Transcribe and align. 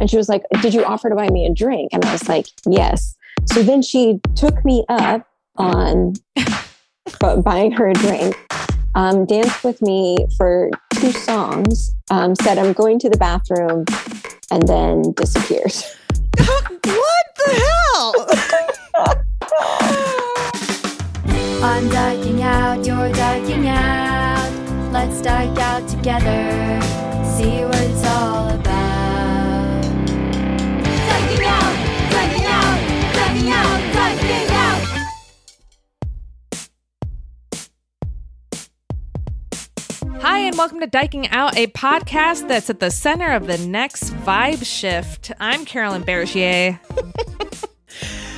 And 0.00 0.10
she 0.10 0.16
was 0.16 0.28
like, 0.28 0.44
Did 0.62 0.74
you 0.74 0.84
offer 0.84 1.08
to 1.08 1.14
buy 1.14 1.28
me 1.28 1.46
a 1.46 1.52
drink? 1.52 1.90
And 1.92 2.04
I 2.04 2.12
was 2.12 2.28
like, 2.28 2.46
Yes. 2.66 3.16
So 3.46 3.62
then 3.62 3.82
she 3.82 4.20
took 4.34 4.64
me 4.64 4.84
up 4.88 5.26
on 5.56 6.14
buying 7.42 7.72
her 7.72 7.88
a 7.88 7.94
drink, 7.94 8.36
um, 8.94 9.26
danced 9.26 9.64
with 9.64 9.80
me 9.82 10.16
for 10.36 10.70
two 10.94 11.12
songs, 11.12 11.94
um, 12.10 12.34
said, 12.36 12.58
I'm 12.58 12.72
going 12.72 12.98
to 13.00 13.08
the 13.08 13.16
bathroom, 13.16 13.84
and 14.50 14.66
then 14.68 15.12
disappeared. 15.12 15.72
what 16.38 17.24
the 17.36 17.50
hell? 17.94 18.14
I'm 21.60 21.88
dyking 21.88 22.40
out, 22.42 22.86
you're 22.86 23.10
dyking 23.12 23.66
out. 23.66 24.92
Let's 24.92 25.20
dike 25.20 25.58
out 25.58 25.88
together, 25.88 26.80
see 27.24 27.64
what 27.64 27.80
it's 27.80 28.04
all 28.06 28.47
Hi, 40.20 40.40
and 40.40 40.56
welcome 40.56 40.80
to 40.80 40.86
Dyking 40.86 41.28
Out, 41.30 41.56
a 41.56 41.66
podcast 41.68 42.48
that's 42.48 42.68
at 42.70 42.80
the 42.80 42.90
center 42.90 43.32
of 43.32 43.46
the 43.46 43.58
next 43.58 44.12
vibe 44.16 44.64
shift. 44.64 45.32
I'm 45.40 45.64
Carolyn 45.64 46.02
Bergier. 46.04 46.78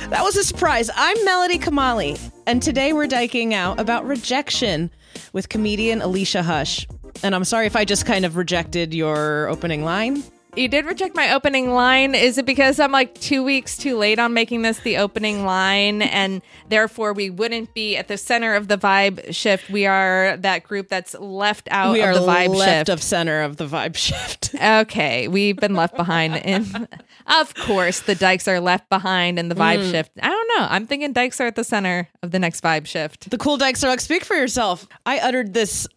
That 0.09 0.23
was 0.23 0.35
a 0.35 0.43
surprise. 0.43 0.89
I'm 0.93 1.23
Melody 1.23 1.57
Kamali, 1.57 2.19
and 2.45 2.61
today 2.61 2.91
we're 2.91 3.07
dyking 3.07 3.53
out 3.53 3.79
about 3.79 4.05
rejection 4.05 4.91
with 5.31 5.47
comedian 5.47 6.01
Alicia 6.01 6.43
Hush. 6.43 6.85
And 7.23 7.33
I'm 7.33 7.45
sorry 7.45 7.65
if 7.65 7.77
I 7.77 7.85
just 7.85 8.05
kind 8.05 8.25
of 8.25 8.35
rejected 8.35 8.93
your 8.93 9.47
opening 9.47 9.85
line. 9.85 10.21
You 10.53 10.67
did 10.67 10.85
reject 10.85 11.15
my 11.15 11.33
opening 11.33 11.71
line. 11.73 12.13
Is 12.13 12.37
it 12.37 12.45
because 12.45 12.77
I'm 12.77 12.91
like 12.91 13.13
two 13.21 13.41
weeks 13.41 13.77
too 13.77 13.97
late 13.97 14.19
on 14.19 14.33
making 14.33 14.63
this 14.63 14.79
the 14.79 14.97
opening 14.97 15.45
line, 15.45 16.01
and 16.01 16.41
therefore 16.67 17.13
we 17.13 17.29
wouldn't 17.29 17.73
be 17.73 17.95
at 17.95 18.09
the 18.09 18.17
center 18.17 18.53
of 18.55 18.67
the 18.67 18.77
vibe 18.77 19.33
shift? 19.33 19.69
We 19.69 19.85
are 19.85 20.35
that 20.39 20.63
group 20.63 20.89
that's 20.89 21.13
left 21.15 21.69
out 21.71 21.93
we 21.93 22.01
of 22.01 22.15
the 22.15 22.21
vibe 22.21 22.49
left 22.53 22.79
shift. 22.79 22.89
of 22.89 23.01
center 23.01 23.41
of 23.43 23.55
the 23.57 23.65
vibe 23.65 23.95
shift. 23.95 24.49
Okay, 24.61 25.27
we've 25.29 25.55
been 25.55 25.75
left 25.75 25.95
behind. 25.95 26.35
And 26.35 26.87
of 27.27 27.55
course, 27.55 28.01
the 28.01 28.13
dykes 28.15 28.47
are 28.47 28.59
left 28.59 28.89
behind 28.89 29.39
in 29.39 29.47
the 29.47 29.55
vibe 29.55 29.79
Mm. 29.79 29.91
shift. 29.91 30.11
I 30.21 30.27
don't 30.27 30.47
know. 30.59 30.67
I'm 30.69 30.85
thinking 30.85 31.13
dykes 31.13 31.39
are 31.39 31.47
at 31.47 31.55
the 31.55 31.63
center 31.63 32.09
of 32.21 32.31
the 32.31 32.39
next 32.39 32.61
vibe 32.61 32.85
shift. 32.87 33.29
the 33.31 33.37
cool 33.37 33.55
dykes 33.57 33.83
are 33.83 33.87
like, 33.87 34.01
speak 34.01 34.25
for 34.25 34.35
yourself. 34.35 34.85
I 35.05 35.19
uttered 35.19 35.53
this 35.53 35.87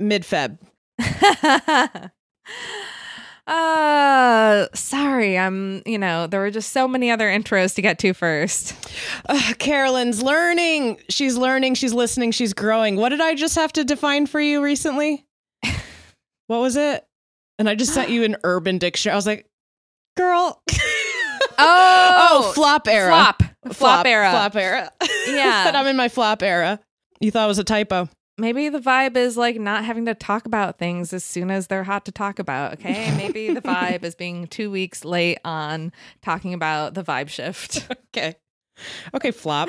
mid 0.00 0.22
Feb. 0.24 0.58
uh, 3.48 4.66
sorry. 4.74 5.38
I'm, 5.38 5.82
you 5.86 5.98
know, 5.98 6.26
there 6.26 6.40
were 6.40 6.50
just 6.50 6.72
so 6.72 6.86
many 6.86 7.10
other 7.10 7.28
intros 7.28 7.74
to 7.76 7.82
get 7.82 7.98
to 8.00 8.12
first. 8.12 8.74
Carolyn's 9.58 10.22
learning. 10.22 11.00
She's 11.08 11.36
learning. 11.36 11.74
She's 11.74 11.94
listening. 11.94 12.32
She's 12.32 12.52
growing. 12.52 12.96
What 12.96 13.08
did 13.08 13.20
I 13.20 13.34
just 13.34 13.54
have 13.54 13.72
to 13.74 13.84
define 13.84 14.26
for 14.26 14.40
you 14.40 14.62
recently? 14.62 15.24
what 16.46 16.58
was 16.58 16.76
it? 16.76 17.04
And 17.58 17.68
I 17.68 17.74
just 17.74 17.94
sent 17.94 18.10
you 18.10 18.22
an 18.24 18.36
urban 18.44 18.78
dictionary. 18.78 19.14
I 19.14 19.16
was 19.16 19.26
like, 19.26 19.46
girl. 20.16 20.62
Oh, 21.60 22.28
oh, 22.44 22.52
flop 22.52 22.86
era. 22.86 23.08
flop. 23.10 23.42
Flop 23.72 24.06
era. 24.06 24.30
Flop 24.30 24.54
era. 24.54 24.92
Yeah. 25.26 25.64
Said 25.64 25.74
I'm 25.74 25.88
in 25.88 25.96
my 25.96 26.08
flop 26.08 26.44
era. 26.44 26.78
You 27.20 27.32
thought 27.32 27.46
it 27.46 27.48
was 27.48 27.58
a 27.58 27.64
typo. 27.64 28.08
Maybe 28.38 28.68
the 28.68 28.78
vibe 28.78 29.16
is 29.16 29.36
like 29.36 29.58
not 29.58 29.84
having 29.84 30.06
to 30.06 30.14
talk 30.14 30.46
about 30.46 30.78
things 30.78 31.12
as 31.12 31.24
soon 31.24 31.50
as 31.50 31.66
they're 31.66 31.84
hot 31.84 32.04
to 32.06 32.12
talk 32.12 32.38
about. 32.38 32.74
Okay. 32.74 33.12
Maybe 33.16 33.52
the 33.52 33.60
vibe 33.60 34.04
is 34.04 34.14
being 34.14 34.46
two 34.46 34.70
weeks 34.70 35.04
late 35.04 35.38
on 35.44 35.92
talking 36.22 36.54
about 36.54 36.94
the 36.94 37.02
vibe 37.04 37.28
shift. 37.28 37.86
Okay. 38.16 38.36
Okay, 39.12 39.32
flop. 39.32 39.68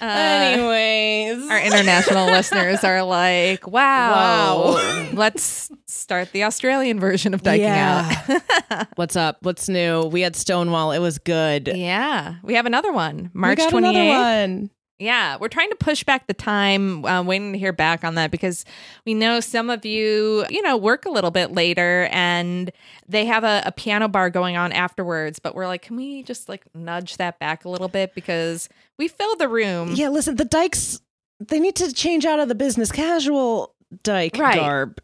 Uh, 0.00 0.04
Anyways. 0.04 1.48
Our 1.50 1.60
international 1.60 2.26
listeners 2.32 2.82
are 2.84 3.02
like, 3.02 3.66
wow, 3.66 4.72
Wow. 4.72 5.08
let's 5.12 5.70
start 5.86 6.32
the 6.32 6.44
Australian 6.44 6.98
version 6.98 7.34
of 7.34 7.42
Dyking 7.42 7.58
Yeah. 7.60 8.48
Out. 8.70 8.86
What's 8.96 9.14
up? 9.14 9.38
What's 9.42 9.68
new? 9.68 10.04
We 10.06 10.22
had 10.22 10.36
Stonewall. 10.36 10.92
It 10.92 10.98
was 11.00 11.18
good. 11.18 11.68
yeah. 11.74 12.36
We 12.42 12.54
have 12.54 12.66
another 12.66 12.92
one, 12.92 13.30
March 13.34 13.58
we 13.58 13.64
got 13.64 13.72
28th. 13.72 14.70
Yeah, 15.00 15.38
we're 15.40 15.48
trying 15.48 15.70
to 15.70 15.76
push 15.76 16.04
back 16.04 16.26
the 16.26 16.34
time, 16.34 17.04
uh, 17.06 17.22
waiting 17.22 17.54
to 17.54 17.58
hear 17.58 17.72
back 17.72 18.04
on 18.04 18.16
that 18.16 18.30
because 18.30 18.66
we 19.06 19.14
know 19.14 19.40
some 19.40 19.70
of 19.70 19.86
you, 19.86 20.44
you 20.50 20.60
know, 20.60 20.76
work 20.76 21.06
a 21.06 21.10
little 21.10 21.30
bit 21.30 21.52
later 21.52 22.06
and 22.12 22.70
they 23.08 23.24
have 23.24 23.42
a, 23.42 23.62
a 23.64 23.72
piano 23.72 24.08
bar 24.08 24.28
going 24.28 24.58
on 24.58 24.72
afterwards. 24.72 25.38
But 25.38 25.54
we're 25.54 25.66
like, 25.66 25.80
can 25.80 25.96
we 25.96 26.22
just 26.22 26.50
like 26.50 26.64
nudge 26.74 27.16
that 27.16 27.38
back 27.38 27.64
a 27.64 27.70
little 27.70 27.88
bit 27.88 28.14
because 28.14 28.68
we 28.98 29.08
fill 29.08 29.34
the 29.36 29.48
room. 29.48 29.92
Yeah, 29.94 30.10
listen, 30.10 30.36
the 30.36 30.44
dykes, 30.44 31.00
they 31.40 31.58
need 31.60 31.76
to 31.76 31.92
change 31.94 32.26
out 32.26 32.38
of 32.38 32.48
the 32.48 32.54
business 32.54 32.92
casual 32.92 33.74
dyke 34.02 34.36
Right. 34.36 34.56
garb. 34.56 35.00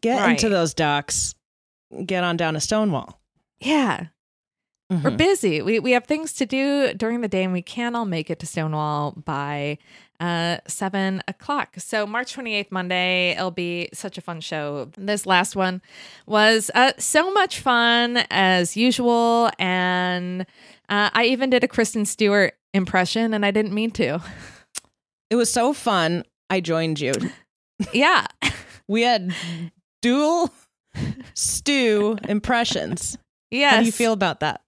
Get 0.00 0.20
Right. 0.20 0.30
into 0.30 0.48
those 0.48 0.72
docks. 0.72 1.34
Get 2.04 2.22
on 2.22 2.36
down 2.36 2.54
to 2.54 2.60
Stonewall. 2.60 3.20
Yeah, 3.58 4.06
We're 4.88 5.10
Mhm. 5.10 5.16
busy. 5.16 5.62
We 5.62 5.80
we 5.80 5.92
have 5.92 6.04
things 6.06 6.32
to 6.34 6.46
do 6.46 6.92
during 6.94 7.20
the 7.20 7.26
day, 7.28 7.42
and 7.42 7.52
we 7.52 7.62
can't 7.62 7.96
all 7.96 8.04
make 8.04 8.30
it 8.30 8.38
to 8.38 8.46
Stonewall 8.46 9.12
by 9.24 9.78
uh 10.20 10.58
seven 10.68 11.22
o'clock. 11.26 11.74
So 11.78 12.06
March 12.06 12.32
twenty 12.32 12.54
eighth, 12.54 12.70
Monday, 12.70 13.32
it'll 13.32 13.50
be 13.50 13.88
such 13.92 14.16
a 14.16 14.20
fun 14.20 14.40
show. 14.40 14.88
This 14.96 15.26
last 15.26 15.56
one 15.56 15.82
was 16.26 16.70
uh 16.74 16.92
so 16.98 17.32
much 17.32 17.58
fun 17.58 18.18
as 18.30 18.76
usual, 18.76 19.50
and 19.58 20.42
uh, 20.88 21.10
I 21.12 21.24
even 21.24 21.50
did 21.50 21.64
a 21.64 21.68
Kristen 21.68 22.04
Stewart 22.04 22.54
impression, 22.72 23.34
and 23.34 23.44
I 23.44 23.50
didn't 23.50 23.72
mean 23.74 23.90
to. 23.92 24.20
It 25.30 25.34
was 25.34 25.52
so 25.52 25.72
fun. 25.72 26.22
I 26.48 26.60
joined 26.60 27.00
you. 27.00 27.12
yeah, 27.92 28.28
We 28.88 29.02
had 29.02 29.34
dual 30.00 30.50
stew 31.34 32.18
impressions. 32.28 33.18
yes. 33.50 33.74
How 33.74 33.80
do 33.80 33.86
you 33.86 33.92
feel 33.92 34.12
about 34.12 34.38
that? 34.40 34.60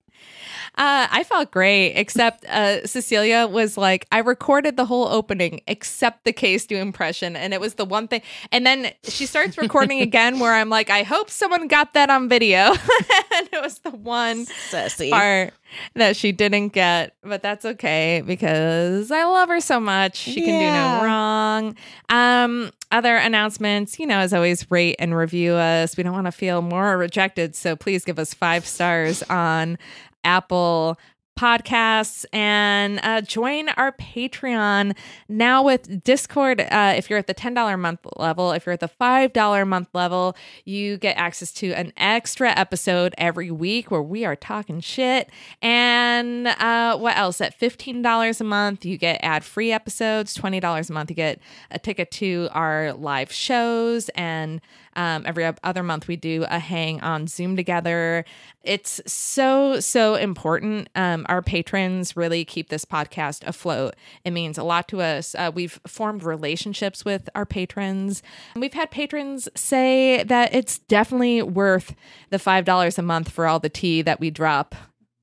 Uh, 0.78 1.08
I 1.10 1.24
felt 1.24 1.50
great, 1.50 1.94
except 1.94 2.44
uh, 2.44 2.86
Cecilia 2.86 3.48
was 3.48 3.76
like, 3.76 4.06
I 4.12 4.18
recorded 4.20 4.76
the 4.76 4.84
whole 4.84 5.08
opening 5.08 5.60
except 5.66 6.24
the 6.24 6.32
K-Stew 6.32 6.76
impression. 6.76 7.34
And 7.34 7.52
it 7.52 7.60
was 7.60 7.74
the 7.74 7.84
one 7.84 8.06
thing. 8.06 8.22
And 8.52 8.64
then 8.64 8.92
she 9.02 9.26
starts 9.26 9.58
recording 9.58 10.00
again 10.00 10.38
where 10.38 10.54
I'm 10.54 10.70
like, 10.70 10.88
I 10.88 11.02
hope 11.02 11.30
someone 11.30 11.66
got 11.66 11.94
that 11.94 12.10
on 12.10 12.28
video. 12.28 12.58
and 13.34 13.48
it 13.52 13.60
was 13.60 13.80
the 13.80 13.90
one 13.90 14.46
Sassy. 14.46 15.10
part 15.10 15.52
that 15.94 16.14
she 16.14 16.30
didn't 16.30 16.68
get. 16.68 17.14
But 17.24 17.42
that's 17.42 17.64
okay 17.64 18.22
because 18.24 19.10
I 19.10 19.24
love 19.24 19.48
her 19.48 19.60
so 19.60 19.80
much. 19.80 20.16
She 20.16 20.42
can 20.42 20.60
do 20.60 20.70
no 20.70 21.04
wrong. 21.04 21.76
Um, 22.08 22.70
other 22.90 23.16
announcements, 23.16 23.98
you 23.98 24.06
know, 24.06 24.18
as 24.18 24.32
always, 24.32 24.70
rate 24.70 24.96
and 24.98 25.14
review 25.14 25.54
us. 25.54 25.96
We 25.96 26.04
don't 26.04 26.14
want 26.14 26.26
to 26.26 26.32
feel 26.32 26.62
more 26.62 26.96
rejected. 26.96 27.54
So 27.54 27.76
please 27.76 28.04
give 28.04 28.18
us 28.18 28.32
five 28.32 28.64
stars 28.64 29.22
on 29.24 29.76
Apple 30.24 30.98
podcasts 31.38 32.24
and 32.32 32.98
uh, 33.04 33.20
join 33.20 33.68
our 33.70 33.92
Patreon 33.92 34.96
now 35.28 35.62
with 35.62 36.02
Discord. 36.02 36.60
Uh, 36.60 36.94
if 36.96 37.08
you're 37.08 37.18
at 37.18 37.28
the 37.28 37.34
$10 37.34 37.72
a 37.72 37.76
month 37.76 38.00
level, 38.16 38.50
if 38.50 38.66
you're 38.66 38.72
at 38.72 38.80
the 38.80 38.90
$5 39.00 39.62
a 39.62 39.64
month 39.64 39.88
level, 39.94 40.36
you 40.64 40.96
get 40.98 41.16
access 41.16 41.52
to 41.52 41.72
an 41.74 41.92
extra 41.96 42.50
episode 42.50 43.14
every 43.18 43.52
week 43.52 43.92
where 43.92 44.02
we 44.02 44.24
are 44.24 44.34
talking 44.34 44.80
shit. 44.80 45.30
And 45.62 46.48
uh, 46.48 46.98
what 46.98 47.16
else? 47.16 47.40
At 47.40 47.58
$15 47.58 48.40
a 48.40 48.44
month, 48.44 48.84
you 48.84 48.98
get 48.98 49.20
ad 49.22 49.44
free 49.44 49.70
episodes. 49.70 50.36
$20 50.36 50.90
a 50.90 50.92
month, 50.92 51.10
you 51.10 51.16
get 51.16 51.38
a 51.70 51.78
ticket 51.78 52.10
to 52.12 52.48
our 52.50 52.92
live 52.94 53.30
shows. 53.30 54.08
And 54.10 54.60
um, 54.96 55.22
every 55.26 55.50
other 55.62 55.82
month, 55.82 56.08
we 56.08 56.16
do 56.16 56.44
a 56.48 56.58
hang 56.58 57.00
on 57.00 57.26
Zoom 57.26 57.56
together. 57.56 58.24
It's 58.62 59.00
so, 59.06 59.80
so 59.80 60.14
important. 60.16 60.88
Um, 60.94 61.24
our 61.28 61.42
patrons 61.42 62.16
really 62.16 62.44
keep 62.44 62.68
this 62.68 62.84
podcast 62.84 63.46
afloat. 63.46 63.94
It 64.24 64.32
means 64.32 64.58
a 64.58 64.64
lot 64.64 64.88
to 64.88 65.00
us. 65.00 65.34
Uh, 65.34 65.50
we've 65.54 65.80
formed 65.86 66.22
relationships 66.22 67.04
with 67.04 67.28
our 67.34 67.46
patrons. 67.46 68.22
We've 68.56 68.74
had 68.74 68.90
patrons 68.90 69.48
say 69.54 70.22
that 70.24 70.54
it's 70.54 70.78
definitely 70.80 71.42
worth 71.42 71.94
the 72.30 72.38
$5 72.38 72.98
a 72.98 73.02
month 73.02 73.30
for 73.30 73.46
all 73.46 73.58
the 73.60 73.68
tea 73.68 74.02
that 74.02 74.20
we 74.20 74.30
drop. 74.30 74.74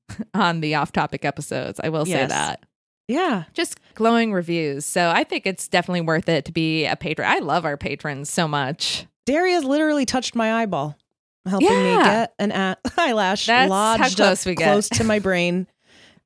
on 0.34 0.60
the 0.60 0.72
off 0.76 0.92
topic 0.92 1.24
episodes. 1.24 1.80
I 1.82 1.88
will 1.88 2.04
say 2.04 2.12
Yes. 2.12 2.30
that. 2.30 2.64
Yeah. 3.08 3.42
Just 3.54 3.80
glowing 3.96 4.32
reviews. 4.32 4.86
So 4.86 5.10
I 5.10 5.24
think 5.24 5.46
it's 5.46 5.66
definitely 5.66 6.02
worth 6.02 6.28
it 6.28 6.44
to 6.44 6.52
be 6.52 6.86
a 6.86 6.94
patron. 6.94 7.28
I 7.28 7.40
love 7.40 7.64
our 7.64 7.76
patrons 7.76 8.30
so 8.30 8.46
much. 8.46 9.06
Daria's 9.26 9.64
literally 9.64 10.06
touched 10.06 10.34
my 10.34 10.62
eyeball, 10.62 10.96
helping 11.46 11.68
me 11.68 11.96
get 12.02 12.32
an 12.38 12.52
a- 12.52 12.76
eyelash 12.96 13.46
That's 13.46 13.68
lodged 13.70 14.16
close 14.16 14.42
up 14.46 14.46
we 14.50 14.54
get. 14.54 14.64
close 14.64 14.88
to 14.90 15.04
my 15.04 15.18
brain, 15.18 15.66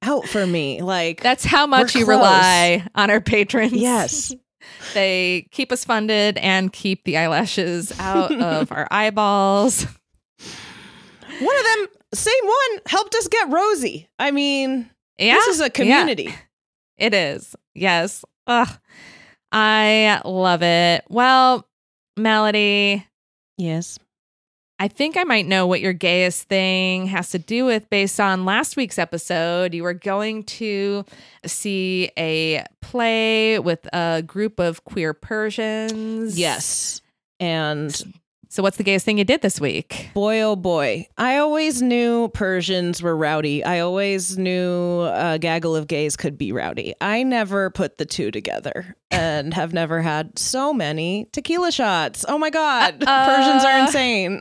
out 0.02 0.26
for 0.28 0.46
me. 0.46 0.80
Like 0.82 1.22
That's 1.22 1.44
how 1.44 1.66
much 1.66 1.94
you 1.94 2.04
close. 2.04 2.16
rely 2.18 2.86
on 2.94 3.10
our 3.10 3.20
patrons. 3.20 3.72
yes, 3.72 4.32
They 4.94 5.48
keep 5.50 5.72
us 5.72 5.84
funded 5.84 6.36
and 6.38 6.70
keep 6.72 7.04
the 7.04 7.16
eyelashes 7.16 7.98
out 7.98 8.30
of 8.32 8.70
our 8.70 8.86
eyeballs. 8.90 9.84
one 9.84 11.56
of 11.58 11.64
them, 11.64 11.86
same 12.12 12.44
one, 12.44 12.80
helped 12.86 13.14
us 13.14 13.26
get 13.28 13.48
Rosie. 13.50 14.08
I 14.18 14.30
mean, 14.30 14.90
Yeah. 15.18 15.34
this 15.34 15.48
is 15.48 15.60
a 15.60 15.64
yeah. 15.64 15.68
community. 15.70 16.34
It 16.98 17.14
is. 17.14 17.56
Yes. 17.74 18.22
Ugh. 18.46 18.68
I 19.50 20.20
love 20.26 20.62
it. 20.62 21.04
Well, 21.08 21.66
Melody, 22.16 23.06
Yes. 23.56 23.98
I 24.78 24.88
think 24.88 25.18
I 25.18 25.24
might 25.24 25.46
know 25.46 25.66
what 25.66 25.82
your 25.82 25.92
gayest 25.92 26.44
thing 26.44 27.04
has 27.08 27.28
to 27.32 27.38
do 27.38 27.66
with 27.66 27.90
based 27.90 28.18
on 28.18 28.46
last 28.46 28.78
week's 28.78 28.98
episode. 28.98 29.74
You 29.74 29.82
were 29.82 29.92
going 29.92 30.44
to 30.44 31.04
see 31.44 32.10
a 32.16 32.64
play 32.80 33.58
with 33.58 33.86
a 33.92 34.22
group 34.22 34.58
of 34.58 34.82
queer 34.84 35.12
Persians. 35.12 36.38
Yes. 36.38 37.02
And 37.38 38.14
So, 38.52 38.64
what's 38.64 38.78
the 38.78 38.82
gayest 38.82 39.04
thing 39.04 39.16
you 39.16 39.22
did 39.24 39.42
this 39.42 39.60
week? 39.60 40.10
boy, 40.12 40.40
oh 40.40 40.56
boy, 40.56 41.06
I 41.16 41.36
always 41.36 41.80
knew 41.80 42.26
Persians 42.34 43.00
were 43.00 43.16
rowdy. 43.16 43.62
I 43.62 43.78
always 43.78 44.36
knew 44.36 45.02
a 45.02 45.38
gaggle 45.40 45.76
of 45.76 45.86
gays 45.86 46.16
could 46.16 46.36
be 46.36 46.50
rowdy. 46.50 46.92
I 47.00 47.22
never 47.22 47.70
put 47.70 47.98
the 47.98 48.04
two 48.04 48.32
together 48.32 48.96
and 49.12 49.54
have 49.54 49.72
never 49.72 50.02
had 50.02 50.36
so 50.36 50.72
many 50.72 51.28
tequila 51.30 51.70
shots. 51.70 52.24
Oh 52.28 52.38
my 52.38 52.50
God. 52.50 53.04
Uh-uh. 53.06 53.36
Persians 53.36 53.64
are 53.64 53.78
insane. 53.78 54.40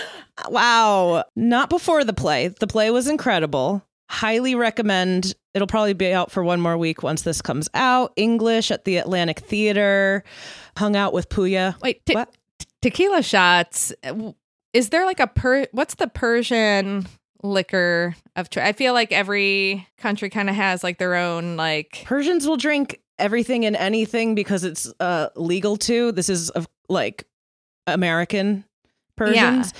wow. 0.48 1.24
Not 1.36 1.68
before 1.68 2.02
the 2.02 2.14
play. 2.14 2.48
The 2.48 2.66
play 2.66 2.90
was 2.90 3.08
incredible. 3.08 3.84
Highly 4.08 4.54
recommend. 4.54 5.34
It'll 5.52 5.68
probably 5.68 5.92
be 5.92 6.14
out 6.14 6.30
for 6.30 6.42
one 6.42 6.62
more 6.62 6.78
week 6.78 7.02
once 7.02 7.22
this 7.22 7.42
comes 7.42 7.68
out. 7.74 8.14
English 8.16 8.70
at 8.70 8.86
the 8.86 8.96
Atlantic 8.96 9.40
Theater. 9.40 10.24
Hung 10.78 10.96
out 10.96 11.12
with 11.12 11.28
Puya. 11.28 11.78
Wait, 11.82 12.00
What? 12.10 12.34
Tequila 12.82 13.22
shots. 13.22 13.92
Is 14.72 14.90
there 14.90 15.04
like 15.06 15.20
a 15.20 15.26
per? 15.26 15.66
What's 15.72 15.94
the 15.94 16.06
Persian 16.08 17.06
liquor 17.42 18.14
of? 18.36 18.50
Cho- 18.50 18.62
I 18.62 18.72
feel 18.72 18.92
like 18.92 19.12
every 19.12 19.86
country 19.98 20.30
kind 20.30 20.48
of 20.48 20.54
has 20.56 20.82
like 20.84 20.98
their 20.98 21.14
own 21.16 21.56
like. 21.56 22.02
Persians 22.04 22.46
will 22.46 22.56
drink 22.56 23.00
everything 23.18 23.66
and 23.66 23.76
anything 23.76 24.34
because 24.34 24.64
it's 24.64 24.92
uh, 25.00 25.28
legal 25.36 25.76
to. 25.78 26.12
This 26.12 26.28
is 26.28 26.50
of 26.50 26.68
like 26.88 27.26
American 27.86 28.64
Persians. 29.16 29.74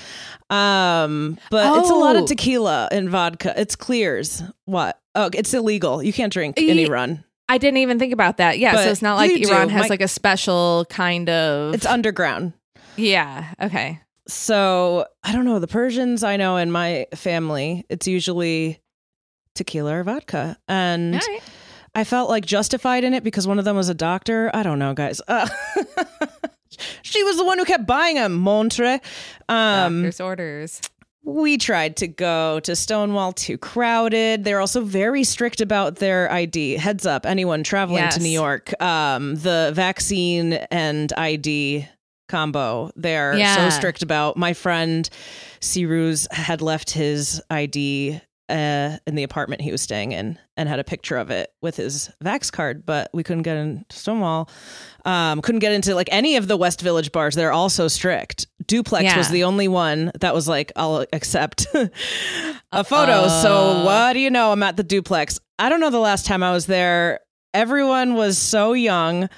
Um, 0.51 1.39
but 1.51 1.79
it's 1.79 1.91
a 1.91 1.95
lot 1.95 2.17
Oh. 2.17 2.23
of 2.23 2.27
tequila 2.29 2.89
and 2.91 3.09
vodka. 3.09 3.55
It's 3.59 3.77
clears. 3.77 4.43
What? 4.65 5.01
Oh, 5.15 5.31
it's 5.33 5.55
illegal. 5.55 6.03
You 6.03 6.13
can't 6.13 6.33
drink 6.33 6.59
in 6.59 6.79
Iran. 6.79 7.25
I 7.49 7.59
didn't 7.59 7.79
even 7.79 7.99
think 7.99 8.13
about 8.13 8.37
that. 8.37 8.59
Yeah, 8.59 8.73
But 8.75 8.85
so 8.85 8.91
it's 8.91 9.03
not 9.03 9.17
like 9.17 9.31
you 9.31 9.45
do. 9.45 9.51
Iran 9.53 9.69
has 9.71 9.83
My- 9.83 9.89
like 9.89 10.01
a 10.01 10.09
special 10.09 10.87
kind 10.89 11.29
of. 11.29 11.75
It's 11.75 11.87
underground. 11.87 12.53
Yeah. 13.01 13.55
Okay. 13.61 14.01
So 14.29 15.07
I 15.25 15.33
don't 15.33 15.45
know. 15.45 15.59
The 15.59 15.67
Persians 15.67 16.23
I 16.23 16.37
know 16.37 16.57
in 16.57 16.71
my 16.71 17.07
family, 17.15 17.85
it's 17.89 18.07
usually 18.07 18.81
tequila 19.55 19.97
or 19.97 20.05
vodka. 20.05 20.57
And 20.69 21.15
right. 21.15 21.41
I 21.95 22.05
felt 22.05 22.31
like 22.31 22.47
justified 22.47 23.03
in 23.03 23.15
it 23.15 23.25
because 23.25 23.49
one 23.49 23.59
of 23.59 23.65
them 23.65 23.77
was 23.77 23.89
a 23.89 23.95
doctor. 23.95 24.51
I 24.55 24.63
don't 24.63 24.79
know, 24.79 24.95
guys. 24.95 25.21
Uh, 25.27 25.49
she 27.03 27.23
was 27.25 27.37
the 27.37 27.45
one 27.45 27.59
who 27.59 27.65
kept 27.65 27.87
buying 27.87 28.15
them, 28.17 28.35
Montre. 28.35 29.01
Um, 29.49 30.03
Doctor's 30.03 30.21
orders. 30.21 30.81
we 31.25 31.59
tried 31.59 31.97
to 31.97 32.07
go 32.07 32.61
to 32.61 32.77
Stonewall, 32.77 33.33
too 33.33 33.59
crowded. 33.59 34.45
They're 34.45 34.61
also 34.61 34.83
very 34.83 35.25
strict 35.25 35.61
about 35.61 35.97
their 35.97 36.31
ID. 36.31 36.77
Heads 36.77 37.07
up, 37.07 37.27
anyone 37.27 37.65
traveling 37.65 38.05
Yes. 38.05 38.17
to 38.17 38.23
New 38.23 38.29
York, 38.31 38.81
um, 38.81 39.35
the 39.37 39.73
vaccine 39.75 40.53
and 40.53 41.13
ID 41.17 41.89
combo, 42.31 42.91
they're 42.97 43.35
Yeah. 43.37 43.57
so 43.71 43.77
strict 43.77 44.03
about. 44.03 44.37
My 44.39 44.55
friend 44.55 45.09
Siruz 45.61 46.31
had 46.33 46.63
left 46.63 46.91
his 46.91 47.43
ID 47.51 48.21
uh, 48.49 48.97
in 49.07 49.15
the 49.15 49.23
apartment 49.23 49.61
he 49.63 49.71
was 49.71 49.81
staying 49.81 50.11
in 50.11 50.37
and 50.57 50.69
had 50.69 50.81
a 50.81 50.85
picture 50.85 51.17
of 51.17 51.31
it 51.31 51.53
with 51.63 51.77
his 51.77 52.11
Vax 52.25 52.51
card, 52.51 52.85
but 52.85 53.09
we 53.15 53.23
couldn't 53.23 53.43
get 53.45 53.57
into 53.57 53.85
Stonewall. 53.97 54.51
Um, 55.05 55.41
couldn't 55.41 55.61
get 55.61 55.71
into 55.71 55.95
like 55.95 56.09
any 56.11 56.35
of 56.35 56.49
the 56.49 56.57
West 56.57 56.81
Village 56.81 57.13
bars. 57.13 57.37
They're 57.37 57.53
all 57.53 57.69
so 57.69 57.87
strict. 57.87 58.49
Duplex 58.67 59.05
Yeah. 59.05 59.17
was 59.17 59.29
the 59.29 59.45
only 59.45 59.69
one 59.69 60.11
that 60.21 60.35
was 60.35 60.49
like, 60.49 60.73
I'll 60.75 61.07
accept 61.13 61.67
a 62.73 62.83
photo. 62.83 63.29
So 63.29 63.53
Uh-oh. 63.57 63.85
what 63.85 64.15
do 64.15 64.19
you 64.19 64.31
know? 64.31 64.51
I'm 64.51 64.63
at 64.65 64.77
the 64.77 64.83
duplex. 64.83 65.39
I 65.61 65.69
don't 65.69 65.79
know 65.81 65.91
the 65.91 65.99
last 66.01 66.27
time 66.27 66.43
I 66.43 66.51
was 66.51 66.67
there. 66.67 67.21
Everyone 67.55 68.15
was 68.15 68.37
so 68.37 68.73
young, 68.73 69.29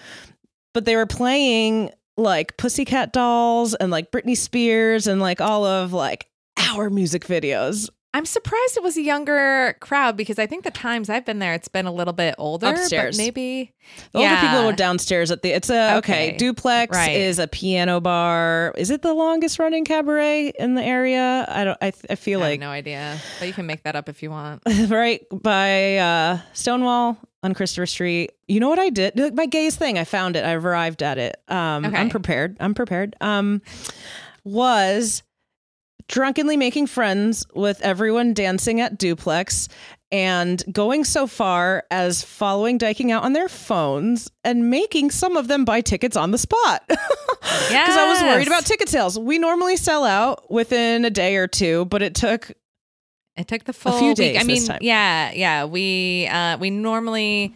but 0.72 0.86
they 0.86 0.96
were 0.96 1.06
playing 1.06 1.90
like 2.16 2.56
Pussycat 2.56 3.12
Dolls 3.12 3.74
and 3.74 3.90
like 3.90 4.10
Britney 4.10 4.36
Spears 4.36 5.06
and 5.06 5.20
like 5.20 5.40
all 5.40 5.64
of 5.64 5.92
like 5.92 6.28
our 6.58 6.90
music 6.90 7.24
videos. 7.26 7.88
I'm 8.14 8.26
surprised 8.26 8.76
it 8.76 8.82
was 8.82 8.98
a 8.98 9.02
younger 9.02 9.74
crowd 9.80 10.18
because 10.18 10.38
I 10.38 10.44
think 10.46 10.64
the 10.64 10.70
times 10.70 11.08
I've 11.08 11.24
been 11.24 11.38
there, 11.38 11.54
it's 11.54 11.68
been 11.68 11.86
a 11.86 11.92
little 11.92 12.12
bit 12.12 12.34
older. 12.36 12.66
Upstairs. 12.66 13.16
But 13.16 13.22
maybe. 13.22 13.72
The 14.12 14.18
older 14.18 14.36
people 14.36 14.66
were 14.66 14.72
downstairs 14.74 15.30
at 15.30 15.40
the. 15.40 15.50
It's 15.50 15.70
a 15.70 15.96
okay. 15.96 16.28
Okay. 16.28 16.36
Duplex 16.36 16.94
Right. 16.94 17.16
is 17.16 17.38
a 17.38 17.48
piano 17.48 18.00
bar. 18.00 18.74
Is 18.76 18.90
it 18.90 19.00
the 19.00 19.14
longest 19.14 19.58
running 19.58 19.86
cabaret 19.86 20.52
in 20.58 20.74
the 20.74 20.82
area? 20.82 21.46
I 21.48 21.64
don't. 21.64 21.78
I, 21.80 21.92
I 22.10 22.14
feel 22.16 22.40
I 22.40 22.42
have 22.44 22.52
like 22.52 22.60
no 22.60 22.68
idea, 22.68 23.18
but 23.38 23.48
you 23.48 23.54
can 23.54 23.64
make 23.64 23.82
that 23.84 23.96
up 23.96 24.10
if 24.10 24.22
you 24.22 24.30
want. 24.30 24.62
right 24.88 25.22
by 25.30 25.96
uh, 25.96 26.38
Stonewall 26.52 27.16
on 27.42 27.54
Christopher 27.54 27.86
Street. 27.86 28.32
You 28.46 28.60
know 28.60 28.68
what 28.68 28.78
I 28.78 28.90
did? 28.90 29.34
My 29.34 29.46
gayest 29.46 29.78
thing. 29.78 29.98
I 29.98 30.04
found 30.04 30.36
it. 30.36 30.44
I've 30.44 30.64
arrived 30.64 31.02
at 31.02 31.18
it. 31.18 31.36
Um, 31.48 31.84
Okay. 31.84 31.96
I'm 31.96 32.08
prepared. 32.08 32.56
I'm 32.60 32.74
prepared. 32.74 33.16
Um, 33.20 33.62
was 34.44 35.22
drunkenly 36.08 36.56
making 36.56 36.86
friends 36.86 37.46
with 37.54 37.80
everyone 37.82 38.34
dancing 38.34 38.80
at 38.80 38.98
Duplex 38.98 39.68
and 40.10 40.62
going 40.70 41.04
so 41.04 41.26
far 41.26 41.84
as 41.90 42.22
following 42.22 42.78
Dyking 42.78 43.10
out 43.10 43.22
on 43.24 43.32
their 43.32 43.48
phones 43.48 44.30
and 44.44 44.68
making 44.68 45.10
some 45.10 45.36
of 45.36 45.48
them 45.48 45.64
buy 45.64 45.80
tickets 45.80 46.16
on 46.16 46.30
the 46.30 46.38
spot. 46.38 46.82
Because 47.42 47.96
I 47.96 48.08
was 48.08 48.22
worried 48.22 48.46
about 48.46 48.64
ticket 48.66 48.88
sales. 48.88 49.18
We 49.18 49.36
normally 49.38 49.76
sell 49.76 50.04
out 50.04 50.48
within 50.50 51.04
a 51.04 51.10
day 51.10 51.34
or 51.36 51.48
two, 51.48 51.86
but 51.86 52.00
it 52.00 52.14
took 52.14 52.52
It 53.42 53.48
took 53.48 53.64
the 53.64 53.72
full 53.72 53.98
few 53.98 54.08
week. 54.10 54.16
days 54.16 54.40
I 54.40 54.44
mean, 54.44 54.62
yeah, 54.80 55.32
yeah. 55.32 55.64
We 55.64 56.28
uh, 56.28 56.58
we 56.58 56.70
normally 56.70 57.52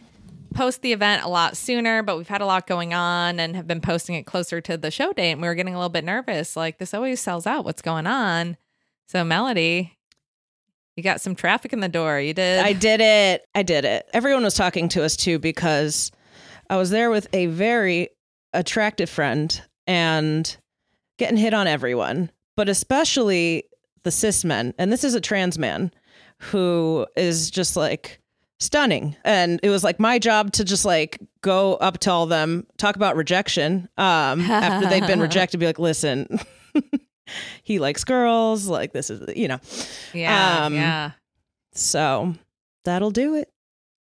post 0.52 0.82
the 0.82 0.92
event 0.92 1.22
a 1.22 1.28
lot 1.28 1.56
sooner, 1.56 2.02
but 2.02 2.16
we've 2.16 2.26
had 2.26 2.40
a 2.40 2.44
lot 2.44 2.66
going 2.66 2.92
on 2.92 3.38
and 3.38 3.54
have 3.54 3.68
been 3.68 3.80
posting 3.80 4.16
it 4.16 4.26
closer 4.26 4.60
to 4.62 4.76
the 4.76 4.90
show 4.90 5.12
date. 5.12 5.30
And 5.30 5.40
we 5.40 5.46
were 5.46 5.54
getting 5.54 5.74
a 5.74 5.78
little 5.78 5.88
bit 5.88 6.02
nervous. 6.02 6.56
Like 6.56 6.78
this 6.78 6.92
always 6.92 7.20
sells 7.20 7.46
out. 7.46 7.64
What's 7.64 7.82
going 7.82 8.08
on? 8.08 8.56
So 9.06 9.22
Melody, 9.22 9.96
you 10.96 11.04
got 11.04 11.20
some 11.20 11.36
traffic 11.36 11.72
in 11.72 11.78
the 11.78 11.88
door. 11.88 12.18
You 12.18 12.34
did. 12.34 12.58
I 12.58 12.72
did 12.72 13.00
it. 13.00 13.46
I 13.54 13.62
did 13.62 13.84
it. 13.84 14.08
Everyone 14.12 14.42
was 14.42 14.54
talking 14.54 14.88
to 14.88 15.04
us 15.04 15.16
too 15.16 15.38
because 15.38 16.10
I 16.68 16.78
was 16.78 16.90
there 16.90 17.10
with 17.10 17.28
a 17.32 17.46
very 17.46 18.08
attractive 18.52 19.08
friend 19.08 19.62
and 19.86 20.56
getting 21.16 21.36
hit 21.36 21.54
on 21.54 21.68
everyone, 21.68 22.32
but 22.56 22.68
especially 22.68 23.68
the 24.06 24.10
cis 24.10 24.44
men. 24.44 24.72
And 24.78 24.90
this 24.90 25.04
is 25.04 25.14
a 25.14 25.20
trans 25.20 25.58
man 25.58 25.90
who 26.38 27.06
is 27.16 27.50
just 27.50 27.76
like 27.76 28.20
stunning. 28.60 29.16
And 29.24 29.60
it 29.62 29.68
was 29.68 29.84
like 29.84 30.00
my 30.00 30.18
job 30.18 30.52
to 30.52 30.64
just 30.64 30.84
like 30.86 31.18
go 31.42 31.74
up 31.74 31.98
to 31.98 32.10
all 32.12 32.24
them, 32.26 32.66
talk 32.78 32.96
about 32.96 33.16
rejection 33.16 33.88
um, 33.98 34.40
after 34.40 34.88
they'd 34.88 35.06
been 35.06 35.20
rejected, 35.28 35.58
be 35.60 35.66
like, 35.66 35.78
listen. 35.78 36.38
he 37.64 37.80
likes 37.80 38.04
girls 38.04 38.68
like 38.68 38.92
this 38.92 39.10
is 39.10 39.20
you 39.34 39.48
know 39.48 39.58
yeah, 40.14 40.64
um, 40.64 40.74
yeah. 40.74 41.10
so 41.72 42.32
that'll 42.84 43.10
do 43.10 43.34
it 43.34 43.50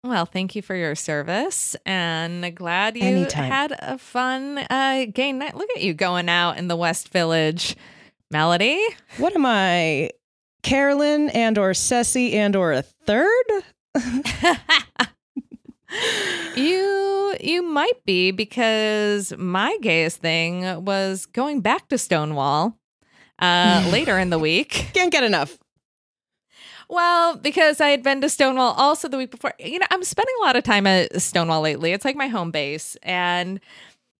Well, 0.05 0.25
thank 0.25 0.55
you 0.55 0.61
for 0.61 0.73
your 0.73 0.95
service, 0.95 1.75
and 1.85 2.55
glad 2.55 2.95
you 2.95 3.03
Anytime. 3.03 3.51
had 3.51 3.75
a 3.77 3.97
fun 3.97 4.59
uh, 4.69 5.05
gay 5.13 5.33
night. 5.33 5.55
Look 5.57 5.69
at 5.75 5.81
you 5.81 5.93
going 5.93 6.29
out 6.29 6.57
in 6.57 6.69
the 6.69 6.77
West 6.77 7.09
Village, 7.09 7.75
Melody. 8.31 8.79
What 9.17 9.35
am 9.35 9.45
I, 9.45 10.11
Carolyn 10.61 11.29
and 11.29 11.57
or 11.57 11.73
Ceci 11.73 12.33
and 12.33 12.55
or 12.55 12.71
a 12.73 12.81
third? 12.81 13.45
you 16.55 17.35
you 17.41 17.63
might 17.63 18.05
be 18.05 18.31
because 18.31 19.33
my 19.37 19.77
gayest 19.81 20.17
thing 20.17 20.85
was 20.85 21.25
going 21.25 21.61
back 21.61 21.87
to 21.89 21.97
Stonewall 21.97 22.77
uh, 23.39 23.87
later 23.91 24.19
in 24.19 24.29
the 24.29 24.39
week. 24.39 24.89
Can't 24.93 25.11
get 25.11 25.23
enough. 25.23 25.57
Well, 26.91 27.35
because 27.35 27.81
I 27.81 27.89
had 27.89 28.01
been 28.01 28.19
to 28.21 28.29
Stonewall 28.29 28.73
also 28.73 29.07
the 29.07 29.17
week 29.17 29.29
before. 29.29 29.53
You 29.59 29.77
know, 29.77 29.85
I'm 29.91 30.03
spending 30.03 30.33
a 30.41 30.45
lot 30.45 30.55
of 30.55 30.63
time 30.63 30.87
at 30.87 31.21
Stonewall 31.21 31.61
lately. 31.61 31.91
It's 31.91 32.03
like 32.03 32.15
my 32.15 32.27
home 32.27 32.49
base. 32.49 32.97
And 33.03 33.59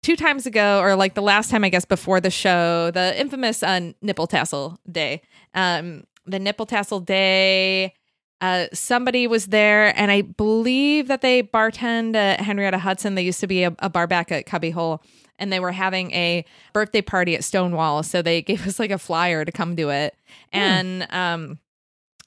two 0.02 0.16
times 0.16 0.46
ago, 0.46 0.80
or 0.82 0.96
like 0.96 1.14
the 1.14 1.22
last 1.22 1.50
time, 1.50 1.64
I 1.64 1.70
guess, 1.70 1.86
before 1.86 2.20
the 2.22 2.30
show, 2.30 2.92
the 2.92 3.20
infamous 3.20 3.64
uh, 3.64 3.92
nipple 4.02 4.28
tassel 4.28 4.80
day. 4.90 5.22
Um, 5.54 6.06
the 6.26 6.40
nipple 6.40 6.66
tassel 6.66 7.00
day, 7.00 7.94
uh, 8.42 8.68
somebody 8.72 9.28
was 9.28 9.48
there, 9.48 9.98
and 10.00 10.12
I 10.12 10.22
believe 10.22 11.08
that 11.08 11.22
they 11.22 11.44
bartend 11.44 12.16
at 12.16 12.40
Henrietta 12.40 12.78
Hudson. 12.78 13.16
They 13.16 13.24
used 13.24 13.42
to 13.42 13.48
be 13.48 13.64
a, 13.64 13.76
a 13.80 13.90
bar 13.90 14.08
back 14.08 14.32
at 14.32 14.46
Cubby 14.46 14.70
Hole, 14.70 15.02
and 15.38 15.52
they 15.52 15.60
were 15.60 15.72
having 15.72 16.12
a 16.12 16.46
birthday 16.72 17.02
party 17.02 17.36
at 17.36 17.44
Stonewall. 17.44 18.04
So 18.04 18.22
they 18.22 18.42
gave 18.44 18.66
us 18.66 18.80
like 18.80 18.92
a 18.92 18.98
flyer 18.98 19.44
to 19.44 19.52
come 19.52 19.76
to 19.76 19.90
it. 19.90 20.16
And 20.54 21.06
um, 21.10 21.60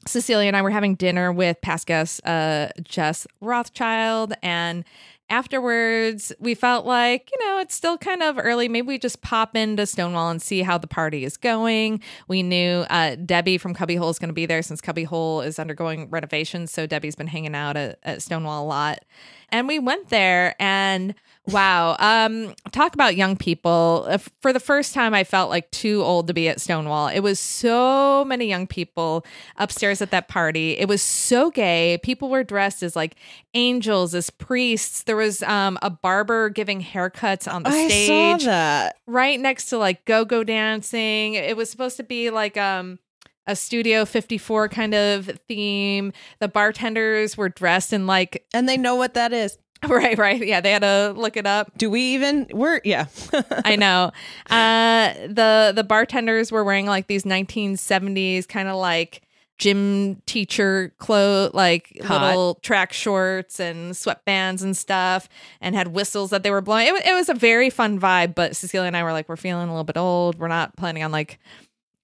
Cecilia 0.07 0.49
and 0.49 0.57
I 0.57 0.63
were 0.63 0.71
having 0.71 0.97
dinner 0.97 1.33
with 1.33 1.61
past 1.63 1.87
guest 1.87 2.21
uh, 2.27 2.69
Jess 2.83 3.27
Rothschild, 3.41 4.35
and 4.43 4.85
afterwards 5.33 6.31
we 6.41 6.55
felt 6.55 6.85
like 6.85 7.31
you 7.33 7.47
know 7.47 7.59
it's 7.59 7.75
still 7.75 7.97
kind 7.97 8.23
of 8.23 8.39
early. 8.39 8.69
Maybe 8.69 8.87
we 8.87 8.99
just 8.99 9.23
pop 9.23 9.57
into 9.57 9.87
Stonewall 9.87 10.31
and 10.31 10.43
see 10.43 10.61
how 10.61 10.77
the 10.77 10.87
party 10.87 11.25
is 11.25 11.39
going. 11.39 12.01
We 12.29 12.43
knew 12.43 12.85
uh, 12.91 13.17
Debbie 13.17 13.57
from 13.57 13.73
Cubby 13.73 13.97
Hole 13.97 14.11
is 14.11 14.19
going 14.19 14.29
to 14.29 14.35
be 14.35 14.45
there 14.45 14.63
since 14.63 14.83
Cubby 14.83 15.05
Hole 15.05 15.41
is 15.41 15.59
undergoing 15.59 16.11
renovations, 16.11 16.71
so 16.71 16.87
Debbie's 16.87 17.17
been 17.17 17.27
hanging 17.27 17.55
out 17.55 17.79
at, 17.79 17.99
at 18.03 18.21
Stonewall 18.21 18.63
a 18.63 18.67
lot. 18.67 19.05
And 19.49 19.67
we 19.67 19.79
went 19.79 20.11
there 20.11 20.55
and 20.61 21.15
wow, 21.47 21.97
um, 21.99 22.55
talk 22.71 22.95
about 22.95 23.17
young 23.17 23.37
people. 23.37 24.09
For 24.41 24.53
the 24.53 24.61
first 24.61 24.95
time, 24.95 25.15
I 25.15 25.25
felt 25.25 25.51
like 25.51 25.71
too 25.71 26.03
old 26.03 26.29
to 26.29 26.35
be 26.35 26.49
at 26.49 26.61
Stonewall. 26.61 27.09
It 27.09 27.21
was 27.21 27.41
so 27.41 28.25
many 28.25 28.47
young 28.47 28.67
people 28.67 29.25
upstairs 29.57 30.01
at 30.01 30.11
that 30.13 30.29
party. 30.29 30.79
It 30.79 30.89
was 30.89 31.03
so 31.03 31.51
gay. 31.51 31.99
People 32.03 32.29
were 32.31 32.45
dressed 32.45 32.83
as 32.83 32.95
like 32.95 33.17
angels, 33.55 34.15
as 34.15 34.31
priests. 34.31 35.03
There 35.03 35.17
was 35.17 35.43
um, 35.43 35.79
a 35.83 35.91
barber 35.91 36.49
giving 36.49 36.83
haircuts 36.83 37.53
on 37.53 37.65
the 37.65 37.71
I 37.71 37.89
stage 37.89 38.43
saw 38.43 38.47
that. 38.47 38.97
right 39.07 39.39
next 39.39 39.67
to 39.67 39.79
like 39.79 40.05
go-go 40.05 40.45
dancing. 40.45 41.35
It 41.35 41.57
was 41.57 41.71
supposed 41.71 41.97
to 41.97 42.05
be 42.05 42.31
like 42.31 42.57
um 42.57 42.99
a 43.47 43.57
Studio 43.57 44.05
54 44.05 44.69
kind 44.69 44.95
of 44.95 45.27
theme. 45.49 46.13
The 46.39 46.47
bartenders 46.47 47.37
were 47.37 47.49
dressed 47.49 47.93
in 47.93 48.07
like 48.07 48.47
And 48.55 48.69
they 48.69 48.77
know 48.77 48.95
what 48.95 49.15
that 49.15 49.33
is. 49.33 49.59
right, 49.89 50.17
right. 50.17 50.45
Yeah, 50.45 50.61
they 50.61 50.71
had 50.71 50.83
to 50.83 51.13
look 51.17 51.37
it 51.37 51.47
up. 51.47 51.77
Do 51.77 51.91
we 51.91 52.01
even? 52.15 52.47
We're 52.53 52.81
yeah. 52.85 53.07
I 53.65 53.77
know. 53.77 54.13
Uh 54.49 55.13
the 55.27 55.73
the 55.75 55.85
bartenders 55.85 56.53
were 56.53 56.65
wearing 56.65 56.87
like 56.87 57.07
these 57.07 57.25
1970s 57.25 58.47
kind 58.47 58.69
of 58.69 58.77
like 58.77 59.23
gym 59.59 60.17
teacher 60.27 60.93
clothes 60.99 61.55
like 61.55 61.97
Hot. 62.05 62.23
little 62.23 62.55
track 62.63 62.93
shorts 62.93 63.61
and 63.61 63.93
sweatbands 63.93 64.63
and 64.63 64.77
stuff 64.77 65.29
and 65.61 65.77
had 65.77 65.89
whistles 65.89 66.31
that 66.31 66.43
they 66.43 66.51
were 66.51 66.61
blowing 66.61 66.89
it, 66.89 67.07
it 67.07 67.15
was 67.15 67.29
a 67.29 67.35
very 67.35 67.71
fun 67.71 68.01
vibe 68.01 68.35
but 68.35 68.57
cecilia 68.57 68.89
and 68.89 68.97
i 68.97 69.05
were 69.05 69.13
like 69.13 69.29
we're 69.29 69.37
feeling 69.37 69.69
a 69.69 69.71
little 69.71 69.85
bit 69.85 69.97
old 69.97 70.37
we're 70.39 70.49
not 70.49 70.75
planning 70.77 71.05
on 71.05 71.13
like 71.13 71.39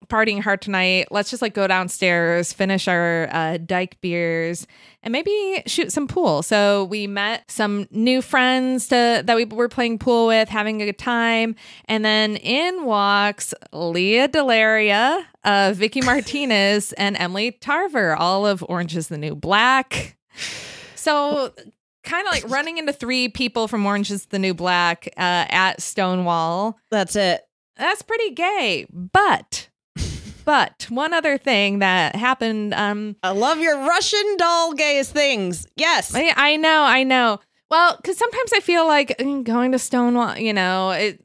partying 0.09 0.40
hard 0.40 0.62
tonight. 0.62 1.09
Let's 1.11 1.31
just 1.31 1.43
like 1.43 1.55
go 1.55 1.67
downstairs 1.67 2.52
finish 2.52 2.88
our 2.88 3.28
uh, 3.31 3.59
dyke 3.59 4.00
beers 4.00 4.67
and 5.02 5.12
maybe 5.12 5.62
shoot 5.67 5.93
some 5.93 6.07
pool. 6.07 6.43
So 6.43 6.85
we 6.85 7.07
met 7.07 7.50
some 7.50 7.87
new 7.90 8.23
friends 8.23 8.88
to 8.88 9.23
that 9.25 9.37
we 9.37 9.45
were 9.45 9.69
playing 9.69 9.99
pool 9.99 10.26
with 10.26 10.49
having 10.49 10.81
a 10.81 10.87
good 10.87 10.99
time. 10.99 11.57
And 11.87 12.05
then 12.05 12.37
in 12.37 12.85
walks 12.85 13.52
lea 13.73 14.28
delaria 14.28 15.25
uh, 15.45 15.73
vicky 15.75 16.00
martinez 16.05 16.93
and 16.95 17.17
emily 17.17 17.52
tarver 17.52 18.17
all 18.17 18.47
of 18.47 18.64
orange 18.69 18.97
is 18.97 19.09
the 19.09 19.19
new 19.19 19.35
black. 19.35 20.17
So 20.95 21.52
kind 22.09 22.26
of 22.26 22.33
like 22.33 22.49
running 22.49 22.78
into 22.78 22.93
three 22.93 23.28
people 23.28 23.69
from 23.69 23.85
orange 23.85 24.11
is 24.11 24.26
the 24.26 24.38
new 24.38 24.55
black 24.55 25.09
uh, 25.17 25.47
at 25.50 25.81
stonewall. 25.83 26.78
That's 26.90 27.17
it. 27.17 27.43
that's 27.76 28.02
pretty 28.02 28.31
gay. 28.31 28.87
But 28.90 29.67
but 30.49 30.87
one 30.88 31.12
other 31.12 31.37
thing 31.37 31.81
that 31.81 32.17
happened 32.17 32.73
um 32.73 33.17
I 33.23 33.33
love 33.33 33.59
your 33.59 33.76
Russian 33.87 34.37
doll 34.38 34.73
gayest 34.73 35.12
things. 35.12 35.67
Yes. 35.76 36.14
I, 36.14 36.33
I 36.35 36.57
know, 36.57 36.85
I 36.85 37.02
know. 37.02 37.38
Well, 37.71 37.97
because 37.97 38.17
sometimes 38.17 38.55
I 38.55 38.61
feel 38.61 38.87
like 38.87 39.19
mm, 39.19 39.45
going 39.45 39.73
to 39.73 39.78
Stonewall, 39.78 40.38
you 40.38 40.55
know, 40.55 40.93
it 40.93 41.23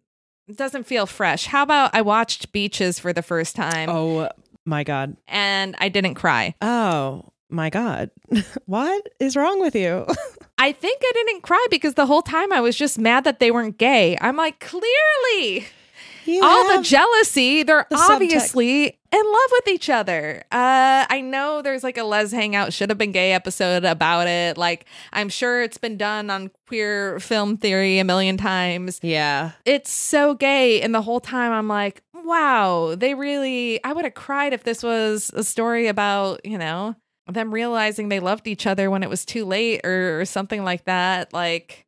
doesn't 0.53 0.83
feel 0.83 1.05
fresh. 1.05 1.45
How 1.45 1.63
about 1.63 1.95
I 1.95 2.01
watched 2.01 2.51
Beaches 2.51 2.99
for 2.99 3.13
the 3.13 3.21
first 3.21 3.55
time 3.55 3.87
Oh 3.89 4.29
my 4.65 4.83
god. 4.83 5.15
and 5.29 5.77
I 5.79 5.87
didn't 5.87 6.15
cry? 6.15 6.53
Oh 6.61 7.31
my 7.49 7.69
god. 7.69 8.11
what 8.65 9.07
is 9.21 9.37
wrong 9.37 9.61
with 9.61 9.73
you? 9.73 10.05
I 10.57 10.73
think 10.73 11.01
I 11.01 11.11
didn't 11.13 11.43
cry 11.43 11.65
because 11.71 11.93
the 11.93 12.05
whole 12.05 12.23
time 12.23 12.51
I 12.51 12.59
was 12.59 12.75
just 12.75 12.99
mad 12.99 13.23
that 13.23 13.39
they 13.39 13.51
weren't 13.51 13.77
gay. 13.77 14.17
I'm 14.19 14.35
like, 14.35 14.59
clearly, 14.59 15.65
You 16.25 16.41
all 16.43 16.77
the 16.77 16.83
jealousy, 16.83 17.63
they're 17.63 17.85
the 17.89 17.95
subtext. 17.95 18.09
obviously 18.09 18.85
in 18.85 19.25
love 19.25 19.49
with 19.51 19.67
each 19.67 19.89
other. 19.89 20.43
Uh, 20.51 21.05
I 21.09 21.21
know 21.21 21.61
there's 21.61 21.83
like 21.83 21.97
a 21.97 22.03
Lez 22.03 22.31
Hang 22.31 22.55
Out 22.55 22.73
should 22.73 22.89
have 22.89 22.97
been 22.97 23.11
gay 23.11 23.33
episode 23.33 23.85
about 23.85 24.27
it. 24.27 24.57
Like, 24.57 24.85
I'm 25.11 25.29
sure 25.29 25.61
it's 25.61 25.77
been 25.77 25.97
done 25.97 26.29
on 26.29 26.49
queer 26.67 27.19
film 27.19 27.57
theory 27.57 27.99
a 27.99 28.03
million 28.03 28.37
times. 28.37 28.99
yeah. 29.03 29.51
it's 29.65 29.91
so 29.91 30.33
gay 30.33 30.81
and 30.81 30.95
the 30.95 31.01
whole 31.01 31.19
time 31.19 31.51
i'm 31.51 31.67
like 31.67 32.01
wow 32.25 32.95
they 32.95 33.13
really 33.13 33.83
i 33.83 33.91
would 33.93 34.05
have 34.05 34.13
cried 34.13 34.53
if 34.53 34.63
this 34.63 34.81
was 34.81 35.29
a 35.35 35.43
story 35.43 35.87
about 35.87 36.39
you 36.45 36.57
know 36.57 36.95
them 37.27 37.53
realizing 37.53 38.09
they 38.09 38.19
loved 38.19 38.47
each 38.47 38.65
other 38.65 38.89
when 38.89 39.03
it 39.03 39.09
was 39.09 39.25
too 39.25 39.45
late 39.45 39.81
or, 39.83 40.21
or 40.21 40.25
something 40.25 40.63
like 40.63 40.85
that 40.85 41.31
like 41.33 41.85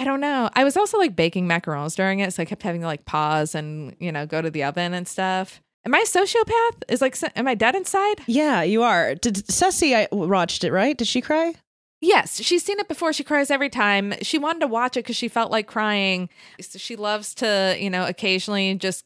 i 0.00 0.04
don't 0.04 0.20
know 0.20 0.50
i 0.54 0.64
was 0.64 0.76
also 0.76 0.98
like 0.98 1.14
baking 1.14 1.46
macarons 1.46 1.94
during 1.94 2.18
it 2.18 2.32
so 2.32 2.42
i 2.42 2.46
kept 2.46 2.62
having 2.62 2.80
to 2.80 2.86
like 2.86 3.04
pause 3.04 3.54
and 3.54 3.94
you 4.00 4.10
know 4.10 4.26
go 4.26 4.42
to 4.42 4.50
the 4.50 4.64
oven 4.64 4.92
and 4.94 5.06
stuff 5.06 5.60
am 5.86 5.94
i 5.94 5.98
a 5.98 6.04
sociopath 6.04 6.82
is 6.88 7.00
like 7.00 7.16
am 7.36 7.46
i 7.46 7.54
dead 7.54 7.74
inside 7.76 8.20
Yeah, 8.26 8.62
you 8.62 8.82
are. 8.82 9.14
Did 9.14 9.50
Ceci 9.50 9.94
I 9.94 10.08
watched 10.10 10.64
it, 10.64 10.72
right? 10.72 10.96
Did 10.96 11.06
she 11.08 11.20
cry? 11.20 11.54
Yes, 12.02 12.40
she's 12.40 12.64
seen 12.64 12.78
it 12.80 12.88
before. 12.88 13.12
She 13.12 13.24
cries 13.24 13.50
every 13.50 13.68
time. 13.68 14.14
She 14.22 14.38
wanted 14.38 14.60
to 14.60 14.66
watch 14.66 14.96
it 14.96 15.04
because 15.04 15.16
she 15.16 15.28
felt 15.28 15.50
like 15.50 15.66
crying. 15.66 16.30
So 16.60 16.78
She 16.78 16.96
loves 16.96 17.34
to, 17.36 17.76
you 17.78 17.90
know, 17.90 18.06
occasionally 18.06 18.74
just 18.76 19.04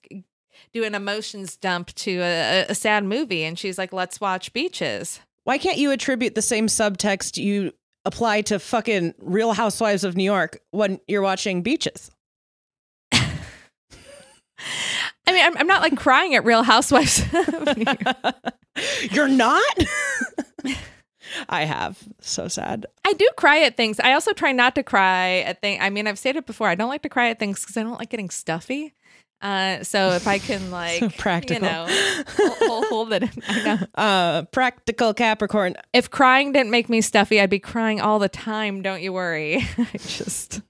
do 0.72 0.84
an 0.84 0.94
emotions 0.94 1.56
dump 1.56 1.88
to 1.94 2.20
a, 2.20 2.66
a 2.68 2.74
sad 2.74 3.04
movie. 3.04 3.42
And 3.42 3.58
she's 3.58 3.78
like, 3.78 3.92
let's 3.92 4.20
watch 4.20 4.52
Beaches. 4.52 5.20
Why 5.42 5.58
can't 5.58 5.78
you 5.78 5.90
attribute 5.90 6.34
the 6.36 6.42
same 6.42 6.68
subtext 6.68 7.36
you 7.42 7.72
apply 8.04 8.42
to 8.42 8.58
fucking 8.58 9.14
Real 9.18 9.52
Housewives 9.52 10.04
of 10.04 10.16
New 10.16 10.24
York 10.24 10.60
when 10.70 11.00
you're 11.08 11.22
watching 11.22 11.62
Beaches? 11.62 12.10
I 15.26 15.32
mean, 15.32 15.44
I'm, 15.44 15.56
I'm 15.58 15.66
not 15.66 15.82
like 15.82 15.96
crying 15.96 16.34
at 16.34 16.44
Real 16.44 16.62
Housewives. 16.62 17.22
of 17.32 17.76
New 17.76 17.84
York. 17.84 18.34
You're 19.10 19.28
not? 19.28 19.62
I 21.48 21.64
have. 21.64 21.98
So 22.20 22.48
sad. 22.48 22.86
I 23.06 23.12
do 23.14 23.28
cry 23.36 23.60
at 23.60 23.76
things. 23.76 23.98
I 24.00 24.12
also 24.12 24.32
try 24.32 24.52
not 24.52 24.74
to 24.74 24.82
cry 24.82 25.38
at 25.40 25.60
things. 25.60 25.80
I 25.82 25.90
mean, 25.90 26.06
I've 26.06 26.18
stated 26.18 26.46
before, 26.46 26.68
I 26.68 26.74
don't 26.74 26.88
like 26.88 27.02
to 27.02 27.08
cry 27.08 27.30
at 27.30 27.38
things 27.38 27.60
because 27.60 27.76
I 27.76 27.82
don't 27.82 27.98
like 27.98 28.10
getting 28.10 28.30
stuffy. 28.30 28.94
Uh, 29.44 29.84
so 29.84 30.10
if 30.12 30.26
I 30.26 30.38
can 30.38 30.70
like, 30.80 31.18
practical. 31.18 31.54
you 31.66 31.72
know, 31.72 31.86
hold, 32.28 32.58
hold, 32.58 32.84
hold 32.86 33.12
it. 33.12 33.24
I 33.48 33.62
know. 33.62 33.78
Uh 33.94 34.42
practical 34.46 35.12
Capricorn. 35.12 35.76
if 35.92 36.10
crying 36.10 36.52
didn't 36.52 36.70
make 36.70 36.88
me 36.88 37.00
stuffy, 37.02 37.40
I'd 37.40 37.50
be 37.50 37.58
crying 37.58 38.00
all 38.00 38.18
the 38.18 38.28
time. 38.30 38.80
Don't 38.80 39.02
you 39.02 39.12
worry. 39.12 39.56
I 39.78 39.98
just 39.98 40.62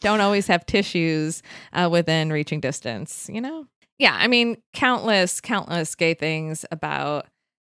don't 0.00 0.20
always 0.20 0.46
have 0.48 0.66
tissues 0.66 1.42
uh, 1.72 1.88
within 1.90 2.30
reaching 2.30 2.60
distance, 2.60 3.30
you 3.32 3.40
know? 3.40 3.66
Yeah, 3.98 4.14
I 4.18 4.26
mean, 4.26 4.58
countless, 4.74 5.40
countless 5.40 5.94
gay 5.94 6.12
things 6.12 6.66
about 6.70 7.26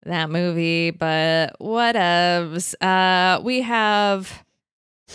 that 0.05 0.31
movie, 0.31 0.89
but 0.89 1.55
whatevs. 1.61 2.73
Uh, 2.81 3.41
we 3.43 3.61
have 3.61 4.43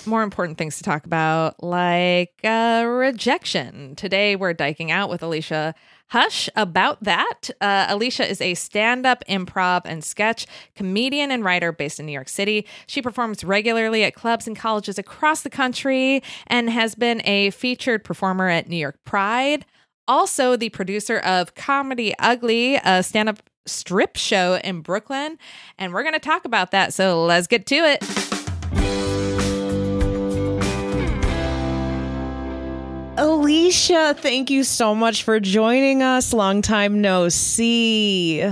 more 0.04 0.22
important 0.22 0.58
things 0.58 0.76
to 0.78 0.82
talk 0.82 1.06
about, 1.06 1.62
like 1.62 2.34
uh, 2.44 2.84
rejection. 2.86 3.94
Today, 3.94 4.36
we're 4.36 4.54
dyking 4.54 4.90
out 4.90 5.08
with 5.08 5.22
Alicia 5.22 5.74
Hush 6.08 6.48
about 6.54 7.02
that. 7.02 7.50
Uh, 7.60 7.86
Alicia 7.88 8.28
is 8.28 8.40
a 8.40 8.54
stand 8.54 9.06
up, 9.06 9.24
improv, 9.28 9.82
and 9.84 10.04
sketch 10.04 10.46
comedian 10.76 11.32
and 11.32 11.44
writer 11.44 11.72
based 11.72 11.98
in 11.98 12.06
New 12.06 12.12
York 12.12 12.28
City. 12.28 12.66
She 12.86 13.02
performs 13.02 13.42
regularly 13.42 14.04
at 14.04 14.14
clubs 14.14 14.46
and 14.46 14.56
colleges 14.56 14.98
across 14.98 15.42
the 15.42 15.50
country 15.50 16.22
and 16.46 16.70
has 16.70 16.94
been 16.94 17.22
a 17.24 17.50
featured 17.50 18.04
performer 18.04 18.48
at 18.48 18.68
New 18.68 18.76
York 18.76 18.98
Pride. 19.04 19.64
Also, 20.06 20.56
the 20.56 20.68
producer 20.68 21.18
of 21.18 21.56
Comedy 21.56 22.14
Ugly, 22.20 22.76
a 22.84 23.02
stand 23.02 23.28
up 23.28 23.42
strip 23.66 24.16
show 24.16 24.60
in 24.62 24.80
Brooklyn. 24.80 25.38
And 25.76 25.92
we're 25.92 26.02
going 26.02 26.14
to 26.14 26.20
talk 26.20 26.44
about 26.44 26.70
that. 26.70 26.94
So 26.94 27.24
let's 27.24 27.48
get 27.48 27.66
to 27.66 27.74
it. 27.74 29.05
Alicia, 33.18 34.14
thank 34.18 34.50
you 34.50 34.62
so 34.62 34.94
much 34.94 35.22
for 35.22 35.40
joining 35.40 36.02
us. 36.02 36.32
Long 36.34 36.60
time 36.60 37.00
no 37.00 37.28
see. 37.30 38.42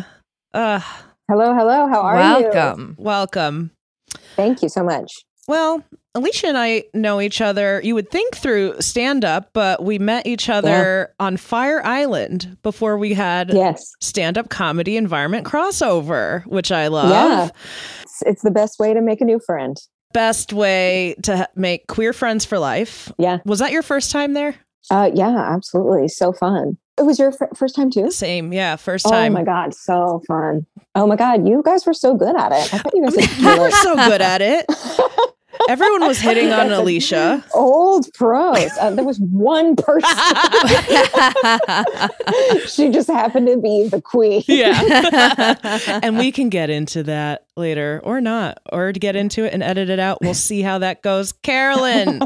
Uh, 0.54 0.80
Hello, 1.28 1.54
hello. 1.54 1.86
How 1.88 2.00
are 2.00 2.16
you? 2.40 2.48
Welcome. 2.50 2.96
Welcome. 2.98 3.70
Thank 4.36 4.62
you 4.62 4.68
so 4.68 4.82
much. 4.82 5.10
Well, 5.46 5.82
Alicia 6.14 6.46
and 6.48 6.56
I 6.58 6.84
know 6.94 7.20
each 7.20 7.40
other, 7.42 7.80
you 7.84 7.94
would 7.94 8.10
think 8.10 8.36
through 8.36 8.80
stand 8.80 9.24
up, 9.24 9.50
but 9.52 9.82
we 9.84 9.98
met 9.98 10.26
each 10.26 10.48
other 10.48 11.12
on 11.20 11.36
Fire 11.36 11.84
Island 11.84 12.56
before 12.62 12.96
we 12.96 13.12
had 13.14 13.52
Yes. 13.52 13.84
stand 14.00 14.38
up 14.38 14.48
comedy 14.48 14.96
environment 14.96 15.44
crossover, 15.46 16.46
which 16.46 16.72
I 16.72 16.88
love. 16.88 17.10
Yeah. 17.10 17.48
It's, 18.02 18.22
it's 18.26 18.42
the 18.42 18.50
best 18.50 18.78
way 18.78 18.94
to 18.94 19.02
make 19.02 19.20
a 19.20 19.24
new 19.24 19.40
friend. 19.44 19.76
Best 20.14 20.52
way 20.52 21.16
to 21.24 21.46
make 21.56 21.86
queer 21.88 22.14
friends 22.14 22.46
for 22.46 22.58
life. 22.58 23.12
Yeah. 23.18 23.40
Was 23.44 23.58
that 23.58 23.72
your 23.72 23.82
first 23.82 24.10
time 24.10 24.32
there? 24.32 24.54
Uh, 24.90 25.10
yeah, 25.12 25.36
absolutely. 25.54 26.08
So 26.08 26.32
fun. 26.32 26.78
It 26.96 27.02
was 27.02 27.18
your 27.18 27.32
f- 27.38 27.56
first 27.56 27.74
time 27.74 27.90
too? 27.90 28.10
Same. 28.10 28.52
Yeah. 28.52 28.76
First 28.76 29.04
time. 29.06 29.12
Oh 29.12 29.16
time. 29.16 29.32
my 29.32 29.42
God. 29.42 29.74
So 29.74 30.22
fun. 30.28 30.66
Oh 30.94 31.06
my 31.06 31.16
God. 31.16 31.46
You 31.48 31.62
guys 31.64 31.84
were 31.84 31.92
so 31.92 32.14
good 32.14 32.36
at 32.36 32.52
it. 32.52 32.72
I 32.72 32.78
thought 32.78 32.94
you 32.94 33.02
guys 33.02 33.16
would 33.16 33.58
were 33.58 33.70
so 33.82 33.96
good 33.96 34.22
at 34.22 34.40
it. 34.40 34.64
Everyone 35.68 36.06
was 36.06 36.18
hitting 36.18 36.52
on 36.52 36.70
Alicia. 36.72 37.44
old 37.54 38.12
pros. 38.14 38.70
Uh, 38.80 38.90
there 38.90 39.04
was 39.04 39.18
one 39.20 39.76
person. 39.76 40.10
she 42.66 42.90
just 42.90 43.08
happened 43.08 43.46
to 43.46 43.56
be 43.58 43.88
the 43.88 44.00
queen. 44.02 44.42
Yeah. 44.46 45.56
and 46.02 46.18
we 46.18 46.32
can 46.32 46.48
get 46.48 46.70
into 46.70 47.02
that 47.04 47.46
later 47.56 48.00
or 48.04 48.20
not, 48.20 48.58
or 48.72 48.92
to 48.92 48.98
get 49.00 49.16
into 49.16 49.44
it 49.44 49.52
and 49.54 49.62
edit 49.62 49.90
it 49.90 49.98
out. 49.98 50.18
We'll 50.20 50.34
see 50.34 50.62
how 50.62 50.78
that 50.78 51.02
goes. 51.02 51.32
Carolyn. 51.32 52.18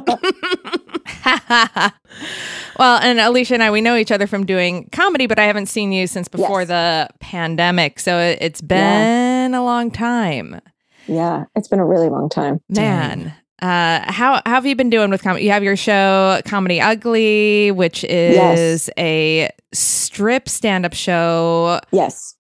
well, 2.79 2.99
and 3.03 3.21
Alicia 3.21 3.55
and 3.55 3.63
I, 3.63 3.71
we 3.71 3.81
know 3.81 3.97
each 3.97 4.13
other 4.13 4.27
from 4.27 4.47
doing 4.47 4.89
comedy, 4.91 5.27
but 5.27 5.39
I 5.39 5.45
haven't 5.45 5.67
seen 5.67 5.93
you 5.93 6.07
since 6.07 6.29
before 6.29 6.63
Yes. 6.63 6.69
the 6.69 7.09
pandemic. 7.21 8.01
So 8.01 8.19
it, 8.19 8.39
it's 8.41 8.61
been 8.61 9.55
a 9.55 9.63
long 9.63 9.91
time. 9.91 10.61
Yeah. 11.09 11.45
It's 11.57 11.67
been 11.69 11.81
a 11.81 11.87
really 11.87 12.09
long 12.09 12.29
time. 12.29 12.61
Man. 12.69 13.35
Uh, 13.61 14.01
how, 14.13 14.41
how 14.47 14.55
have 14.55 14.67
you 14.67 14.77
been 14.77 14.91
doing 14.91 15.11
with 15.11 15.21
comedy? 15.23 15.45
You 15.45 15.51
have 15.51 15.65
your 15.65 15.75
show, 15.77 16.41
Comedy 16.45 16.81
Ugly, 16.81 17.73
which 17.73 18.05
is 18.05 18.37
Yes. 18.37 18.91
a 18.97 19.51
strip 19.73 20.49
stand 20.49 20.87
up 20.87 20.95
show. 20.95 21.81
Yes. 21.91 22.37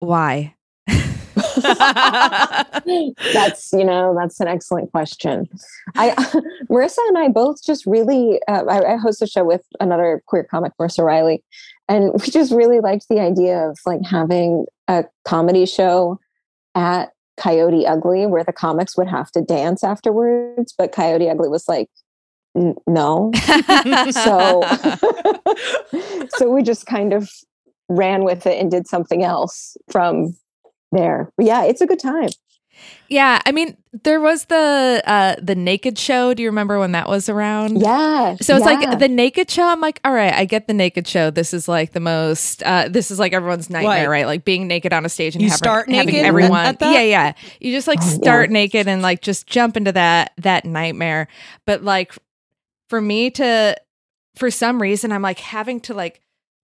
Why? 0.00 0.54
that's 3.32 3.72
you 3.72 3.84
know 3.84 4.14
that's 4.18 4.40
an 4.40 4.48
excellent 4.48 4.90
question 4.90 5.48
i 5.96 6.10
marissa 6.70 6.98
and 7.08 7.18
i 7.18 7.28
both 7.28 7.62
just 7.64 7.86
really 7.86 8.40
uh, 8.48 8.64
I, 8.64 8.94
I 8.94 8.96
host 8.96 9.22
a 9.22 9.26
show 9.26 9.44
with 9.44 9.62
another 9.80 10.22
queer 10.26 10.44
comic 10.44 10.72
marissa 10.80 11.04
riley 11.04 11.42
and 11.88 12.12
we 12.14 12.26
just 12.30 12.52
really 12.52 12.80
liked 12.80 13.06
the 13.08 13.20
idea 13.20 13.68
of 13.68 13.78
like 13.86 14.00
having 14.04 14.66
a 14.88 15.04
comedy 15.24 15.66
show 15.66 16.18
at 16.74 17.10
coyote 17.38 17.86
ugly 17.86 18.26
where 18.26 18.44
the 18.44 18.52
comics 18.52 18.96
would 18.96 19.08
have 19.08 19.30
to 19.30 19.40
dance 19.40 19.84
afterwards 19.84 20.74
but 20.76 20.92
coyote 20.92 21.28
ugly 21.28 21.48
was 21.48 21.68
like 21.68 21.88
no. 22.86 23.30
So 24.10 24.62
so 26.30 26.50
we 26.50 26.62
just 26.62 26.86
kind 26.86 27.12
of 27.12 27.30
ran 27.88 28.24
with 28.24 28.46
it 28.46 28.60
and 28.60 28.70
did 28.70 28.86
something 28.86 29.22
else 29.22 29.76
from 29.90 30.36
there. 30.92 31.30
But 31.36 31.46
yeah 31.46 31.64
it's 31.64 31.80
a 31.80 31.86
good 31.86 32.00
time 32.00 32.30
yeah, 33.08 33.40
I 33.46 33.52
mean, 33.52 33.76
there 34.04 34.20
was 34.20 34.44
the 34.46 35.02
uh 35.06 35.36
the 35.42 35.54
naked 35.54 35.98
show. 35.98 36.34
Do 36.34 36.42
you 36.42 36.48
remember 36.48 36.78
when 36.78 36.92
that 36.92 37.08
was 37.08 37.28
around? 37.28 37.80
Yeah. 37.80 38.36
So 38.40 38.56
it's 38.56 38.66
yeah. 38.66 38.72
like 38.74 38.98
the 38.98 39.08
naked 39.08 39.50
show. 39.50 39.64
I'm 39.66 39.80
like, 39.80 40.00
all 40.04 40.12
right, 40.12 40.32
I 40.32 40.44
get 40.44 40.66
the 40.66 40.74
naked 40.74 41.06
show. 41.08 41.30
This 41.30 41.54
is 41.54 41.68
like 41.68 41.92
the 41.92 42.00
most. 42.00 42.62
Uh, 42.62 42.88
this 42.88 43.10
is 43.10 43.18
like 43.18 43.32
everyone's 43.32 43.70
nightmare, 43.70 44.04
What? 44.04 44.10
right? 44.10 44.26
Like 44.26 44.44
being 44.44 44.66
naked 44.68 44.92
on 44.92 45.04
a 45.04 45.08
stage 45.08 45.34
and 45.34 45.42
You 45.42 45.48
having, 45.48 45.58
start 45.58 45.90
having 45.90 46.16
everyone. 46.16 46.66
at 46.66 46.78
that? 46.80 46.92
Yeah, 46.92 47.02
yeah. 47.02 47.32
You 47.60 47.72
just 47.72 47.88
like 47.88 48.00
Oh, 48.02 48.06
yeah. 48.06 48.10
start 48.16 48.50
naked 48.50 48.86
and 48.88 49.00
like 49.02 49.22
just 49.22 49.46
jump 49.46 49.76
into 49.76 49.92
that 49.92 50.32
that 50.38 50.64
nightmare. 50.64 51.28
But 51.66 51.82
like 51.82 52.14
for 52.88 53.00
me 53.00 53.30
to, 53.32 53.76
for 54.36 54.50
some 54.50 54.80
reason, 54.80 55.12
I'm 55.12 55.22
like 55.22 55.38
having 55.40 55.80
to 55.80 55.94
like 55.94 56.20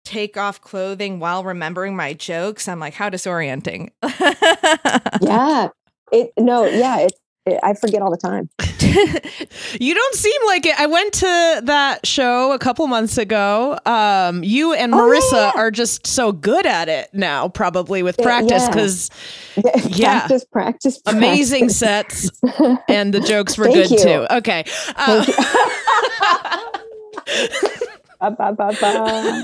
take 0.04 0.38
off 0.38 0.60
clothing 0.62 1.20
while 1.20 1.44
remembering 1.44 1.94
my 1.94 2.14
jokes. 2.14 2.66
I'm 2.68 2.80
like, 2.80 2.94
how 2.94 3.10
disorienting. 3.10 3.90
yeah. 5.20 5.68
It 6.12 6.32
no, 6.38 6.64
yeah, 6.66 7.06
I 7.62 7.74
forget 7.74 8.02
all 8.02 8.10
the 8.10 8.16
time. 8.16 8.48
You 9.78 9.94
don't 9.94 10.14
seem 10.14 10.40
like 10.46 10.64
it. 10.64 10.80
I 10.80 10.86
went 10.86 11.12
to 11.14 11.60
that 11.64 12.06
show 12.06 12.52
a 12.52 12.58
couple 12.58 12.86
months 12.86 13.18
ago. 13.18 13.78
Um, 13.84 14.42
you 14.42 14.72
and 14.72 14.94
Oh, 14.94 14.98
Marissa 14.98 15.32
yeah, 15.32 15.52
yeah. 15.54 15.60
are 15.60 15.70
just 15.70 16.06
so 16.06 16.32
good 16.32 16.64
at 16.66 16.88
it 16.88 17.10
now, 17.12 17.48
probably 17.48 18.02
with 18.02 18.16
practice, 18.16 18.66
because 18.66 19.10
Yeah. 19.88 20.20
practice, 20.20 20.44
practice, 20.46 21.00
amazing 21.06 21.68
sets 21.68 22.30
and 22.88 23.12
the 23.12 23.20
jokes 23.20 23.58
were 23.58 23.66
good 23.66 23.90
you. 23.90 23.98
too. 23.98 24.26
Okay. 24.30 24.64
Uh, 24.96 25.24
Ba, 28.20 28.30
ba, 28.36 28.54
ba. 28.80 29.42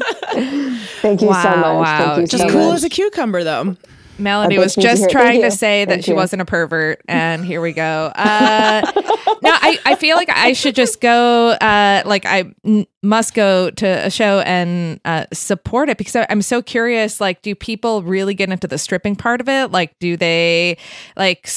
Thank 1.00 1.20
you 1.22 1.28
so 1.28 1.34
much. 1.56 1.62
wow. 1.62 1.98
Thank 2.16 2.20
you 2.22 2.26
just 2.26 2.42
so 2.44 2.50
cool 2.50 2.68
much. 2.68 2.76
as 2.76 2.84
a 2.84 2.88
cucumber, 2.88 3.44
though. 3.44 3.76
Melody 4.18 4.58
was 4.58 4.74
just 4.74 5.10
trying 5.10 5.42
to 5.42 5.50
say 5.50 5.84
that 5.84 5.90
Thank 5.94 6.04
she 6.04 6.10
you. 6.12 6.16
wasn't 6.16 6.42
a 6.42 6.44
pervert, 6.44 7.02
and 7.08 7.44
here 7.44 7.60
we 7.60 7.72
go. 7.72 8.12
Uh, 8.14 8.82
no, 9.42 9.50
I, 9.50 9.78
I 9.84 9.94
feel 9.96 10.16
like 10.16 10.28
I 10.30 10.52
should 10.52 10.74
just 10.74 11.00
go. 11.00 11.50
Uh, 11.50 12.02
like 12.06 12.24
I 12.26 12.52
n- 12.64 12.86
must 13.02 13.34
go 13.34 13.70
to 13.70 13.86
a 14.06 14.10
show 14.10 14.40
and 14.40 15.00
uh, 15.04 15.26
support 15.32 15.88
it 15.88 15.98
because 15.98 16.16
I- 16.16 16.26
I'm 16.30 16.42
so 16.42 16.62
curious. 16.62 17.20
Like, 17.20 17.42
do 17.42 17.54
people 17.54 18.02
really 18.02 18.34
get 18.34 18.50
into 18.50 18.66
the 18.68 18.78
stripping 18.78 19.16
part 19.16 19.40
of 19.40 19.48
it? 19.48 19.70
Like, 19.70 19.98
do 19.98 20.16
they 20.16 20.78
like? 21.16 21.48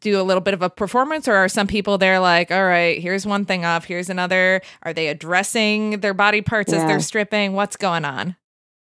do 0.00 0.20
a 0.20 0.24
little 0.24 0.40
bit 0.40 0.52
of 0.52 0.62
a 0.62 0.68
performance 0.68 1.28
or 1.28 1.34
are 1.36 1.48
some 1.48 1.68
people 1.68 1.96
there 1.96 2.18
like 2.18 2.50
all 2.50 2.64
right 2.64 3.00
here's 3.00 3.24
one 3.24 3.44
thing 3.44 3.64
off 3.64 3.84
here's 3.84 4.10
another 4.10 4.60
are 4.82 4.92
they 4.92 5.06
addressing 5.06 6.00
their 6.00 6.12
body 6.12 6.42
parts 6.42 6.72
as 6.72 6.82
they're 6.88 6.98
stripping 6.98 7.52
what's 7.52 7.76
going 7.76 8.04
on 8.04 8.34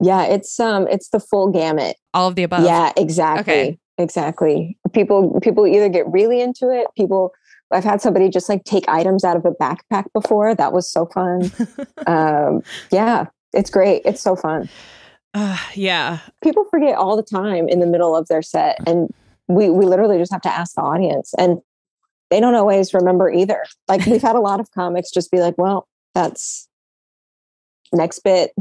Yeah, 0.00 0.24
it's 0.24 0.58
um 0.60 0.86
it's 0.88 1.08
the 1.08 1.20
full 1.20 1.50
gamut. 1.50 1.96
all 2.12 2.28
of 2.28 2.34
the 2.34 2.42
above 2.42 2.64
Yeah, 2.64 2.92
exactly. 2.96 3.52
Okay. 3.52 3.78
Exactly. 3.98 4.76
People 4.92 5.40
people 5.40 5.66
either 5.66 5.88
get 5.88 6.10
really 6.10 6.40
into 6.40 6.70
it, 6.70 6.86
people 6.96 7.32
I've 7.70 7.84
had 7.84 8.00
somebody 8.00 8.28
just 8.28 8.48
like 8.48 8.64
take 8.64 8.88
items 8.88 9.24
out 9.24 9.36
of 9.36 9.44
a 9.44 9.52
backpack 9.52 10.04
before. 10.12 10.54
That 10.54 10.72
was 10.72 10.90
so 10.90 11.06
fun. 11.06 11.50
um 12.06 12.62
yeah, 12.90 13.26
it's 13.52 13.70
great. 13.70 14.02
It's 14.04 14.22
so 14.22 14.36
fun. 14.36 14.68
Uh, 15.34 15.58
yeah. 15.74 16.20
people 16.42 16.64
forget 16.70 16.96
all 16.96 17.14
the 17.14 17.22
time 17.22 17.68
in 17.68 17.78
the 17.80 17.86
middle 17.86 18.16
of 18.16 18.26
their 18.28 18.40
set 18.40 18.78
and 18.86 19.10
we 19.48 19.68
we 19.68 19.84
literally 19.84 20.18
just 20.18 20.32
have 20.32 20.40
to 20.40 20.48
ask 20.48 20.74
the 20.74 20.80
audience 20.80 21.34
and 21.38 21.58
they 22.30 22.40
don't 22.40 22.54
always 22.54 22.94
remember 22.94 23.30
either 23.30 23.62
like 23.86 24.04
we've 24.06 24.22
had 24.22 24.34
a 24.34 24.40
lot 24.40 24.60
of 24.60 24.70
comics 24.72 25.10
just 25.10 25.30
be 25.30 25.38
like 25.38 25.56
well 25.58 25.88
that's 26.14 26.68
next 27.92 28.20
bit 28.20 28.52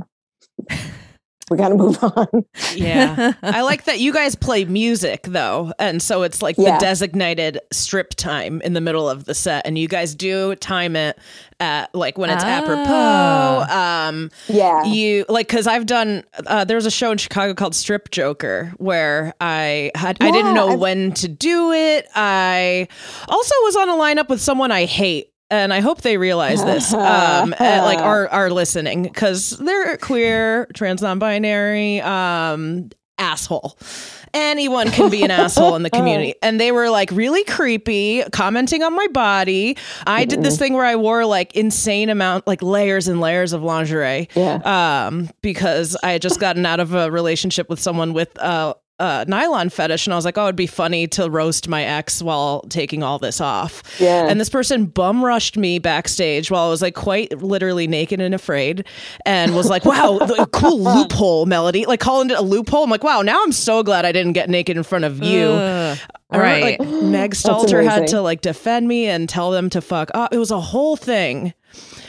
we 1.51 1.58
got 1.58 1.69
to 1.69 1.75
move 1.75 2.03
on 2.03 2.45
Yeah. 2.73 3.34
I 3.43 3.62
like 3.62 3.84
that 3.86 3.99
you 3.99 4.12
guys 4.13 4.36
play 4.36 4.65
music 4.65 5.23
though. 5.23 5.71
And 5.77 6.01
so 6.01 6.23
it's 6.23 6.41
like 6.41 6.55
the 6.55 6.77
designated 6.79 7.60
strip 7.71 8.12
time 8.15 8.62
in 8.62 8.73
the 8.73 8.81
middle 8.81 9.08
of 9.10 9.25
the 9.25 9.34
set. 9.36 9.65
And 9.67 9.77
you 9.77 9.88
guys 9.88 10.15
do 10.15 10.55
time 10.55 10.95
it 10.95 11.19
at 11.60 11.93
like 11.93 12.17
when 12.17 12.29
it's 12.31 12.43
apropos. 12.43 13.65
Um 13.73 14.31
yeah 14.47 14.84
you 14.86 15.25
like 15.29 15.47
because 15.47 15.67
I've 15.67 15.86
done 15.86 16.23
uh 16.47 16.65
there 16.65 16.75
was 16.77 16.86
a 16.86 16.91
show 16.91 17.12
in 17.12 17.17
Chicago 17.17 17.53
called 17.53 17.75
Strip 17.75 18.12
Joker 18.12 18.73
where 18.77 19.34
I 19.39 19.91
had 19.95 20.17
I 20.21 20.31
didn't 20.31 20.53
know 20.55 20.69
I've- 20.69 20.77
when 20.81 21.12
to 21.13 21.27
do 21.27 21.71
it. 21.71 22.08
I 22.15 22.88
also 23.27 23.53
was 23.63 23.75
on 23.75 23.89
a 23.89 23.93
lineup 23.93 24.29
with 24.29 24.41
someone 24.41 24.71
I 24.71 24.86
hate. 24.86 25.31
And 25.51 25.73
I 25.73 25.79
hope 25.79 26.01
they 26.01 26.17
realize 26.17 26.63
this, 26.63 26.93
um, 26.93 27.53
and, 27.60 27.86
like 27.86 27.99
are 27.99 28.27
are 28.29 28.49
listening 28.49 29.03
because 29.03 29.51
they're 29.51 29.97
queer, 29.97 30.67
trans, 30.73 31.01
non-binary, 31.01 32.01
um, 32.01 32.89
asshole. 33.17 33.77
Anyone 34.34 34.91
can 34.91 35.10
be 35.10 35.23
an 35.23 35.31
asshole 35.31 35.75
in 35.75 35.84
the 35.84 35.89
community, 35.91 36.36
and 36.41 36.60
they 36.60 36.73
were 36.73 36.89
like 36.89 37.10
really 37.12 37.43
creepy, 37.45 38.21
commenting 38.34 38.84
on 38.84 38.93
my 38.93 39.08
body. 39.08 39.77
I 40.05 40.25
did 40.25 40.43
this 40.43 40.58
thing 40.60 40.73
where 40.73 40.84
I 40.84 40.97
wore 40.97 41.25
like 41.25 41.55
insane 41.55 42.10
amount, 42.10 42.45
like 42.45 42.62
layers 42.62 43.08
and 43.08 43.21
layers 43.21 43.53
of 43.53 43.63
lingerie, 43.63 44.27
yeah 44.36 45.05
um, 45.08 45.29
because 45.41 45.95
I 46.03 46.12
had 46.12 46.21
just 46.21 46.39
gotten 46.39 46.65
out 46.65 46.81
of 46.81 46.93
a 46.93 47.10
relationship 47.10 47.69
with 47.69 47.79
someone 47.79 48.12
with 48.13 48.38
uh, 48.39 48.73
a 48.99 49.25
nylon 49.27 49.69
fetish, 49.69 50.08
and 50.08 50.13
I 50.13 50.15
was 50.15 50.25
like, 50.25 50.38
oh, 50.38 50.43
it'd 50.43 50.55
be 50.55 50.67
funny 50.67 51.08
to 51.08 51.29
roast 51.29 51.67
my 51.67 51.84
ex 51.84 52.21
while 52.21 52.62
taking 52.69 53.03
all 53.03 53.19
this 53.19 53.41
off. 53.41 53.84
Yeah. 53.99 54.27
And 54.27 54.39
this 54.39 54.49
person 54.49 54.86
bum 54.86 55.23
rushed 55.23 55.58
me 55.58 55.79
backstage 55.79 56.49
while 56.49 56.67
I 56.67 56.69
was 56.69 56.81
like 56.81 56.95
quite 56.95 57.41
literally 57.41 57.88
naked 57.88 58.21
and 58.21 58.34
afraid, 58.34 58.86
and 59.25 59.55
was 59.55 59.69
like, 59.69 59.86
wow, 59.86 60.17
the 60.19 60.47
cool 60.51 60.81
loophole 60.81 61.45
melody, 61.45 61.86
like 61.86 61.99
calling 61.99 62.29
it 62.29 62.38
a 62.38 62.41
loophole. 62.41 62.84
I'm 62.84 62.89
like, 62.89 63.03
wow, 63.03 63.21
now 63.21 63.41
I'm 63.43 63.51
so 63.51 63.84
glad 63.84 64.05
I 64.05 64.12
didn't 64.12 64.34
get 64.34 64.49
naked 64.49 64.77
in 64.77 64.84
front 64.84 65.05
of 65.05 65.21
you. 65.21 65.47
Uh, 65.47 65.95
I 66.31 66.38
remember, 66.38 66.65
right. 66.65 66.79
like 66.79 66.89
Meg 67.03 67.31
Stalter 67.31 67.84
had 67.84 68.08
to 68.08 68.21
like 68.21 68.41
defend 68.41 68.88
me 68.88 69.08
and 69.08 69.27
tell 69.27 69.51
them 69.51 69.69
to 69.71 69.81
fuck 69.81 70.10
up. 70.13 70.34
It 70.34 70.38
was 70.38 70.51
a 70.51 70.62
whole 70.62 70.95
thing. 70.95 71.53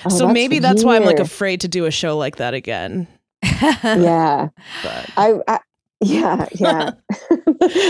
Oh, 0.05 0.09
so 0.09 0.18
that's 0.27 0.35
maybe 0.35 0.59
that's 0.61 0.85
why 0.85 0.96
I'm 0.96 1.05
like 1.05 1.18
afraid 1.18 1.62
to 1.62 1.68
do 1.68 1.85
a 1.85 1.90
show 1.90 2.16
like 2.16 2.37
that 2.37 2.55
again. 2.55 3.09
yeah 3.62 4.49
But 4.83 5.11
I, 5.16 5.35
I 5.46 5.61
Yeah, 6.01 6.47
yeah. 6.53 6.91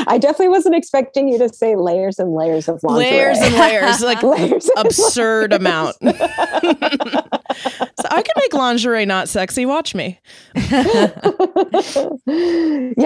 I 0.06 0.18
definitely 0.18 0.48
wasn't 0.48 0.74
expecting 0.76 1.28
you 1.28 1.38
to 1.38 1.48
say 1.48 1.74
layers 1.74 2.18
and 2.18 2.34
layers 2.34 2.68
of 2.68 2.82
lingerie. 2.84 3.10
layers 3.10 3.38
and 3.38 3.54
layers, 3.54 4.00
like 4.00 4.22
layers 4.22 4.68
and 4.76 4.86
absurd 4.86 5.52
amount. 5.52 5.96
so 6.02 6.12
I 6.12 8.22
can 8.22 8.32
make 8.36 8.52
lingerie 8.54 9.06
not 9.06 9.28
sexy. 9.28 9.66
Watch 9.66 9.94
me. 9.94 10.20
yeah, 10.54 11.10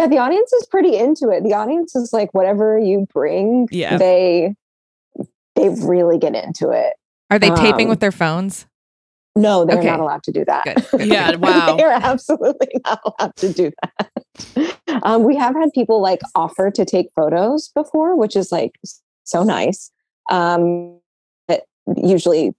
the 0.06 0.18
audience 0.20 0.52
is 0.52 0.66
pretty 0.66 0.96
into 0.96 1.30
it. 1.30 1.44
The 1.44 1.54
audience 1.54 1.96
is 1.96 2.12
like 2.12 2.32
whatever 2.34 2.78
you 2.78 3.06
bring, 3.12 3.68
Yeah. 3.70 3.96
they 3.96 4.54
they 5.56 5.68
really 5.68 6.18
get 6.18 6.34
into 6.34 6.70
it. 6.70 6.94
Are 7.30 7.38
they 7.38 7.50
taping 7.50 7.86
Um, 7.86 7.90
with 7.90 8.00
their 8.00 8.12
phones? 8.12 8.66
No, 9.36 9.64
they're 9.64 9.78
Okay. 9.78 9.86
not 9.88 10.00
allowed 10.00 10.22
to 10.24 10.32
do 10.32 10.44
that. 10.46 10.64
Good, 10.64 10.86
good, 10.90 11.06
Yeah, 11.08 11.36
wow. 11.36 11.76
they're 11.76 11.92
absolutely 11.92 12.68
not 12.84 13.00
allowed 13.04 13.36
to 13.36 13.52
do 13.52 13.70
that. 13.82 14.10
Um, 15.02 15.22
we 15.22 15.36
have 15.36 15.54
had 15.54 15.72
people 15.72 16.02
like 16.02 16.20
offer 16.34 16.70
to 16.72 16.84
take 16.84 17.06
photos 17.14 17.68
before, 17.68 18.16
which 18.16 18.36
is 18.36 18.52
like 18.52 18.78
so 19.24 19.42
nice. 19.42 19.90
Um, 20.30 21.00
but 21.48 21.64
usually 21.96 22.54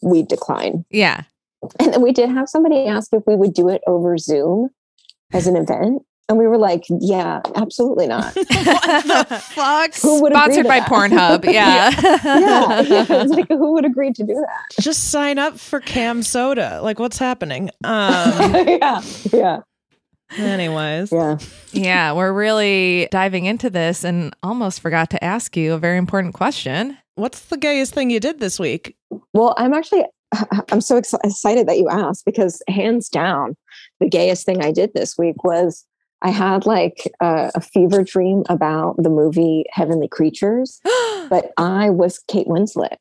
we 0.00 0.22
decline. 0.22 0.84
Yeah. 0.90 1.24
And 1.80 1.92
then 1.92 2.02
we 2.02 2.12
did 2.12 2.30
have 2.30 2.48
somebody 2.48 2.86
ask 2.86 3.12
if 3.12 3.24
we 3.26 3.36
would 3.36 3.52
do 3.52 3.68
it 3.68 3.82
over 3.86 4.16
Zoom 4.16 4.70
as 5.32 5.46
an 5.46 5.56
event. 5.56 6.02
And 6.28 6.38
we 6.38 6.48
were 6.48 6.58
like, 6.58 6.84
yeah, 6.88 7.40
absolutely 7.54 8.08
not. 8.08 8.34
what 8.34 8.46
the 9.28 9.42
fuck? 9.54 9.94
Who 9.96 10.22
would 10.22 10.32
agree 10.32 10.42
Sponsored 10.42 10.64
to 10.64 10.68
by 10.68 10.80
that? 10.80 10.88
Pornhub. 10.88 11.44
Yeah. 11.52 11.90
yeah, 12.00 12.80
yeah. 12.80 13.06
It's 13.08 13.32
like, 13.32 13.48
who 13.48 13.74
would 13.74 13.84
agree 13.84 14.12
to 14.12 14.24
do 14.24 14.34
that? 14.34 14.82
Just 14.82 15.10
sign 15.10 15.38
up 15.38 15.58
for 15.58 15.80
CamSoda. 15.80 16.82
Like, 16.82 16.98
what's 16.98 17.18
happening? 17.18 17.70
Um, 17.84 18.54
yeah, 18.66 19.02
yeah, 19.32 19.60
anyways, 20.36 21.12
yeah. 21.12 21.38
yeah. 21.72 22.12
We're 22.12 22.32
really 22.32 23.08
diving 23.10 23.46
into 23.46 23.70
this 23.70 24.04
and 24.04 24.34
almost 24.42 24.80
forgot 24.80 25.10
to 25.10 25.24
ask 25.24 25.56
you 25.56 25.74
a 25.74 25.78
very 25.78 25.98
important 25.98 26.34
question. 26.34 26.98
what's 27.14 27.46
the 27.46 27.56
gayest 27.56 27.94
thing 27.94 28.10
you 28.10 28.20
did 28.20 28.40
this 28.40 28.58
week? 28.58 28.96
Well, 29.32 29.54
I'm 29.56 29.72
actually 29.72 30.04
I'm 30.70 30.80
so 30.80 30.96
ex- 30.96 31.14
excited 31.24 31.68
that 31.68 31.78
you 31.78 31.88
asked 31.88 32.24
because 32.24 32.62
hands 32.68 33.08
down, 33.08 33.56
the 34.00 34.08
gayest 34.08 34.46
thing 34.46 34.62
I 34.62 34.72
did 34.72 34.92
this 34.94 35.16
week 35.18 35.44
was 35.44 35.84
I 36.22 36.30
had 36.30 36.66
like 36.66 37.12
a, 37.20 37.50
a 37.54 37.60
fever 37.60 38.02
dream 38.02 38.42
about 38.48 38.96
the 38.98 39.10
movie 39.10 39.64
Heavenly 39.70 40.08
Creatures, 40.08 40.80
but 41.28 41.52
I 41.56 41.90
was 41.90 42.18
Kate 42.26 42.46
Winslet 42.46 42.96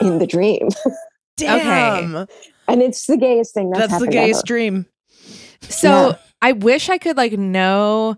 in 0.00 0.18
the 0.18 0.26
dream, 0.26 0.68
Damn, 1.36 2.26
and 2.68 2.82
it's 2.82 3.06
the 3.06 3.16
gayest 3.16 3.54
thing 3.54 3.70
that's, 3.70 3.88
that's, 3.88 4.02
the 4.02 4.10
gayest 4.10 4.40
ever. 4.40 4.46
dream. 4.46 4.86
So 5.68 6.08
Yeah. 6.08 6.16
I 6.42 6.52
wish 6.52 6.88
I 6.88 6.98
could 6.98 7.16
like 7.16 7.32
know 7.32 8.16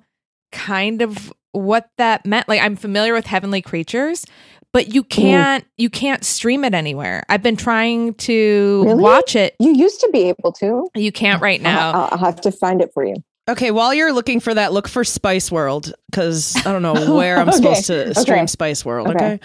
kind 0.52 1.02
of 1.02 1.32
what 1.52 1.88
that 1.98 2.26
meant. 2.26 2.48
Like 2.48 2.60
I'm 2.62 2.76
familiar 2.76 3.12
with 3.14 3.26
Heavenly 3.26 3.62
Creatures, 3.62 4.24
but 4.72 4.92
you 4.94 5.02
can't 5.02 5.64
you 5.76 5.88
can't 5.90 6.24
stream 6.24 6.64
it 6.64 6.74
anywhere. 6.74 7.24
I've 7.28 7.42
been 7.42 7.56
trying 7.56 8.14
to 8.14 8.82
Really? 8.84 9.02
watch 9.02 9.34
it. 9.36 9.54
You 9.60 9.72
used 9.74 10.00
to 10.00 10.10
be 10.12 10.24
able 10.28 10.52
to. 10.52 10.88
You 10.94 11.12
can't 11.12 11.40
right 11.40 11.60
now. 11.60 11.92
I'll, 11.92 12.08
I'll 12.12 12.18
have 12.18 12.40
to 12.42 12.52
find 12.52 12.80
it 12.82 12.92
for 12.92 13.04
you. 13.04 13.16
Okay, 13.48 13.70
while 13.70 13.94
you're 13.94 14.12
looking 14.12 14.40
for 14.40 14.52
that, 14.52 14.74
look 14.74 14.86
for 14.86 15.04
Spice 15.04 15.50
World 15.50 15.94
because 16.10 16.54
I 16.66 16.70
don't 16.70 16.82
know 16.82 17.14
where 17.16 17.38
I'm 17.38 17.48
Okay, 17.48 17.56
supposed 17.56 17.86
to 17.86 18.14
stream 18.14 18.38
okay, 18.40 18.46
Spice 18.46 18.84
World. 18.84 19.08
okay. 19.08 19.34
Okay, 19.34 19.40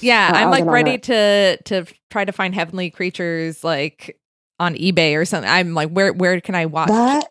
Yeah, 0.00 0.28
I'll- 0.28 0.34
I'm 0.36 0.44
I'll 0.46 0.50
like 0.50 0.64
ready 0.66 0.98
to 0.98 1.56
to 1.66 1.84
try 2.10 2.24
to 2.24 2.32
find 2.32 2.52
Heavenly 2.52 2.90
Creatures 2.90 3.62
like 3.62 4.18
on 4.60 4.74
eBay 4.74 5.16
or 5.16 5.24
something. 5.24 5.50
I'm 5.50 5.74
like, 5.74 5.90
where 5.90 6.12
where 6.12 6.40
can 6.40 6.54
I 6.54 6.66
watch? 6.66 6.88
That 6.88 7.24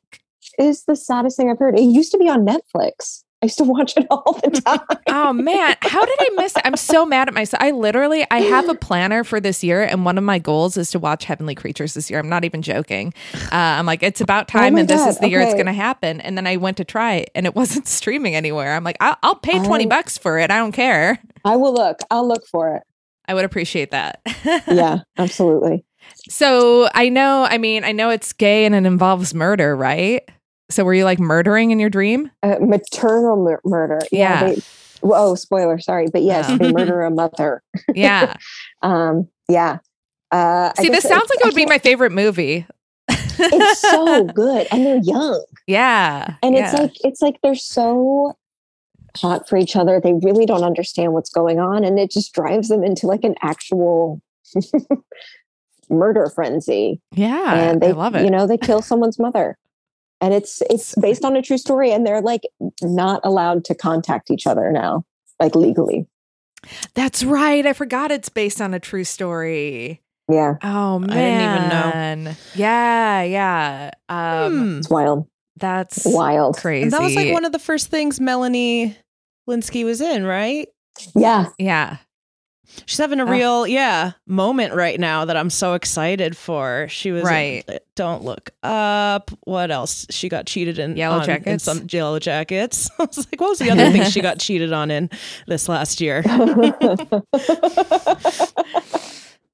is 0.60 0.84
the 0.86 0.96
saddest 0.96 1.38
thing 1.38 1.50
I've 1.50 1.60
heard. 1.60 1.78
It 1.78 1.84
used 1.84 2.12
to 2.12 2.18
be 2.18 2.30
on 2.30 2.46
Netflix. 2.46 3.24
I 3.44 3.46
used 3.46 3.60
to 3.60 3.66
watch 3.66 3.96
it 3.96 4.08
all 4.10 4.34
the 4.44 4.50
time. 4.66 4.80
Oh 5.06 5.32
man, 5.32 5.76
how 5.82 6.04
did 6.04 6.16
I 6.20 6.30
miss 6.38 6.56
it? 6.56 6.64
I'm 6.66 6.76
so 6.76 7.06
mad 7.06 7.28
at 7.28 7.36
myself. 7.36 7.62
I 7.62 7.70
literally 7.70 8.26
I 8.32 8.40
have 8.40 8.68
a 8.68 8.74
planner 8.88 9.24
for 9.24 9.40
this 9.40 9.64
year 9.64 9.84
and 9.84 10.04
one 10.06 10.18
of 10.18 10.24
my 10.24 10.40
goals 10.40 10.76
is 10.76 10.90
to 10.92 11.00
watch 11.00 11.26
Heavenly 11.26 11.54
Creatures 11.54 11.94
this 11.94 12.10
year. 12.10 12.20
I'm 12.20 12.30
not 12.30 12.46
even 12.46 12.64
joking. 12.64 13.14
Uh, 13.36 13.50
I'm 13.52 13.86
like 13.86 14.02
it's 14.02 14.22
about 14.22 14.48
time 14.48 14.74
my 14.74 14.80
and 14.80 14.90
this 14.90 15.06
is 15.06 15.20
the 15.20 15.30
year 15.30 15.42
it's 15.42 15.54
going 15.54 15.68
to 15.68 15.74
happen. 15.74 16.20
And 16.22 16.36
then 16.36 16.48
I 16.48 16.58
went 16.58 16.78
to 16.78 16.84
try 16.84 17.14
it 17.16 17.30
and 17.36 17.46
it 17.46 17.54
wasn't 17.56 17.88
streaming 17.88 18.34
anywhere. 18.34 18.74
I'm 18.74 18.84
like 18.84 18.98
I'll, 19.02 19.18
I'll 19.22 19.36
pay 19.36 19.64
20 19.64 19.86
Oh. 19.86 19.88
bucks 19.90 20.18
for 20.18 20.40
it. 20.40 20.50
I 20.50 20.58
don't 20.58 20.72
care. 20.72 21.20
I 21.46 21.58
will 21.58 21.76
look. 21.76 22.00
I'll 22.10 22.28
look 22.28 22.48
for 22.48 22.74
it. 22.76 22.82
I 23.28 23.36
would 23.36 23.46
appreciate 23.46 23.92
that. 23.92 24.22
Yeah, 24.68 25.00
absolutely. 25.18 25.86
So 26.30 26.90
I 26.94 27.10
know, 27.10 27.46
I 27.50 27.58
mean, 27.58 27.84
I 27.84 27.92
know 27.92 28.10
it's 28.10 28.34
gay 28.34 28.66
and 28.66 28.76
it 28.76 28.86
involves 28.86 29.34
murder, 29.34 29.76
right? 29.76 30.22
So 30.70 30.84
were 30.84 30.94
you 30.94 31.06
like 31.06 31.20
murdering 31.20 31.72
in 31.72 31.80
your 31.80 31.90
dream? 31.90 32.30
Uh, 32.44 32.58
maternal 32.60 33.38
mur- 33.42 33.62
murder. 33.64 34.00
Yeah. 34.12 34.44
They, 34.50 34.62
well, 35.02 35.30
oh, 35.32 35.36
spoiler. 35.36 35.80
Sorry, 35.80 36.08
but 36.12 36.24
yes, 36.24 36.48
Oh. 36.50 36.58
they 36.58 36.72
murder 36.72 37.02
a 37.06 37.12
mother. 37.12 37.64
Yeah. 37.94 38.36
Um, 38.84 39.28
yeah. 39.50 39.80
Uh, 40.32 40.72
See, 40.76 40.90
this 40.90 41.04
sounds 41.04 41.30
like 41.30 41.40
it 41.40 41.46
would 41.46 41.56
be 41.56 41.66
my 41.66 41.80
favorite 41.80 42.12
movie. 42.12 42.68
It's 43.10 43.80
so 43.82 44.24
good, 44.36 44.68
and 44.72 44.86
they're 44.86 44.98
young, 45.02 45.44
yeah. 45.66 46.36
and 46.44 46.54
yeah. 46.54 46.66
it's 46.70 46.80
like 46.80 46.92
it's 47.04 47.22
like 47.22 47.40
they're 47.42 47.56
so 47.56 48.38
hot 49.16 49.48
for 49.50 49.58
each 49.58 49.76
other. 49.76 50.00
They 50.00 50.14
really 50.14 50.46
don't 50.46 50.64
understand 50.64 51.14
what's 51.14 51.30
going 51.32 51.60
on, 51.60 51.84
and 51.84 51.98
it 52.00 52.12
just 52.12 52.34
drives 52.34 52.68
them 52.68 52.84
into 52.84 53.08
like 53.08 53.24
an 53.24 53.36
actual 53.42 54.22
murder 55.90 56.30
frenzy. 56.34 57.00
yeah, 57.14 57.54
and 57.54 57.82
they 57.82 57.90
I 57.90 57.92
love 57.92 58.16
it. 58.16 58.24
you 58.24 58.32
know 58.32 58.46
they 58.48 58.58
kill 58.58 58.82
someone's 58.82 59.20
mother 59.20 59.58
and 60.22 60.34
it's 60.34 60.62
it's 60.70 60.96
based 60.96 61.24
on 61.26 61.36
a 61.36 61.42
true 61.42 61.58
story 61.58 61.92
and 61.92 62.06
they're 62.06 62.22
like 62.22 62.42
not 62.82 63.22
allowed 63.24 63.64
to 63.66 63.76
contact 63.76 64.30
each 64.32 64.46
other 64.48 64.72
now 64.72 65.04
like 65.40 65.56
legally 65.56 66.08
That's 66.96 67.24
right. 67.24 67.66
I 67.66 67.74
forgot 67.74 68.12
it's 68.12 68.30
based 68.30 68.60
on 68.62 68.74
a 68.74 68.80
true 68.80 69.04
story. 69.04 70.02
yeah 70.30 70.56
Oh 70.64 71.00
man. 71.00 71.10
didn't 71.10 71.56
even 71.56 72.26
know. 72.26 72.36
Yeah, 72.56 73.22
yeah. 73.24 73.92
Um 74.10 74.52
Hmm. 74.74 74.78
it's 74.80 74.90
wild 74.90 75.28
that's 75.60 76.04
wild 76.06 76.58
crazy. 76.58 76.84
And 76.84 76.92
that 76.92 77.02
was 77.02 77.16
like 77.16 77.34
one 77.34 77.46
of 77.46 77.52
the 77.52 77.60
first 77.60 77.88
things 77.90 78.20
Melanie 78.20 78.96
Lynskey 79.50 79.84
was 79.86 80.02
in, 80.02 80.24
right? 80.26 80.68
yeah 81.16 81.48
Yeah. 81.60 81.98
She's 82.86 82.98
having 83.00 83.20
a 83.20 83.24
Ugh. 83.24 83.30
real, 83.30 83.68
yeah, 83.68 84.12
moment 84.28 84.74
right 84.74 85.00
now 85.00 85.26
that 85.26 85.36
I'm 85.36 85.50
so 85.50 85.74
excited 85.74 86.38
for. 86.38 86.88
She 86.90 87.12
was 87.12 87.22
in- 87.22 87.28
Right. 87.28 87.64
don't 87.96 88.24
look 88.24 88.52
up. 88.64 89.32
What 89.46 89.72
else? 89.72 90.06
She 90.10 90.30
got 90.30 90.46
cheated 90.46 90.80
in 90.80 90.96
Yellow 90.96 91.20
on- 91.20 91.30
in 91.30 91.60
some 91.60 91.82
Yellowjackets. 91.88 92.90
I 93.00 93.04
was 93.06 93.18
like, 93.18 93.42
what 93.42 93.50
was 93.50 93.60
the 93.60 93.72
other 93.72 93.90
thing 93.92 94.04
she 94.06 94.22
got 94.22 94.40
cheated 94.40 94.72
on 94.74 94.92
in 94.92 95.10
this 95.48 95.68
last 95.68 96.00
year? 96.00 96.24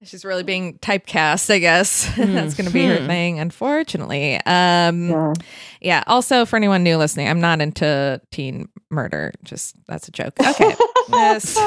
She's 0.06 0.26
really 0.26 0.44
being 0.44 0.78
typecast, 0.80 1.50
I 1.50 1.60
guess. 1.60 2.14
That's 2.18 2.56
going 2.56 2.68
to 2.68 2.74
be 2.74 2.86
her 2.88 2.98
Mhm. 2.98 3.08
thing, 3.08 3.40
unfortunately. 3.40 4.36
Um, 4.46 5.10
yeah. 5.10 5.34
yeah. 5.80 6.04
Also, 6.08 6.46
for 6.46 6.58
anyone 6.58 6.84
new 6.84 6.98
listening, 6.98 7.30
I'm 7.30 7.40
not 7.40 7.62
into 7.62 8.20
teen 8.30 8.68
murder. 8.90 9.32
Just 9.46 9.76
that's 9.88 10.10
a 10.10 10.12
joke. 10.12 10.34
Okay. 10.46 10.76
yes. 11.10 11.58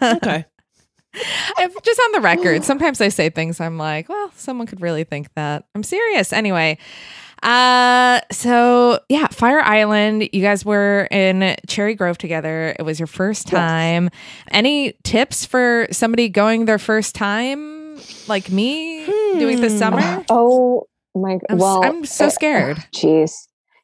Okay. 0.00 0.44
I'm 1.56 1.70
just 1.82 2.00
on 2.00 2.12
the 2.12 2.20
record. 2.20 2.64
Sometimes 2.64 3.00
I 3.00 3.08
say 3.08 3.30
things 3.30 3.60
I'm 3.60 3.78
like, 3.78 4.08
well, 4.08 4.30
someone 4.36 4.66
could 4.66 4.80
really 4.80 5.04
think 5.04 5.32
that. 5.34 5.64
I'm 5.74 5.82
serious. 5.82 6.32
Anyway. 6.32 6.78
Uh 7.42 8.20
so 8.32 8.98
yeah, 9.10 9.26
Fire 9.28 9.60
Island, 9.60 10.28
you 10.32 10.40
guys 10.40 10.64
were 10.64 11.06
in 11.10 11.54
Cherry 11.66 11.94
Grove 11.94 12.16
together. 12.16 12.74
It 12.78 12.82
was 12.82 12.98
your 12.98 13.06
first 13.06 13.48
Yes. 13.48 13.52
time. 13.52 14.08
Any 14.50 14.94
tips 15.04 15.44
for 15.44 15.86
somebody 15.90 16.30
going 16.30 16.64
their 16.64 16.78
first 16.78 17.14
time 17.14 17.98
like 18.26 18.50
me 18.50 19.04
doing 19.38 19.60
this 19.60 19.74
Hmm. 19.74 19.78
summer? 19.78 20.24
oh 20.30 20.86
my 21.14 21.38
I'm, 21.50 21.58
well 21.58 21.84
I'm 21.84 22.04
so 22.06 22.26
uh, 22.26 22.30
scared. 22.30 22.76
jeez 22.94 23.32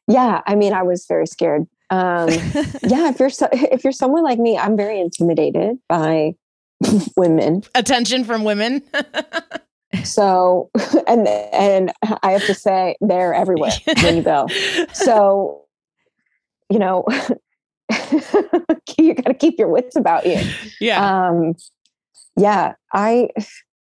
yeah 0.07 0.41
i 0.45 0.53
mean 0.55 0.73
i 0.73 0.83
was 0.83 1.05
very 1.07 1.25
scared 1.25 1.61
um 1.89 2.27
yeah 2.87 3.09
if 3.09 3.19
you're 3.19 3.29
so, 3.29 3.47
if 3.53 3.83
you're 3.83 3.93
someone 3.93 4.23
like 4.23 4.37
me 4.37 4.57
i'm 4.57 4.75
very 4.77 4.99
intimidated 4.99 5.77
by 5.87 6.33
women 7.17 7.63
Attention 7.75 8.23
from 8.23 8.43
women. 8.43 8.81
so 10.03 10.71
and 11.07 11.27
and 11.27 11.93
i 12.23 12.31
have 12.31 12.43
to 12.45 12.53
say 12.55 12.95
they're 12.99 13.33
everywhere 13.33 13.71
when 14.01 14.17
you 14.17 14.23
go 14.23 14.47
so 14.93 15.63
you 16.69 16.79
know 16.79 17.05
you 18.97 19.13
got 19.13 19.27
to 19.27 19.35
keep 19.37 19.59
your 19.59 19.67
wits 19.67 19.95
about 19.95 20.25
you 20.25 20.41
yeah. 20.79 21.27
um 21.27 21.53
yeah 22.37 22.73
i 22.91 23.29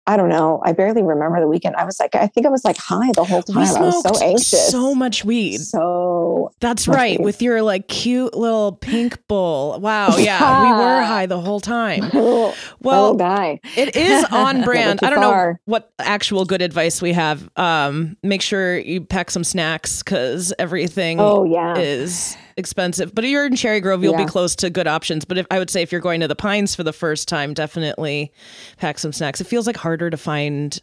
I 0.08 0.18
don't 0.18 0.30
know. 0.30 0.60
I 0.66 0.72
barely 0.74 1.04
remember 1.04 1.40
the 1.40 1.48
weekend. 1.48 1.76
I 1.76 1.86
was 1.86 2.00
like, 2.00 2.16
I 2.16 2.26
think 2.26 2.48
I 2.48 2.50
was 2.50 2.66
like 2.66 2.78
high 2.78 3.12
the 3.14 3.24
whole 3.24 3.44
time. 3.44 3.58
I 3.60 3.80
was 3.80 4.02
so 4.02 4.26
anxious. 4.26 4.70
so 4.72 4.96
much 4.96 5.24
weed. 5.24 5.60
So 5.60 6.52
That's 6.60 6.88
right, 6.88 7.20
weed. 7.20 7.26
with 7.26 7.42
your 7.44 7.62
like 7.62 7.88
cute 7.88 8.34
little 8.34 8.72
pink 8.72 9.20
bowl. 9.28 9.80
Wow, 9.80 10.16
yeah, 10.18 10.64
we 10.64 10.72
were 10.72 11.04
high 11.04 11.28
the 11.28 11.40
whole 11.40 11.60
time. 11.60 12.10
well, 12.14 12.56
Well, 12.82 13.14
guy. 13.16 13.60
It 13.78 13.96
is 13.96 14.24
on 14.32 14.64
brand. 14.64 15.02
I 15.04 15.12
don't 15.12 15.22
know 15.22 15.56
what 15.66 15.92
actual 16.00 16.44
good 16.46 16.64
advice 16.64 17.02
we 17.04 17.14
have. 17.14 17.48
Um, 17.56 18.18
make 18.24 18.42
sure 18.42 18.80
you 18.80 19.02
pack 19.02 19.30
some 19.30 19.44
snacks 19.44 20.02
because 20.02 20.52
everything 20.58 21.20
Oh 21.20 21.44
yeah. 21.44 21.78
is 21.78 22.36
expensive. 22.60 23.15
But 23.15 23.24
if 23.26 23.32
you're 23.32 23.48
in 23.48 23.56
Cherry 23.56 23.80
Grove, 23.80 24.04
you'll 24.04 24.15
be 24.17 24.26
close 24.26 24.56
to 24.58 24.69
good 24.69 24.86
options. 24.88 25.26
But 25.26 25.39
if 25.39 25.48
I 25.50 25.58
would 25.58 25.72
say 25.72 25.82
if 25.82 25.91
you're 25.91 26.02
going 26.02 26.19
to 26.19 26.28
the 26.28 26.36
Pines 26.36 26.76
for 26.76 26.84
the 26.84 26.93
first 26.93 27.28
time, 27.28 27.56
definitely 27.56 28.32
pack 28.78 29.00
some 29.00 29.12
snacks. 29.13 29.41
It 29.41 29.48
feels 29.48 29.65
like 29.65 29.78
harder 29.78 30.10
to 30.12 30.17
find 30.17 30.80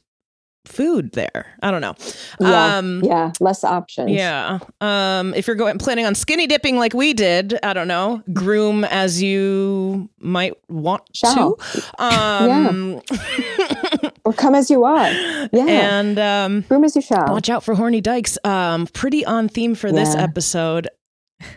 food 0.64 1.12
there. 1.12 1.46
I 1.62 1.70
don't 1.70 1.80
know. 1.80 1.94
yeah. 2.40 2.76
Um, 2.76 3.00
yeah. 3.04 3.32
Less 3.38 3.62
options. 3.62 4.10
yeah. 4.10 4.58
Um, 4.80 5.32
if 5.34 5.46
you're 5.46 5.54
going 5.54 5.78
planning 5.78 6.06
on 6.06 6.16
skinny 6.16 6.48
dipping 6.48 6.76
like 6.76 6.92
we 6.92 7.14
did, 7.14 7.56
I 7.62 7.72
don't 7.72 7.86
know, 7.86 8.20
groom 8.32 8.82
as 8.84 9.22
you 9.22 10.08
might 10.18 10.54
want 10.68 11.02
Shall. 11.14 11.54
to. 11.56 12.02
Um, 12.02 13.00
yeah. 13.08 14.10
Or 14.24 14.32
come 14.32 14.56
as 14.56 14.68
you 14.70 14.82
are. 14.84 15.08
Yeah. 15.52 15.66
and 16.00 16.18
um, 16.18 16.64
Room 16.68 16.82
as 16.82 16.96
you 16.96 17.00
shall. 17.00 17.28
watch 17.28 17.48
out 17.48 17.62
for 17.62 17.76
horny 17.76 18.00
dykes. 18.00 18.36
Um, 18.42 18.88
pretty 18.88 19.24
on 19.24 19.48
theme 19.48 19.76
for 19.76 19.92
this 19.92 20.16
episode. 20.16 20.88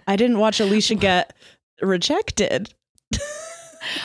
I 0.08 0.16
didn't 0.16 0.40
watch 0.40 0.60
Alicia 0.60 0.96
get 0.96 1.34
rejected. 1.82 2.74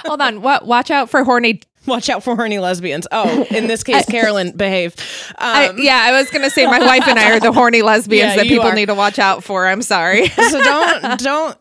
Hold 0.04 0.20
on. 0.20 0.40
What? 0.42 0.66
Watch 0.66 0.90
out 0.90 1.10
for 1.10 1.24
horny. 1.24 1.60
Watch 1.86 2.08
out 2.08 2.22
for 2.24 2.34
horny 2.34 2.58
lesbians. 2.58 3.06
Oh, 3.12 3.42
in 3.50 3.66
this 3.66 3.84
case, 3.84 4.06
Carolyn, 4.06 4.56
behave. 4.56 4.94
I, 5.36 5.66
Um, 5.68 5.76
yeah, 5.78 6.00
I 6.02 6.12
was 6.12 6.30
gonna 6.30 6.48
say 6.48 6.64
my 6.64 6.78
wife 6.78 7.06
and 7.06 7.18
I 7.18 7.32
are 7.36 7.40
the 7.40 7.52
horny 7.52 7.82
lesbians 7.82 8.30
Yeah, 8.30 8.36
that 8.36 8.46
people 8.46 8.64
are. 8.68 8.74
need 8.74 8.86
to 8.86 8.94
watch 8.94 9.18
out 9.18 9.44
for. 9.44 9.66
I'm 9.66 9.82
sorry. 9.82 10.28
so 10.28 10.62
don't 10.62 11.18
don't 11.20 11.58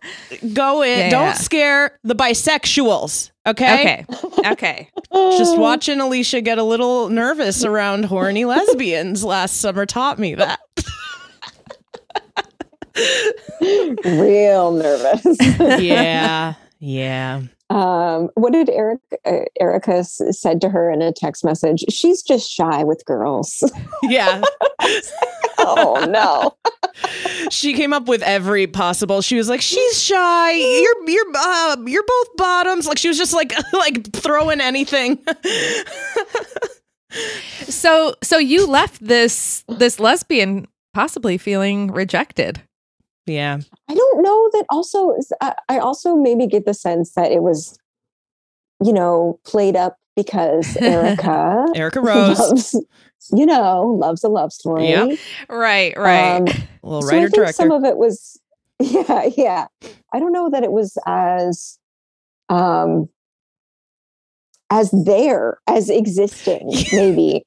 go 0.53 0.81
in. 0.81 0.97
Yeah, 0.97 1.09
don't 1.09 1.21
yeah. 1.23 1.33
scare 1.33 1.99
the 2.05 2.15
bisexuals. 2.15 3.31
Okay. 3.45 4.05
okay. 4.05 4.49
Okay. 4.51 4.89
Just 5.11 5.57
watching 5.57 5.99
Alicia 5.99 6.39
get 6.39 6.57
a 6.57 6.63
little 6.63 7.09
nervous 7.09 7.65
around 7.65 8.05
horny 8.05 8.45
lesbians 8.45 9.25
last 9.25 9.57
summer 9.59 9.85
taught 9.85 10.19
me 10.19 10.35
that. 10.35 10.61
Real 14.05 14.71
nervous. 14.71 15.37
yeah. 15.81 16.53
Yeah. 16.79 17.41
um, 17.69 18.29
what 18.35 18.51
did 18.51 18.69
Eric 18.69 18.99
uh, 19.25 19.39
Erica 19.59 19.95
s- 19.95 20.21
said 20.31 20.59
to 20.61 20.69
her 20.69 20.91
in 20.91 21.01
a 21.01 21.11
text 21.13 21.45
message? 21.45 21.85
She's 21.89 22.21
just 22.21 22.49
shy 22.51 22.83
with 22.83 23.03
girls. 23.05 23.63
Yeah. 24.03 24.41
oh 25.59 26.05
no. 26.09 26.55
she 27.49 27.73
came 27.73 27.93
up 27.93 28.07
with 28.07 28.21
every 28.21 28.67
possible. 28.67 29.21
She 29.21 29.37
was 29.37 29.47
like, 29.47 29.61
"She's 29.61 30.01
shy. 30.01 30.51
You're 30.51 31.09
you're 31.09 31.25
uh, 31.35 31.77
you're 31.85 32.03
both 32.05 32.35
bottoms." 32.37 32.85
Like 32.85 32.97
she 32.97 33.07
was 33.07 33.17
just 33.17 33.33
like 33.33 33.53
like 33.73 34.11
throwing 34.13 34.59
anything. 34.59 35.19
So 37.69 38.15
so 38.23 38.37
you 38.37 38.67
left 38.67 39.03
this 39.05 39.63
this 39.67 39.99
lesbian 39.99 40.67
possibly 40.93 41.37
feeling 41.37 41.91
rejected. 41.91 42.61
Yeah. 43.25 43.59
I 43.89 43.93
don't 43.93 44.21
know 44.21 44.49
that 44.53 44.65
also 44.69 45.15
I 45.69 45.79
also 45.79 46.15
maybe 46.15 46.47
get 46.47 46.65
the 46.65 46.73
sense 46.73 47.13
that 47.13 47.31
it 47.31 47.41
was, 47.41 47.77
you 48.83 48.93
know, 48.93 49.39
played 49.45 49.75
up 49.75 49.97
because 50.15 50.75
Erica 50.81 51.65
Erica 51.75 52.01
Rose, 52.01 52.39
loves, 52.39 52.75
you 53.31 53.45
know, 53.45 53.97
loves 53.99 54.23
a 54.23 54.29
love 54.29 54.51
story. 54.51 54.89
Yep. 54.89 55.19
Right. 55.49 55.97
Right. 55.97 56.37
Um, 56.37 56.45
little 56.83 57.01
so 57.01 57.07
writer 57.07 57.29
director. 57.29 57.53
some 57.53 57.71
of 57.71 57.83
it 57.83 57.97
was, 57.97 58.39
yeah, 58.79 59.29
yeah. 59.37 59.67
I 60.13 60.19
don't 60.19 60.33
know 60.33 60.49
that 60.49 60.63
it 60.63 60.71
was 60.71 60.97
as, 61.07 61.79
um, 62.49 63.09
as 64.69 64.91
there 64.91 65.59
as 65.67 65.89
existing. 65.89 66.71
Maybe. 66.91 67.43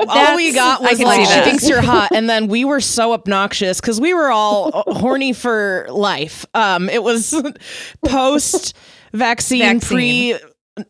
All 0.00 0.36
we 0.36 0.52
got 0.54 0.80
was 0.82 1.00
like 1.00 1.26
she 1.26 1.40
thinks 1.42 1.68
you're 1.68 1.80
hot 1.82 2.10
and 2.14 2.28
then 2.28 2.48
we 2.48 2.64
were 2.64 2.80
so 2.80 3.12
obnoxious 3.12 3.80
because 3.80 4.00
we 4.00 4.14
were 4.14 4.30
all 4.30 4.70
horny 4.86 5.32
for 5.32 5.86
life. 5.90 6.44
Um 6.54 6.88
it 6.88 7.02
was 7.02 7.34
post 8.06 8.76
vaccine. 9.12 9.80
pre 9.80 10.36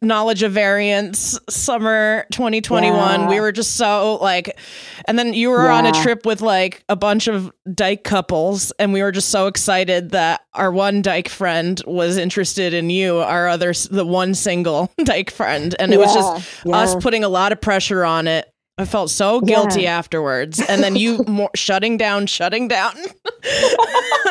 knowledge 0.01 0.43
of 0.43 0.51
variants 0.51 1.39
summer 1.51 2.25
2021 2.33 3.21
Yeah. 3.21 3.29
we 3.29 3.39
were 3.39 3.53
just 3.53 3.77
so 3.77 4.17
like 4.23 4.59
and 5.07 5.19
then 5.19 5.35
you 5.35 5.51
were 5.51 5.69
on 5.69 5.85
a 5.85 5.93
trip 5.93 6.25
with 6.25 6.41
like 6.41 6.83
a 6.89 6.97
bunch 6.97 7.29
of 7.29 7.53
dyke 7.75 8.03
couples 8.03 8.73
and 8.79 8.95
we 8.95 9.03
were 9.03 9.13
just 9.13 9.29
so 9.29 9.47
excited 9.47 10.13
that 10.13 10.41
our 10.55 10.73
one 10.73 11.03
dyke 11.03 11.29
friend 11.29 11.83
was 11.87 12.17
interested 12.17 12.73
in 12.73 12.89
you 12.89 13.19
our 13.19 13.47
other 13.47 13.75
the 13.91 14.07
one 14.07 14.33
single 14.35 14.91
dyke 15.05 15.31
friend. 15.31 15.77
And 15.79 15.93
it 15.93 15.99
was 15.99 16.15
just 16.15 16.65
Yeah, 16.65 16.77
us 16.79 16.95
putting 16.97 17.23
a 17.23 17.29
lot 17.29 17.53
of 17.53 17.61
pressure 17.61 18.07
on 18.07 18.27
it. 18.27 18.51
I 18.77 18.85
felt 18.85 19.11
so 19.11 19.41
guilty 19.41 19.83
Yeah. 19.83 19.97
afterwards. 19.99 20.61
And 20.61 20.83
then 20.83 20.97
you 20.97 21.25
more, 21.29 21.51
shutting 21.55 21.97
down, 21.97 22.27
shutting 22.27 22.67
down. 22.69 22.95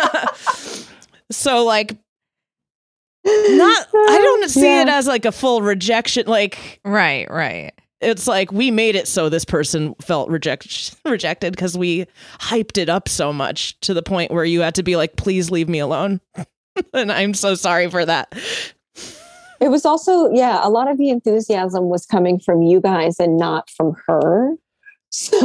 so 1.32 1.64
like 1.64 1.98
not 3.26 3.88
I 3.96 4.20
don't 4.22 4.50
see 4.50 4.82
it 4.82 4.90
as 4.90 5.08
like 5.08 5.26
a 5.26 5.32
full 5.32 5.62
rejection 5.62 6.28
like 6.28 6.80
right. 6.84 7.30
Right. 7.32 7.72
it's 8.02 8.28
like 8.28 8.52
we 8.52 8.70
made 8.70 8.96
it 8.96 9.08
so 9.08 9.30
this 9.30 9.46
person 9.46 9.96
felt 10.02 10.30
reject 10.30 10.94
rejected 11.06 11.54
because 11.56 11.78
we 11.78 12.06
hyped 12.40 12.78
it 12.78 12.90
up 12.90 13.08
so 13.08 13.32
much 13.32 13.80
to 13.82 13.94
the 13.94 14.04
point 14.04 14.32
where 14.32 14.44
you 14.46 14.62
had 14.62 14.76
to 14.76 14.84
be 14.84 14.96
like 14.98 15.16
please 15.16 15.50
leave 15.50 15.70
me 15.70 15.80
alone. 15.80 16.20
and 16.94 17.12
I'm 17.12 17.34
so 17.34 17.56
sorry 17.56 17.90
for 17.90 18.06
that. 18.06 18.34
It 19.64 19.70
was 19.72 19.86
also, 19.86 20.30
yeah, 20.34 20.60
a 20.62 20.70
lot 20.70 20.90
of 20.92 20.98
the 20.98 21.10
enthusiasm 21.10 21.86
was 21.90 22.06
coming 22.06 22.38
from 22.40 22.62
you 22.64 22.82
guys 22.82 23.18
and 23.20 23.38
not 23.38 23.70
from 23.70 23.96
her. 24.08 24.56
So 25.16 25.38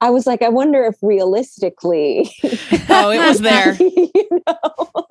I 0.00 0.08
was 0.08 0.26
like, 0.26 0.40
I 0.40 0.48
wonder 0.48 0.82
if 0.86 0.94
realistically, 1.02 2.30
Oh, 2.88 3.10
it 3.10 3.18
was 3.18 3.38
there. 3.42 3.74
you 3.74 4.10
know, 4.46 5.06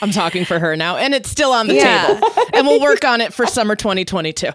I'm 0.00 0.10
talking 0.10 0.46
for 0.46 0.58
her 0.58 0.74
now 0.74 0.96
and 0.96 1.12
it's 1.14 1.28
still 1.28 1.52
on 1.52 1.68
the 1.68 1.74
Yeah. 1.74 2.14
table. 2.14 2.28
And 2.54 2.66
we'll 2.66 2.80
work 2.80 3.04
on 3.04 3.20
it 3.20 3.34
for 3.34 3.46
summer 3.46 3.76
2022. 3.76 4.46
no, 4.46 4.52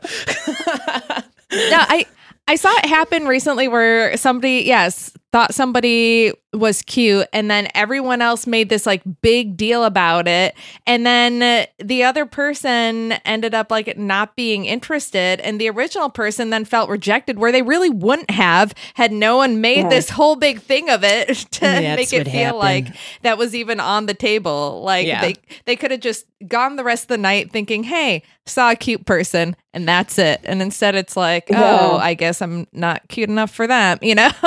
I 1.51 2.07
I 2.47 2.55
saw 2.55 2.71
it 2.77 2.85
happen 2.85 3.27
recently 3.27 3.67
where 3.67 4.17
somebody, 4.17 4.63
yes, 4.65 5.11
thought 5.33 5.53
somebody 5.53 6.31
was 6.53 6.81
cute, 6.83 7.27
and 7.33 7.51
then 7.51 7.67
everyone 7.75 8.21
else 8.21 8.47
made 8.47 8.69
this 8.69 8.85
like 8.85 9.01
big 9.21 9.57
deal 9.57 9.83
about 9.83 10.27
it, 10.27 10.55
and 10.87 11.05
then 11.05 11.67
the 11.83 12.03
other 12.03 12.25
person 12.25 13.11
ended 13.25 13.53
up 13.53 13.69
like 13.69 13.97
not 13.97 14.35
being 14.35 14.65
interested, 14.65 15.39
and 15.41 15.59
the 15.59 15.69
original 15.69 16.09
person 16.09 16.49
then 16.49 16.63
felt 16.65 16.89
rejected 16.89 17.37
where 17.37 17.51
they 17.51 17.61
really 17.61 17.89
wouldn't 17.89 18.31
have 18.31 18.73
had 18.95 19.11
no 19.11 19.37
one 19.37 19.59
made 19.61 19.79
Yeah. 19.83 19.89
this 19.89 20.09
whole 20.09 20.35
big 20.37 20.61
thing 20.61 20.89
of 20.89 21.03
it 21.03 21.27
to 21.51 21.59
That's 21.61 21.95
make 21.97 22.13
it 22.13 22.23
feel 22.25 22.33
happened. 22.33 22.57
like 22.59 22.87
that 23.23 23.37
was 23.37 23.53
even 23.53 23.79
on 23.79 24.05
the 24.05 24.13
table. 24.13 24.81
Like 24.83 25.05
Yeah. 25.05 25.21
they 25.21 25.35
they 25.65 25.75
could 25.75 25.91
have 25.91 25.99
just 25.99 26.25
gone 26.47 26.77
the 26.77 26.83
rest 26.83 27.03
of 27.03 27.07
the 27.09 27.17
night 27.17 27.51
thinking, 27.51 27.83
"Hey, 27.83 28.23
saw 28.45 28.71
a 28.71 28.75
cute 28.75 29.05
person," 29.05 29.55
and 29.73 29.87
that's 29.87 30.17
it. 30.17 30.39
And 30.45 30.61
instead, 30.61 30.95
it's 30.95 31.17
like, 31.17 31.49
Yeah. 31.49 31.77
"Oh, 31.81 31.97
I 31.97 32.13
guess 32.13 32.41
I'm 32.41 32.65
not 32.71 33.07
cute 33.09 33.29
enough 33.29 33.51
for 33.51 33.67
them." 33.67 33.99
You 34.01 34.15
know? 34.15 34.31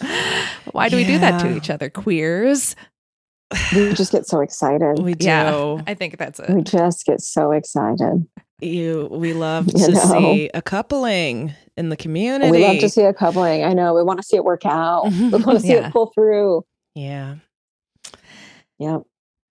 Why 0.72 0.88
do 0.88 0.96
we 0.96 1.04
do 1.04 1.18
that 1.18 1.40
to 1.40 1.56
each 1.56 1.70
other, 1.70 1.88
queers? 1.90 2.76
we 3.74 3.92
just 3.94 4.10
get 4.12 4.26
so 4.26 4.40
excited. 4.40 4.98
We 4.98 5.14
do. 5.14 5.26
Yeah. 5.26 5.82
I 5.86 5.94
think 5.94 6.18
that's 6.18 6.40
it. 6.40 6.50
We 6.50 6.62
just 6.62 7.06
get 7.06 7.20
so 7.20 7.52
excited. 7.52 8.26
You, 8.60 9.08
we 9.10 9.34
love 9.34 9.66
You 9.66 9.86
to 9.86 9.92
know. 9.92 10.18
see 10.18 10.50
a 10.54 10.62
coupling 10.62 11.54
in 11.76 11.88
the 11.90 11.96
community. 11.96 12.50
We 12.50 12.64
love 12.66 12.78
to 12.78 12.88
see 12.88 13.02
a 13.02 13.12
coupling. 13.12 13.62
I 13.64 13.72
know. 13.74 13.94
We 13.94 14.02
want 14.02 14.18
to 14.20 14.22
see 14.26 14.36
it 14.36 14.44
work 14.44 14.64
out. 14.66 15.04
We 15.12 15.28
want 15.30 15.44
to 15.44 15.60
see 15.60 15.68
Yeah. 15.74 15.86
it 15.88 15.92
pull 15.92 16.06
through. 16.14 16.64
yeah. 16.94 17.36
Yep. 18.78 19.02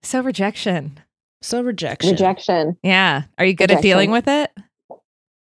So 0.03 0.21
rejection. 0.21 0.99
So 1.41 1.61
rejection. 1.61 2.11
Rejection. 2.11 2.77
Yeah. 2.83 3.23
Are 3.37 3.45
you 3.45 3.53
good 3.53 3.71
at 3.71 3.81
dealing 3.81 4.11
with 4.11 4.27
it? 4.27 4.51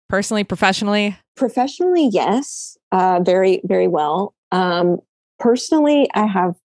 Personally, 0.09 0.43
professionally? 0.43 1.17
Professionally, 1.35 2.09
yes. 2.11 2.77
Uh, 2.91 3.19
very, 3.23 3.61
very 3.65 3.87
well. 3.87 4.33
Um, 4.53 4.99
personally, 5.39 6.09
I 6.13 6.25
have 6.25 6.55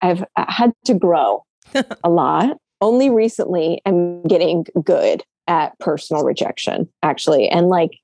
I've 0.00 0.24
had 0.36 0.72
to 0.86 0.94
grow 0.94 1.44
a 2.04 2.08
lot. 2.08 2.56
Only 2.80 3.10
recently 3.10 3.80
I'm 3.84 4.22
getting 4.22 4.64
good 4.82 5.22
at 5.46 5.78
personal 5.78 6.24
rejection, 6.24 6.88
actually, 7.02 7.48
and 7.48 7.68
like 7.68 7.98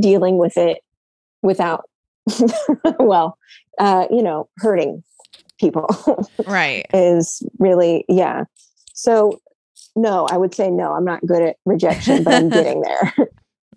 dealing 0.00 0.38
with 0.38 0.56
it 0.56 0.82
without 1.42 1.84
well, 2.98 3.38
uh, 3.78 4.06
you 4.10 4.22
know, 4.22 4.48
hurting 4.58 5.02
people 5.58 5.88
Right. 6.46 6.86
is 6.94 7.42
really 7.58 8.04
yeah. 8.08 8.44
So 8.94 9.40
no, 9.96 10.26
I 10.30 10.36
would 10.36 10.54
say 10.54 10.70
no, 10.70 10.92
I'm 10.92 11.04
not 11.04 11.24
good 11.26 11.42
at 11.42 11.56
rejection, 11.66 12.24
but 12.24 12.34
I'm 12.34 12.48
getting 12.48 12.82
there. 12.82 13.14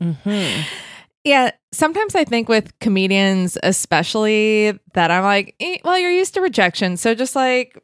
Mm-hmm. 0.02 0.62
Yeah, 1.24 1.52
sometimes 1.72 2.16
I 2.16 2.26
think 2.26 2.50
with 2.50 2.78
comedians, 2.80 3.58
especially, 3.64 4.78
that 4.94 5.10
I'm 5.10 5.24
like, 5.24 5.56
eh, 5.60 5.78
well, 5.86 5.98
you're 5.98 6.12
used 6.12 6.34
to 6.34 6.42
rejection. 6.42 6.98
So 6.98 7.16
just 7.16 7.36
like 7.36 7.82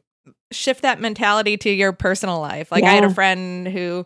shift 0.52 0.82
that 0.82 1.00
mentality 1.00 1.56
to 1.58 1.70
your 1.70 1.92
personal 1.92 2.40
life. 2.40 2.70
Like, 2.70 2.84
I 2.84 2.90
had 2.90 3.04
a 3.04 3.14
friend 3.14 3.66
who 3.66 4.04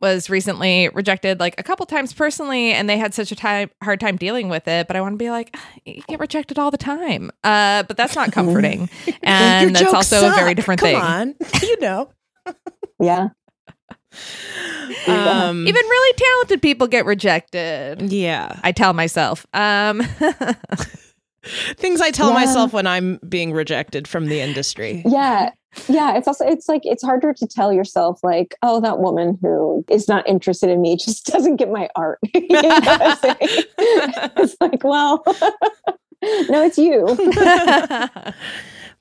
was 0.00 0.28
recently 0.30 0.88
rejected 0.88 1.38
like 1.40 1.54
a 1.60 1.62
couple 1.62 1.84
times 1.86 2.12
personally, 2.12 2.72
and 2.72 2.88
they 2.88 2.96
had 2.98 3.12
such 3.14 3.30
a 3.32 3.36
time, 3.36 3.70
hard 3.82 4.00
time 4.00 4.16
dealing 4.16 4.48
with 4.48 4.66
it. 4.66 4.86
But 4.88 4.96
I 4.96 5.00
want 5.00 5.12
to 5.12 5.16
be 5.18 5.30
like, 5.30 5.50
"Ah, 5.54 5.64
you 5.84 6.02
get 6.08 6.18
rejected 6.18 6.58
all 6.58 6.70
the 6.70 6.78
time. 6.78 7.30
Uh, 7.44 7.82
but 7.84 7.96
that's 7.96 8.16
not 8.16 8.32
comforting. 8.32 8.88
and 9.22 9.62
Your 9.62 9.70
that's 9.72 9.80
jokes 9.92 10.12
also 10.12 10.28
a 10.28 10.30
very 10.34 10.50
suck. 10.50 10.56
different 10.56 10.80
Come 10.80 10.88
thing. 10.88 10.96
on. 10.96 11.34
you 11.62 11.78
know. 11.80 12.10
Yeah. 12.98 13.28
Um, 15.06 15.66
Even 15.66 15.82
really 15.84 16.12
talented 16.16 16.62
people 16.62 16.86
get 16.86 17.04
rejected. 17.06 18.02
yeah. 18.12 18.58
I 18.62 18.72
tell 18.72 18.92
myself. 18.92 19.46
Um, 19.54 20.02
Things 21.76 22.00
I 22.00 22.10
tell 22.12 22.28
Yeah. 22.28 22.34
myself 22.34 22.72
when 22.72 22.86
I'm 22.86 23.18
being 23.28 23.52
rejected 23.52 24.06
from 24.06 24.26
the 24.26 24.40
industry. 24.40 25.02
Yeah. 25.06 25.50
Yeah. 25.88 26.16
It's 26.16 26.28
also, 26.28 26.46
it's 26.46 26.68
like, 26.68 26.82
it's 26.84 27.02
harder 27.02 27.32
to 27.32 27.46
tell 27.48 27.72
yourself, 27.72 28.20
like, 28.22 28.54
oh, 28.62 28.80
that 28.80 28.98
woman 29.00 29.38
who 29.42 29.84
is 29.88 30.06
not 30.06 30.28
interested 30.28 30.70
in 30.70 30.80
me 30.80 30.96
just 31.04 31.26
doesn't 31.26 31.56
get 31.56 31.70
my 31.70 31.88
art. 31.96 32.18
You 32.34 32.46
know 32.48 32.68
what 32.68 33.38
it's 33.40 34.56
like, 34.60 34.84
well, 34.84 35.22
no, 36.48 36.62
it's 36.62 36.78
you. 36.78 37.06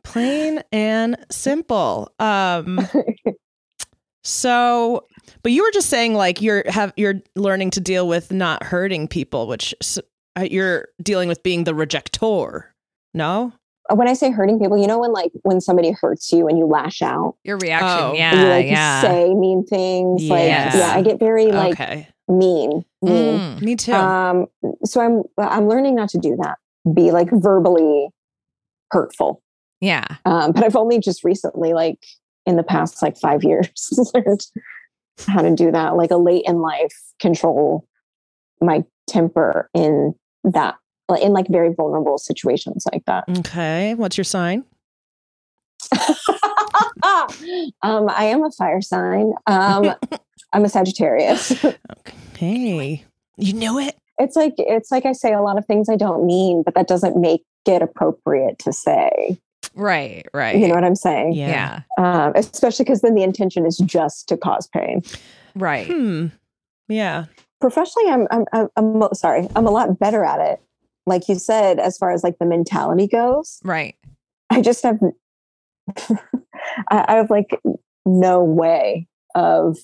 Plain 0.04 0.64
and 0.72 1.16
simple. 1.30 2.12
Um 2.20 2.80
so 4.24 5.06
but 5.44 5.52
you 5.52 5.64
were 5.64 5.72
just 5.72 5.90
saying 5.90 6.14
like 6.14 6.42
you're 6.42 6.64
have 6.68 6.94
you're 6.98 7.22
learning 7.36 7.72
to 7.72 7.80
deal 7.80 8.08
with 8.08 8.32
not 8.32 8.64
hurting 8.64 9.08
people, 9.08 9.48
which 9.48 9.74
uh, 10.38 10.42
you're 10.42 10.88
dealing 11.02 11.28
with 11.28 11.44
being 11.44 11.64
the 11.64 11.76
rejector. 11.76 12.74
No? 13.14 13.54
when 13.90 14.08
I 14.08 14.14
say 14.14 14.32
hurting 14.32 14.60
people, 14.60 14.78
you 14.78 14.88
know, 14.88 15.00
when 15.00 15.12
like 15.12 15.32
when 15.44 15.60
somebody 15.60 15.92
hurts 15.92 16.32
you 16.32 16.48
and 16.48 16.58
you 16.58 16.66
lash 16.66 17.02
out, 17.02 17.36
Your 17.44 17.58
reaction, 17.58 17.90
Oh. 17.90 18.14
yeah, 18.14 18.42
you 18.42 18.48
like 18.48 18.66
yeah. 18.68 19.02
say 19.02 19.34
mean 19.34 19.66
things. 19.66 20.24
Like, 20.24 20.48
yeah, 20.48 20.94
I 20.96 21.02
get 21.02 21.20
very 21.20 21.48
like 21.48 21.74
okay. 21.74 22.08
mean, 22.28 22.86
mean. 23.02 23.40
Mm. 23.40 23.62
Me 23.62 23.76
too. 23.76 23.94
Um, 23.94 24.48
so 24.86 25.02
I'm 25.02 25.24
I'm 25.38 25.68
learning 25.68 25.96
not 25.96 26.10
to 26.10 26.20
do 26.20 26.38
that. 26.42 26.58
Be 26.94 27.12
like 27.12 27.30
verbally 27.32 28.10
hurtful. 28.92 29.42
Yeah. 29.82 30.06
Um, 30.26 30.52
but 30.52 30.64
I've 30.64 30.76
only 30.76 31.00
just 31.00 31.24
recently, 31.24 31.74
like 31.74 32.06
in 32.46 32.56
the 32.56 32.64
past 32.64 33.02
like 33.02 33.18
five 33.18 33.44
years, 33.44 33.70
learned 34.16 34.46
how 35.28 35.42
to 35.42 35.54
do 35.54 35.72
that. 35.72 35.96
Like 35.96 36.12
a 36.12 36.18
late 36.18 36.44
in 36.48 36.60
life, 36.60 36.96
control 37.20 37.88
my 38.60 38.84
temper 39.08 39.70
in 39.74 40.14
that 40.44 40.76
in 41.22 41.34
like 41.34 41.48
very 41.50 41.74
vulnerable 41.74 42.18
situations 42.18 42.86
like 42.92 43.04
that. 43.06 43.26
okay. 43.40 43.96
What's 43.96 44.18
your 44.18 44.24
sign? 44.24 44.64
um, 47.84 48.08
I 48.10 48.30
am 48.32 48.44
a 48.44 48.52
fire 48.52 48.82
sign. 48.82 49.34
Um, 49.46 49.94
I'm 50.54 50.64
a 50.64 50.70
Sagittarius. 50.70 51.66
Okay. 51.66 53.06
You 53.38 53.54
knew 53.54 53.80
it? 53.80 53.98
it's 54.22 54.36
like 54.36 54.54
it's 54.58 54.92
like 54.92 55.06
I 55.06 55.14
say 55.14 55.34
a 55.34 55.42
lot 55.42 55.58
of 55.58 55.66
things 55.66 55.90
I 55.90 55.96
don't 55.96 56.26
mean, 56.26 56.64
but 56.64 56.76
that 56.76 56.88
doesn't 56.88 57.18
make 57.18 57.44
it 57.66 57.82
appropriate 57.82 58.60
to 58.60 58.72
say. 58.72 59.40
Right. 59.76 60.28
Right. 60.34 60.58
You 60.58 60.68
know 60.68 60.76
what 60.76 60.84
I'm 60.84 60.96
saying? 60.96 61.34
yeah. 61.34 61.82
Um, 61.98 62.34
especially 62.36 62.84
because 62.86 63.02
then 63.02 63.16
the 63.16 63.24
intention 63.24 63.66
is 63.66 63.78
just 63.78 64.28
to 64.30 64.38
cause 64.38 64.68
pain. 64.68 65.02
Right. 65.56 65.88
Hmm. 65.88 66.28
Yeah. 66.88 67.26
Professionally, 67.60 68.10
I'm 68.10 68.28
I'm 68.32 68.46
I'm, 68.54 68.70
I'm 68.76 69.14
sorry. 69.14 69.48
I'm 69.56 69.66
a 69.68 69.72
lot 69.72 69.98
better 70.00 70.24
at 70.26 70.40
it. 70.40 70.62
Like 71.06 71.28
you 71.30 71.36
said, 71.36 71.80
as 71.80 71.98
far 71.98 72.12
as 72.12 72.24
like 72.24 72.38
the 72.40 72.46
mentality 72.46 73.08
goes, 73.08 73.60
Right. 73.64 73.96
I 74.50 74.62
just 74.62 74.84
have 74.84 75.00
I, 76.90 77.06
I 77.08 77.16
have 77.16 77.30
like 77.30 77.60
no 78.06 78.44
way 78.44 79.08
of 79.36 79.78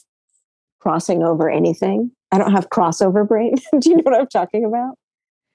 crossing 0.80 1.24
over 1.24 1.50
anything. 1.50 2.12
I 2.32 2.38
don't 2.38 2.52
have 2.52 2.70
crossover 2.70 3.28
brain. 3.28 3.56
Do 3.80 3.90
you 3.90 3.98
know 3.98 4.04
what 4.04 4.20
I'm 4.20 4.28
talking 4.28 4.66
about? 4.66 4.96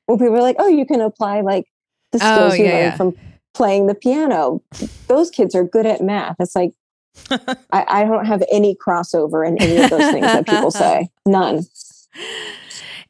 When 0.06 0.18
people 0.18 0.36
are 0.36 0.42
like, 0.42 0.56
"Oh, 0.58 0.68
you 0.68 0.86
can 0.86 1.00
apply 1.00 1.40
like 1.42 1.66
the 2.12 2.18
Oh, 2.22 2.34
skills 2.34 2.58
you 2.58 2.64
yeah, 2.66 2.72
learned 2.72 2.84
yeah. 2.92 2.96
from 2.96 3.16
playing 3.54 3.86
the 3.86 3.94
piano." 3.94 4.62
Those 5.08 5.30
kids 5.30 5.54
are 5.54 5.64
good 5.64 5.86
at 5.86 6.00
math. 6.02 6.36
It's 6.40 6.54
like 6.56 6.72
I, 7.30 7.84
I 7.88 8.04
don't 8.04 8.24
have 8.26 8.42
any 8.50 8.74
crossover 8.74 9.46
in 9.46 9.60
any 9.60 9.76
of 9.82 9.90
those 9.90 10.10
things 10.12 10.26
that 10.26 10.46
people 10.46 10.70
say. 10.70 11.08
None. 11.26 11.62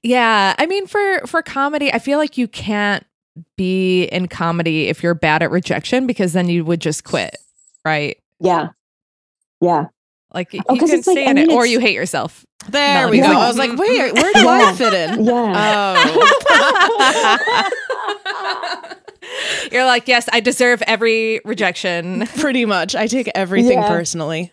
Yeah. 0.02 0.54
I 0.58 0.66
mean, 0.66 0.86
for 0.86 1.20
for 1.26 1.42
comedy, 1.42 1.92
I 1.92 1.98
feel 1.98 2.18
like 2.18 2.36
you 2.36 2.48
can't 2.48 3.04
be 3.56 4.04
in 4.04 4.28
comedy 4.28 4.88
if 4.88 5.02
you're 5.02 5.14
bad 5.14 5.42
at 5.42 5.50
rejection 5.50 6.06
because 6.06 6.32
then 6.32 6.48
you 6.48 6.64
would 6.64 6.80
just 6.80 7.04
quit. 7.04 7.36
Right. 7.84 8.18
Yeah, 8.40 8.68
yeah. 9.60 9.86
Like 10.34 10.48
oh, 10.68 10.74
you 10.74 10.80
'cause 10.80 10.90
can 10.90 10.98
it's 10.98 11.06
like- 11.06 11.14
stay 11.16 11.26
I 11.28 11.32
mean, 11.32 11.50
it, 11.50 11.54
or 11.54 11.64
you 11.66 11.78
hate 11.78 11.94
yourself. 11.94 12.44
There 12.68 13.04
No, 13.06 13.10
we 13.10 13.18
go. 13.20 13.30
yeah. 13.30 13.38
I 13.38 13.48
was 13.48 13.56
like, 13.58 13.76
wait, 13.76 14.12
where 14.12 14.32
do 14.34 14.48
I 14.48 14.72
fit 14.74 14.92
in? 14.94 15.24
Yeah. 15.24 15.94
Oh. 16.48 17.68
You're 19.72 19.84
like, 19.86 20.06
yes, 20.08 20.28
I 20.32 20.40
deserve 20.40 20.82
every 20.86 21.40
rejection. 21.44 22.26
Pretty 22.38 22.64
much. 22.64 22.94
I 22.94 23.06
take 23.06 23.30
everything 23.34 23.78
Yeah. 23.78 23.88
personally. 23.88 24.52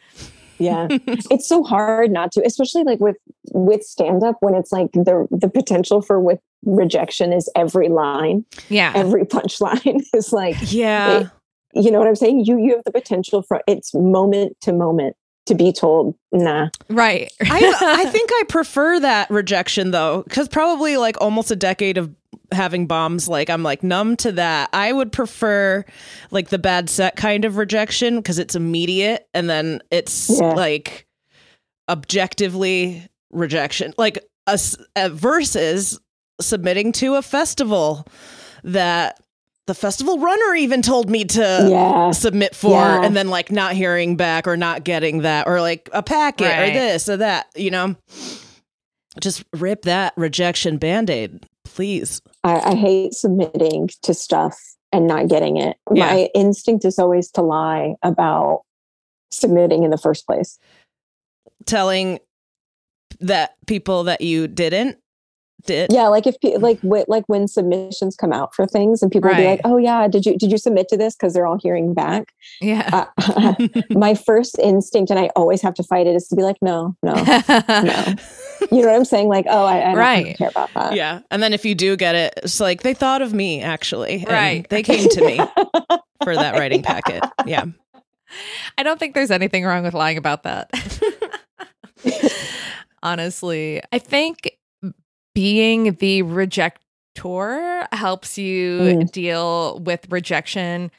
yeah 0.62 0.88
it's 1.32 1.48
so 1.48 1.64
hard 1.64 2.12
not 2.12 2.34
to 2.34 2.42
especially 2.46 2.84
like 2.84 3.00
with 3.00 3.16
with 3.54 3.82
stand 3.82 4.24
up 4.26 4.36
when 4.42 4.54
it's 4.56 4.74
like 4.74 4.92
the 4.92 5.26
the 5.32 5.48
potential 5.50 6.02
for 6.02 6.20
with 6.20 6.40
rejection 6.66 7.32
is 7.32 7.50
every 7.56 7.88
line 7.88 8.44
Yeah. 8.68 8.92
every 8.94 9.24
punchline 9.24 10.04
is 10.14 10.34
like 10.34 10.58
Yeah. 10.64 11.20
it- 11.22 11.28
you 11.76 11.90
know 11.92 12.00
what 12.00 12.10
i'm 12.10 12.16
saying 12.16 12.44
you 12.44 12.58
you 12.60 12.72
have 12.76 12.84
the 12.84 12.92
potential 12.92 13.42
for 13.42 13.62
it's 13.68 13.94
moment 13.94 14.58
to 14.62 14.74
moment 14.74 15.16
to 15.46 15.56
be 15.56 15.72
told 15.72 16.14
nah 16.34 16.68
Right. 16.90 17.32
I 17.42 17.74
I 18.04 18.06
think 18.10 18.30
I 18.34 18.44
prefer 18.50 19.00
that 19.00 19.30
rejection 19.32 19.92
though, 19.92 20.24
because 20.24 20.50
probably 20.50 20.98
like 20.98 21.16
almost 21.22 21.52
a 21.52 21.56
decade 21.56 21.98
of 21.98 22.14
having 22.52 22.88
bombs, 22.88 23.28
like 23.28 23.50
I'm 23.50 23.64
like 23.64 23.84
numb 23.84 24.16
to 24.18 24.32
that. 24.34 24.70
I 24.74 24.92
would 24.94 25.12
prefer 25.12 25.84
like 26.32 26.50
the 26.50 26.60
bad 26.60 26.90
set 26.90 27.16
kind 27.16 27.46
of 27.46 27.58
rejection 27.58 28.18
because 28.18 28.40
it's 28.40 28.56
immediate 28.56 29.28
and 29.34 29.50
then 29.50 29.82
it's 29.92 30.30
Yeah. 30.30 30.54
like 30.54 31.08
objectively 31.90 33.08
rejection, 33.32 33.94
like 33.98 34.20
us 34.48 34.76
uh, 34.96 35.10
versus 35.12 36.00
submitting 36.42 36.92
to 36.94 37.16
a 37.16 37.22
festival 37.22 38.06
that 38.64 39.20
the 39.68 39.74
festival 39.76 40.18
runner 40.18 40.56
even 40.56 40.82
told 40.82 41.10
me 41.10 41.24
to 41.26 41.68
yeah 41.70 42.10
submit 42.12 42.56
for 42.56 42.72
Yeah. 42.72 43.04
and 43.04 43.16
then 43.16 43.30
like 43.30 43.52
not 43.52 43.74
hearing 43.74 44.16
back 44.16 44.48
or 44.48 44.58
not 44.58 44.84
getting 44.84 45.20
that 45.22 45.48
or 45.48 45.62
like 45.62 45.90
a 45.94 46.02
packet 46.02 46.46
Right. 46.48 46.70
or 46.70 46.74
this 46.74 47.08
or 47.10 47.18
that, 47.18 47.48
you 47.56 47.70
know? 47.72 47.96
Just 49.20 49.44
rip 49.54 49.84
that 49.84 50.14
rejection 50.18 50.78
band-aid, 50.78 51.46
please. 51.66 52.22
I, 52.44 52.72
I 52.72 52.76
hate 52.76 53.14
submitting 53.14 53.90
to 54.04 54.14
stuff 54.14 54.58
and 54.92 55.08
not 55.08 55.28
getting 55.28 55.58
it. 55.58 55.78
Yeah. 55.94 56.08
my 56.08 56.30
instinct 56.34 56.86
is 56.86 56.98
always 57.00 57.30
to 57.32 57.42
lie 57.42 57.96
about 58.02 58.64
submitting 59.32 59.84
in 59.84 59.92
the 59.92 59.98
first 59.98 60.26
place. 60.26 60.58
Telling 61.66 62.20
that 63.20 63.56
people 63.68 64.04
that 64.06 64.22
you 64.22 64.48
didn't 64.48 64.98
did. 65.66 65.92
yeah 65.92 66.08
like 66.08 66.26
if 66.26 66.40
pe- 66.40 66.58
like 66.58 66.80
wh- 66.82 67.08
like 67.10 67.24
when 67.28 67.48
submissions 67.48 68.16
come 68.16 68.32
out 68.32 68.56
for 68.56 68.66
things 68.66 69.02
and 69.02 69.12
people 69.12 69.30
will 69.30 69.36
be 69.36 69.46
like 69.46 69.60
oh 69.66 69.78
yeah 69.78 70.08
did 70.08 70.26
you 70.26 70.38
did 70.38 70.52
you 70.52 70.58
submit 70.58 70.88
to 70.88 70.98
this? 70.98 71.16
Because 71.16 71.34
they're 71.34 71.46
all 71.46 71.60
hearing 71.62 71.94
back. 71.94 72.34
Yeah. 72.62 72.90
uh, 73.18 73.56
my 73.90 74.16
first 74.16 74.58
instinct 74.60 75.10
and 75.12 75.20
i 75.20 75.28
always 75.36 75.62
have 75.62 75.74
to 75.76 75.84
fight 75.84 76.08
it 76.08 76.16
is 76.16 76.28
to 76.30 76.36
be 76.36 76.44
like 76.44 76.58
no 76.62 76.96
no 77.04 77.14
no 77.60 78.16
you 78.72 78.82
know 78.82 78.88
what 78.88 78.96
i'm 78.96 79.06
saying 79.06 79.28
like 79.28 79.46
oh 79.50 79.64
i, 79.66 79.78
I 79.82 79.86
don't 79.88 79.96
Right. 79.98 80.38
care 80.38 80.50
about 80.50 80.70
that 80.76 80.94
Yeah. 80.94 81.20
And 81.32 81.42
then 81.44 81.54
if 81.54 81.66
you 81.66 81.76
do 81.76 81.96
get 81.98 82.16
it, 82.16 82.34
it's 82.44 82.60
like 82.60 82.84
they 82.84 82.94
thought 82.94 83.22
of 83.22 83.34
me 83.34 83.62
actually. 83.62 84.26
Right. 84.28 84.68
They 84.70 84.84
came 84.84 85.08
to 85.10 85.22
me 85.26 85.38
for 86.24 86.36
that 86.36 86.56
writing 86.58 86.82
packet. 86.84 87.24
Yeah. 87.46 87.66
I 88.78 88.84
don't 88.84 89.00
think 89.00 89.16
there's 89.16 89.32
anything 89.32 89.66
wrong 89.66 89.84
with 89.84 89.94
lying 89.94 90.18
about 90.18 90.44
that. 90.44 90.70
Honestly, 93.04 93.82
I 93.92 94.00
think 94.00 94.58
being 95.34 95.94
the 95.96 96.22
rejector 96.24 97.88
helps 97.92 98.38
you 98.38 98.80
Mm. 98.80 99.12
deal 99.12 99.80
with 99.80 100.06
rejection 100.10 100.92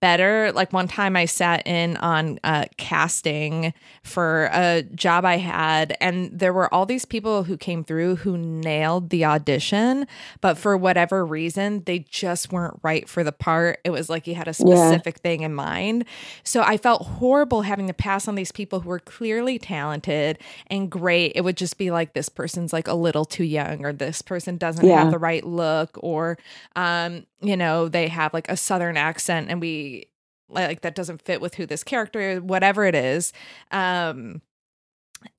better. 0.00 0.52
Like 0.52 0.72
one 0.72 0.86
time 0.88 1.16
I 1.16 1.24
sat 1.24 1.66
in 1.66 1.96
on 1.98 2.38
uh, 2.44 2.66
casting 2.76 3.74
for 4.02 4.48
a 4.52 4.82
job 4.94 5.24
I 5.24 5.36
had, 5.38 5.96
and 6.00 6.30
there 6.38 6.52
were 6.52 6.72
all 6.72 6.86
these 6.86 7.04
people 7.04 7.42
who 7.44 7.56
came 7.56 7.82
through 7.84 8.16
who 8.16 8.36
nailed 8.38 9.10
the 9.10 9.24
audition, 9.24 10.06
but 10.40 10.56
for 10.56 10.76
whatever 10.76 11.26
reason, 11.26 11.82
they 11.84 12.00
just 12.00 12.52
weren't 12.52 12.78
right 12.82 13.08
for 13.08 13.24
the 13.24 13.32
part. 13.32 13.80
It 13.84 13.90
was 13.90 14.08
like 14.08 14.26
you 14.26 14.34
had 14.34 14.46
a 14.48 14.54
Yeah. 14.58 14.76
specific 14.76 15.18
thing 15.18 15.42
in 15.42 15.54
mind. 15.54 16.04
So 16.44 16.62
I 16.62 16.76
felt 16.76 17.02
horrible 17.06 17.62
having 17.62 17.88
to 17.88 17.94
pass 17.94 18.28
on 18.28 18.34
these 18.36 18.52
people 18.52 18.80
who 18.80 18.88
were 18.88 19.00
clearly 19.00 19.58
talented 19.58 20.38
and 20.68 20.90
great. 20.90 21.32
It 21.34 21.40
would 21.42 21.56
just 21.56 21.76
be 21.78 21.90
like 21.90 22.12
this 22.12 22.28
person's 22.28 22.72
like 22.72 22.86
a 22.86 22.94
little 22.94 23.24
too 23.24 23.44
young, 23.44 23.84
or 23.84 23.92
this 23.92 24.22
person 24.22 24.56
doesn't 24.58 24.86
Yeah. 24.86 25.02
have 25.04 25.10
the 25.10 25.18
right 25.18 25.44
look, 25.44 25.98
or 26.02 26.38
um, 26.76 27.26
you 27.42 27.56
know, 27.56 27.88
they 27.88 28.08
have 28.08 28.32
like 28.32 28.48
a 28.48 28.56
southern 28.56 28.96
accent 28.96 29.48
and 29.50 29.60
we 29.60 30.06
like 30.48 30.82
that 30.82 30.94
doesn't 30.94 31.22
fit 31.22 31.40
with 31.40 31.54
who 31.54 31.66
this 31.66 31.82
character 31.84 32.20
is, 32.20 32.40
whatever 32.40 32.84
it 32.84 32.94
is. 32.94 33.32
Um 33.70 34.42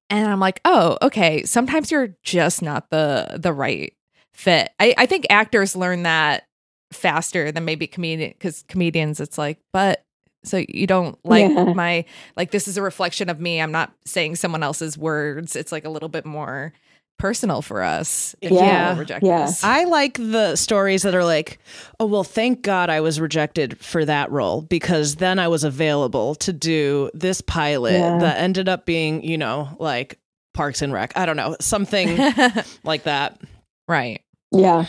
and 0.10 0.28
I'm 0.30 0.40
like, 0.40 0.62
oh, 0.66 0.98
okay. 1.02 1.44
Sometimes 1.44 1.90
you're 1.92 2.16
just 2.24 2.62
not 2.62 2.90
the 2.90 3.38
the 3.40 3.54
right 3.54 3.94
fit. 4.34 4.72
I, 4.80 4.94
I 4.98 5.06
think 5.06 5.26
actors 5.30 5.76
learn 5.76 6.04
that 6.04 6.44
faster 6.92 7.52
than 7.52 7.66
maybe 7.66 7.88
comedian 7.88 8.32
because 8.32 8.64
comedians 8.68 9.20
it's 9.20 9.38
like, 9.38 9.60
but 9.72 10.04
so 10.44 10.64
you 10.68 10.86
don't 10.88 11.18
like 11.26 11.50
Yeah. 11.50 11.74
my 11.74 12.06
like 12.36 12.52
this 12.52 12.68
is 12.68 12.78
a 12.78 12.82
reflection 12.82 13.30
of 13.30 13.40
me. 13.40 13.60
I'm 13.62 13.72
not 13.72 13.94
saying 14.06 14.36
someone 14.36 14.62
else's 14.64 14.98
words. 14.98 15.56
It's 15.56 15.72
like 15.72 15.86
a 15.86 15.90
little 15.90 16.10
bit 16.10 16.26
more 16.26 16.74
personal 17.20 17.62
for 17.62 17.82
us. 17.82 18.36
if 18.42 18.52
Yeah. 18.52 18.90
people 18.90 19.00
reject 19.00 19.26
Yeah. 19.26 19.40
us. 19.42 19.64
I 19.64 19.86
like 19.86 20.18
the 20.18 20.56
stories 20.58 21.04
that 21.04 21.16
are 21.16 21.24
like, 21.24 21.60
oh, 22.00 22.06
well, 22.06 22.24
thank 22.26 22.62
God 22.62 22.90
I 22.90 23.00
was 23.02 23.20
rejected 23.22 23.80
for 23.80 24.04
that 24.06 24.30
role 24.32 24.62
because 24.62 25.16
then 25.16 25.40
I 25.40 25.48
was 25.48 25.64
available 25.64 26.36
to 26.36 26.52
do 26.52 27.10
this 27.14 27.40
pilot 27.42 27.94
Yeah. 27.94 28.18
that 28.20 28.40
ended 28.40 28.68
up 28.68 28.86
being, 28.86 29.24
you 29.24 29.38
know, 29.38 29.70
like 29.80 30.20
Parks 30.54 30.82
and 30.82 30.92
Rec. 30.92 31.14
I 31.16 31.26
don't 31.26 31.38
know, 31.38 31.56
something 31.62 32.18
like 32.84 33.04
that. 33.04 33.40
right. 33.88 34.22
Yeah. 34.52 34.86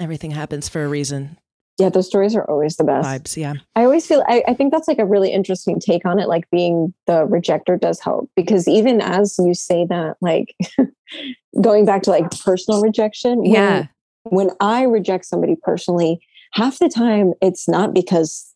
Everything 0.00 0.30
happens 0.30 0.68
for 0.68 0.84
a 0.84 0.88
reason. 0.88 1.38
Yeah. 1.78 1.88
Those 1.90 2.06
stories 2.06 2.34
are 2.34 2.44
always 2.50 2.76
the 2.76 2.84
best. 2.84 3.06
Vibes, 3.08 3.36
yeah. 3.36 3.54
I 3.76 3.84
always 3.84 4.06
feel 4.06 4.24
I, 4.26 4.42
I 4.48 4.54
think 4.54 4.72
that's 4.72 4.88
like 4.88 4.98
a 4.98 5.04
really 5.06 5.32
interesting 5.32 5.78
take 5.80 6.04
on 6.04 6.18
it. 6.18 6.28
Like 6.28 6.50
being 6.50 6.92
the 7.06 7.24
rejector 7.24 7.76
does 7.76 8.00
help 8.00 8.28
because 8.36 8.66
even 8.68 9.00
as 9.00 9.36
you 9.38 9.54
say 9.54 9.86
that, 9.86 10.16
like 10.20 10.54
going 11.62 11.84
back 11.84 12.02
to 12.02 12.10
like 12.10 12.30
personal 12.40 12.80
rejection, 12.82 13.38
when- 13.38 13.50
Yeah. 13.52 13.86
when 14.24 14.50
I 14.60 14.82
reject 14.82 15.24
somebody 15.24 15.56
personally, 15.62 16.20
half 16.52 16.78
the 16.78 16.88
time 16.88 17.32
it's 17.40 17.68
not 17.68 17.94
because, 17.94 18.52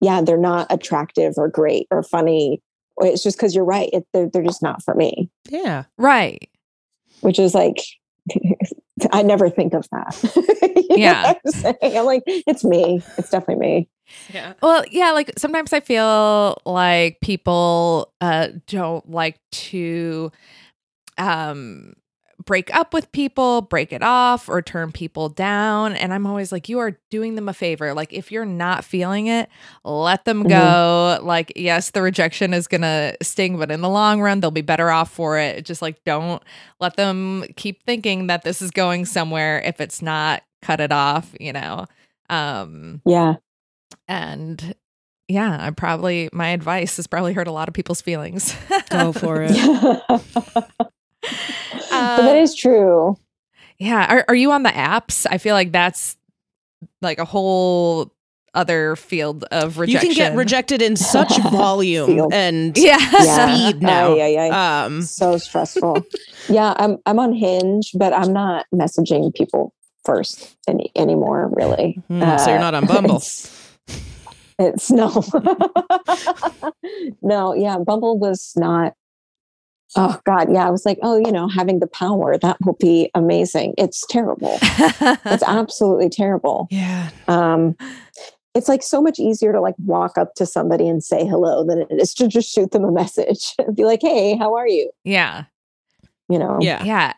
yeah, 0.00 0.20
they're 0.22 0.36
not 0.38 0.66
attractive 0.70 1.34
or 1.36 1.48
great 1.48 1.86
or 1.90 2.02
funny. 2.02 2.62
It's 2.98 3.22
just 3.22 3.36
because 3.38 3.54
you're 3.54 3.64
right. 3.64 3.90
It, 3.92 4.06
they're, 4.12 4.28
they're 4.30 4.42
just 4.44 4.62
not 4.62 4.82
for 4.82 4.94
me, 4.94 5.30
Yeah. 5.48 5.84
Right. 5.98 6.48
which 7.22 7.38
is 7.38 7.54
like, 7.54 7.76
I 9.12 9.22
never 9.22 9.48
think 9.50 9.74
of 9.74 9.88
that. 9.90 10.76
Yeah. 10.90 11.34
I'm. 11.44 11.76
I'm 11.82 12.04
like, 12.04 12.24
it's 12.26 12.64
me. 12.64 13.00
It's 13.16 13.30
definitely 13.30 13.64
me. 13.64 13.88
Yeah. 14.34 14.54
Well, 14.60 14.84
yeah, 14.90 15.12
like 15.12 15.30
sometimes 15.38 15.72
I 15.72 15.78
feel 15.80 16.60
like 16.66 17.20
people 17.20 18.12
uh 18.20 18.48
don't 18.66 19.08
like 19.08 19.38
to 19.52 20.32
um 21.16 21.92
break 22.50 22.74
up 22.74 22.92
with 22.92 23.12
people, 23.12 23.62
break 23.62 23.92
it 23.92 24.02
off 24.02 24.48
or 24.48 24.60
turn 24.60 24.90
people 24.90 25.28
down, 25.28 25.94
and 25.94 26.12
I'm 26.12 26.26
always 26.26 26.50
like 26.50 26.68
you 26.68 26.80
are 26.80 26.98
doing 27.08 27.36
them 27.36 27.48
a 27.48 27.52
favor. 27.52 27.94
Like 27.94 28.12
if 28.12 28.32
you're 28.32 28.44
not 28.44 28.82
feeling 28.84 29.28
it, 29.28 29.48
let 29.84 30.24
them 30.24 30.42
go. 30.48 31.20
Like 31.22 31.52
yes, 31.54 31.90
the 31.92 32.02
rejection 32.02 32.52
is 32.52 32.66
going 32.66 32.80
to 32.80 33.16
sting, 33.22 33.56
but 33.56 33.70
in 33.70 33.82
the 33.82 33.88
long 33.88 34.20
run 34.20 34.40
they'll 34.40 34.50
be 34.50 34.62
better 34.62 34.90
off 34.90 35.12
for 35.12 35.38
it. 35.38 35.64
Just 35.64 35.80
like 35.80 36.02
don't 36.02 36.42
let 36.80 36.96
them 36.96 37.44
keep 37.54 37.84
thinking 37.84 38.26
that 38.26 38.42
this 38.42 38.60
is 38.60 38.72
going 38.72 39.04
somewhere 39.04 39.62
if 39.64 39.80
it's 39.80 40.02
not 40.02 40.42
cut 40.60 40.80
it 40.80 40.90
off, 40.90 41.32
you 41.38 41.52
know. 41.52 41.86
Um 42.30 43.00
Yeah. 43.06 43.34
and 44.08 44.74
yeah, 45.28 45.56
I 45.60 45.70
probably 45.70 46.28
my 46.32 46.48
advice 46.48 46.96
has 46.96 47.06
probably 47.06 47.32
hurt 47.32 47.46
a 47.46 47.52
lot 47.52 47.68
of 47.68 47.74
people's 47.74 48.02
feelings. 48.02 48.56
Go 48.88 49.12
for 49.12 49.40
it. 49.48 50.02
but 52.00 52.20
Uh, 52.20 52.26
that 52.26 52.36
is 52.36 52.54
true. 52.54 53.16
yeah, 53.78 54.06
are 54.08 54.24
are 54.28 54.34
you 54.34 54.52
on 54.52 54.62
the 54.62 54.70
apps? 54.70 55.26
I 55.30 55.38
feel 55.38 55.54
like 55.54 55.72
that's 55.72 56.16
like 57.02 57.18
a 57.18 57.24
whole 57.24 58.12
other 58.52 58.96
field 58.96 59.44
of 59.52 59.78
rejection. 59.78 60.08
You 60.10 60.14
can 60.16 60.30
get 60.32 60.36
rejected 60.36 60.82
in 60.82 60.96
such 60.96 61.38
volume 61.52 62.26
and 62.32 62.76
Yeah. 62.78 62.98
Yeah. 62.98 63.46
speed 63.70 63.80
now. 63.82 64.12
Ay, 64.14 64.36
ay, 64.36 64.48
ay. 64.50 64.84
Um, 64.84 65.02
so 65.02 65.38
stressful. 65.38 66.04
yeah, 66.48 66.74
I'm 66.76 66.98
I'm 67.06 67.18
on 67.20 67.32
Hinge, 67.32 67.92
but 67.94 68.12
I'm 68.12 68.32
not 68.32 68.66
messaging 68.74 69.32
people 69.34 69.72
first 70.04 70.56
any 70.66 70.90
anymore. 70.96 71.48
Really. 71.52 72.00
Hmm, 72.08 72.36
so 72.38 72.50
you're 72.50 72.58
not 72.58 72.74
on 72.74 72.86
Bumble. 72.90 73.16
It's, 73.18 73.56
it's 74.58 74.90
no, 74.90 75.08
no. 77.22 77.54
Yeah, 77.54 77.78
Bumble 77.78 78.18
was 78.18 78.52
not. 78.56 78.94
Oh 79.96 80.18
God, 80.24 80.52
yeah. 80.52 80.66
I 80.66 80.70
was 80.70 80.86
like, 80.86 80.98
oh, 81.02 81.18
you 81.18 81.32
know, 81.32 81.48
having 81.48 81.80
the 81.80 81.86
power 81.86 82.38
that 82.38 82.56
will 82.64 82.76
be 82.78 83.10
amazing. 83.14 83.74
It's 83.76 84.06
terrible. 84.06 84.58
It's 84.62 85.42
absolutely 85.46 86.08
terrible. 86.08 86.68
yeah. 86.70 87.10
Um, 87.28 87.76
it's 88.54 88.68
like 88.68 88.82
so 88.82 89.00
much 89.00 89.18
easier 89.20 89.52
to 89.52 89.60
like 89.60 89.76
walk 89.78 90.18
up 90.18 90.34
to 90.34 90.44
somebody 90.44 90.88
and 90.88 91.04
say 91.04 91.24
hello 91.24 91.64
than 91.64 91.82
it 91.82 91.88
is 91.90 92.12
to 92.14 92.26
just 92.26 92.52
shoot 92.52 92.72
them 92.72 92.84
a 92.84 92.90
message 92.90 93.54
and 93.58 93.76
be 93.76 93.84
like, 93.84 94.00
hey, 94.02 94.36
how 94.36 94.54
are 94.54 94.68
you? 94.68 94.90
yeah. 95.04 95.44
You 96.28 96.38
know. 96.38 96.58
Yeah. 96.60 96.84
Yeah. 96.84 97.12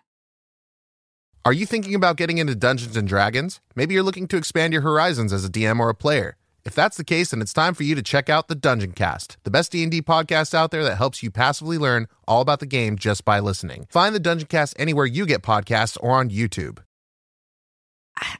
Are 1.45 1.53
you 1.53 1.66
thinking 1.66 1.95
about 1.95 2.16
getting 2.16 2.39
into 2.39 2.55
Dungeons 2.55 2.97
and 2.97 3.07
Dragons? 3.07 3.61
Maybe 3.75 3.93
you're 3.95 4.03
looking 4.03 4.29
to 4.29 4.37
expand 4.37 4.73
your 4.73 4.83
horizons 4.83 5.33
as 5.33 5.45
a 5.45 5.51
DM 5.51 5.81
or 5.81 5.91
a 5.91 5.95
player. 5.95 6.37
If 6.65 6.75
that's 6.75 6.97
the 6.97 7.05
case, 7.05 7.31
then 7.31 7.41
it's 7.41 7.53
time 7.53 7.75
for 7.75 7.83
you 7.83 7.95
to 7.95 8.03
check 8.03 8.31
out 8.31 8.49
the 8.49 8.55
Dungeon 8.55 8.93
Cast, 8.93 9.37
the 9.43 9.51
best 9.51 9.73
D&D 9.73 10.03
podcast 10.03 10.55
out 10.55 10.71
there 10.71 10.85
that 10.85 10.97
helps 10.97 11.23
you 11.23 11.31
passively 11.31 11.77
learn 11.77 12.07
all 12.29 12.41
about 12.41 12.61
the 12.61 12.67
game 12.67 12.97
just 12.97 13.25
by 13.25 13.41
listening. 13.41 13.87
Find 13.91 14.15
the 14.15 14.21
Dungeon 14.21 14.47
Cast 14.47 14.75
anywhere 14.79 15.07
you 15.07 15.27
get 15.27 15.43
podcasts 15.43 15.99
or 16.01 16.13
on 16.13 16.31
YouTube. 16.31 16.79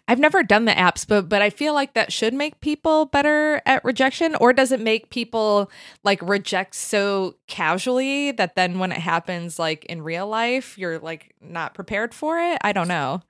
I've 0.07 0.19
never 0.19 0.43
done 0.43 0.67
the 0.67 0.73
apps, 0.73 1.07
but 1.07 1.29
but 1.29 1.43
I 1.43 1.51
feel 1.51 1.73
like 1.75 1.95
that 1.95 2.13
should 2.13 2.35
make 2.35 2.61
people 2.61 3.07
better 3.07 3.63
at 3.65 3.85
rejection, 3.85 4.37
or 4.37 4.53
does 4.53 4.71
it 4.71 4.81
make 4.81 5.11
people 5.11 5.71
like 6.05 6.21
reject 6.23 6.75
so 6.75 7.37
casually 7.49 8.33
that 8.33 8.55
then 8.55 8.79
when 8.79 8.93
it 8.93 8.99
happens 8.99 9.59
like 9.59 9.85
in 9.87 10.03
real 10.03 10.27
life, 10.27 10.77
you're 10.77 10.99
like 10.99 11.35
not 11.41 11.75
prepared 11.75 12.15
for 12.15 12.39
it? 12.39 12.59
I 12.63 12.73
don't 12.73 12.87
know. 12.87 13.23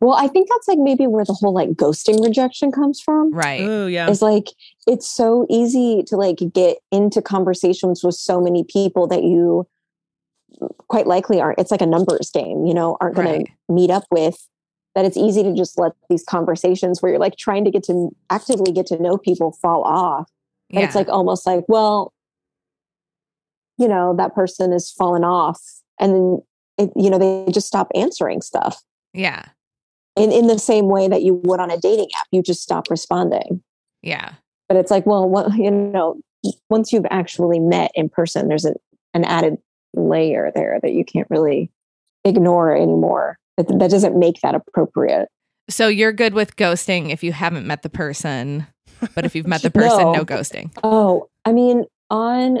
Well, 0.00 0.14
I 0.14 0.28
think 0.28 0.48
that's 0.48 0.68
like 0.68 0.78
maybe 0.78 1.06
where 1.06 1.24
the 1.24 1.32
whole 1.34 1.52
like 1.54 1.70
ghosting 1.70 2.22
rejection 2.22 2.70
comes 2.72 3.00
from. 3.00 3.32
Right. 3.32 3.60
Oh, 3.62 3.86
yeah. 3.86 4.08
It's 4.10 4.22
like 4.22 4.48
it's 4.86 5.08
so 5.08 5.46
easy 5.48 6.02
to 6.08 6.16
like 6.16 6.38
get 6.52 6.78
into 6.90 7.22
conversations 7.22 8.02
with 8.04 8.14
so 8.14 8.40
many 8.40 8.64
people 8.64 9.06
that 9.08 9.22
you 9.22 9.66
quite 10.88 11.06
likely 11.06 11.40
aren't. 11.40 11.58
It's 11.58 11.70
like 11.70 11.80
a 11.80 11.86
numbers 11.86 12.30
game, 12.32 12.66
you 12.66 12.74
know, 12.74 12.96
aren't 13.00 13.16
going 13.16 13.28
Right. 13.28 13.46
to 13.68 13.72
meet 13.74 13.90
up 13.90 14.04
with. 14.10 14.48
That 14.94 15.04
it's 15.04 15.16
easy 15.16 15.42
to 15.42 15.52
just 15.54 15.76
let 15.78 15.92
these 16.08 16.24
conversations 16.24 17.02
where 17.02 17.10
you're 17.10 17.20
like 17.20 17.36
trying 17.36 17.64
to 17.64 17.70
get 17.70 17.82
to 17.84 18.14
actively 18.30 18.70
get 18.70 18.86
to 18.86 19.02
know 19.02 19.18
people 19.18 19.52
fall 19.60 19.82
off. 19.82 20.30
And 20.70 20.80
Yeah. 20.80 20.86
it's 20.86 20.94
like 20.94 21.08
almost 21.08 21.46
like, 21.46 21.64
well, 21.66 22.12
you 23.76 23.88
know, 23.88 24.14
that 24.16 24.34
person 24.36 24.72
is 24.72 24.92
fallen 24.92 25.24
off, 25.24 25.60
and 25.98 26.14
then 26.14 26.42
it, 26.78 26.92
you 26.96 27.10
know 27.10 27.18
they 27.18 27.50
just 27.52 27.66
stop 27.68 27.88
answering 27.94 28.40
stuff 28.42 28.82
yeah. 29.12 29.44
In 30.16 30.32
in 30.32 30.46
the 30.46 30.58
same 30.58 30.86
way 30.86 31.08
that 31.08 31.22
you 31.22 31.34
would 31.44 31.60
on 31.60 31.70
a 31.70 31.78
dating 31.78 32.08
app. 32.18 32.26
You 32.30 32.42
just 32.42 32.62
stop 32.62 32.90
responding. 32.90 33.62
Yeah. 34.02 34.32
But 34.68 34.76
it's 34.78 34.90
like, 34.90 35.06
well, 35.06 35.28
what, 35.28 35.54
you 35.56 35.70
know, 35.70 36.20
once 36.70 36.92
you've 36.92 37.06
actually 37.10 37.60
met 37.60 37.90
in 37.94 38.08
person, 38.08 38.48
there's 38.48 38.64
an, 38.64 38.74
an 39.12 39.24
added 39.24 39.56
layer 39.94 40.50
there 40.54 40.78
that 40.82 40.92
you 40.92 41.04
can't 41.04 41.26
really 41.30 41.70
ignore 42.24 42.74
anymore. 42.74 43.38
That, 43.56 43.68
that 43.78 43.90
doesn't 43.90 44.18
make 44.18 44.40
that 44.40 44.54
appropriate. 44.54 45.28
So 45.70 45.88
you're 45.88 46.12
good 46.12 46.34
with 46.34 46.56
ghosting 46.56 47.10
if 47.10 47.22
you 47.22 47.32
haven't 47.32 47.66
met 47.66 47.82
the 47.82 47.88
person, 47.88 48.66
but 49.14 49.24
if 49.24 49.34
you've 49.34 49.46
met 49.46 49.62
the 49.62 49.70
person, 49.72 49.98
no, 49.98 50.12
No. 50.12 50.24
ghosting. 50.24 50.70
Oh, 50.82 51.28
I 51.44 51.52
mean, 51.52 51.84
on 52.10 52.60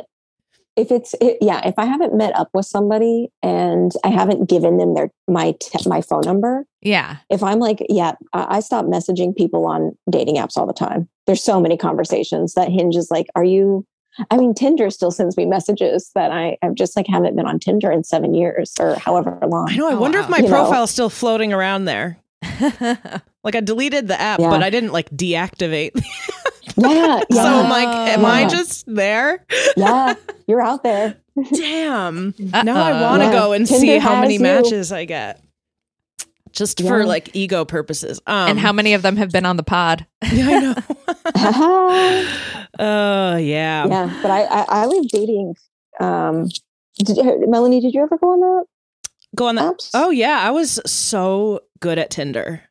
if 0.76 0.90
it's 0.90 1.14
it, 1.20 1.38
yeah, 1.40 1.66
if 1.66 1.74
I 1.78 1.84
haven't 1.84 2.14
met 2.16 2.36
up 2.36 2.48
with 2.52 2.66
somebody 2.66 3.28
and 3.42 3.92
I 4.04 4.08
haven't 4.08 4.48
given 4.48 4.76
them 4.78 4.94
their 4.94 5.10
my 5.28 5.54
t- 5.60 5.88
my 5.88 6.00
phone 6.00 6.22
number, 6.24 6.66
Yeah. 6.82 7.16
if 7.30 7.42
I'm 7.42 7.58
like, 7.60 7.84
yeah, 7.88 8.12
I, 8.32 8.56
I 8.56 8.60
stop 8.60 8.84
messaging 8.86 9.36
people 9.36 9.66
on 9.66 9.96
dating 10.10 10.36
apps 10.36 10.56
all 10.56 10.66
the 10.66 10.72
time. 10.72 11.08
There's 11.26 11.42
so 11.42 11.60
many 11.60 11.76
conversations 11.76 12.54
that 12.54 12.68
Hinge 12.70 12.96
is 12.96 13.10
like, 13.10 13.26
are 13.36 13.44
you? 13.44 13.86
I 14.30 14.36
mean, 14.36 14.54
Tinder 14.54 14.90
still 14.90 15.10
sends 15.10 15.36
me 15.36 15.44
messages 15.44 16.10
that 16.14 16.30
I, 16.30 16.56
I've 16.62 16.74
just 16.74 16.96
like 16.96 17.06
haven't 17.08 17.34
been 17.34 17.46
on 17.46 17.58
Tinder 17.58 17.90
in 17.90 18.04
seven 18.04 18.32
years 18.34 18.72
or 18.78 18.94
however 18.96 19.38
long. 19.46 19.68
I 19.70 19.76
know. 19.76 19.88
I 19.88 19.94
Oh, 19.94 20.00
wonder 20.00 20.18
wow. 20.18 20.24
if 20.24 20.30
my 20.30 20.36
You 20.38 20.44
know. 20.44 20.50
profile's 20.50 20.90
still 20.92 21.10
floating 21.10 21.52
around 21.52 21.84
there. 21.86 22.18
Like 23.44 23.56
I 23.56 23.60
deleted 23.60 24.08
the 24.08 24.18
app, 24.18 24.40
Yeah. 24.40 24.48
but 24.48 24.62
I 24.62 24.70
didn't 24.70 24.92
like 24.92 25.10
deactivate. 25.10 25.92
Yeah, 26.76 27.22
yeah, 27.30 27.42
So 27.42 27.48
I'm 27.48 27.70
like, 27.70 27.88
am 28.18 28.24
I 28.24 28.46
just 28.48 28.84
there? 28.92 29.44
yeah. 29.76 30.14
You're 30.46 30.60
out 30.60 30.82
there. 30.82 31.16
Damn. 31.54 32.34
Now 32.38 32.82
I 32.82 33.00
want 33.02 33.22
to 33.22 33.26
Yeah. 33.26 33.32
go 33.32 33.52
and 33.52 33.66
Tinder 33.66 33.80
see 33.80 33.98
how 33.98 34.20
many 34.20 34.34
you. 34.34 34.40
matches 34.40 34.92
I 34.92 35.04
get. 35.06 35.40
Just 36.52 36.80
for 36.80 37.04
like 37.04 37.34
ego 37.34 37.64
purposes. 37.64 38.20
Um, 38.26 38.50
and 38.50 38.58
how 38.60 38.72
many 38.72 38.92
of 38.94 39.02
them 39.02 39.16
have 39.16 39.30
been 39.32 39.44
on 39.46 39.56
the 39.56 39.62
pod? 39.64 40.06
Yeah, 40.32 40.48
I 40.48 40.60
know. 40.60 40.74
Oh, 42.78 43.36
yeah, 43.36 43.86
yeah. 43.86 44.18
but 44.22 44.30
I, 44.30 44.42
I, 44.44 44.64
I 44.82 44.86
was 44.86 45.06
dating. 45.10 45.54
Um, 46.00 46.48
did 46.98 47.16
you, 47.16 47.44
Melanie? 47.48 47.80
Did 47.80 47.94
you 47.94 48.02
ever 48.02 48.18
go 48.18 48.30
on 48.32 48.40
that 48.40 48.64
Go 49.36 49.46
on 49.48 49.54
the 49.56 49.62
apps? 49.62 49.90
Oh 49.94 50.10
yeah, 50.10 50.40
I 50.42 50.50
was 50.50 50.80
so 50.86 51.60
good 51.80 51.98
at 51.98 52.10
Tinder. 52.10 52.62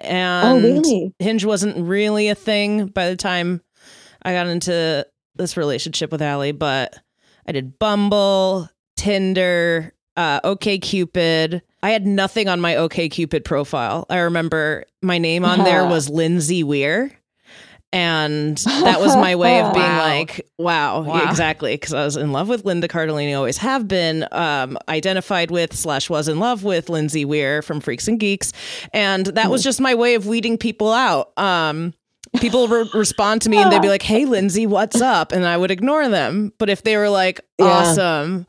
Oh, 0.00 0.04
And 0.04 0.64
really? 0.64 1.12
Hinge 1.18 1.44
wasn't 1.44 1.76
really 1.76 2.28
a 2.28 2.34
thing 2.34 2.86
by 2.86 3.08
the 3.08 3.16
time 3.16 3.62
I 4.22 4.32
got 4.32 4.46
into 4.46 5.06
this 5.36 5.56
relationship 5.56 6.10
with 6.12 6.22
Allie, 6.22 6.52
but 6.52 6.96
I 7.46 7.52
did 7.52 7.78
Bumble, 7.78 8.68
Tinder, 8.96 9.92
uh, 10.16 10.40
OK 10.44 10.78
Cupid. 10.78 11.62
I 11.82 11.90
had 11.90 12.06
nothing 12.06 12.48
on 12.48 12.60
my 12.60 12.76
OK 12.76 13.08
Cupid 13.08 13.44
profile. 13.44 14.04
I 14.10 14.18
remember 14.18 14.84
my 15.00 15.18
name 15.18 15.44
on 15.44 15.64
there 15.64 15.84
was 15.88 16.08
Lindsay 16.08 16.64
Weir. 16.64 17.12
And 17.92 18.58
that 18.58 19.00
was 19.00 19.16
my 19.16 19.34
way 19.34 19.60
of 19.62 19.72
being 19.74 19.86
Wow. 19.86 19.98
like, 19.98 20.46
wow, 20.58 21.00
Wow. 21.00 21.28
exactly. 21.30 21.74
Because 21.74 21.94
I 21.94 22.04
was 22.04 22.16
in 22.16 22.32
love 22.32 22.48
with 22.48 22.64
Linda 22.66 22.86
Cardellini, 22.88 23.34
always 23.36 23.56
have 23.58 23.88
been, 23.88 24.26
um, 24.30 24.76
identified 24.88 25.50
with 25.50 25.74
slash 25.74 26.10
was 26.10 26.28
in 26.28 26.38
love 26.38 26.64
with 26.64 26.90
Lindsay 26.90 27.24
Weir 27.24 27.62
from 27.62 27.80
Freaks 27.80 28.06
and 28.06 28.20
Geeks. 28.20 28.52
And 28.92 29.26
that 29.26 29.50
was 29.50 29.62
just 29.64 29.80
my 29.80 29.94
way 29.94 30.14
of 30.16 30.26
weeding 30.26 30.58
people 30.58 30.92
out. 30.92 31.32
Um, 31.38 31.94
people 32.40 32.68
re- 32.68 32.90
respond 32.92 33.40
to 33.42 33.48
me 33.48 33.56
and 33.56 33.72
they'd 33.72 33.80
be 33.80 33.88
like, 33.88 34.02
hey, 34.02 34.26
Lindsay, 34.26 34.66
what's 34.66 35.00
up? 35.00 35.32
And 35.32 35.46
I 35.46 35.56
would 35.56 35.70
ignore 35.70 36.08
them. 36.10 36.52
But 36.58 36.68
if 36.68 36.82
they 36.82 36.96
were 36.98 37.08
like, 37.08 37.40
Yeah. 37.58 38.44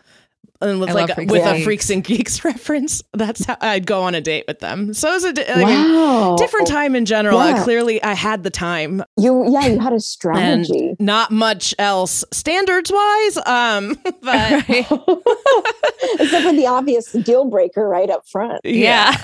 Awesome, 0.62 0.72
and 0.72 0.80
with 0.80 0.90
I 0.90 0.94
like 0.94 1.10
love 1.18 1.30
with 1.30 1.44
and 1.44 1.62
a 1.62 1.64
Freaks 1.64 1.90
and 1.90 2.04
Geeks 2.04 2.44
reference, 2.46 3.02
that's 3.14 3.46
how 3.46 3.58
I'd 3.62 3.86
go 3.86 4.02
on 4.04 4.16
a 4.16 4.22
date 4.22 4.46
with 4.48 4.60
them. 4.60 4.94
So 4.94 5.10
it 5.10 5.14
was 5.14 5.24
a 5.26 5.34
di- 5.34 5.48
I 5.48 5.56
mean, 5.64 5.94
wow. 5.96 6.36
different 6.38 6.68
time 6.68 6.96
in 6.96 7.06
general. 7.06 7.38
I 7.40 7.50
Yeah. 7.52 7.64
clearly 7.64 8.02
I 8.04 8.14
had 8.14 8.44
the 8.44 8.50
time 8.50 9.04
You, 9.18 9.50
yeah, 9.52 9.68
you 9.68 9.80
had 9.80 9.92
a 9.92 9.96
and 9.96 10.04
strategy. 10.04 10.96
not 11.00 11.32
much 11.32 11.74
else 11.80 12.24
standards 12.32 12.92
wise. 12.92 13.38
Um, 13.46 13.98
but 14.22 14.66
Except 14.70 16.44
for 16.46 16.54
the 16.54 16.66
obvious 16.68 17.12
deal 17.12 17.46
breaker 17.46 17.88
right 17.88 18.10
up 18.10 18.28
front. 18.28 18.62
Yeah. 18.64 19.16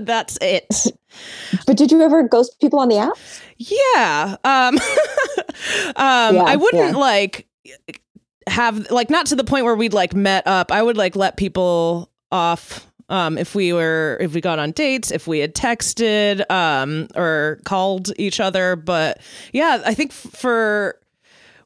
that's 0.00 0.36
it. 0.40 0.86
But 1.66 1.76
did 1.76 1.90
you 1.90 2.02
ever 2.02 2.22
ghost 2.22 2.60
people 2.60 2.78
on 2.78 2.88
the 2.88 2.98
app? 2.98 3.14
Yeah. 3.56 4.36
Um, 4.44 4.78
um 5.96 6.34
Yeah, 6.36 6.42
I 6.46 6.56
wouldn't 6.56 6.92
yeah. 6.92 6.96
like 6.98 7.46
have 8.46 8.90
like 8.90 9.10
not 9.10 9.26
to 9.26 9.36
the 9.36 9.44
point 9.44 9.64
where 9.64 9.74
we'd 9.76 9.92
like 9.92 10.14
met 10.14 10.46
up. 10.46 10.72
I 10.72 10.82
would 10.82 10.96
like 10.96 11.16
let 11.16 11.36
people 11.36 12.10
off 12.32 12.86
um 13.08 13.36
if 13.38 13.54
we 13.54 13.72
were 13.72 14.16
if 14.20 14.34
we 14.34 14.40
got 14.40 14.58
on 14.58 14.72
dates, 14.72 15.10
if 15.10 15.26
we 15.26 15.40
had 15.40 15.54
texted 15.54 16.48
um 16.50 17.08
or 17.16 17.58
called 17.64 18.12
each 18.18 18.40
other, 18.40 18.76
but 18.76 19.20
yeah, 19.52 19.82
I 19.84 19.94
think 19.94 20.10
f- 20.12 20.32
for 20.32 20.96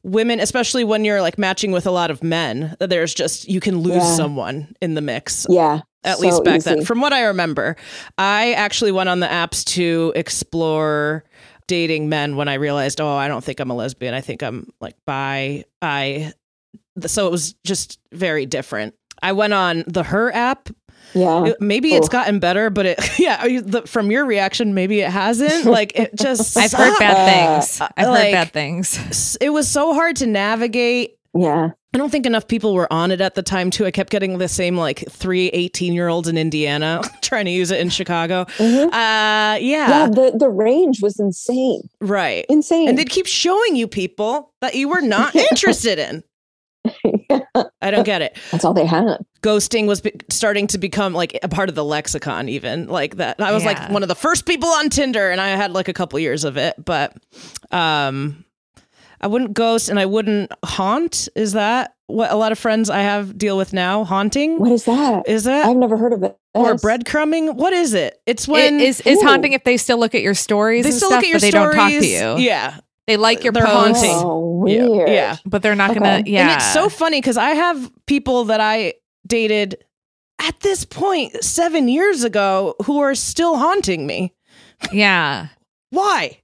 women 0.03 0.39
especially 0.39 0.83
when 0.83 1.03
you're 1.03 1.21
like 1.21 1.37
matching 1.39 1.71
with 1.71 1.87
a 1.87 1.91
lot 1.91 2.11
of 2.11 2.23
men, 2.23 2.75
that 2.79 2.89
there's 2.89 3.13
just 3.13 3.47
you 3.49 3.59
can 3.59 3.79
lose 3.79 3.95
Yeah. 3.95 4.15
someone 4.15 4.75
in 4.81 4.93
the 4.93 5.01
mix 5.01 5.47
Yeah. 5.49 5.81
at 6.03 6.17
so 6.17 6.21
least 6.21 6.43
back 6.43 6.61
then 6.61 6.85
from 6.85 7.01
what 7.01 7.11
i 7.11 7.23
remember 7.23 7.75
i 8.19 8.53
actually 8.53 8.91
went 8.91 9.09
on 9.09 9.19
the 9.19 9.25
apps 9.27 9.63
to 9.73 10.13
explore 10.15 11.23
dating 11.67 12.07
men 12.09 12.35
when 12.35 12.47
i 12.47 12.53
realized 12.53 13.01
oh 13.01 13.15
i 13.15 13.27
don't 13.27 13.43
think 13.43 13.59
i'm 13.59 13.71
a 13.71 13.75
lesbian 13.75 14.13
i 14.13 14.21
think 14.21 14.43
i'm 14.43 14.69
like 14.79 14.95
bi 15.07 15.63
i 15.81 16.31
so 17.05 17.27
it 17.27 17.31
was 17.31 17.53
just 17.65 17.99
very 18.11 18.45
different 18.45 18.93
i 19.21 19.31
went 19.31 19.53
on 19.53 19.83
the 19.87 20.03
her 20.03 20.31
app 20.33 20.69
Yeah. 21.13 21.45
It- 21.45 21.61
maybe 21.61 21.93
it's 21.93 22.09
gotten 22.09 22.39
better 22.39 22.69
but 22.69 22.85
it 22.85 22.99
yeah 23.19 23.45
you- 23.45 23.61
the, 23.61 23.81
from 23.83 24.11
your 24.11 24.25
reaction 24.25 24.73
maybe 24.73 24.99
it 25.01 25.09
hasn't 25.11 25.65
like 25.77 25.97
it 25.99 26.15
just 26.15 26.57
I've 26.63 26.71
heard 26.71 26.97
bad 26.99 27.15
Uh, 27.17 27.61
things. 27.61 27.81
I've 27.97 28.07
like- 28.09 28.23
heard 28.25 28.31
bad 28.31 28.51
things. 28.53 29.37
it 29.41 29.49
was 29.51 29.67
so 29.67 29.93
hard 29.93 30.15
to 30.17 30.27
navigate 30.27 31.17
Yeah. 31.33 31.69
I 31.93 31.97
don't 31.97 32.09
think 32.09 32.25
enough 32.25 32.49
people 32.49 32.73
were 32.73 32.91
on 32.91 33.09
it 33.11 33.21
at 33.21 33.35
the 33.35 33.41
time 33.41 33.69
too. 33.71 33.85
I 33.85 33.91
kept 33.91 34.09
getting 34.09 34.37
the 34.37 34.49
same 34.49 34.75
like 34.75 35.05
three 35.09 35.47
18 35.47 35.93
year 35.93 36.09
olds 36.09 36.27
in 36.27 36.37
Indiana 36.37 37.01
trying 37.21 37.45
to 37.45 37.51
use 37.51 37.71
it 37.71 37.79
in 37.79 37.87
Chicago. 37.89 38.43
Mhm. 38.57 38.87
Uh 38.87 38.91
yeah, 38.91 39.57
Yeah. 39.59 40.07
The, 40.09 40.33
the 40.37 40.49
range 40.49 41.01
was 41.01 41.17
insane. 41.21 41.87
right. 42.01 42.45
Insane. 42.49 42.89
And 42.89 42.97
they'd 42.97 43.09
keep 43.09 43.27
showing 43.27 43.77
you 43.77 43.87
people 43.87 44.51
that 44.59 44.75
you 44.75 44.89
were 44.89 44.99
not 45.01 45.33
interested 45.35 45.97
in. 45.99 46.21
I 47.81 47.91
don't 47.91 48.03
get 48.05 48.21
it. 48.21 48.37
That's 48.51 48.65
all 48.65 48.73
they 48.73 48.85
had. 48.85 49.17
Ghosting 49.41 49.87
was 49.87 50.01
be- 50.01 50.13
starting 50.29 50.67
to 50.67 50.77
become 50.77 51.13
like 51.13 51.37
a 51.43 51.47
part 51.47 51.69
of 51.69 51.75
the 51.75 51.83
lexicon, 51.85 52.49
even 52.49 52.87
like 52.87 53.17
that. 53.17 53.39
I 53.41 53.51
was 53.51 53.63
like 53.65 53.89
one 53.89 54.01
of 54.03 54.09
the 54.09 54.15
first 54.15 54.45
people 54.45 54.69
on 54.69 54.89
Tinder, 54.89 55.29
and 55.29 55.39
I 55.41 55.49
had 55.49 55.71
like 55.71 55.87
a 55.87 55.93
couple 55.93 56.17
years 56.19 56.43
of 56.43 56.57
it, 56.57 56.75
but 56.83 57.13
um, 57.71 58.43
I 59.21 59.27
wouldn't 59.27 59.53
ghost 59.53 59.89
and 59.89 59.99
I 59.99 60.05
wouldn't 60.05 60.51
haunt. 60.63 61.29
Is 61.35 61.53
that 61.53 61.95
what 62.07 62.31
a 62.31 62.35
lot 62.35 62.51
of 62.51 62.59
friends 62.59 62.89
I 62.89 62.99
have 62.99 63.37
deal 63.37 63.57
with 63.57 63.73
now? 63.73 64.03
Haunting 64.03 64.59
What 64.59 64.71
is 64.71 64.85
that? 64.85 65.27
is 65.27 65.43
that? 65.45 65.65
I've 65.65 65.77
never 65.77 65.97
heard 65.97 66.13
of 66.13 66.23
it. 66.23 66.37
or 66.53 66.71
Yes. 66.71 66.83
breadcrumbing? 66.83 67.55
What 67.55 67.73
is 67.73 67.93
it? 67.93 68.21
It's 68.25 68.47
It 68.47 68.51
when 68.51 68.79
is 68.79 69.01
is 69.01 69.17
Ooh. 69.21 69.25
haunting 69.25 69.53
if 69.53 69.63
they 69.63 69.77
still 69.77 69.97
look 69.99 70.13
at 70.15 70.21
your 70.21 70.35
stories 70.35 70.83
they 70.83 70.89
and 70.89 70.95
still 70.95 71.09
stuff, 71.09 71.23
look 71.23 71.23
at 71.25 71.29
your 71.29 71.35
but 71.37 71.41
they 71.41 71.49
stories. 71.51 71.75
don't 71.75 71.91
talk 71.91 72.01
to 72.01 72.07
you. 72.07 72.45
Yeah, 72.45 72.77
They 73.07 73.17
like 73.17 73.43
your 73.43 73.53
They're 73.53 73.65
posts, 73.65 74.03
haunting. 74.03 74.15
Oh, 74.15 74.65
Yeah, 74.67 74.87
weird. 74.87 75.09
yeah. 75.09 75.37
but 75.45 75.61
they're 75.61 75.75
not 75.75 75.91
Okay. 75.91 75.99
gonna. 75.99 76.23
Yeah, 76.25 76.41
And 76.49 76.51
it's 76.55 76.73
so 76.73 76.89
funny 76.89 77.21
because 77.21 77.37
I 77.37 77.49
have 77.51 77.91
people 78.07 78.45
that 78.45 78.59
I 78.59 78.95
dated 79.27 79.83
at 80.39 80.59
this 80.61 80.85
point 80.85 81.43
seven 81.43 81.87
years 81.87 82.23
ago 82.23 82.75
who 82.85 82.99
are 82.99 83.13
still 83.15 83.57
haunting 83.57 84.05
me. 84.07 84.33
yeah. 84.91 85.47
Why? 85.91 86.39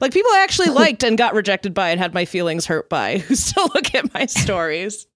Like 0.00 0.12
people 0.12 0.30
I 0.32 0.40
actually 0.42 0.70
liked 0.70 1.02
and 1.04 1.18
got 1.18 1.34
rejected 1.34 1.74
by 1.74 1.90
and 1.90 2.00
had 2.00 2.14
my 2.14 2.24
feelings 2.24 2.64
hurt 2.64 2.88
by 2.88 3.18
who 3.18 3.34
still 3.36 3.68
look 3.74 3.94
at 3.94 4.12
my 4.14 4.24
stories. 4.26 5.06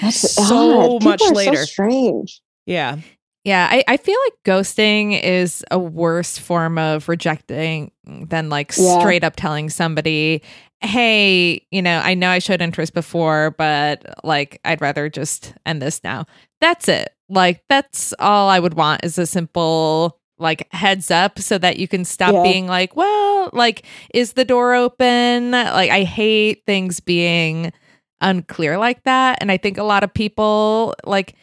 That's 0.00 0.32
So 0.34 0.94
odd. 0.96 1.04
Much 1.04 1.22
are 1.22 1.32
later. 1.32 1.56
So 1.56 1.64
strange. 1.64 2.40
Yeah. 2.66 2.98
Yeah, 3.44 3.68
I, 3.70 3.84
I 3.86 3.96
feel 3.98 4.16
like 4.26 4.34
ghosting 4.44 5.22
is 5.22 5.62
a 5.70 5.78
worse 5.78 6.38
form 6.38 6.78
of 6.78 7.08
rejecting 7.08 7.90
than 8.06 8.48
like 8.48 8.72
Yeah. 8.76 8.98
straight 9.00 9.22
up 9.22 9.36
telling 9.36 9.68
somebody, 9.68 10.42
hey, 10.80 11.66
you 11.70 11.82
know, 11.82 11.98
I 12.02 12.14
know 12.14 12.30
I 12.30 12.38
showed 12.38 12.62
interest 12.62 12.94
before, 12.94 13.54
but 13.58 14.02
like 14.24 14.60
I'd 14.64 14.80
rather 14.80 15.08
just 15.10 15.52
end 15.66 15.82
this 15.82 16.02
now. 16.02 16.24
That's 16.60 16.88
it. 16.88 17.10
Like 17.28 17.62
that's 17.68 18.14
all 18.18 18.48
I 18.48 18.58
would 18.60 18.74
want 18.74 19.04
is 19.04 19.18
a 19.18 19.26
simple 19.26 20.18
like 20.38 20.66
heads 20.72 21.10
up 21.10 21.38
so 21.38 21.58
that 21.58 21.78
you 21.78 21.86
can 21.86 22.04
stop 22.04 22.32
Yeah. 22.34 22.42
being 22.42 22.66
like, 22.66 22.96
well, 22.96 23.50
like 23.52 23.84
is 24.14 24.32
the 24.32 24.44
door 24.44 24.74
open? 24.74 25.50
Like 25.52 25.90
I 25.90 26.02
hate 26.04 26.62
things 26.66 26.98
being 27.00 27.72
unclear 28.20 28.78
like 28.78 29.02
that 29.02 29.36
and 29.42 29.50
I 29.52 29.58
think 29.58 29.76
a 29.76 29.82
lot 29.82 30.02
of 30.02 30.14
people 30.14 30.94
like 31.04 31.34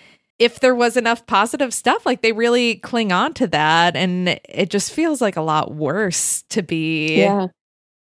if 0.41 0.59
there 0.59 0.73
was 0.73 0.97
enough 0.97 1.25
positive 1.27 1.71
stuff, 1.73 2.05
like 2.05 2.21
they 2.23 2.31
really 2.31 2.75
cling 2.77 3.11
on 3.11 3.33
to 3.35 3.45
that. 3.47 3.95
And 3.95 4.39
it 4.49 4.69
just 4.71 4.91
feels 4.91 5.21
like 5.21 5.35
a 5.37 5.41
lot 5.41 5.75
worse 5.75 6.41
to 6.49 6.63
be 6.63 7.17
Yeah. 7.19 7.45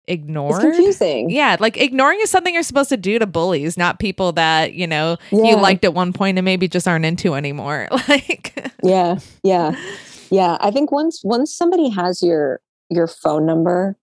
It's 0.07 0.21
ignored. 0.21 0.61
confusing. 0.61 1.29
Yeah, 1.29 1.57
like 1.59 1.77
ignoring 1.77 2.19
is 2.21 2.29
something 2.31 2.53
you're 2.53 2.63
supposed 2.63 2.89
to 2.89 2.97
do 2.97 3.19
to 3.19 3.27
bullies, 3.27 3.77
not 3.77 3.99
people 3.99 4.31
that, 4.33 4.73
you 4.73 4.87
know, 4.87 5.17
Yeah. 5.31 5.43
you 5.43 5.55
liked 5.57 5.83
at 5.85 5.93
one 5.93 6.13
point 6.13 6.37
and 6.37 6.45
maybe 6.45 6.67
just 6.67 6.87
aren't 6.87 7.05
into 7.05 7.35
anymore. 7.35 7.87
Like, 8.07 8.71
Yeah. 8.83 9.17
Yeah. 9.43 9.75
Yeah. 10.31 10.57
I 10.61 10.69
think 10.69 10.91
once 10.91 11.21
once 11.23 11.53
somebody 11.55 11.89
has 11.89 12.21
your 12.21 12.61
your 12.91 13.07
phone 13.07 13.45
number, 13.47 13.97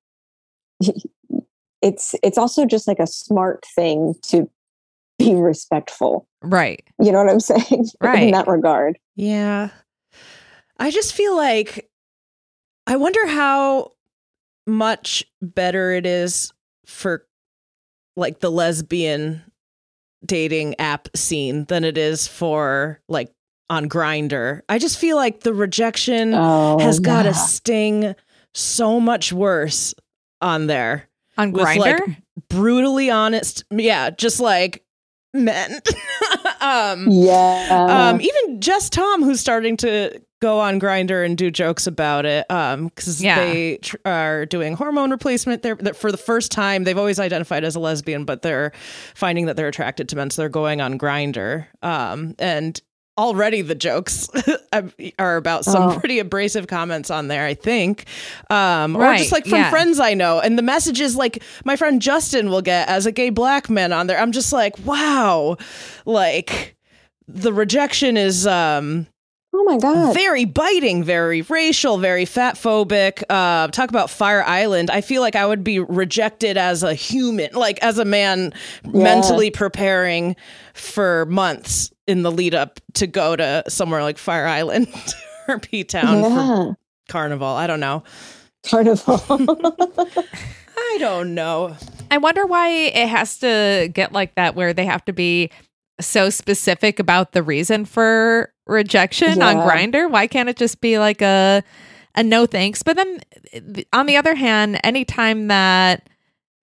it's 1.83 2.15
it's 2.23 2.39
also 2.39 2.67
just 2.67 2.89
like 2.89 2.99
a 2.99 3.07
smart 3.07 3.65
thing 3.75 4.15
to 4.23 4.49
be 5.35 5.41
respectful. 5.41 6.27
right. 6.43 6.83
You 7.01 7.13
know 7.13 7.19
what 7.25 7.31
I'm 7.31 7.41
saying? 7.41 7.87
Right. 8.01 8.25
In 8.25 8.31
that 8.33 8.47
regard. 8.49 8.99
Yeah. 9.17 9.71
I 10.79 10.91
just 10.91 11.15
feel 11.15 11.37
like 11.37 11.89
I 12.87 12.97
wonder 12.97 13.27
how 13.27 13.93
much 14.67 15.25
better 15.43 15.93
it 15.93 16.07
is 16.07 16.53
for 16.87 17.27
like 18.17 18.41
the 18.41 18.51
lesbian 18.51 19.43
dating 20.25 20.75
app 20.79 21.09
scene 21.17 21.65
than 21.67 21.85
it 21.85 21.97
is 21.99 22.27
for 22.27 23.01
like 23.09 23.33
on 23.69 23.89
Grindr. 23.89 24.61
I 24.69 24.79
just 24.79 24.99
feel 24.99 25.17
like 25.17 25.41
the 25.41 25.55
rejection 25.55 26.33
Oh, 26.35 26.79
has 26.79 27.01
got 27.01 27.23
to 27.23 27.29
yeah. 27.31 27.35
sting 27.35 28.15
so 28.55 29.01
much 29.01 29.33
worse 29.33 29.95
on 30.41 30.67
there. 30.67 31.09
On 31.39 31.53
Grindr? 31.53 31.79
like, 31.79 32.23
Brutally 32.49 33.11
honest. 33.11 33.65
Yeah, 33.71 34.11
just 34.11 34.41
like 34.41 34.85
men. 35.35 35.81
um 36.61 37.07
Yeah. 37.11 38.11
um, 38.13 38.21
even 38.21 38.61
Jes 38.63 38.89
Tom, 38.91 39.23
who's 39.23 39.41
starting 39.41 39.77
to 39.79 40.21
go 40.41 40.61
on 40.61 40.79
Grindr 40.79 41.25
and 41.25 41.37
do 41.39 41.51
jokes 41.51 41.87
about 41.87 42.27
it 42.27 42.45
um 42.51 42.87
because 42.89 43.23
Yeah. 43.23 43.37
they 43.43 43.79
tr- 43.79 43.97
are 44.05 44.45
doing 44.47 44.75
hormone 44.75 45.11
replacement 45.11 45.63
they're, 45.63 45.77
they're- 45.77 45.95
for 45.95 46.13
the 46.13 46.19
first 46.19 46.53
time 46.53 46.85
they've 46.85 46.99
always 46.99 47.19
identified 47.19 47.65
as 47.65 47.75
a 47.75 47.81
lesbian 47.81 48.25
but 48.27 48.43
they're 48.43 48.73
finding 49.15 49.47
that 49.47 49.57
they're 49.57 49.69
attracted 49.69 50.11
to 50.11 50.17
men 50.17 50.29
so 50.29 50.43
they're 50.43 50.49
going 50.51 50.83
on 50.83 50.99
Grindr 50.99 51.67
um 51.83 52.35
and 52.39 52.81
already 53.19 53.63
the 53.63 53.75
jokes 53.75 54.29
are 55.19 55.37
about 55.37 55.65
some 55.65 55.91
Oh. 55.91 55.99
pretty 55.99 56.19
abrasive 56.19 56.67
comments 56.67 57.11
on 57.11 57.29
there 57.29 57.47
i 57.47 57.55
think 57.55 58.05
um 58.51 58.97
or 58.97 59.17
just 59.17 59.33
like 59.33 59.45
from 59.45 59.59
yeah. 59.59 59.71
friends 59.71 59.99
i 60.01 60.13
know 60.15 60.39
and 60.41 60.59
the 60.59 60.63
messages 60.63 61.17
like 61.17 61.43
my 61.65 61.77
friend 61.77 62.03
justin 62.03 62.51
will 62.51 62.63
get 62.63 62.89
as 62.89 63.07
a 63.07 63.13
gay 63.13 63.31
black 63.31 63.71
man 63.71 63.93
on 63.93 64.07
there 64.07 64.19
i'm 64.19 64.33
just 64.33 64.53
like 64.53 64.79
wow 64.85 65.57
like 66.05 66.77
the 67.29 67.53
rejection 67.53 68.17
is 68.17 68.47
um 68.47 69.07
Oh 69.59 69.65
my 69.65 69.79
god. 69.79 70.13
very 70.13 70.45
biting, 70.45 71.03
very 71.03 71.41
racial, 71.41 71.97
very 71.97 72.27
fat 72.27 72.57
phobic. 72.57 73.23
Uh, 73.31 73.69
talk 73.69 73.89
about 73.89 74.11
Fire 74.11 74.43
Island. 74.45 74.91
I 74.91 75.01
feel 75.01 75.23
like 75.23 75.35
I 75.35 75.47
would 75.47 75.65
be 75.65 75.79
rejected 75.79 76.59
as 76.59 76.83
a 76.83 76.93
human, 76.93 77.55
like 77.55 77.79
as 77.83 77.97
a 77.97 78.05
man 78.05 78.53
mentally 78.85 79.51
preparing 79.51 80.37
for 80.75 81.25
months 81.27 81.91
in 82.07 82.23
the 82.23 82.31
lead 82.31 82.55
up 82.55 82.81
to 82.95 83.07
go 83.07 83.37
to 83.37 83.65
somewhere 83.69 84.03
like 84.03 84.19
Fire 84.19 84.47
Island 84.47 84.89
or 85.49 85.59
P 85.59 85.85
Town 85.85 86.23
for 86.23 86.77
carnival. 87.09 87.49
I 87.49 87.67
don't 87.67 87.81
know. 87.81 88.03
Carnival. 88.65 89.23
I 90.79 90.97
don't 90.99 91.35
know. 91.35 91.77
I 92.11 92.19
wonder 92.19 92.47
why 92.47 92.69
it 92.69 93.09
has 93.09 93.39
to 93.39 93.91
get 93.93 94.13
like 94.13 94.35
that 94.37 94.55
where 94.55 94.73
they 94.73 94.87
have 94.87 95.05
to 95.07 95.13
be 95.13 95.51
so 96.01 96.31
specific 96.31 96.99
about 96.99 97.33
the 97.33 97.43
reason 97.43 97.85
for 97.85 98.53
rejection 98.67 99.43
on 99.43 99.57
Grindr. 99.57 100.11
Why 100.11 100.27
can't 100.27 100.49
it 100.49 100.57
just 100.57 100.81
be 100.81 100.99
like 100.99 101.23
a 101.23 101.63
a 102.15 102.23
no 102.23 102.47
thanks? 102.47 102.83
But 102.83 102.97
then 102.97 103.21
on 103.93 104.07
the 104.07 104.17
other 104.17 104.35
hand, 104.35 104.81
anytime 104.85 105.49
that 105.49 106.09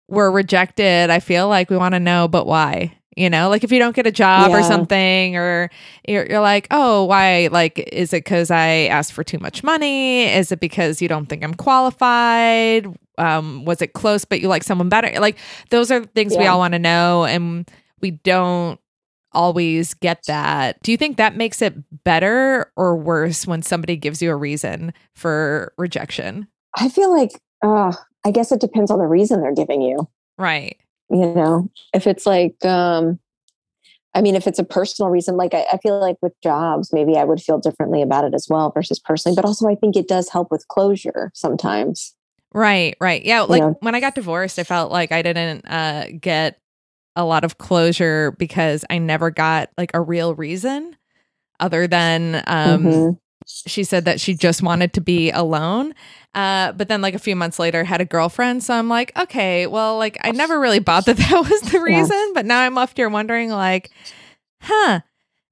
we're 0.07 0.32
rejected, 0.32 1.09
I 1.09 1.19
feel 1.19 1.47
like 1.47 1.69
we 1.69 1.77
want 1.77 1.93
to 1.93 1.99
know 1.99 2.27
but 2.27 2.45
why? 2.45 2.97
You 3.18 3.30
know, 3.30 3.49
like 3.49 3.66
if 3.66 3.74
you 3.74 3.80
don't 3.80 3.95
get 3.95 4.07
a 4.07 4.12
job 4.12 4.51
or 4.51 4.64
something, 4.64 5.36
or 5.36 5.70
you're, 6.07 6.26
you're 6.28 6.39
like, 6.39 6.68
oh, 6.72 7.03
why? 7.03 7.49
Like, 7.51 7.78
is 7.91 8.14
it 8.14 8.24
because 8.24 8.49
I 8.49 8.86
asked 8.86 9.12
for 9.12 9.24
too 9.24 9.38
much 9.39 9.64
money? 9.64 10.24
Is 10.24 10.51
it 10.53 10.62
because 10.62 11.01
you 11.01 11.09
don't 11.09 11.26
think 11.28 11.43
I'm 11.43 11.53
qualified? 11.53 12.88
Um, 13.18 13.66
was 13.66 13.82
it 13.82 13.91
close, 13.91 14.24
but 14.24 14.39
you 14.39 14.47
like 14.47 14.64
someone 14.64 14.88
better? 14.88 15.12
Like, 15.20 15.38
those 15.72 15.91
are 15.91 16.05
things 16.05 16.38
we 16.38 16.45
all 16.45 16.59
want 16.59 16.72
to 16.74 16.80
know, 16.80 17.26
and 17.26 17.70
we 17.99 18.12
don't 18.12 18.80
always 19.34 19.93
get 19.95 20.24
that. 20.28 20.82
Do 20.82 20.91
you 20.91 20.97
think 20.97 21.18
that 21.18 21.36
makes 21.36 21.62
it 21.62 21.76
better 22.03 22.72
or 22.76 22.95
worse 22.95 23.45
when 23.45 23.62
somebody 23.62 23.97
gives 23.97 24.22
you 24.22 24.32
a 24.32 24.36
reason 24.36 24.93
for 25.16 25.74
rejection? 25.78 26.47
I 26.76 26.89
feel 26.89 27.16
like, 27.16 27.32
uh, 27.62 27.93
I 28.26 28.32
guess 28.32 28.51
it 28.51 28.62
depends 28.62 28.89
on 28.89 28.99
the 28.99 29.05
reason 29.05 29.41
they're 29.41 29.53
giving 29.53 29.82
you. 29.82 30.07
Right. 30.38 30.78
You 31.12 31.34
know, 31.34 31.70
if 31.93 32.07
it's 32.07 32.26
like, 32.26 32.64
um, 32.66 33.20
I 34.14 34.22
mean, 34.22 34.36
if 34.36 34.47
it's 34.47 34.59
a 34.59 34.64
personal 34.64 35.09
reason, 35.09 35.38
like 35.38 35.53
I, 35.53 35.66
I 35.74 35.78
feel 35.78 35.99
like 35.99 36.18
with 36.22 36.34
jobs, 36.41 36.91
maybe 36.93 37.18
I 37.18 37.24
would 37.24 37.41
feel 37.41 37.57
differently 37.59 38.01
about 38.01 38.26
it 38.26 38.34
as 38.34 38.47
well 38.49 38.72
versus 38.72 38.99
personally. 38.99 39.36
But 39.36 39.45
also, 39.45 39.68
I 39.68 39.76
think 39.76 39.95
it 39.95 40.07
does 40.07 40.30
help 40.30 40.51
with 40.51 40.68
closure 40.68 41.32
sometimes. 41.34 42.16
Right, 42.53 42.97
right. 42.99 43.24
Yeah, 43.24 43.41
like 43.41 43.64
when 43.82 43.95
I 43.95 43.99
got 43.99 44.16
divorced, 44.16 44.59
I 44.59 44.64
felt 44.64 44.91
like 44.91 45.12
I 45.12 45.22
didn't 45.22 45.66
uh 45.70 46.07
get 46.20 46.59
a 47.16 47.26
lot 47.26 47.43
of 47.43 47.57
closure 47.57 48.32
because 48.38 48.86
I 48.89 48.97
never 48.97 49.32
got 49.32 49.70
like 49.78 49.91
a 49.93 50.01
real 50.01 50.36
reason 50.36 50.95
other 51.59 51.88
than 51.88 52.36
um 52.47 52.84
Mhm. 52.86 53.18
She 53.68 53.84
said 53.84 54.06
that 54.06 54.20
she 54.20 54.34
just 54.34 54.62
wanted 54.64 54.93
to 54.93 55.02
be 55.02 55.30
alone. 55.32 55.93
Uh 56.34 56.72
but 56.74 56.88
then 56.88 57.02
like 57.02 57.14
a 57.14 57.20
few 57.20 57.36
months 57.36 57.60
later 57.60 57.84
had 57.84 58.02
a 58.02 58.06
girlfriend, 58.06 58.64
so 58.64 58.74
I'm 58.74 58.88
like, 58.89 59.12
okay, 59.18 59.68
well 59.68 59.97
like 59.97 60.18
I 60.22 60.32
never 60.32 60.60
really 60.60 60.80
bought 60.80 61.06
that 61.06 61.18
that 61.18 61.49
was 61.49 61.62
the 61.62 61.78
Yeah. 61.78 61.84
reason, 61.84 62.32
but 62.34 62.45
now 62.45 62.60
I'm 62.62 62.76
left 62.76 62.97
here 62.97 63.10
wondering 63.10 63.49
like, 63.49 63.91
huh. 64.62 65.02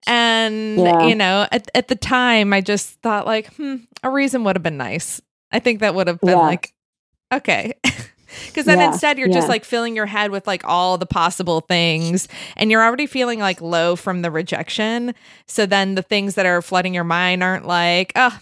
And 0.08 0.78
Yeah. 0.80 1.08
you 1.08 1.16
know, 1.16 1.46
at 1.52 1.70
at 1.76 1.88
the 1.90 1.96
time 1.96 2.54
I 2.54 2.62
just 2.62 3.02
thought 3.02 3.26
like, 3.26 3.54
hmm, 3.56 3.76
a 4.04 4.10
reason 4.10 4.44
would 4.46 4.56
have 4.56 4.64
been 4.64 4.78
nice. 4.78 5.22
I 5.52 5.60
think 5.60 5.82
that 5.82 5.94
would 5.96 6.08
have 6.08 6.22
been 6.22 6.38
Yeah. 6.38 6.44
like 6.46 6.74
okay. 7.34 7.74
Because 8.48 8.66
then 8.66 8.80
Yeah, 8.80 8.92
instead 8.92 9.18
you're 9.18 9.28
yeah. 9.30 9.34
just 9.36 9.50
like 9.50 9.64
filling 9.66 9.96
your 9.96 10.06
head 10.06 10.32
with 10.32 10.48
like 10.48 10.64
all 10.66 10.98
the 10.98 11.06
possible 11.06 11.62
things 11.62 12.28
and 12.58 12.70
you're 12.72 12.84
already 12.84 13.08
feeling 13.08 13.40
like 13.40 13.62
low 13.62 13.96
from 13.96 14.22
the 14.22 14.32
rejection. 14.32 15.14
So 15.48 15.66
then 15.66 15.96
the 15.96 16.02
things 16.02 16.36
that 16.36 16.46
are 16.46 16.62
flooding 16.62 16.94
your 16.94 17.04
mind 17.04 17.44
aren't 17.44 17.66
like, 17.66 18.12
oh, 18.16 18.38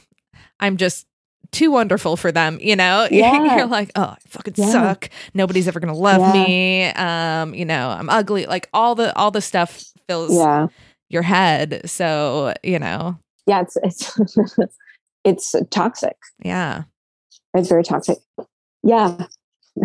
I'm 0.59 0.77
just 0.77 1.05
too 1.51 1.71
wonderful 1.71 2.17
for 2.17 2.31
them, 2.31 2.57
you 2.61 2.75
know? 2.75 3.07
Yeah. 3.11 3.55
you're 3.57 3.65
like, 3.67 3.91
oh, 3.95 4.01
I 4.03 4.17
fucking 4.27 4.55
Yeah. 4.57 4.69
suck. 4.69 5.09
Nobody's 5.33 5.67
ever 5.67 5.79
gonna 5.79 5.93
love 5.95 6.19
Yeah. 6.21 6.33
me. 6.33 6.85
Um, 6.91 7.53
you 7.55 7.63
know, 7.65 7.89
I'm 7.89 8.09
ugly. 8.09 8.45
Like 8.45 8.67
all 8.73 8.95
the 8.95 9.15
all 9.15 9.31
the 9.31 9.41
stuff 9.41 9.83
fills 10.07 10.35
Yeah. 10.35 10.67
your 11.09 11.21
head. 11.21 11.81
So, 11.85 12.53
you 12.63 12.79
know, 12.79 13.17
Yeah. 13.45 13.61
It's, 13.61 13.77
it's, 13.83 14.19
it's 15.23 15.55
toxic. 15.69 16.17
yeah. 16.43 16.83
It's 17.53 17.69
very 17.69 17.83
toxic. 17.83 18.17
Yeah. 18.83 19.25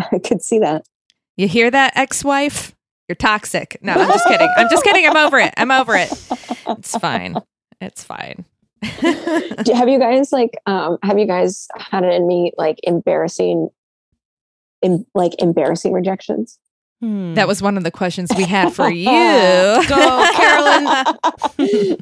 I 0.11 0.19
could 0.19 0.41
see 0.41 0.59
that. 0.59 0.83
You 1.37 1.47
hear 1.47 1.69
that, 1.71 1.93
ex-wife? 1.95 2.75
You're 3.07 3.15
toxic. 3.15 3.77
No, 3.81 3.93
I'm 3.93 4.07
just 4.07 4.27
kidding. 4.27 4.49
I'm 4.55 4.69
just 4.69 4.83
kidding. 4.83 5.05
I'm 5.05 5.17
over 5.17 5.37
it. 5.39 5.53
I'm 5.57 5.71
over 5.71 5.95
it. 5.95 6.09
It's 6.67 6.97
fine. 6.97 7.35
It's 7.81 8.03
fine. 8.03 8.45
Have 8.83 9.87
you 9.89 9.97
guys 9.99 10.31
like 10.33 10.51
um 10.65 10.97
have 11.03 11.17
you 11.17 11.25
guys 11.25 11.67
had 11.77 12.03
any 12.03 12.51
like 12.57 12.79
embarrassing 12.83 13.69
em- 14.83 15.05
like 15.15 15.31
embarrassing 15.41 15.93
rejections 15.93 16.59
that 17.01 17.47
was 17.49 17.61
one 17.61 17.75
of 17.77 17.83
the 17.83 17.91
questions 17.91 18.29
we 18.37 18.43
had 18.45 18.73
for 18.73 18.89
you. 18.91 19.05
Go, 19.05 20.29
Carolyn. 20.35 20.87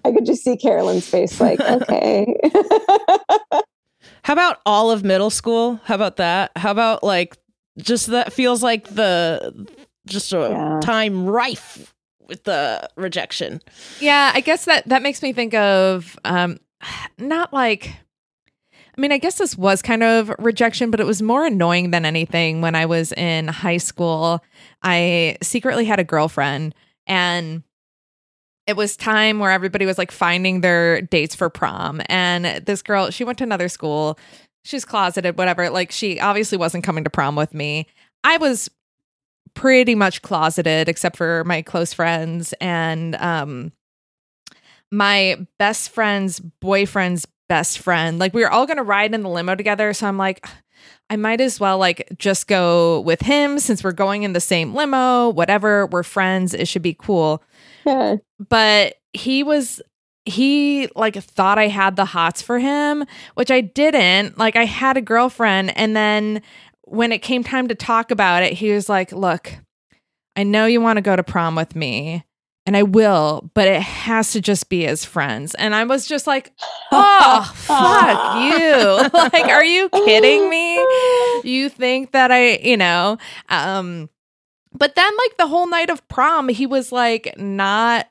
i 0.06 0.12
could 0.12 0.26
just 0.28 0.44
see 0.44 0.56
carolyn's 0.58 1.08
face 1.08 1.40
like 1.42 1.60
okay 1.60 2.36
How 4.24 4.34
about 4.34 4.58
all 4.66 4.92
of 4.92 5.04
middle 5.04 5.30
school? 5.32 5.80
How 5.86 5.96
about 5.96 6.18
that? 6.18 6.52
How 6.56 6.72
about 6.72 7.04
like 7.04 7.38
just 7.78 8.08
that 8.08 8.34
feels 8.34 8.62
like 8.64 8.88
the 8.90 9.68
just 10.08 10.34
a 10.34 10.50
Yeah. 10.50 10.80
time 10.82 11.26
rife 11.28 11.94
with 12.28 12.44
the 12.44 12.88
rejection. 12.96 13.62
Yeah, 14.00 14.32
I 14.34 14.42
guess 14.42 14.66
that 14.66 14.88
that 14.88 15.02
makes 15.02 15.22
me 15.22 15.34
think 15.34 15.54
of 15.54 16.18
um 16.26 16.60
not 17.18 17.54
like 17.54 17.94
I 18.98 19.00
mean, 19.00 19.12
I 19.14 19.18
guess 19.20 19.38
this 19.38 19.58
was 19.58 19.82
kind 19.82 20.04
of 20.04 20.32
rejection, 20.38 20.92
but 20.92 21.00
it 21.00 21.06
was 21.06 21.22
more 21.22 21.46
annoying 21.46 21.92
than 21.92 22.06
anything 22.06 22.60
when 22.62 22.76
I 22.76 22.86
was 22.86 23.14
in 23.14 23.48
high 23.48 23.78
school. 23.78 24.44
I 24.84 25.38
secretly 25.42 25.86
had 25.86 26.00
a 26.00 26.04
girlfriend 26.04 26.76
and 27.08 27.64
it 28.68 28.76
was 28.76 28.96
time 28.98 29.40
where 29.40 29.52
everybody 29.52 29.86
was 29.86 29.98
like 29.98 30.12
finding 30.12 30.62
their 30.62 31.02
dates 31.02 31.34
for 31.36 31.50
prom 31.50 32.02
and 32.08 32.46
this 32.66 32.82
girl, 32.82 33.10
she 33.12 33.24
went 33.24 33.38
to 33.40 33.44
another 33.44 33.70
school. 33.70 34.20
She's 34.64 34.86
closeted, 34.86 35.38
whatever. 35.38 35.70
Like 35.70 35.92
she 35.92 36.20
obviously 36.20 36.58
wasn't 36.58 36.84
coming 36.84 37.04
to 37.04 37.10
prom 37.10 37.36
with 37.36 37.54
me. 37.54 37.88
I 38.24 38.38
was 38.38 38.70
pretty 39.54 39.96
much 39.96 40.22
closeted 40.22 40.88
except 40.88 41.18
for 41.18 41.44
my 41.44 41.62
close 41.62 41.94
friends 41.94 42.54
and 42.62 43.16
um 43.16 43.72
my 44.92 45.46
best 45.60 45.90
friend's 45.90 46.40
boyfriend's 46.40 47.28
best 47.50 47.80
friend 47.80 48.18
like 48.18 48.34
we 48.34 48.42
were 48.42 48.52
all 48.52 48.66
going 48.66 48.78
to 48.78 48.84
ride 48.84 49.14
in 49.14 49.24
the 49.24 49.30
limo 49.30 49.56
together 49.56 49.92
so 49.92 50.08
i'm 50.08 50.18
like 50.18 50.48
i 51.10 51.18
might 51.18 51.42
as 51.42 51.60
well 51.60 51.78
like 51.78 52.08
just 52.18 52.48
go 52.48 53.02
with 53.02 53.22
him 53.22 53.60
since 53.60 53.84
we're 53.84 53.92
going 53.92 54.24
in 54.24 54.32
the 54.32 54.40
same 54.40 54.74
limo 54.74 55.30
whatever 55.30 55.86
we're 55.88 56.04
friends 56.04 56.54
it 56.54 56.68
should 56.68 56.82
be 56.82 56.94
cool 56.94 57.44
yeah 57.86 58.16
but 58.50 58.96
he 59.12 59.44
was 59.44 59.82
he 60.32 60.90
like 60.96 61.16
thought 61.16 61.58
I 61.60 61.68
had 61.68 61.96
the 61.96 62.06
hots 62.06 62.42
for 62.42 62.60
him, 62.60 63.06
which 63.36 63.52
I 63.52 63.62
didn't. 63.62 64.38
Like 64.38 64.56
I 64.56 64.66
had 64.66 64.98
a 64.98 65.02
girlfriend 65.02 65.78
and 65.78 65.96
then 65.96 66.42
when 66.92 67.12
it 67.12 67.20
came 67.20 67.44
time 67.44 67.68
to 67.70 67.76
talk 67.76 68.12
about 68.12 68.44
it, 68.44 68.54
he 68.54 68.72
was 68.72 68.90
like, 68.90 69.12
"Look, 69.14 69.54
I 70.36 70.44
know 70.44 70.66
you 70.66 70.82
want 70.82 70.98
to 70.98 71.02
go 71.02 71.16
to 71.16 71.24
prom 71.24 71.56
with 71.56 71.74
me, 71.74 72.26
and 72.66 72.76
I 72.76 72.84
will, 72.84 73.50
but 73.54 73.68
it 73.68 73.82
has 73.82 74.34
to 74.34 74.42
just 74.42 74.68
be 74.68 74.86
as 74.86 75.06
friends." 75.06 75.56
And 75.56 75.74
I 75.74 75.86
was 75.86 76.06
just 76.06 76.28
like, 76.28 76.52
"Oh, 76.92 77.50
fuck 77.56 78.42
you. 78.44 79.20
like 79.34 79.46
are 79.46 79.64
you 79.64 79.90
kidding 79.90 80.50
me? 80.50 80.86
You 81.44 81.70
think 81.70 82.12
that 82.12 82.32
I, 82.32 82.58
you 82.58 82.78
know, 82.78 83.18
um 83.50 84.10
but 84.74 84.96
then 84.96 85.12
like 85.18 85.38
the 85.38 85.48
whole 85.48 85.68
night 85.68 85.90
of 85.90 86.08
prom, 86.08 86.50
he 86.50 86.66
was 86.66 86.92
like 86.92 87.34
not 87.38 88.08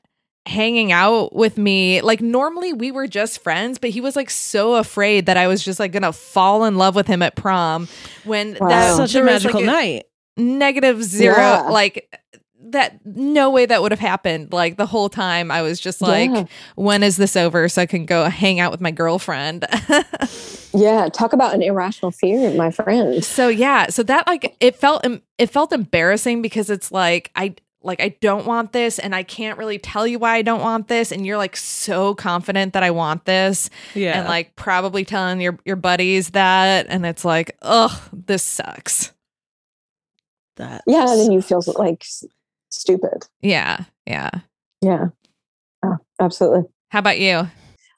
hanging 0.47 0.91
out 0.91 1.33
with 1.35 1.57
me. 1.57 2.01
Like 2.01 2.21
normally 2.21 2.73
we 2.73 2.91
were 2.91 3.07
just 3.07 3.39
friends, 3.43 3.77
but 3.77 3.91
he 3.91 4.01
was 4.01 4.15
like 4.15 4.29
so 4.29 4.75
afraid 4.75 5.27
that 5.27 5.37
I 5.37 5.47
was 5.47 5.63
just 5.63 5.79
like 5.79 5.91
gonna 5.91 6.11
fall 6.13 6.65
in 6.65 6.77
love 6.77 6.95
with 6.95 7.07
him 7.07 7.21
at 7.21 7.35
prom 7.35 7.87
when 8.23 8.57
Wow. 8.59 8.69
that 8.69 8.95
Such 8.97 9.11
a 9.11 9.13
there 9.13 9.23
was, 9.25 9.43
magical 9.43 9.61
like, 9.61 9.65
night. 9.65 10.05
negative 10.37 11.03
zero 11.03 11.37
Yeah. 11.37 11.61
like 11.69 12.17
that 12.73 13.05
no 13.05 13.49
way 13.49 13.65
that 13.65 13.81
would 13.81 13.91
have 13.91 13.99
happened. 13.99 14.53
Like 14.53 14.77
the 14.77 14.85
whole 14.85 15.09
time 15.09 15.51
I 15.51 15.61
was 15.61 15.79
just 15.79 16.01
like, 16.01 16.29
Yeah. 16.31 16.45
when 16.75 17.03
is 17.03 17.17
this 17.17 17.35
over 17.35 17.67
so 17.67 17.81
I 17.81 17.85
can 17.85 18.05
go 18.05 18.29
hang 18.29 18.59
out 18.59 18.71
with 18.71 18.81
my 18.81 18.91
girlfriend? 18.91 19.65
Yeah, 20.73 21.09
talk 21.09 21.33
about 21.33 21.53
an 21.53 21.61
irrational 21.61 22.11
fear, 22.11 22.49
my 22.53 22.71
friend. 22.71 23.21
so 23.25 23.49
yeah, 23.49 23.87
so 23.89 24.03
that 24.03 24.25
like 24.25 24.55
it 24.61 24.73
felt 24.77 25.05
it 25.37 25.47
felt 25.49 25.73
embarrassing 25.73 26.41
because 26.41 26.69
it's 26.69 26.93
like 26.93 27.29
I 27.35 27.55
like 27.83 28.01
I 28.01 28.09
don't 28.21 28.45
want 28.45 28.73
this 28.73 28.99
and 28.99 29.15
I 29.15 29.23
can't 29.23 29.57
really 29.57 29.79
tell 29.79 30.05
you 30.05 30.19
why 30.19 30.35
I 30.35 30.41
don't 30.41 30.61
want 30.61 30.87
this 30.87 31.11
and 31.11 31.25
you're 31.25 31.37
like 31.37 31.55
so 31.55 32.13
confident 32.15 32.73
that 32.73 32.83
I 32.83 32.91
want 32.91 33.25
this 33.25 33.69
Yeah. 33.95 34.19
and 34.19 34.27
like 34.27 34.55
probably 34.55 35.03
telling 35.05 35.41
your 35.41 35.57
your 35.65 35.75
buddies 35.75 36.31
that 36.31 36.85
and 36.89 37.05
it's 37.05 37.25
like, 37.25 37.57
"Ugh, 37.61 37.91
this 38.11 38.43
sucks." 38.43 39.11
that. 40.57 40.83
Yeah, 40.85 41.09
and 41.09 41.19
then 41.19 41.31
you 41.31 41.41
feel 41.41 41.63
like 41.77 42.05
stupid. 42.69 43.27
Yeah. 43.41 43.85
Yeah. 44.05 44.29
Yeah, 44.81 45.05
oh, 45.83 45.97
absolutely. 46.19 46.63
How 46.89 46.99
about 46.99 47.19
you? 47.19 47.47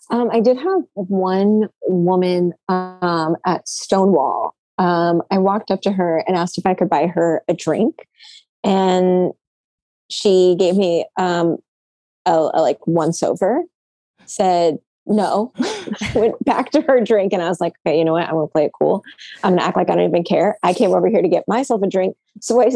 Um, 0.09 0.29
I 0.31 0.41
did 0.41 0.57
have 0.57 0.81
one 0.95 1.69
woman 1.87 2.53
um, 2.67 3.37
at 3.45 3.67
Stonewall. 3.67 4.53
Um, 4.77 5.21
I 5.31 5.37
walked 5.37 5.71
up 5.71 5.81
to 5.81 5.91
her 5.93 6.23
and 6.27 6.35
asked 6.35 6.57
if 6.57 6.65
I 6.65 6.73
could 6.73 6.89
buy 6.89 7.07
her 7.07 7.41
a 7.47 7.53
drink, 7.53 8.05
and 8.63 9.31
she 10.09 10.55
gave 10.57 10.75
me 10.75 11.05
um, 11.17 11.57
a, 12.25 12.31
a 12.53 12.61
like 12.61 12.85
once 12.87 13.23
over. 13.23 13.63
Said 14.25 14.79
no. 15.05 15.53
Went 16.15 16.43
back 16.45 16.71
to 16.71 16.81
her 16.81 17.01
drink, 17.01 17.33
and 17.33 17.41
I 17.41 17.49
was 17.49 17.59
like, 17.59 17.73
okay, 17.85 17.97
you 17.97 18.05
know 18.05 18.13
what? 18.13 18.27
I'm 18.27 18.35
gonna 18.35 18.47
play 18.47 18.65
it 18.65 18.71
cool. 18.79 19.03
I'm 19.43 19.53
gonna 19.53 19.63
act 19.63 19.77
like 19.77 19.89
I 19.89 19.95
don't 19.95 20.07
even 20.07 20.23
care. 20.23 20.57
I 20.63 20.73
came 20.73 20.91
over 20.91 21.07
here 21.07 21.21
to 21.21 21.27
get 21.27 21.47
myself 21.47 21.81
a 21.83 21.87
drink, 21.87 22.15
so 22.39 22.61
I 22.61 22.69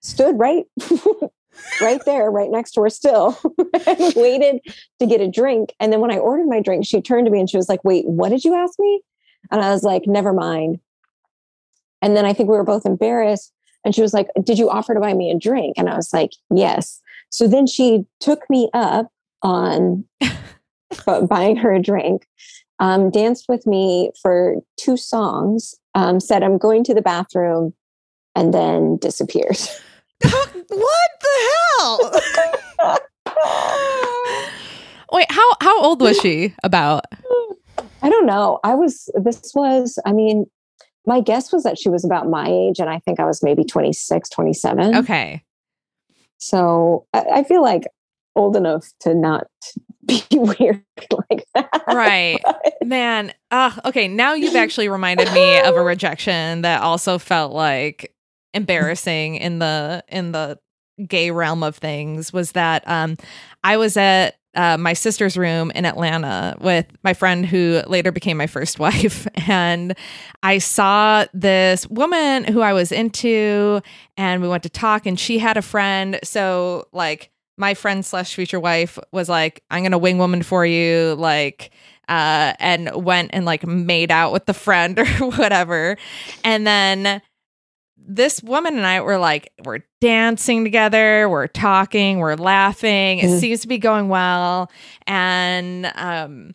stood 0.00 0.38
right. 0.38 0.64
right 1.80 2.02
there, 2.06 2.30
right 2.30 2.50
next 2.50 2.72
to 2.72 2.82
her 2.82 2.90
still, 2.90 3.38
and 3.86 4.14
waited 4.16 4.60
to 5.00 5.06
get 5.06 5.20
a 5.20 5.28
drink. 5.28 5.74
And 5.80 5.92
then 5.92 6.00
when 6.00 6.10
I 6.10 6.18
ordered 6.18 6.46
my 6.46 6.60
drink, 6.60 6.86
she 6.86 7.02
turned 7.02 7.26
to 7.26 7.30
me 7.30 7.40
and 7.40 7.50
she 7.50 7.56
was 7.56 7.68
like, 7.68 7.84
Wait, 7.84 8.06
what 8.06 8.30
did 8.30 8.44
you 8.44 8.54
ask 8.54 8.78
me? 8.78 9.02
And 9.50 9.60
I 9.60 9.70
was 9.70 9.82
like, 9.82 10.06
Never 10.06 10.32
mind. 10.32 10.80
And 12.00 12.16
then 12.16 12.24
I 12.24 12.32
think 12.32 12.48
we 12.48 12.56
were 12.56 12.64
both 12.64 12.86
embarrassed. 12.86 13.52
And 13.84 13.94
she 13.94 14.02
was 14.02 14.14
like, 14.14 14.28
Did 14.42 14.58
you 14.58 14.70
offer 14.70 14.94
to 14.94 15.00
buy 15.00 15.14
me 15.14 15.30
a 15.30 15.38
drink? 15.38 15.74
And 15.76 15.88
I 15.88 15.96
was 15.96 16.12
like, 16.12 16.32
Yes. 16.54 17.00
So 17.30 17.48
then 17.48 17.66
she 17.66 18.04
took 18.20 18.48
me 18.50 18.68
up 18.74 19.08
on 19.42 20.04
buying 21.28 21.56
her 21.56 21.72
a 21.72 21.80
drink, 21.80 22.26
um, 22.78 23.10
danced 23.10 23.46
with 23.48 23.66
me 23.66 24.10
for 24.20 24.56
two 24.76 24.96
songs, 24.96 25.74
um, 25.94 26.20
said, 26.20 26.42
I'm 26.42 26.58
going 26.58 26.84
to 26.84 26.94
the 26.94 27.02
bathroom, 27.02 27.74
and 28.34 28.52
then 28.52 28.96
disappeared. 28.98 29.58
what 30.20 30.52
the 31.20 31.36
hell? 31.78 32.12
Wait, 35.12 35.30
how 35.30 35.52
how 35.60 35.82
old 35.82 36.00
was 36.00 36.18
she 36.18 36.54
about? 36.62 37.04
I 38.02 38.08
don't 38.08 38.26
know. 38.26 38.58
I 38.64 38.74
was, 38.74 39.10
this 39.14 39.52
was, 39.54 39.98
I 40.04 40.12
mean, 40.12 40.46
my 41.06 41.20
guess 41.20 41.52
was 41.52 41.64
that 41.64 41.78
she 41.78 41.88
was 41.88 42.04
about 42.04 42.28
my 42.28 42.46
age, 42.48 42.78
and 42.78 42.88
I 42.88 43.00
think 43.00 43.20
I 43.20 43.24
was 43.24 43.42
maybe 43.42 43.64
26, 43.64 44.28
27. 44.28 44.96
Okay. 44.96 45.42
So 46.38 47.06
I, 47.12 47.24
I 47.34 47.44
feel 47.44 47.62
like 47.62 47.84
old 48.34 48.56
enough 48.56 48.88
to 49.00 49.14
not 49.14 49.46
be 50.06 50.22
weird 50.32 50.82
like 51.28 51.44
that. 51.54 51.84
Right. 51.86 52.40
Man, 52.84 53.32
uh, 53.50 53.72
okay, 53.84 54.08
now 54.08 54.34
you've 54.34 54.56
actually 54.56 54.88
reminded 54.88 55.32
me 55.32 55.60
of 55.60 55.76
a 55.76 55.82
rejection 55.82 56.62
that 56.62 56.82
also 56.82 57.18
felt 57.18 57.52
like 57.52 58.14
embarrassing 58.54 59.36
in 59.36 59.58
the 59.60 60.04
in 60.08 60.32
the 60.32 60.58
gay 61.06 61.30
realm 61.30 61.62
of 61.62 61.76
things 61.76 62.34
was 62.34 62.52
that 62.52 62.86
um 62.86 63.16
I 63.64 63.78
was 63.78 63.96
at 63.96 64.36
uh, 64.54 64.76
my 64.76 64.92
sister's 64.92 65.36
room 65.36 65.72
in 65.74 65.84
Atlanta 65.84 66.56
with 66.60 66.86
my 67.02 67.14
friend 67.14 67.46
who 67.46 67.82
later 67.86 68.12
became 68.12 68.36
my 68.36 68.46
first 68.46 68.78
wife. 68.78 69.26
And 69.48 69.94
I 70.42 70.58
saw 70.58 71.26
this 71.32 71.86
woman 71.88 72.44
who 72.44 72.60
I 72.60 72.72
was 72.72 72.92
into, 72.92 73.80
and 74.16 74.42
we 74.42 74.48
went 74.48 74.62
to 74.64 74.68
talk, 74.70 75.06
and 75.06 75.18
she 75.18 75.38
had 75.38 75.56
a 75.56 75.62
friend. 75.62 76.18
So, 76.22 76.88
like, 76.92 77.30
my 77.56 77.74
friend 77.74 78.04
slash 78.04 78.34
future 78.34 78.60
wife 78.60 78.98
was 79.12 79.28
like, 79.28 79.62
I'm 79.70 79.82
going 79.82 79.92
to 79.92 79.98
wing 79.98 80.18
woman 80.18 80.42
for 80.42 80.64
you. 80.64 81.14
Like, 81.18 81.70
uh, 82.08 82.54
and 82.58 82.90
went 82.94 83.30
and 83.32 83.44
like 83.44 83.66
made 83.66 84.10
out 84.10 84.32
with 84.32 84.46
the 84.46 84.54
friend 84.54 84.98
or 84.98 85.06
whatever. 85.30 85.96
And 86.44 86.66
then 86.66 87.22
this 88.04 88.42
woman 88.42 88.76
and 88.76 88.86
I 88.86 89.00
were 89.00 89.18
like, 89.18 89.52
we're 89.64 89.80
dancing 90.00 90.64
together, 90.64 91.28
we're 91.28 91.46
talking, 91.46 92.18
we're 92.18 92.34
laughing. 92.36 93.18
It 93.20 93.26
Mhm. 93.30 93.40
seems 93.40 93.60
to 93.60 93.68
be 93.68 93.78
going 93.78 94.08
well. 94.08 94.70
And 95.06 95.90
um, 95.94 96.54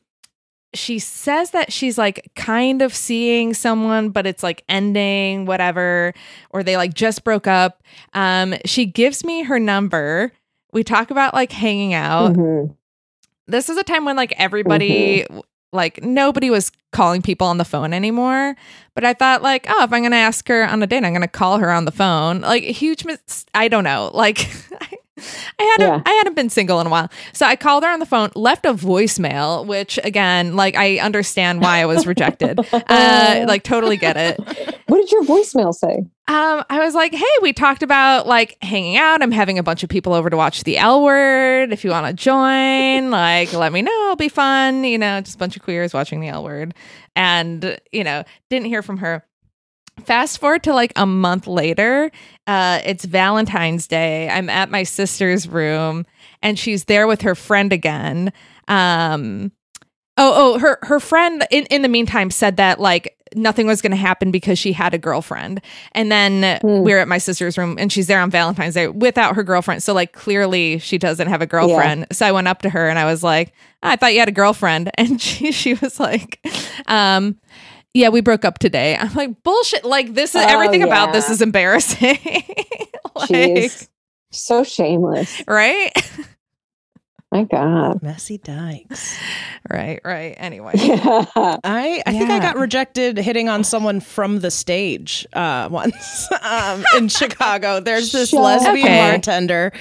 she 0.73 0.99
says 0.99 1.51
that 1.51 1.71
she's 1.71 1.97
like 1.97 2.29
kind 2.35 2.81
of 2.81 2.93
seeing 2.93 3.53
someone, 3.53 4.09
but 4.09 4.27
it's 4.27 4.43
like 4.43 4.63
ending, 4.69 5.45
whatever, 5.45 6.13
or 6.51 6.63
they 6.63 6.75
like 6.77 6.93
just 6.93 7.23
broke 7.23 7.47
up. 7.47 7.81
Um, 8.13 8.53
she 8.65 8.85
gives 8.85 9.23
me 9.23 9.43
her 9.43 9.59
number. 9.59 10.33
We 10.73 10.83
talk 10.83 11.09
about 11.11 11.33
like 11.33 11.51
hanging 11.51 11.93
out 11.93 12.33
Mhm. 12.33 12.75
this 13.47 13.69
is 13.69 13.77
a 13.77 13.83
time 13.83 14.03
when 14.05 14.17
like 14.17 14.33
everybody 14.37 15.25
like 15.77 16.03
nobody 16.03 16.49
was 16.49 16.71
calling 16.91 17.21
people 17.21 17.47
on 17.47 17.57
the 17.57 17.63
phone 17.65 17.93
anymore. 17.93 18.55
But 18.95 19.05
i 19.05 19.13
thought 19.13 19.41
like 19.41 19.65
oh 19.69 19.83
if 19.83 19.93
i'm 19.93 20.03
gonna 20.03 20.17
ask 20.17 20.45
her 20.49 20.65
on 20.67 20.83
a 20.83 20.87
date 20.87 21.05
i'm 21.05 21.13
gonna 21.13 21.27
call 21.29 21.59
her 21.59 21.71
on 21.71 21.85
the 21.85 21.91
phone. 21.91 22.41
Like 22.41 22.63
huge 22.63 23.05
mis- 23.05 23.45
i 23.53 23.69
don't 23.69 23.85
know. 23.85 24.11
Like 24.13 24.49
I 25.59 25.63
hadn't 25.63 25.87
Yeah. 25.87 26.01
I 26.05 26.13
hadn't 26.13 26.35
been 26.35 26.49
single 26.49 26.79
in 26.79 26.87
a 26.87 26.89
while. 26.89 27.09
So 27.33 27.45
I 27.45 27.55
called 27.55 27.83
her 27.83 27.89
on 27.89 27.99
the 27.99 28.05
phone, 28.05 28.29
left 28.35 28.65
a 28.65 28.73
voicemail, 28.73 29.65
which 29.65 29.99
again, 30.03 30.55
like 30.55 30.75
I 30.75 30.99
understand 30.99 31.61
why 31.61 31.79
I 31.79 31.85
was 31.85 32.05
rejected. 32.07 32.59
uh 32.73 33.45
like 33.47 33.63
totally 33.63 33.97
get 33.97 34.17
it. 34.17 34.39
What 34.87 34.97
did 34.97 35.11
your 35.11 35.23
voicemail 35.23 35.73
say? 35.73 36.05
Um, 36.29 36.65
I 36.69 36.79
was 36.79 36.93
like, 36.93 37.13
hey, 37.13 37.25
we 37.41 37.53
talked 37.53 37.83
about 37.83 38.27
like 38.27 38.57
hanging 38.61 38.97
out. 38.97 39.21
I'm 39.21 39.31
having 39.31 39.59
a 39.59 39.63
bunch 39.63 39.83
of 39.83 39.89
people 39.89 40.13
over 40.13 40.29
to 40.29 40.35
watch 40.35 40.65
the 40.65 40.77
L 40.77 41.01
word. 41.01 41.71
If 41.71 41.85
you 41.85 41.91
want 41.91 42.05
to 42.07 42.13
join, 42.13 43.11
like, 43.11 43.53
let 43.53 43.71
me 43.71 43.81
know. 43.81 44.03
It'll 44.03 44.17
be 44.17 44.27
fun. 44.27 44.83
You 44.83 44.97
know, 44.97 45.21
just 45.21 45.35
a 45.35 45.37
bunch 45.37 45.55
of 45.55 45.61
queers 45.61 45.93
watching 45.93 46.19
the 46.19 46.27
L 46.27 46.43
word. 46.43 46.73
And, 47.15 47.79
you 47.93 48.03
know, 48.03 48.25
didn't 48.49 48.65
hear 48.67 48.81
from 48.81 48.97
her. 48.97 49.23
Fast 50.05 50.39
forward 50.39 50.63
to 50.63 50.73
like 50.73 50.93
a 50.95 51.05
month 51.05 51.47
later, 51.47 52.11
uh, 52.45 52.79
it's 52.85 53.03
Valentine's 53.05 53.87
Day. 53.87 54.29
I'm 54.29 54.49
at 54.49 54.69
my 54.69 54.83
sister's 54.83 55.47
room 55.47 56.05
and 56.41 56.57
she's 56.57 56.85
there 56.85 57.07
with 57.07 57.21
her 57.21 57.35
friend 57.35 57.73
again. 57.73 58.31
Um, 58.67 59.51
oh, 60.17 60.55
oh, 60.55 60.59
her 60.59 60.79
her 60.83 60.99
friend 60.99 61.45
in, 61.51 61.65
in 61.65 61.81
the 61.81 61.87
meantime 61.89 62.31
said 62.31 62.57
that 62.57 62.79
like 62.79 63.15
nothing 63.35 63.67
was 63.67 63.81
going 63.81 63.91
to 63.91 63.97
happen 63.97 64.31
because 64.31 64.57
she 64.57 64.71
had 64.71 64.93
a 64.93 64.97
girlfriend. 64.97 65.61
And 65.91 66.09
then 66.09 66.59
Hmm. 66.61 66.83
we're 66.83 66.99
at 66.99 67.09
my 67.09 67.17
sister's 67.17 67.57
room 67.57 67.75
and 67.77 67.91
she's 67.91 68.07
there 68.07 68.21
on 68.21 68.31
Valentine's 68.31 68.75
Day 68.75 68.87
without 68.87 69.35
her 69.35 69.43
girlfriend. 69.43 69.83
So 69.83 69.93
like 69.93 70.13
clearly 70.13 70.79
she 70.79 70.97
doesn't 70.97 71.27
have 71.27 71.41
a 71.41 71.45
girlfriend. 71.45 72.07
So 72.13 72.25
I 72.25 72.31
went 72.31 72.47
up 72.47 72.61
to 72.61 72.69
her 72.69 72.87
and 72.87 72.97
I 72.97 73.03
was 73.05 73.23
like, 73.23 73.51
I 73.83 73.97
thought 73.97 74.13
you 74.13 74.19
had 74.19 74.29
a 74.29 74.31
girlfriend. 74.31 74.89
And 74.97 75.21
she 75.21 75.51
she 75.51 75.73
was 75.73 75.99
like, 75.99 76.39
um, 76.87 77.35
yeah, 77.97 78.09
we 78.09 78.21
broke 78.21 78.45
up 78.45 78.59
today. 78.59 78.95
I'm 78.95 79.13
like, 79.15 79.41
bullshit. 79.43 79.83
Like 79.83 80.13
this 80.13 80.35
is 80.35 80.41
Oh, 80.43 80.47
everything 80.47 80.83
about 80.83 81.13
this 81.13 81.29
is 81.29 81.41
embarrassing. 81.41 82.19
like, 83.15 83.29
Jeez. 83.29 83.87
So 84.31 84.63
shameless. 84.63 85.41
right? 85.47 85.91
My 87.31 87.43
God. 87.43 88.01
Messy 88.01 88.37
dykes. 88.37 89.17
right, 89.69 89.99
right. 90.05 90.33
Anyway. 90.37 90.73
Yeah. 90.77 91.25
I, 91.35 92.01
I 92.05 92.11
think 92.11 92.31
I 92.31 92.39
got 92.39 92.55
rejected 92.57 93.17
hitting 93.17 93.49
on 93.49 93.63
someone 93.63 93.99
from 93.99 94.39
the 94.39 94.49
stage 94.51 95.27
uh, 95.33 95.67
once 95.71 96.27
um, 96.41 96.83
in 96.97 97.09
Chicago. 97.09 97.79
There's 97.81 98.11
this 98.11 98.29
Shut 98.29 98.41
lesbian 98.41 98.77
Okay. 98.87 98.97
bartender. 99.11 99.71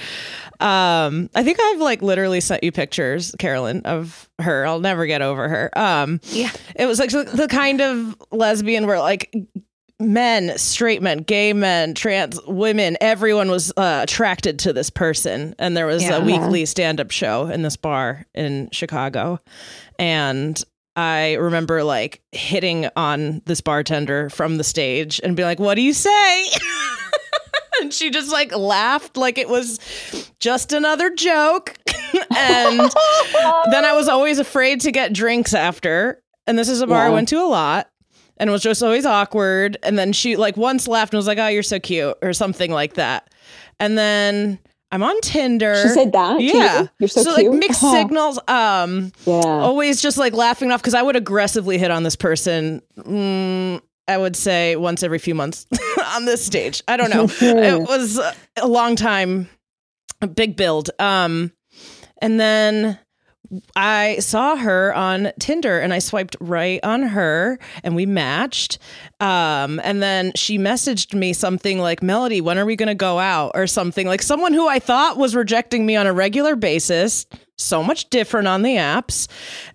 Um, 0.59 1.29
I 1.35 1.43
think 1.43 1.59
I've 1.61 1.79
like 1.79 2.01
literally 2.01 2.41
sent 2.41 2.63
you 2.63 2.71
pictures, 2.71 3.33
Carolyn, 3.39 3.81
of 3.85 4.27
her. 4.39 4.65
I'll 4.65 4.79
never 4.79 5.05
get 5.05 5.21
over 5.21 5.47
her. 5.47 5.77
Um, 5.77 6.19
Yeah. 6.25 6.49
it 6.75 6.85
was 6.87 6.99
like 6.99 7.11
the 7.11 7.47
kind 7.49 7.79
of 7.81 8.15
lesbian 8.31 8.87
where 8.87 8.99
like 8.99 9.33
men, 9.99 10.57
straight 10.57 11.01
men, 11.01 11.19
gay 11.19 11.53
men, 11.53 11.93
trans 11.93 12.39
women, 12.45 12.97
everyone 13.01 13.49
was 13.49 13.71
uh, 13.77 14.01
attracted 14.03 14.59
to 14.59 14.73
this 14.73 14.89
person. 14.89 15.55
And 15.57 15.75
there 15.75 15.87
was 15.87 16.03
Yeah. 16.03 16.17
a 16.17 16.21
weekly 16.23 16.65
stand 16.65 16.99
up 16.99 17.11
show 17.11 17.47
in 17.47 17.63
this 17.63 17.75
bar 17.77 18.25
in 18.35 18.69
Chicago. 18.71 19.39
And 19.97 20.61
I 20.95 21.33
remember 21.33 21.83
like 21.83 22.21
hitting 22.31 22.87
on 22.95 23.41
this 23.45 23.61
bartender 23.61 24.29
from 24.29 24.57
the 24.57 24.63
stage 24.63 25.19
and 25.23 25.35
be 25.35 25.43
like, 25.43 25.59
What 25.59 25.75
do 25.75 25.81
you 25.81 25.93
say? 25.93 26.45
and 27.81 27.93
she 27.93 28.09
just 28.09 28.31
like 28.31 28.55
laughed 28.55 29.17
like 29.17 29.37
it 29.37 29.49
was 29.49 29.79
just 30.39 30.73
another 30.73 31.09
joke. 31.13 31.73
and 32.35 32.79
then 33.71 33.85
I 33.85 33.93
was 33.95 34.07
always 34.07 34.39
afraid 34.39 34.81
to 34.81 34.91
get 34.91 35.13
drinks 35.13 35.53
after. 35.53 36.21
And 36.45 36.57
this 36.57 36.69
is 36.69 36.81
a 36.81 36.87
bar 36.87 37.05
I 37.05 37.09
went 37.09 37.27
to 37.29 37.37
a 37.41 37.45
lot 37.47 37.89
and 38.39 38.49
it 38.49 38.51
was 38.53 38.61
just 38.61 38.81
always 38.83 39.05
awkward. 39.05 39.77
And 39.83 39.97
then 39.97 40.13
she 40.13 40.35
like 40.35 40.57
once 40.57 40.87
laughed 40.87 41.13
and 41.13 41.17
was 41.17 41.27
like, 41.27 41.37
"Oh, 41.37 41.47
you're 41.47 41.63
so 41.63 41.79
cute," 41.79 42.17
or 42.21 42.33
something 42.33 42.71
like 42.71 42.93
that. 42.95 43.31
And 43.79 43.97
then 43.97 44.59
I'm 44.91 45.03
on 45.03 45.19
Tinder. 45.21 45.75
She 45.83 45.89
said 45.89 46.13
that. 46.13 46.37
to 46.37 46.43
you? 46.43 46.53
Yeah. 46.53 46.87
You're 46.99 47.09
so, 47.09 47.21
like 47.33 47.49
mixed 47.49 47.81
Oh, 47.83 47.93
signals. 47.93 48.39
Um, 48.47 49.11
Yeah. 49.25 49.35
always 49.43 50.01
just 50.01 50.17
like 50.17 50.33
laughing 50.33 50.71
off 50.71 50.81
because 50.81 50.93
I 50.93 51.01
would 51.01 51.15
aggressively 51.15 51.77
hit 51.77 51.91
on 51.91 52.03
this 52.03 52.15
person. 52.15 52.81
Mm, 52.97 53.81
I 54.07 54.17
would 54.17 54.35
say 54.37 54.75
once 54.77 55.03
every 55.03 55.19
few 55.19 55.35
months 55.35 55.67
on 56.15 56.25
this 56.25 56.45
stage. 56.45 56.81
I 56.87 56.95
don't 56.95 57.09
know. 57.09 57.27
it 57.41 57.81
was 57.81 58.19
a 58.55 58.67
long 58.67 58.95
time, 58.95 59.49
a 60.21 60.27
big 60.27 60.55
build. 60.55 60.89
Um, 60.99 61.51
and 62.21 62.39
then 62.39 62.97
I 63.75 64.19
saw 64.19 64.55
her 64.55 64.93
on 64.93 65.31
Tinder 65.39 65.79
and 65.79 65.93
I 65.93 65.99
swiped 65.99 66.35
right 66.39 66.79
on 66.83 67.03
her 67.03 67.59
and 67.83 67.95
we 67.95 68.05
matched. 68.05 68.79
Um, 69.19 69.79
and 69.83 70.01
then 70.01 70.31
she 70.35 70.57
messaged 70.57 71.13
me 71.13 71.33
something 71.33 71.79
like, 71.79 72.03
Melody, 72.03 72.41
when 72.41 72.57
are 72.57 72.65
we 72.65 72.75
going 72.75 72.87
to 72.87 72.95
go 72.95 73.19
out? 73.19 73.51
Or 73.55 73.67
something 73.67 74.07
like 74.07 74.21
someone 74.21 74.53
who 74.53 74.67
I 74.67 74.79
thought 74.79 75.17
was 75.17 75.35
rejecting 75.35 75.85
me 75.85 75.95
on 75.95 76.07
a 76.07 76.13
regular 76.13 76.55
basis. 76.55 77.25
So 77.59 77.81
much 77.81 78.11
different 78.11 78.47
on 78.47 78.61
the 78.61 78.75
apps 78.75 79.27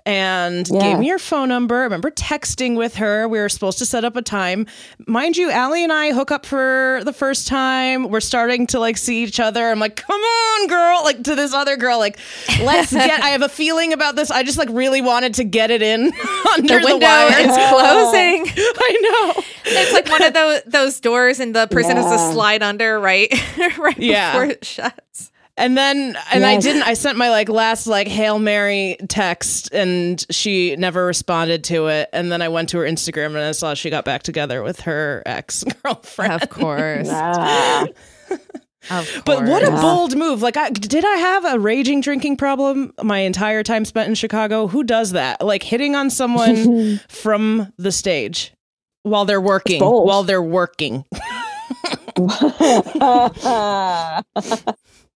and 0.06 0.68
Yeah. 0.70 0.80
gave 0.80 0.98
me 1.00 1.08
your 1.08 1.18
phone 1.18 1.48
number. 1.48 1.80
I 1.80 1.82
remember 1.82 2.12
texting 2.12 2.76
with 2.76 2.94
her. 2.96 3.26
We 3.26 3.40
were 3.40 3.48
supposed 3.48 3.78
to 3.78 3.86
set 3.86 4.04
up 4.04 4.14
a 4.14 4.22
time. 4.22 4.66
Mind 5.08 5.36
you, 5.36 5.50
Allie 5.50 5.82
and 5.82 5.92
I 5.92 6.12
hook 6.12 6.30
up 6.30 6.46
for 6.46 7.00
the 7.04 7.12
first 7.12 7.48
time. 7.48 8.08
We're 8.08 8.20
starting 8.20 8.68
to 8.68 8.78
like 8.78 8.96
see 8.96 9.24
each 9.24 9.40
other. 9.40 9.68
I'm 9.68 9.80
like, 9.80 9.96
come 9.96 10.20
on, 10.20 10.68
girl. 10.68 11.00
Like 11.02 11.24
to 11.24 11.34
this 11.34 11.52
other 11.52 11.76
girl, 11.76 11.98
like, 11.98 12.18
let's 12.62 12.92
get, 12.92 13.20
I 13.20 13.30
have 13.30 13.42
a 13.42 13.48
feeling 13.48 13.92
about 13.92 14.14
this. 14.14 14.30
I 14.30 14.44
just 14.44 14.58
like 14.58 14.68
really 14.70 15.00
wanted 15.00 15.34
to 15.34 15.44
get 15.44 15.72
it 15.72 15.82
in 15.82 16.12
under 16.52 16.74
The 16.74 16.80
the, 16.80 16.86
window 16.86 17.06
wire. 17.06 17.40
is 17.40 17.46
closing. 17.68 18.46
I 18.78 19.32
know. 19.34 19.42
It's 19.64 19.92
like 19.92 20.08
one 20.08 20.22
of 20.22 20.32
those 20.34 20.60
those 20.66 21.00
doors, 21.00 21.40
and 21.40 21.52
the 21.52 21.66
person 21.66 21.96
has 21.96 22.06
to 22.12 22.32
slide 22.32 22.62
under 22.62 23.00
right, 23.00 23.28
right 23.76 23.98
Yeah. 23.98 24.30
before 24.30 24.44
it 24.44 24.64
shuts. 24.64 25.31
And 25.58 25.76
then, 25.76 26.16
and 26.32 26.44
I 26.46 26.58
didn't, 26.58 26.82
I 26.84 26.94
sent 26.94 27.18
my 27.18 27.28
like 27.28 27.48
last 27.50 27.86
like 27.86 28.08
Hail 28.08 28.38
Mary 28.38 28.96
text 29.08 29.70
and 29.72 30.24
she 30.30 30.74
never 30.76 31.04
responded 31.04 31.62
to 31.64 31.88
it. 31.88 32.08
And 32.14 32.32
then 32.32 32.40
I 32.40 32.48
went 32.48 32.70
to 32.70 32.78
her 32.78 32.84
Instagram 32.84 33.26
and 33.26 33.38
I 33.38 33.52
saw 33.52 33.74
she 33.74 33.90
got 33.90 34.04
back 34.06 34.22
together 34.22 34.62
with 34.62 34.80
her 34.80 35.22
ex 35.26 35.62
girlfriend. 35.82 36.42
Of 36.42 36.48
course, 36.48 37.08
Ah. 37.10 37.86
of 38.90 39.22
But 39.26 39.44
what 39.44 39.62
a 39.62 39.66
course. 39.68 39.80
bold 39.82 40.16
move. 40.16 40.40
Like, 40.40 40.56
I, 40.56 40.70
did 40.70 41.04
I 41.04 41.16
have 41.16 41.44
a 41.44 41.58
raging 41.58 42.00
drinking 42.00 42.38
problem 42.38 42.94
my 43.02 43.18
entire 43.18 43.62
time 43.62 43.84
spent 43.84 44.08
in 44.08 44.14
Chicago? 44.14 44.66
Who 44.68 44.82
does 44.82 45.12
that? 45.12 45.44
Like 45.44 45.62
hitting 45.62 45.94
on 45.94 46.08
someone 46.08 46.98
from 47.08 47.72
the 47.76 47.92
stage 47.92 48.54
while 49.02 49.26
they're 49.26 49.40
working, 49.40 49.82
while 49.84 50.22
they're 50.24 50.40
working, 50.42 51.04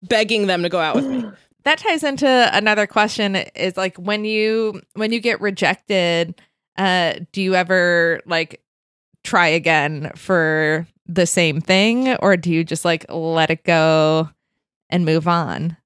begging 0.08 0.46
them 0.46 0.62
to 0.62 0.68
go 0.68 0.80
out 0.80 0.96
with 0.96 1.06
me. 1.06 1.24
that 1.64 1.78
ties 1.78 2.02
into 2.02 2.50
another 2.52 2.86
question 2.86 3.36
is 3.36 3.76
like 3.76 3.96
when 3.96 4.24
you 4.24 4.80
when 4.94 5.12
you 5.12 5.20
get 5.20 5.40
rejected 5.40 6.40
uh 6.78 7.14
do 7.32 7.42
you 7.42 7.54
ever 7.54 8.20
like 8.26 8.62
try 9.24 9.48
again 9.48 10.12
for 10.14 10.86
the 11.06 11.26
same 11.26 11.60
thing 11.60 12.14
or 12.16 12.36
do 12.36 12.52
you 12.52 12.62
just 12.62 12.84
like 12.84 13.04
let 13.08 13.50
it 13.50 13.64
go 13.64 14.28
and 14.90 15.04
move 15.04 15.26
on 15.26 15.76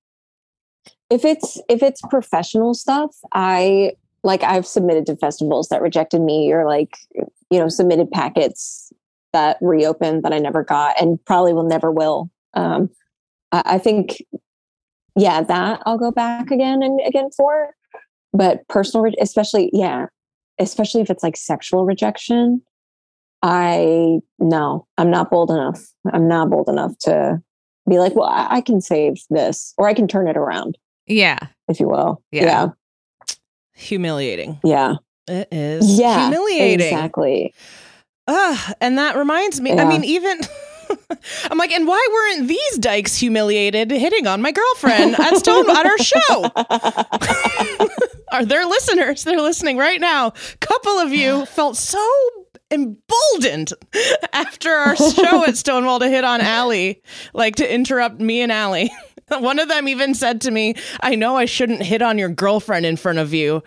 if 1.10 1.24
it's 1.24 1.60
if 1.68 1.82
it's 1.82 2.00
professional 2.02 2.72
stuff, 2.72 3.16
I 3.32 3.92
like 4.22 4.42
I've 4.44 4.66
submitted 4.66 5.06
to 5.06 5.16
festivals 5.16 5.68
that 5.68 5.82
rejected 5.82 6.20
me 6.20 6.52
or 6.52 6.64
like 6.64 6.96
you 7.50 7.58
know 7.58 7.68
submitted 7.68 8.10
packets 8.10 8.92
that 9.32 9.58
reopened 9.60 10.22
that 10.22 10.32
I 10.32 10.38
never 10.38 10.64
got 10.64 11.00
and 11.00 11.22
probably 11.24 11.52
will 11.52 11.64
never 11.64 11.90
will. 11.90 12.30
Um, 12.54 12.90
I, 13.52 13.62
I 13.64 13.78
think, 13.78 14.22
yeah, 15.16 15.42
that 15.42 15.82
I'll 15.86 15.98
go 15.98 16.10
back 16.10 16.50
again 16.50 16.82
and 16.82 17.00
again 17.06 17.30
for. 17.36 17.74
But 18.32 18.66
personal, 18.68 19.02
re- 19.04 19.14
especially 19.20 19.70
yeah, 19.72 20.06
especially 20.58 21.00
if 21.00 21.10
it's 21.10 21.22
like 21.24 21.36
sexual 21.36 21.84
rejection, 21.84 22.62
I 23.42 24.18
no, 24.38 24.86
I'm 24.98 25.10
not 25.10 25.30
bold 25.30 25.50
enough. 25.50 25.80
I'm 26.12 26.28
not 26.28 26.48
bold 26.50 26.68
enough 26.68 26.96
to 27.00 27.42
be 27.88 27.98
like, 27.98 28.14
well, 28.14 28.28
I, 28.28 28.46
I 28.56 28.60
can 28.60 28.80
save 28.80 29.14
this 29.30 29.74
or 29.78 29.88
I 29.88 29.94
can 29.94 30.06
turn 30.06 30.28
it 30.28 30.36
around 30.36 30.78
yeah 31.06 31.38
if 31.68 31.80
you 31.80 31.88
will. 31.88 32.22
Yeah. 32.30 32.44
Yeah. 32.44 32.68
Humiliating. 33.74 34.60
Yeah. 34.62 34.94
It 35.26 35.48
is 35.50 35.98
Yeah. 35.98 36.20
humiliating. 36.28 36.86
Exactly. 36.86 37.54
Ugh, 38.28 38.74
and 38.80 38.98
that 38.98 39.16
reminds 39.16 39.60
me. 39.60 39.72
I 39.72 39.84
mean, 39.86 40.04
even 40.04 40.40
I'm 41.50 41.58
like, 41.58 41.72
and 41.72 41.86
why 41.86 42.06
weren't 42.12 42.48
these 42.48 42.78
dykes 42.78 43.16
humiliated 43.16 43.90
hitting 43.90 44.26
on 44.26 44.42
my 44.42 44.52
girlfriend 44.52 45.14
at 45.18 45.36
Stone 45.38 45.70
at 45.70 45.86
our 45.86 45.98
show? 45.98 46.50
Are 48.32 48.44
there 48.44 48.64
listeners? 48.64 49.24
They're 49.24 49.40
listening 49.40 49.76
right 49.76 50.00
now. 50.00 50.32
Couple 50.60 50.98
of 50.98 51.12
you 51.12 51.46
felt 51.46 51.76
so 51.76 52.06
emboldened 52.70 53.72
after 54.32 54.70
our 54.70 54.96
show 54.96 55.44
at 55.44 55.56
Stonewall 55.56 55.98
to 55.98 56.08
hit 56.08 56.24
on 56.24 56.40
Allie, 56.40 57.02
like 57.34 57.56
to 57.56 57.74
interrupt 57.74 58.20
me 58.20 58.40
and 58.40 58.52
Allie. 58.52 58.90
One 59.28 59.58
of 59.58 59.68
them 59.68 59.86
even 59.88 60.14
said 60.14 60.40
to 60.42 60.50
me, 60.50 60.74
I 61.00 61.14
know 61.14 61.36
I 61.36 61.44
shouldn't 61.44 61.82
hit 61.82 62.02
on 62.02 62.18
your 62.18 62.28
girlfriend 62.28 62.84
in 62.84 62.96
front 62.96 63.18
of 63.18 63.32
you, 63.32 63.62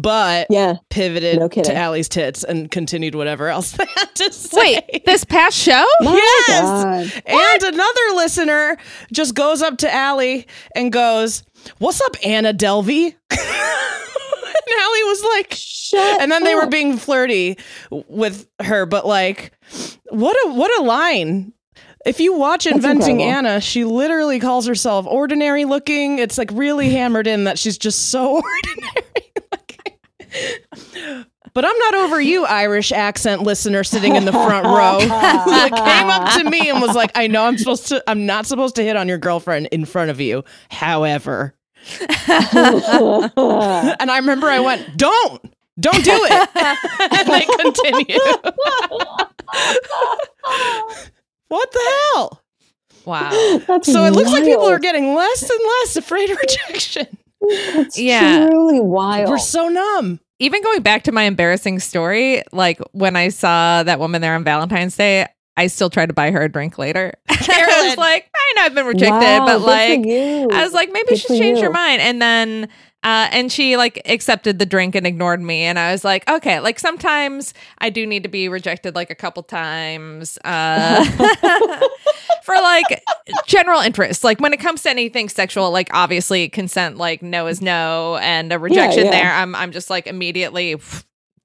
but 0.00 0.46
Yeah. 0.50 0.76
pivoted 0.90 1.38
No 1.38 1.48
to 1.48 1.54
kidding. 1.54 1.76
Allie's 1.76 2.08
tits 2.08 2.44
and 2.44 2.70
continued 2.70 3.14
whatever 3.14 3.48
else 3.48 3.70
they 3.76 3.86
had 3.96 4.14
to 4.16 4.32
say. 4.32 4.58
wait 4.92 5.04
this 5.04 5.24
past 5.24 5.56
show 5.56 5.84
My 6.00 6.14
Yes. 6.48 7.12
God. 7.14 7.22
And 7.26 7.62
another 7.74 8.00
listener 8.16 8.76
just 9.12 9.34
goes 9.34 9.62
up 9.62 9.78
to 9.78 9.92
Allie 9.94 10.46
and 10.74 10.92
goes, 10.92 11.42
What's 11.78 12.00
up, 12.00 12.16
Anna 12.24 12.52
Delvey? 12.54 13.14
and 13.30 14.78
Allie 14.80 15.04
was 15.04 15.24
like, 15.36 15.48
Shut 15.56 16.20
and 16.20 16.30
then 16.30 16.44
they 16.44 16.54
were 16.54 16.66
being 16.66 16.96
flirty 16.96 17.58
with 17.90 18.46
her, 18.60 18.86
but 18.86 19.06
like, 19.06 19.52
what 20.10 20.36
a 20.46 20.52
what 20.52 20.70
a 20.80 20.82
line. 20.82 21.52
If 22.04 22.20
you 22.20 22.34
watch 22.34 22.66
Inventing. 22.66 23.20
Anna, 23.20 23.60
she 23.60 23.84
literally 23.84 24.38
calls 24.38 24.64
herself 24.68 25.06
ordinary 25.08 25.64
looking. 25.64 26.20
It's 26.20 26.38
like 26.38 26.50
really 26.52 26.90
hammered 26.90 27.26
in 27.26 27.44
that 27.44 27.58
she's 27.58 27.76
just 27.76 28.10
so 28.10 28.34
ordinary 28.42 29.32
looking. 29.50 29.65
But 31.54 31.64
I'm 31.64 31.78
not 31.78 31.94
over 31.94 32.20
you, 32.20 32.44
Irish 32.44 32.92
accent 32.92 33.42
listener 33.42 33.82
sitting 33.82 34.14
in 34.16 34.24
the 34.26 34.32
front 34.32 34.66
row. 34.66 34.98
that 35.00 35.70
came 35.72 36.10
up 36.10 36.34
to 36.38 36.50
me 36.50 36.68
and 36.68 36.82
was 36.82 36.94
like, 36.94 37.10
I 37.14 37.26
know 37.28 37.44
I'm 37.44 37.56
supposed 37.56 37.86
to 37.88 38.02
I'm 38.06 38.26
not 38.26 38.44
supposed 38.46 38.74
to 38.76 38.82
hit 38.82 38.94
on 38.96 39.08
your 39.08 39.16
girlfriend 39.18 39.66
in 39.72 39.84
front 39.86 40.10
of 40.10 40.20
you. 40.20 40.44
However. 40.70 41.54
And 43.98 44.10
I 44.10 44.18
remember 44.18 44.48
I 44.48 44.60
went, 44.60 44.96
Don't, 44.96 45.40
don't 45.78 46.04
do 46.04 46.10
it. 46.12 46.48
and 47.18 47.28
they 47.28 47.46
continue. 47.62 48.18
what 51.48 51.70
the 51.72 52.10
hell? 52.14 52.42
wow 53.04 53.30
That's 53.68 53.90
So 53.92 54.04
it 54.04 54.10
looks 54.12 54.32
like 54.32 54.44
people 54.44 54.66
are 54.68 54.78
getting 54.80 55.14
less 55.14 55.48
and 55.48 55.60
less 55.80 55.96
afraid 55.96 56.28
of 56.30 56.38
rejection. 56.38 57.06
It's 57.40 57.98
Yeah. 57.98 58.48
truly 58.48 58.80
wild. 58.80 59.28
We're 59.30 59.38
so 59.38 59.68
numb. 59.68 60.18
Even 60.38 60.62
going 60.62 60.82
back 60.82 61.04
to 61.04 61.12
my 61.12 61.22
embarrassing 61.22 61.78
story, 61.78 62.42
like 62.52 62.78
when 62.92 63.16
I 63.16 63.28
saw 63.28 63.82
that 63.82 63.98
woman 63.98 64.20
there 64.20 64.34
on 64.34 64.44
Valentine's 64.44 64.96
Day, 64.96 65.26
I 65.56 65.68
still 65.68 65.88
tried 65.88 66.06
to 66.06 66.14
buy 66.14 66.30
her 66.30 66.42
a 66.42 66.48
drink 66.50 66.76
later. 66.78 67.14
I 67.28 67.88
was 67.88 67.96
like, 67.96 68.28
I 68.34 68.52
know 68.56 68.62
I've 68.62 68.74
been 68.74 68.86
rejected, 68.86 69.10
Wow, 69.12 69.46
but 69.46 69.60
like. 69.62 70.00
I 70.00 70.62
was 70.62 70.74
like, 70.74 70.92
maybe 70.92 71.10
Good 71.10 71.18
she's 71.20 71.38
changed 71.38 71.62
her 71.62 71.70
mind. 71.70 72.02
And 72.02 72.20
then, 72.20 72.68
uh, 73.06 73.28
and 73.30 73.52
she 73.52 73.76
like 73.76 74.02
accepted 74.06 74.58
the 74.58 74.66
drink 74.66 74.96
and 74.96 75.06
ignored 75.06 75.40
me. 75.40 75.62
And 75.62 75.78
I 75.78 75.92
was 75.92 76.04
like, 76.04 76.28
okay, 76.28 76.58
like 76.58 76.80
sometimes 76.80 77.54
I 77.78 77.88
do 77.88 78.04
need 78.04 78.24
to 78.24 78.28
be 78.28 78.48
rejected 78.48 78.96
like 78.96 79.10
a 79.10 79.14
couple 79.14 79.44
times 79.44 80.40
uh, 80.44 81.04
for 82.42 82.56
like 82.56 83.04
general 83.46 83.80
interest. 83.80 84.24
Like 84.24 84.40
when 84.40 84.52
it 84.52 84.56
comes 84.56 84.82
to 84.82 84.90
anything 84.90 85.28
sexual, 85.28 85.70
like 85.70 85.88
obviously 85.94 86.48
consent, 86.48 86.96
like 86.96 87.22
no 87.22 87.46
is 87.46 87.62
no, 87.62 88.16
and 88.16 88.52
a 88.52 88.58
rejection 88.58 89.04
yeah. 89.04 89.10
there, 89.12 89.32
I'm 89.32 89.54
I'm 89.54 89.70
just 89.70 89.88
like 89.88 90.08
immediately. 90.08 90.74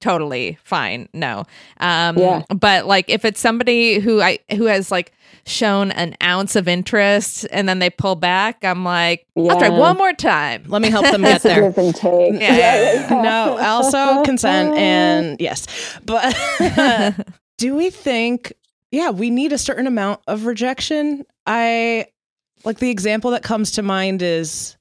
Totally 0.00 0.58
fine. 0.64 1.08
No. 1.12 1.44
Um 1.78 2.18
Yeah. 2.18 2.42
but 2.48 2.86
like 2.86 3.08
if 3.08 3.24
it's 3.24 3.38
somebody 3.38 4.00
who 4.00 4.20
I 4.20 4.40
who 4.50 4.64
has 4.64 4.90
like 4.90 5.12
shown 5.44 5.90
an 5.92 6.14
ounce 6.22 6.54
of 6.56 6.68
interest 6.68 7.46
and 7.50 7.68
then 7.68 7.78
they 7.80 7.90
pull 7.90 8.14
back, 8.14 8.64
I'm 8.64 8.84
like, 8.84 9.26
I'll 9.36 9.58
try 9.58 9.68
one 9.68 9.96
more 9.96 10.12
time. 10.12 10.64
Let 10.68 10.82
me 10.82 10.90
help 10.90 11.10
them 11.10 11.22
get 11.22 11.36
It's 11.36 11.44
there. 11.44 11.62
give 11.62 11.78
and 11.78 11.94
take. 11.94 12.32
Yeah, 12.34 12.56
yeah, 12.56 12.92
yeah. 13.10 13.22
no, 13.22 13.58
also 13.58 14.22
consent 14.22 14.74
and 14.76 15.40
yes. 15.40 15.66
But 16.04 16.34
do 17.58 17.74
we 17.74 17.90
think 17.90 18.52
yeah, 18.90 19.10
we 19.10 19.30
need 19.30 19.52
a 19.52 19.58
certain 19.58 19.86
amount 19.86 20.20
of 20.26 20.44
rejection? 20.46 21.24
I 21.46 22.06
like 22.64 22.78
the 22.78 22.90
example 22.90 23.30
that 23.32 23.42
comes 23.42 23.72
to 23.72 23.82
mind 23.82 24.22
is 24.22 24.76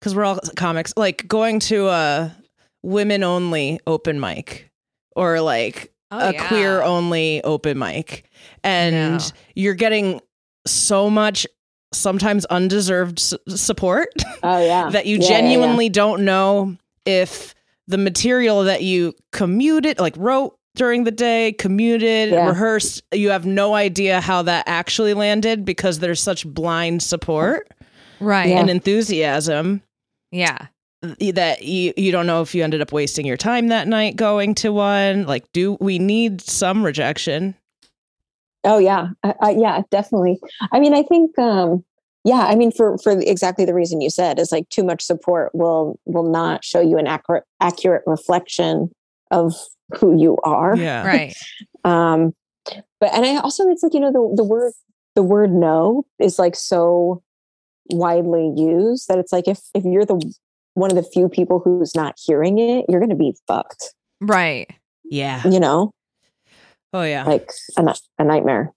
cuz 0.00 0.14
we're 0.14 0.24
all 0.24 0.40
comics, 0.56 0.92
like 0.96 1.28
going 1.28 1.60
to 1.60 1.88
a 1.88 2.34
women 2.82 3.22
only 3.22 3.78
open 3.86 4.18
mic 4.20 4.70
or 5.14 5.40
like 5.40 5.92
Oh, 6.10 6.28
a 6.28 6.32
queer 6.34 6.82
only 6.82 7.42
open 7.42 7.78
mic 7.78 8.30
and 8.62 9.18
No. 9.18 9.24
you're 9.56 9.74
getting 9.74 10.20
so 10.66 11.10
much 11.10 11.46
sometimes 11.92 12.44
undeserved 12.46 13.18
s- 13.18 13.34
support 13.48 14.08
Oh 14.42 14.64
yeah. 14.64 14.88
that 14.92 15.06
you 15.06 15.16
Yeah, 15.16 15.22
yeah, 15.22 15.28
yeah. 15.34 15.40
genuinely 15.40 15.88
don't 15.88 16.24
know 16.24 16.76
if 17.04 17.54
the 17.88 17.98
material 17.98 18.64
that 18.64 18.82
you 18.82 19.14
commuted, 19.32 19.98
like 19.98 20.14
wrote 20.16 20.56
during 20.76 21.04
the 21.04 21.10
day, 21.10 21.52
commuted, 21.52 22.30
Yeah. 22.30 22.48
rehearsed, 22.48 23.02
you 23.12 23.30
have 23.30 23.46
no 23.46 23.74
idea 23.74 24.20
how 24.20 24.42
that 24.42 24.64
actually 24.68 25.14
landed 25.14 25.64
because 25.64 26.00
there's 26.00 26.20
such 26.20 26.46
blind 26.46 27.02
support 27.02 27.68
Right. 28.20 28.48
Yeah. 28.50 28.60
and 28.60 28.70
enthusiasm 28.70 29.82
yeah. 30.32 30.66
That 31.32 31.62
you, 31.62 31.92
you 31.96 32.12
don't 32.12 32.26
know 32.26 32.42
if 32.42 32.54
you 32.54 32.64
ended 32.64 32.80
up 32.80 32.92
wasting 32.92 33.26
your 33.26 33.36
time 33.36 33.68
that 33.68 33.88
night 33.88 34.16
going 34.16 34.54
to 34.56 34.72
one. 34.72 35.24
Like, 35.24 35.50
do 35.52 35.76
we 35.80 35.98
need 35.98 36.40
some 36.40 36.84
rejection? 36.84 37.54
Oh 38.64 38.78
yeah, 38.78 39.08
uh, 39.22 39.34
uh, 39.40 39.54
yeah, 39.56 39.82
definitely. 39.90 40.40
I 40.72 40.80
mean, 40.80 40.92
I 40.92 41.02
think, 41.04 41.38
um, 41.38 41.84
yeah, 42.24 42.46
I 42.48 42.56
mean, 42.56 42.72
for 42.72 42.98
for 42.98 43.12
exactly 43.12 43.64
the 43.64 43.74
reason 43.74 44.00
you 44.00 44.10
said 44.10 44.40
is 44.40 44.50
like 44.50 44.68
too 44.68 44.82
much 44.82 45.02
support 45.02 45.54
will 45.54 46.00
will 46.04 46.28
not 46.28 46.64
show 46.64 46.80
you 46.80 46.98
an 46.98 47.06
accurate 47.06 47.44
accurate 47.60 48.02
reflection 48.06 48.90
of 49.30 49.54
who 49.98 50.20
you 50.20 50.36
are. 50.42 50.76
Yeah. 50.76 51.04
Right. 51.06 51.36
Um, 51.84 52.34
but 52.98 53.14
and 53.14 53.24
I 53.24 53.36
also 53.36 53.68
it's 53.68 53.84
like 53.84 53.94
you 53.94 54.00
know 54.00 54.10
the 54.10 54.34
the 54.36 54.44
word 54.44 54.72
the 55.14 55.22
word 55.22 55.52
no 55.52 56.04
is 56.18 56.38
like 56.38 56.56
so 56.56 57.22
widely 57.90 58.52
used 58.56 59.06
that 59.08 59.18
it's 59.18 59.32
like 59.32 59.46
if 59.46 59.60
if 59.74 59.84
you're 59.84 60.04
the 60.04 60.20
one 60.76 60.90
of 60.90 60.96
the 60.96 61.02
few 61.02 61.28
people 61.28 61.60
who's 61.64 61.94
not 61.94 62.14
hearing 62.22 62.58
it, 62.58 62.84
you're 62.88 63.00
going 63.00 63.10
to 63.10 63.16
be 63.16 63.34
fucked. 63.46 63.94
Right. 64.20 64.70
Yeah. 65.04 65.46
You 65.46 65.58
know, 65.58 65.90
Oh, 66.92 67.02
yeah. 67.02 67.24
like 67.24 67.50
a, 67.76 67.94
a 68.18 68.24
nightmare. 68.24 68.72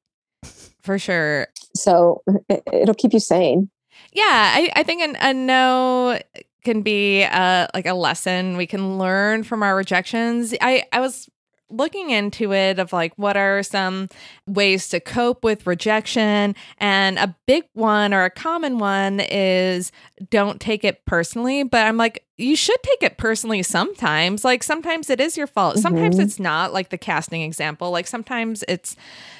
For 0.81 0.97
sure. 0.97 1.47
So 1.75 2.21
it, 2.49 2.63
it'll 2.71 2.95
keep 2.95 3.13
you 3.13 3.19
sane. 3.19 3.69
Yeah, 4.13 4.23
I, 4.25 4.69
I 4.77 4.83
think 4.83 5.01
an, 5.01 5.17
a 5.19 5.33
no 5.33 6.19
can 6.63 6.81
be 6.81 7.23
uh, 7.25 7.67
like 7.73 7.85
a 7.85 7.93
lesson 7.93 8.55
we 8.57 8.65
can 8.65 8.97
learn 8.97 9.43
from 9.43 9.61
our 9.61 9.75
rejections. 9.75 10.53
I, 10.61 10.85
I 10.91 10.99
was 11.01 11.29
looking 11.69 12.09
into 12.09 12.53
it 12.53 12.79
of 12.79 12.91
like 12.93 13.13
what 13.15 13.37
are 13.37 13.61
some 13.63 14.09
ways 14.47 14.89
to 14.89 14.99
cope 14.99 15.43
with 15.43 15.67
rejection? 15.67 16.55
And 16.77 17.17
a 17.19 17.35
big 17.45 17.65
one 17.73 18.13
or 18.13 18.23
a 18.23 18.29
common 18.29 18.79
one 18.79 19.19
is 19.19 19.91
don't 20.29 20.59
take 20.59 20.83
it 20.83 21.05
personally 21.05 21.63
but 21.63 21.85
i'm 21.85 21.95
like 21.97 22.25
you 22.37 22.55
should 22.55 22.81
take 22.83 23.03
it 23.03 23.17
personally 23.17 23.61
sometimes. 23.61 24.45
Like 24.45 24.63
sometimes 24.63 25.09
it 25.09 25.19
is 25.19 25.35
your 25.35 25.45
fault. 25.45 25.77
Sometimes 25.77 26.15
Mhm. 26.15 26.23
it's 26.23 26.39
not 26.39 26.71
like 26.71 26.87
the 26.87 26.97
casting 26.97 27.41
example. 27.41 27.91
Like 27.91 28.07
sometimes 28.07 28.63
it's 28.69 28.95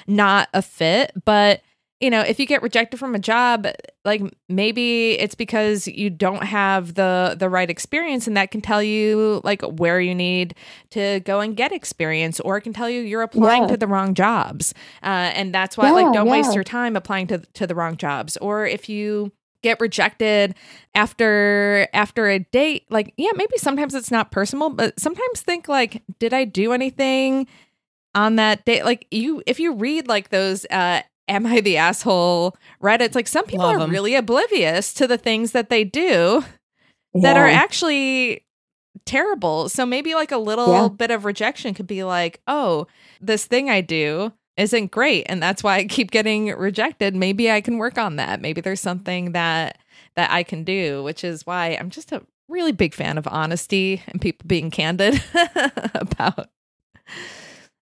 not 0.06 0.50
a 0.52 0.60
fit 0.60 1.12
but 1.24 1.62
you 2.00 2.08
know, 2.08 2.20
if 2.22 2.40
you 2.40 2.46
get 2.46 2.62
rejected 2.62 2.98
from 2.98 3.14
a 3.14 3.18
job, 3.18 3.66
like 4.06 4.22
maybe 4.48 5.12
it's 5.18 5.34
because 5.34 5.86
you 5.86 6.08
don't 6.08 6.42
have 6.44 6.94
the 6.94 7.36
the 7.38 7.48
right 7.50 7.68
experience 7.68 8.26
and 8.26 8.36
that 8.38 8.50
can 8.50 8.62
tell 8.62 8.82
you 8.82 9.40
like 9.44 9.60
where 9.62 10.00
you 10.00 10.14
need 10.14 10.54
to 10.90 11.20
go 11.20 11.40
and 11.40 11.56
get 11.56 11.72
experience 11.72 12.40
or 12.40 12.56
it 12.56 12.62
can 12.62 12.72
tell 12.72 12.88
you 12.88 13.02
you're 13.02 13.20
applying 13.22 13.62
Yeah. 13.64 13.68
to 13.68 13.76
the 13.76 13.86
wrong 13.86 14.14
jobs. 14.14 14.72
Uh, 15.02 15.06
and 15.34 15.54
that's 15.54 15.76
why 15.76 15.90
like 15.90 16.12
don't 16.14 16.28
waste 16.28 16.54
your 16.54 16.64
time 16.64 16.96
applying 16.96 17.26
to 17.26 17.38
to 17.54 17.66
the 17.66 17.74
wrong 17.74 17.96
jobs 17.98 18.36
or 18.38 18.66
if 18.66 18.88
you 18.88 19.30
get 19.62 19.78
rejected 19.78 20.54
after 20.94 21.86
after 21.92 22.28
a 22.28 22.38
date 22.38 22.84
like 22.90 23.12
yeah 23.18 23.30
maybe 23.34 23.52
sometimes 23.58 23.94
it's 23.94 24.10
not 24.10 24.30
personal 24.30 24.70
but 24.70 24.98
sometimes 24.98 25.42
think 25.42 25.68
like 25.68 26.02
did 26.18 26.32
i 26.32 26.44
do 26.44 26.72
anything 26.72 27.46
on 28.14 28.36
that 28.36 28.64
date 28.64 28.84
like 28.84 29.06
you 29.10 29.42
if 29.46 29.60
you 29.60 29.74
read 29.74 30.08
like 30.08 30.30
those 30.30 30.64
uh 30.70 31.00
am 31.30 31.46
i 31.46 31.60
the 31.60 31.76
asshole 31.78 32.56
reddits 32.82 33.14
like 33.14 33.28
some 33.28 33.46
people 33.46 33.64
Love 33.66 33.78
are 33.80 33.84
'em. 33.84 33.90
really 33.90 34.14
oblivious 34.14 34.92
to 34.94 35.06
the 35.06 35.16
things 35.18 35.52
that 35.52 35.70
they 35.70 35.84
do 35.84 36.44
that 37.14 37.36
are 37.36 37.48
actually 37.48 38.44
terrible. 39.06 39.68
So 39.68 39.86
maybe 39.86 40.14
like 40.14 40.30
a 40.32 40.36
little 40.38 40.72
Yeah. 40.72 40.88
bit 40.88 41.10
of 41.10 41.24
rejection 41.24 41.74
could 41.74 41.86
be 41.86 42.04
like 42.04 42.40
oh 42.46 42.86
this 43.20 43.46
thing 43.46 43.70
i 43.70 43.80
do 43.80 44.32
isn't 44.56 44.90
great 44.90 45.24
and 45.28 45.42
that's 45.42 45.62
why 45.62 45.76
i 45.76 45.84
keep 45.84 46.10
getting 46.10 46.48
rejected. 46.48 47.14
Maybe 47.16 47.50
i 47.50 47.60
can 47.60 47.78
work 47.78 47.96
on 47.98 48.16
that. 48.16 48.40
Maybe 48.40 48.60
there's 48.60 48.80
something 48.80 49.32
that 49.32 49.78
that 50.16 50.30
i 50.30 50.42
can 50.42 50.64
do 50.64 51.02
which 51.02 51.24
is 51.24 51.46
why 51.46 51.76
i'm 51.80 51.88
just 51.90 52.12
a 52.12 52.22
really 52.48 52.72
big 52.72 52.94
fan 52.94 53.16
of 53.16 53.26
honesty 53.28 54.02
and 54.08 54.20
people 54.20 54.44
being 54.46 54.70
candid 54.70 55.22
about 55.94 56.48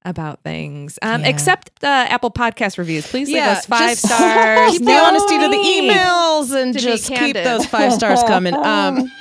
about 0.07 0.41
things 0.41 0.97
um 1.01 1.21
Yeah. 1.21 1.27
except 1.27 1.83
uh, 1.83 1.87
apple 2.09 2.31
podcast 2.31 2.77
reviews 2.77 3.05
please 3.05 3.27
leave 3.27 3.37
Yeah, 3.37 3.51
us 3.51 3.65
five 3.65 3.89
just 3.91 4.05
stars 4.07 4.71
Keep 4.71 4.79
the 4.85 4.85
No 4.85 5.03
honesty 5.03 5.37
to 5.37 5.47
the 5.49 5.57
emails 5.57 6.55
and 6.59 6.73
to 6.73 6.79
just 6.79 7.07
keep 7.13 7.35
those 7.35 7.65
five 7.65 7.91
stars 7.93 8.23
coming. 8.23 8.55
Um, 8.55 9.11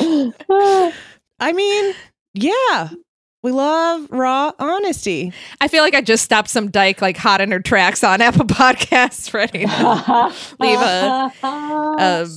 I 1.40 1.52
mean, 1.52 1.94
yeah, 2.34 2.90
we 3.42 3.52
love 3.52 4.08
raw 4.10 4.52
honesty. 4.58 5.32
I 5.60 5.68
feel 5.68 5.82
like 5.82 5.94
I 5.94 6.00
just 6.00 6.24
stopped 6.24 6.48
some 6.48 6.70
dyke 6.70 7.02
like 7.02 7.16
hot 7.16 7.40
in 7.40 7.50
her 7.50 7.60
tracks 7.60 8.02
on 8.02 8.20
Apple 8.20 8.46
Podcasts, 8.46 9.32
ready 9.34 9.66
to 9.66 10.32
leave 10.58 10.80
a 10.80 11.32
um, 11.42 12.30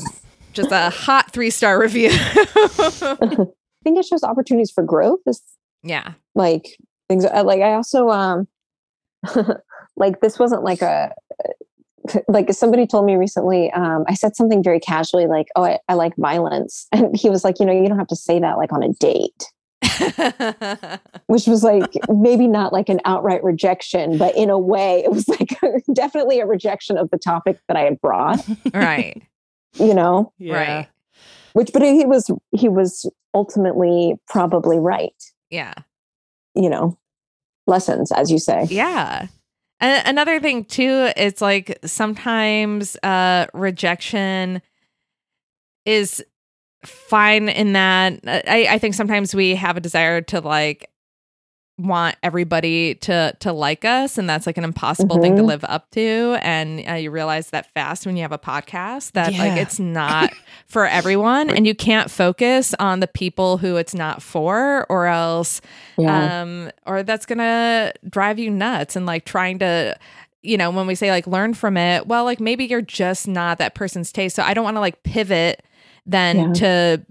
just 0.54 0.72
a 0.72 0.90
hot 0.90 1.32
three 1.32 1.50
star 1.50 1.80
review. 1.80 2.10
I 2.12 3.48
think 3.84 3.98
it 4.00 4.06
shows 4.06 4.24
opportunities 4.24 4.72
for 4.72 4.84
growth. 4.84 5.20
Is 5.26 5.42
yeah, 5.84 6.14
like 6.36 6.78
things 7.08 7.26
uh, 7.26 7.44
like 7.44 7.62
I 7.62 7.74
also 7.74 8.10
um 8.10 8.48
like 9.96 10.22
this 10.22 10.40
wasn't 10.40 10.64
like 10.64 10.82
a 10.82 11.14
like 12.28 12.52
somebody 12.54 12.88
told 12.88 13.06
me 13.06 13.16
recently 13.16 13.72
um 13.72 14.06
I 14.08 14.14
said 14.14 14.36
something 14.36 14.64
very 14.64 14.80
casually 14.80 15.28
like 15.28 15.48
oh 15.56 15.64
I, 15.64 15.80
I 15.88 15.94
like 15.96 16.16
violence. 16.18 16.88
And 16.94 17.16
he 17.16 17.30
was 17.30 17.44
like 17.44 17.60
you 17.60 17.66
know 17.66 17.74
you 17.74 17.88
don't 17.88 17.98
have 17.98 18.08
to 18.08 18.16
say 18.16 18.40
that 18.40 18.58
like 18.58 18.72
on 18.72 18.84
a 18.84 18.94
date. 18.94 19.52
Which 21.28 21.46
was 21.48 21.64
like 21.64 21.94
maybe 22.10 22.48
not 22.48 22.74
like 22.74 22.90
an 22.90 23.00
outright 23.06 23.44
rejection 23.44 24.18
but 24.18 24.36
in 24.36 24.50
a 24.50 24.58
way 24.58 25.04
it 25.04 25.12
was 25.12 25.28
like 25.28 25.58
definitely 25.94 26.40
a 26.40 26.46
rejection 26.46 26.98
of 26.98 27.10
the 27.12 27.18
topic 27.18 27.60
that 27.68 27.78
I 27.78 27.82
had 27.82 28.02
brought. 28.02 28.40
Right, 28.74 29.22
you 29.74 29.94
know? 29.94 30.34
Right, 30.40 30.88
which 31.54 31.72
but 31.74 31.82
he 31.82 32.06
was 32.06 32.30
he 32.52 32.70
was 32.70 33.10
ultimately 33.34 34.16
probably 34.28 34.80
right. 34.80 35.14
Yeah, 35.50 35.74
you 36.58 36.70
know 36.70 36.98
lessons 37.68 38.12
as 38.12 38.32
you 38.32 38.40
say 38.40 38.66
yeah. 38.70 39.28
A- 39.80 40.02
another 40.06 40.40
thing 40.40 40.66
too, 40.66 41.12
it's 41.16 41.42
like 41.42 41.78
sometimes 41.86 42.98
uh, 43.04 43.46
rejection 43.54 44.62
is 45.86 46.24
fine 46.84 47.50
in 47.50 47.74
that 47.74 48.20
I, 48.26 48.68
I 48.72 48.78
think 48.80 48.96
sometimes 48.96 49.34
we 49.36 49.56
have 49.56 49.78
a 49.78 49.82
desire 49.82 50.22
to 50.22 50.42
like 50.42 50.90
want 51.78 52.16
everybody 52.24 52.96
to 52.96 53.36
to 53.40 53.54
like 53.54 53.86
us 53.86 54.18
and 54.18 54.28
that's 54.28 54.48
like 54.48 54.58
an 54.58 54.64
impossible 54.64 55.22
thing 55.22 55.36
to 55.36 55.44
Mhm. 55.44 55.48
live 55.48 55.64
up 55.66 55.90
to. 55.92 56.38
And 56.42 56.84
uh, 56.90 56.94
you 56.94 57.12
realize 57.12 57.52
that 57.52 57.72
fast 57.74 58.06
when 58.08 58.16
you 58.16 58.24
have 58.24 58.32
a 58.32 58.40
podcast 58.40 59.12
that 59.12 59.32
like 59.34 59.60
it's 59.60 59.80
not 59.80 60.34
for 60.68 60.88
everyone 60.88 61.52
and 61.52 61.68
you 61.68 61.76
can't 61.76 62.10
focus 62.10 62.74
on 62.80 63.00
the 63.00 63.08
people 63.08 63.58
who 63.60 63.76
it's 63.76 63.94
not 63.94 64.24
for 64.24 64.88
or 64.90 65.06
else 65.06 65.62
yeah. 66.00 66.42
um 66.42 66.72
or 66.88 67.04
that's 67.04 67.28
gonna 67.28 67.94
drive 68.10 68.40
you 68.40 68.50
nuts. 68.50 68.96
And 68.96 69.06
like 69.06 69.26
trying 69.26 69.60
to 69.60 69.96
you 70.42 70.58
know 70.58 70.72
when 70.72 70.88
we 70.88 70.96
say 70.96 71.12
like 71.12 71.28
learn 71.28 71.54
from 71.54 71.78
it 71.78 72.08
well 72.08 72.24
like 72.24 72.40
maybe 72.40 72.66
you're 72.66 72.82
just 72.82 73.28
not 73.28 73.60
that 73.60 73.76
person's 73.76 74.12
taste. 74.12 74.36
So 74.36 74.42
i 74.44 74.54
don't 74.56 74.64
want 74.64 74.78
to 74.78 74.82
like 74.82 75.04
pivot 75.04 75.62
then 76.08 76.38
Yeah. 76.38 76.54
to 76.54 77.06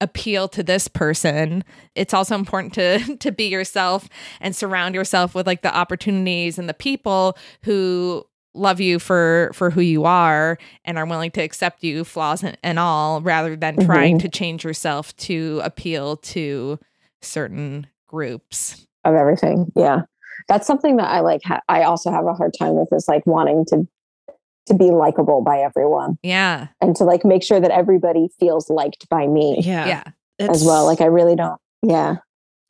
appeal 0.00 0.48
to 0.48 0.62
this 0.62 0.88
person 0.88 1.62
it's 1.94 2.14
also 2.14 2.34
important 2.34 2.72
to 2.72 3.16
to 3.20 3.30
be 3.30 3.44
yourself 3.48 4.08
and 4.40 4.56
surround 4.56 4.94
yourself 4.94 5.34
with 5.34 5.46
like 5.46 5.62
the 5.62 5.74
opportunities 5.76 6.58
and 6.58 6.68
the 6.68 6.74
people 6.74 7.36
who 7.62 8.24
love 8.54 8.80
you 8.80 8.98
for 8.98 9.50
for 9.52 9.68
who 9.70 9.82
you 9.82 10.04
are 10.06 10.56
and 10.86 10.96
are 10.96 11.04
willing 11.04 11.30
to 11.30 11.42
accept 11.42 11.84
you 11.84 12.04
flaws 12.04 12.42
and, 12.42 12.56
and 12.62 12.78
all 12.78 13.20
rather 13.20 13.54
than 13.54 13.76
trying 13.84 14.16
Mhm. 14.16 14.22
to 14.22 14.28
change 14.30 14.64
yourself 14.64 15.14
to 15.18 15.60
appeal 15.62 16.16
to 16.16 16.78
certain 17.20 17.86
groups 18.06 18.86
of 19.04 19.14
everything. 19.14 19.70
Yeah. 19.76 20.02
That's 20.48 20.66
something 20.66 20.96
that 20.96 21.08
I 21.08 21.20
like. 21.20 21.42
Ha- 21.44 21.60
I 21.68 21.82
also 21.82 22.10
have 22.10 22.24
a 22.26 22.32
hard 22.34 22.54
time 22.58 22.74
with 22.76 22.88
is 22.92 23.08
like 23.08 23.26
wanting 23.26 23.64
to, 23.66 23.86
to 24.66 24.74
be 24.74 24.90
likable 24.90 25.42
by 25.42 25.58
everyone 25.60 26.18
yeah 26.22 26.68
and 26.80 26.94
to 26.96 27.04
like 27.04 27.24
make 27.24 27.42
sure 27.42 27.60
that 27.60 27.70
everybody 27.70 28.28
feels 28.38 28.68
liked 28.70 29.08
by 29.08 29.26
me 29.26 29.56
Yeah. 29.60 29.86
yeah 29.86 30.02
as 30.38 30.62
well. 30.64 30.84
Like 30.84 31.00
I 31.00 31.06
really 31.06 31.34
don't. 31.36 31.58
Yeah. 31.82 32.16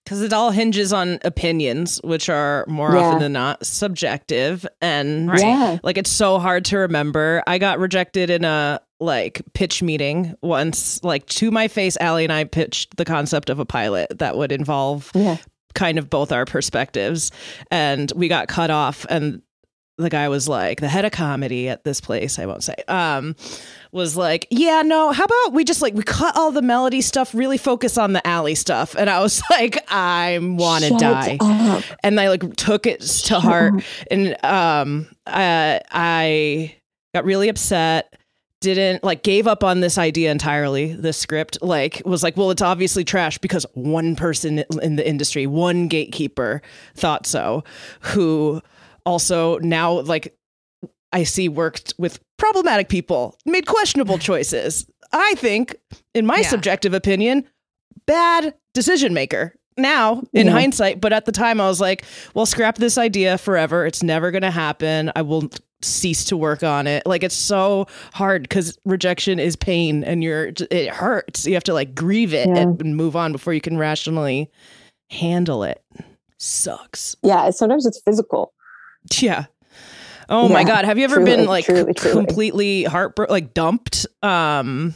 because 0.05 0.23
it 0.23 0.33
all 0.33 0.53
hinges 0.53 0.93
on 0.93 1.19
opinions, 1.25 2.01
which 2.05 2.29
are 2.29 2.65
more 2.69 2.93
Yeah. 2.95 3.01
often 3.01 3.19
than 3.21 3.33
not 3.33 3.67
subjective. 3.67 4.65
And 4.81 5.29
Right. 5.29 5.41
Yeah. 5.41 5.79
like 5.83 5.99
it's 5.99 6.11
so 6.11 6.39
hard 6.39 6.65
to 6.67 6.79
remember. 6.79 7.43
I 7.47 7.59
got 7.59 7.79
rejected 7.81 8.31
in 8.31 8.45
a 8.45 8.81
like 9.01 9.43
pitch 9.53 9.83
meeting 9.83 10.35
once, 10.43 11.03
like 11.03 11.27
to 11.27 11.51
my 11.51 11.67
face. 11.69 11.97
Allie 12.01 12.25
and 12.25 12.33
I 12.33 12.45
pitched 12.45 12.97
the 12.97 13.05
concept 13.05 13.51
of 13.51 13.59
a 13.59 13.65
pilot 13.67 14.17
that 14.21 14.37
would 14.37 14.53
involve 14.53 15.11
Yeah. 15.15 15.37
kind 15.75 15.99
of 15.99 16.09
both 16.09 16.31
our 16.33 16.45
perspectives 16.45 17.31
and 17.71 18.13
we 18.15 18.29
got 18.29 18.47
cut 18.49 18.71
off 18.71 19.05
and 19.11 19.43
the 19.99 20.11
guy 20.11 20.29
was 20.29 20.49
like 20.49 20.81
the 20.81 20.89
head 20.89 21.05
of 21.05 21.13
comedy 21.13 21.69
at 21.69 21.85
this 21.85 22.01
place 22.01 22.39
i 22.39 22.47
won't 22.47 22.63
say 22.63 22.75
um 22.89 23.35
was 23.93 24.17
like 24.17 24.47
yeah 24.51 24.83
no 24.83 25.11
how 25.11 25.25
about 25.25 25.55
we 25.55 25.65
just 25.65 25.81
like 25.81 25.95
we 25.95 26.03
cut 26.03 26.37
all 26.37 26.53
the 26.53 26.63
melody 26.63 27.01
stuff 27.01 27.35
really 27.35 27.57
focus 27.57 27.97
on 27.97 28.13
the 28.13 28.27
Allie 28.27 28.55
stuff. 28.55 28.95
And 28.97 29.09
i 29.09 29.21
was 29.21 29.43
like 29.51 29.79
i 29.91 30.39
want 30.41 30.85
to 30.85 30.97
die. 30.99 31.39
up. 31.41 31.83
and 32.03 32.21
I 32.21 32.29
like 32.29 32.57
took 32.57 32.87
it 32.87 33.01
to 33.01 33.41
heart 33.41 33.83
and 34.11 34.37
um 34.45 35.09
uh, 35.27 35.81
I 35.91 36.77
got 37.15 37.25
really 37.25 37.49
upset 37.49 38.17
didn't 38.61 39.05
like 39.05 39.23
gave 39.23 39.47
up 39.47 39.63
on 39.63 39.81
this 39.81 39.99
idea 39.99 40.31
entirely 40.31 40.95
the 40.95 41.13
script 41.13 41.59
like 41.63 42.03
was 42.05 42.23
like 42.23 42.37
well 42.37 42.51
it's 42.51 42.63
obviously 42.63 43.05
trash 43.05 43.39
because 43.39 43.67
one 43.75 44.17
person 44.17 44.65
in 44.83 44.97
the 44.97 45.07
industry 45.07 45.47
one 45.47 45.89
gatekeeper 45.89 46.63
thought 46.95 47.27
so 47.27 47.63
who 48.01 48.61
also 49.07 49.59
now 49.61 50.01
like 50.01 50.37
I 51.13 51.23
see 51.23 51.49
worked 51.49 51.95
with 51.99 52.21
problematic 52.37 52.89
people 52.91 53.39
made 53.47 53.67
questionable 53.67 54.19
choices 54.31 54.87
I 55.13 55.35
think 55.37 55.77
in 56.15 56.27
my 56.27 56.39
Yeah. 56.39 56.49
subjective 56.49 56.93
opinion 56.93 57.45
bad 58.07 58.55
decision 58.75 59.15
maker 59.15 59.55
now 59.79 60.23
in 60.33 60.47
Yeah. 60.47 60.53
hindsight 60.53 61.01
but 61.01 61.13
at 61.13 61.25
the 61.27 61.33
time 61.33 61.61
i 61.61 61.67
was 61.69 61.81
like 61.81 62.05
well 62.35 62.47
scrap 62.47 62.77
this 62.79 62.97
idea 62.99 63.37
forever 63.39 63.85
it's 63.87 64.03
never 64.03 64.31
going 64.31 64.43
to 64.43 64.51
happen 64.51 65.11
i 65.17 65.23
will 65.23 65.49
cease 65.83 66.25
to 66.25 66.37
work 66.37 66.63
on 66.63 66.87
it 66.87 67.03
like 67.07 67.23
it's 67.23 67.35
so 67.35 67.87
hard 68.15 68.43
because 68.43 68.79
rejection 68.85 69.39
is 69.39 69.55
pain 69.57 70.03
and 70.05 70.23
you're 70.23 70.51
it 70.71 70.89
hurts 70.91 71.47
you 71.47 71.55
have 71.55 71.65
to 71.65 71.75
like 71.75 71.95
grieve 71.95 72.33
it 72.33 72.49
Yeah. 72.49 72.63
and 72.63 72.97
move 72.97 73.17
on 73.17 73.33
before 73.33 73.53
you 73.53 73.61
can 73.61 73.77
rationally 73.77 74.51
handle 75.11 75.63
it 75.63 75.83
sucks 76.39 77.17
Yeah, 77.23 77.51
sometimes 77.51 77.87
it's 77.87 78.01
physical. 78.05 78.53
Yeah. 79.21 79.47
Oh 80.29 80.49
my 80.49 80.65
god. 80.65 80.85
Have 80.85 80.99
you 80.99 81.05
ever 81.05 81.17
truly, 81.17 81.37
been 81.37 81.47
like 81.47 81.65
truly, 81.67 81.95
truly. 81.95 82.17
completely 82.17 82.85
heartbroken 82.85 83.33
like 83.33 83.55
dumped 83.55 84.07
um 84.23 84.95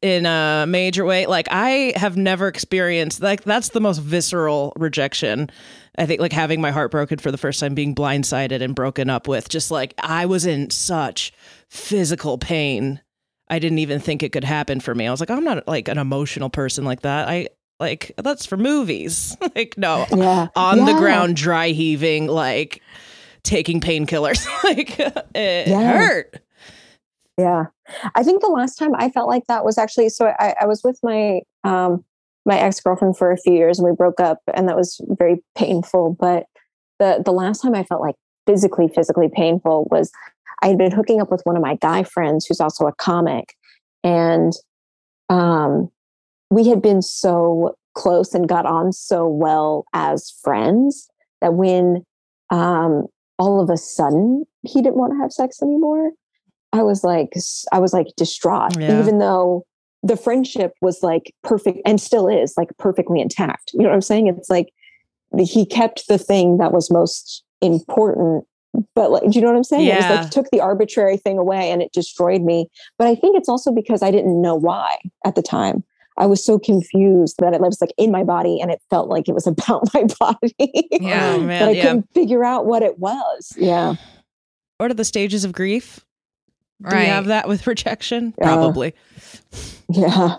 in 0.00 0.26
a 0.26 0.64
major 0.68 1.04
way? 1.04 1.26
Like 1.26 1.48
i 1.50 1.92
have 1.96 2.16
never 2.16 2.46
experienced 2.48 3.20
like 3.20 3.42
that's 3.44 3.70
the 3.70 3.80
most 3.80 3.98
visceral 3.98 4.72
rejection 4.76 5.50
i 5.98 6.06
think 6.06 6.20
like 6.20 6.32
having 6.32 6.60
my 6.60 6.70
heart 6.70 6.90
broken 6.90 7.18
for 7.18 7.30
the 7.30 7.38
first 7.38 7.58
time 7.58 7.74
being 7.74 7.94
blindsided 7.94 8.62
and 8.62 8.74
broken 8.74 9.10
up 9.10 9.26
with. 9.26 9.48
Just 9.48 9.70
like 9.70 9.94
i 9.98 10.26
was 10.26 10.46
in 10.46 10.70
such 10.70 11.32
physical 11.68 12.38
pain 12.38 13.00
i 13.48 13.58
didn't 13.58 13.78
even 13.78 13.98
think 13.98 14.22
it 14.22 14.30
could 14.30 14.44
happen 14.44 14.78
for 14.78 14.94
me. 14.94 15.06
I 15.06 15.10
was 15.10 15.20
like 15.20 15.30
i'm 15.30 15.44
not 15.44 15.66
like 15.66 15.88
an 15.88 15.98
emotional 15.98 16.50
person 16.50 16.84
like 16.84 17.00
that. 17.02 17.28
I 17.28 17.48
like 17.80 18.12
that's 18.18 18.46
for 18.46 18.56
movies. 18.56 19.36
Like 19.54 19.76
no. 19.76 20.06
Yeah. 20.10 20.48
on 20.56 20.84
the 20.84 20.94
ground 20.94 21.36
dry 21.36 21.68
heaving 21.68 22.26
like 22.28 22.82
taking 23.44 23.80
painkillers 23.80 24.46
like 24.64 24.98
it 24.98 25.68
Yeah. 25.68 25.96
hurt 25.96 26.42
Yeah. 27.36 27.64
I 28.14 28.22
think 28.22 28.40
the 28.40 28.48
last 28.48 28.76
time 28.76 28.94
I 28.96 29.10
felt 29.10 29.28
like 29.28 29.46
that 29.46 29.64
was 29.64 29.78
actually 29.78 30.08
so 30.08 30.32
I, 30.38 30.54
I 30.60 30.66
was 30.66 30.82
with 30.82 30.98
my 31.02 31.40
um 31.62 32.04
my 32.46 32.58
ex-girlfriend 32.58 33.16
for 33.16 33.32
a 33.32 33.38
few 33.38 33.54
years 33.54 33.78
and 33.78 33.88
we 33.88 33.94
broke 33.94 34.20
up 34.20 34.38
and 34.52 34.68
that 34.68 34.76
was 34.76 35.00
very 35.08 35.42
painful. 35.56 36.16
But 36.18 36.44
the 36.98 37.22
the 37.24 37.32
last 37.32 37.60
time 37.60 37.74
I 37.74 37.84
felt 37.84 38.00
like 38.00 38.16
physically, 38.46 38.88
physically 38.88 39.28
painful 39.34 39.88
was 39.90 40.12
I 40.62 40.68
had 40.68 40.78
been 40.78 40.92
hooking 40.92 41.20
up 41.20 41.30
with 41.30 41.40
one 41.44 41.56
of 41.56 41.62
my 41.62 41.76
guy 41.76 42.02
friends 42.04 42.46
who's 42.46 42.60
also 42.60 42.86
a 42.86 42.94
comic. 42.94 43.54
And 44.02 44.52
um 45.28 45.90
we 46.50 46.68
had 46.68 46.80
been 46.80 47.02
so 47.02 47.76
close 47.94 48.34
and 48.34 48.48
got 48.48 48.66
on 48.66 48.92
so 48.92 49.26
well 49.26 49.84
as 49.92 50.30
friends 50.42 51.08
that 51.40 51.54
when 51.54 52.04
um 52.50 53.06
all 53.38 53.60
of 53.60 53.70
a 53.70 53.76
sudden 53.76 54.44
he 54.62 54.80
didn't 54.82 54.96
want 54.96 55.12
to 55.12 55.18
have 55.18 55.32
sex 55.32 55.62
anymore 55.62 56.10
I 56.74 56.82
was 56.82 57.04
like, 57.04 57.32
i 57.72 57.78
was 57.78 57.92
like 57.92 58.08
distraught, 58.16 58.76
Yeah. 58.76 59.00
even 59.00 59.18
though 59.20 59.64
the 60.02 60.16
friendship 60.16 60.72
was 60.82 61.02
like 61.04 61.32
perfect 61.44 61.78
and 61.86 62.00
still 62.00 62.26
is 62.28 62.54
like 62.56 62.68
perfectly 62.78 63.20
intact. 63.20 63.70
You 63.72 63.82
know 63.82 63.90
what 63.90 63.94
I'm 63.94 64.00
saying? 64.02 64.26
It's 64.26 64.50
like 64.50 64.70
he 65.38 65.64
kept 65.64 66.08
the 66.08 66.18
thing 66.18 66.58
that 66.58 66.72
was 66.72 66.90
most 66.90 67.44
important, 67.62 68.44
but 68.94 69.12
like, 69.12 69.22
do 69.22 69.30
you 69.30 69.40
know 69.40 69.46
what 69.46 69.56
I'm 69.56 69.64
saying? 69.64 69.86
It 69.86 69.96
was 69.96 70.04
like 70.04 70.30
took 70.30 70.50
the 70.50 70.60
arbitrary 70.60 71.16
thing 71.16 71.38
away 71.38 71.70
and 71.70 71.80
it 71.80 71.92
destroyed 71.92 72.42
me. 72.42 72.66
But 72.98 73.06
I 73.06 73.14
think 73.14 73.36
it's 73.36 73.48
also 73.48 73.70
because 73.72 74.02
I 74.02 74.10
didn't 74.10 74.42
know 74.42 74.56
why 74.56 74.98
at 75.24 75.36
the 75.36 75.42
time. 75.42 75.84
I 76.16 76.26
was 76.26 76.44
so 76.44 76.58
confused 76.58 77.36
that 77.38 77.54
it 77.54 77.60
was 77.60 77.80
like 77.80 77.92
in 77.98 78.10
my 78.12 78.22
body 78.22 78.60
and 78.60 78.70
it 78.70 78.80
felt 78.90 79.08
like 79.08 79.28
it 79.28 79.34
was 79.34 79.46
about 79.48 79.92
my 79.94 80.04
body. 80.20 80.54
Yeah. 80.90 81.34
Oh, 81.34 81.40
that 81.40 81.46
man, 81.46 81.68
I 81.68 81.70
yeah. 81.72 81.82
couldn't 81.82 82.10
figure 82.14 82.44
out 82.44 82.66
what 82.66 82.82
it 82.82 82.98
was. 82.98 83.52
Yeah. 83.56 83.94
what 84.78 84.90
are 84.90 84.94
the 84.94 85.04
stages 85.04 85.44
of 85.44 85.52
grief 85.52 86.00
do 86.82 86.88
Right. 86.94 87.02
you 87.06 87.12
have 87.12 87.26
that 87.26 87.48
with 87.48 87.66
rejection 87.66 88.34
Yeah. 88.38 88.44
probably 88.44 88.94
Yeah. 89.88 90.36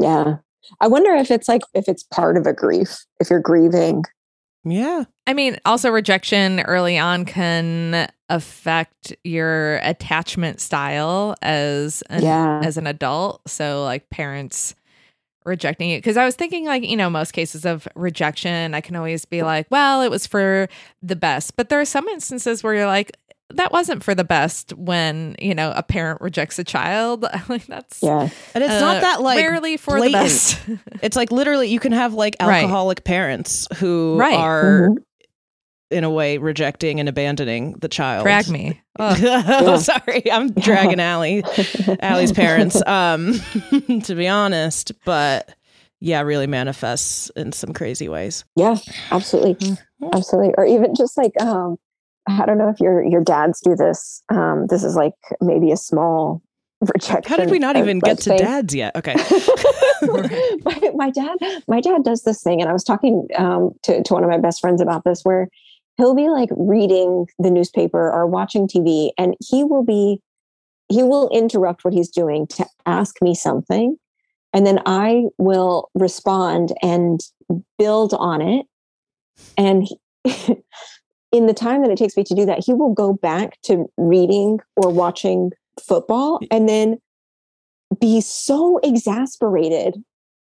Yeah. 0.00 0.36
I 0.80 0.86
wonder 0.88 1.12
if 1.14 1.30
it's 1.30 1.48
like 1.48 1.62
if 1.74 1.88
it's 1.88 2.04
part 2.04 2.36
of 2.36 2.46
a 2.46 2.52
grief, 2.52 3.04
if 3.20 3.28
you're 3.30 3.40
grieving. 3.40 4.04
Yeah 4.64 5.04
I 5.26 5.34
mean, 5.34 5.58
also 5.64 5.88
rejection 5.90 6.60
early 6.62 6.98
on 6.98 7.24
can 7.24 8.08
affect 8.28 9.14
your 9.22 9.76
attachment 9.76 10.60
style 10.60 11.36
as 11.42 12.02
an, 12.10 12.22
Yeah. 12.24 12.60
as 12.64 12.76
an 12.76 12.88
adult. 12.88 13.40
So 13.48 13.84
like 13.84 14.10
parents 14.10 14.74
rejecting 15.44 15.90
you 15.90 15.98
because 15.98 16.16
I 16.16 16.24
was 16.24 16.34
thinking 16.34 16.66
like, 16.66 16.82
you 16.82 16.96
know, 16.96 17.08
most 17.08 17.32
cases 17.32 17.64
of 17.64 17.86
rejection, 17.94 18.74
I 18.74 18.80
can 18.80 18.96
always 18.96 19.24
be 19.24 19.42
like, 19.42 19.66
well, 19.70 20.02
it 20.02 20.10
was 20.10 20.26
for 20.26 20.68
the 21.02 21.16
best. 21.16 21.56
But 21.56 21.68
there 21.68 21.80
are 21.80 21.84
some 21.84 22.08
instances 22.08 22.62
where 22.64 22.74
you're 22.74 22.86
like 22.86 23.16
that 23.56 23.72
wasn't 23.72 24.02
for 24.04 24.14
the 24.14 24.24
best 24.24 24.72
when, 24.74 25.36
you 25.40 25.54
know, 25.54 25.72
a 25.74 25.82
parent 25.82 26.20
rejects 26.20 26.58
a 26.58 26.64
child. 26.64 27.22
like 27.48 27.66
that's 27.66 28.02
Yeah. 28.02 28.28
and 28.54 28.64
it's 28.64 28.72
uh, 28.74 28.80
not 28.80 29.00
that 29.02 29.22
like 29.22 29.38
rarely 29.38 29.76
for 29.76 29.96
blatant. 29.96 30.12
the 30.66 30.76
best. 30.78 30.98
it's 31.02 31.16
like 31.16 31.30
literally 31.32 31.68
you 31.68 31.80
can 31.80 31.92
have 31.92 32.14
like 32.14 32.36
Right. 32.40 32.62
alcoholic 32.62 33.04
parents 33.04 33.66
who 33.76 34.16
Right. 34.18 34.34
are 34.34 34.88
Mhm. 34.90 34.96
in 35.90 36.04
a 36.04 36.10
way 36.10 36.38
rejecting 36.38 37.00
and 37.00 37.08
abandoning 37.08 37.74
the 37.80 37.88
child 37.88 38.24
Drag 38.24 38.48
me. 38.48 38.80
Ugh. 38.98 39.18
oh, 39.48 39.76
sorry. 39.78 40.30
I'm 40.32 40.50
dragging 40.52 41.00
Allie, 41.00 41.44
Allie's 42.00 42.32
parents, 42.32 42.80
um, 42.86 43.34
to 44.02 44.14
be 44.14 44.26
honest. 44.28 44.92
But 45.04 45.54
yeah, 46.00 46.22
really 46.22 46.46
manifests 46.46 47.30
in 47.36 47.52
some 47.52 47.72
crazy 47.72 48.08
ways. 48.08 48.44
Yeah, 48.56 48.76
absolutely. 49.10 49.54
Mm-hmm. 49.54 50.08
Absolutely. 50.14 50.54
Or 50.58 50.64
even 50.66 50.94
just 50.94 51.16
like 51.16 51.32
um 51.40 51.76
I 52.28 52.46
don't 52.46 52.58
know 52.58 52.68
if 52.68 52.80
your 52.80 53.02
your 53.04 53.22
dads 53.22 53.60
do 53.60 53.74
this. 53.74 54.22
Um 54.28 54.66
this 54.68 54.84
is 54.84 54.96
like 54.96 55.14
maybe 55.40 55.72
a 55.72 55.76
small 55.76 56.42
rejection. 56.80 57.30
How 57.30 57.36
did 57.36 57.50
we 57.50 57.58
not 57.58 57.76
of- 57.76 57.82
even 57.82 57.98
of 57.98 58.02
get 58.02 58.18
to 58.18 58.30
thing. 58.30 58.38
dads 58.38 58.74
yet? 58.74 58.94
Okay. 58.96 59.14
my, 60.64 60.90
my 60.94 61.10
dad 61.10 61.36
my 61.68 61.80
dad 61.80 62.02
does 62.02 62.22
this 62.22 62.42
thing 62.42 62.60
and 62.60 62.68
i 62.68 62.72
was 62.72 62.84
talking 62.84 63.26
um, 63.36 63.70
to, 63.82 64.02
to 64.02 64.14
one 64.14 64.24
of 64.24 64.30
my 64.30 64.38
best 64.38 64.60
friends 64.60 64.80
about 64.80 65.04
this 65.04 65.22
where 65.22 65.48
he'll 65.96 66.14
be 66.14 66.28
like 66.28 66.48
reading 66.56 67.26
the 67.38 67.50
newspaper 67.50 68.10
or 68.10 68.26
watching 68.26 68.66
tv 68.66 69.10
and 69.16 69.34
he 69.40 69.62
will 69.62 69.84
be 69.84 70.20
he 70.88 71.02
will 71.02 71.28
interrupt 71.30 71.84
what 71.84 71.94
he's 71.94 72.10
doing 72.10 72.46
to 72.48 72.66
ask 72.86 73.16
me 73.22 73.34
something 73.34 73.96
and 74.52 74.66
then 74.66 74.80
i 74.86 75.24
will 75.38 75.88
respond 75.94 76.72
and 76.82 77.20
build 77.78 78.14
on 78.14 78.42
it 78.42 78.66
and 79.56 79.84
he, 79.84 79.96
in 81.32 81.46
the 81.46 81.54
time 81.54 81.82
that 81.82 81.90
it 81.90 81.98
takes 81.98 82.16
me 82.16 82.24
to 82.24 82.34
do 82.34 82.44
that 82.46 82.62
he 82.64 82.74
will 82.74 82.92
go 82.92 83.14
back 83.14 83.60
to 83.62 83.86
reading 83.96 84.60
or 84.76 84.90
watching 84.90 85.50
football 85.80 86.38
and 86.50 86.68
then 86.68 86.98
be 88.00 88.20
so 88.20 88.78
exasperated 88.82 89.96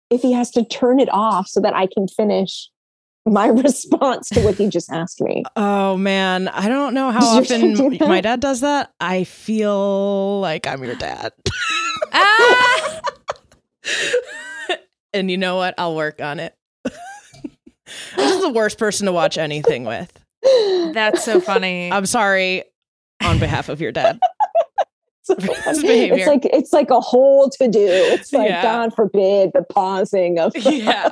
if 0.10 0.22
he 0.22 0.34
has 0.34 0.52
to 0.52 0.66
turn 0.66 1.00
it 1.00 1.10
off 1.12 1.48
so 1.48 1.60
that 1.62 1.76
I 1.76 1.88
can 1.88 2.08
finish 2.08 2.70
my 3.26 3.48
response 3.48 4.30
to 4.30 4.42
what 4.42 4.56
he 4.56 4.68
just 4.68 4.92
asked 4.92 5.22
me. 5.22 5.44
Oh 5.56 5.98
man, 5.98 6.48
I 6.48 6.68
don't 6.68 6.94
know 6.94 7.12
how 7.12 7.20
Does 7.20 7.50
your 7.50 7.60
dad 7.60 7.80
often 7.82 7.98
my 8.10 8.22
dad 8.22 8.40
does 8.40 8.62
that. 8.62 8.92
I 9.00 9.24
feel 9.24 10.40
like 10.42 10.68
I'm 10.68 10.84
your 10.84 10.96
dad. 10.96 11.32
ah! 12.14 13.02
and 15.14 15.30
you 15.30 15.38
know 15.38 15.56
what? 15.58 15.76
I'll 15.78 15.96
work 15.96 16.22
on 16.22 16.40
it. 16.40 16.56
this 16.84 18.32
is 18.32 18.42
the 18.42 18.50
worst 18.50 18.78
person 18.78 19.06
to 19.06 19.12
watch 19.12 19.38
anything 19.38 19.84
with. 19.84 20.12
That's 20.44 21.24
so 21.24 21.40
funny. 21.40 21.92
I'm 21.92 22.06
sorry 22.06 22.64
on 23.24 23.40
behalf 23.40 23.70
of 23.70 23.82
your 23.82 23.92
dad. 23.92 24.20
it's, 25.30 26.26
like 26.26 26.46
it's 26.46 26.74
like 26.74 26.90
a 26.90 27.00
whole 27.00 27.52
to 27.52 27.68
do. 27.68 27.86
It's 27.86 28.34
like 28.34 28.50
Yeah. 28.50 28.64
God 28.64 28.96
forbid 28.96 29.52
the 29.54 29.62
pausing 29.62 30.40
of 30.40 30.54
Yeah. 30.58 31.12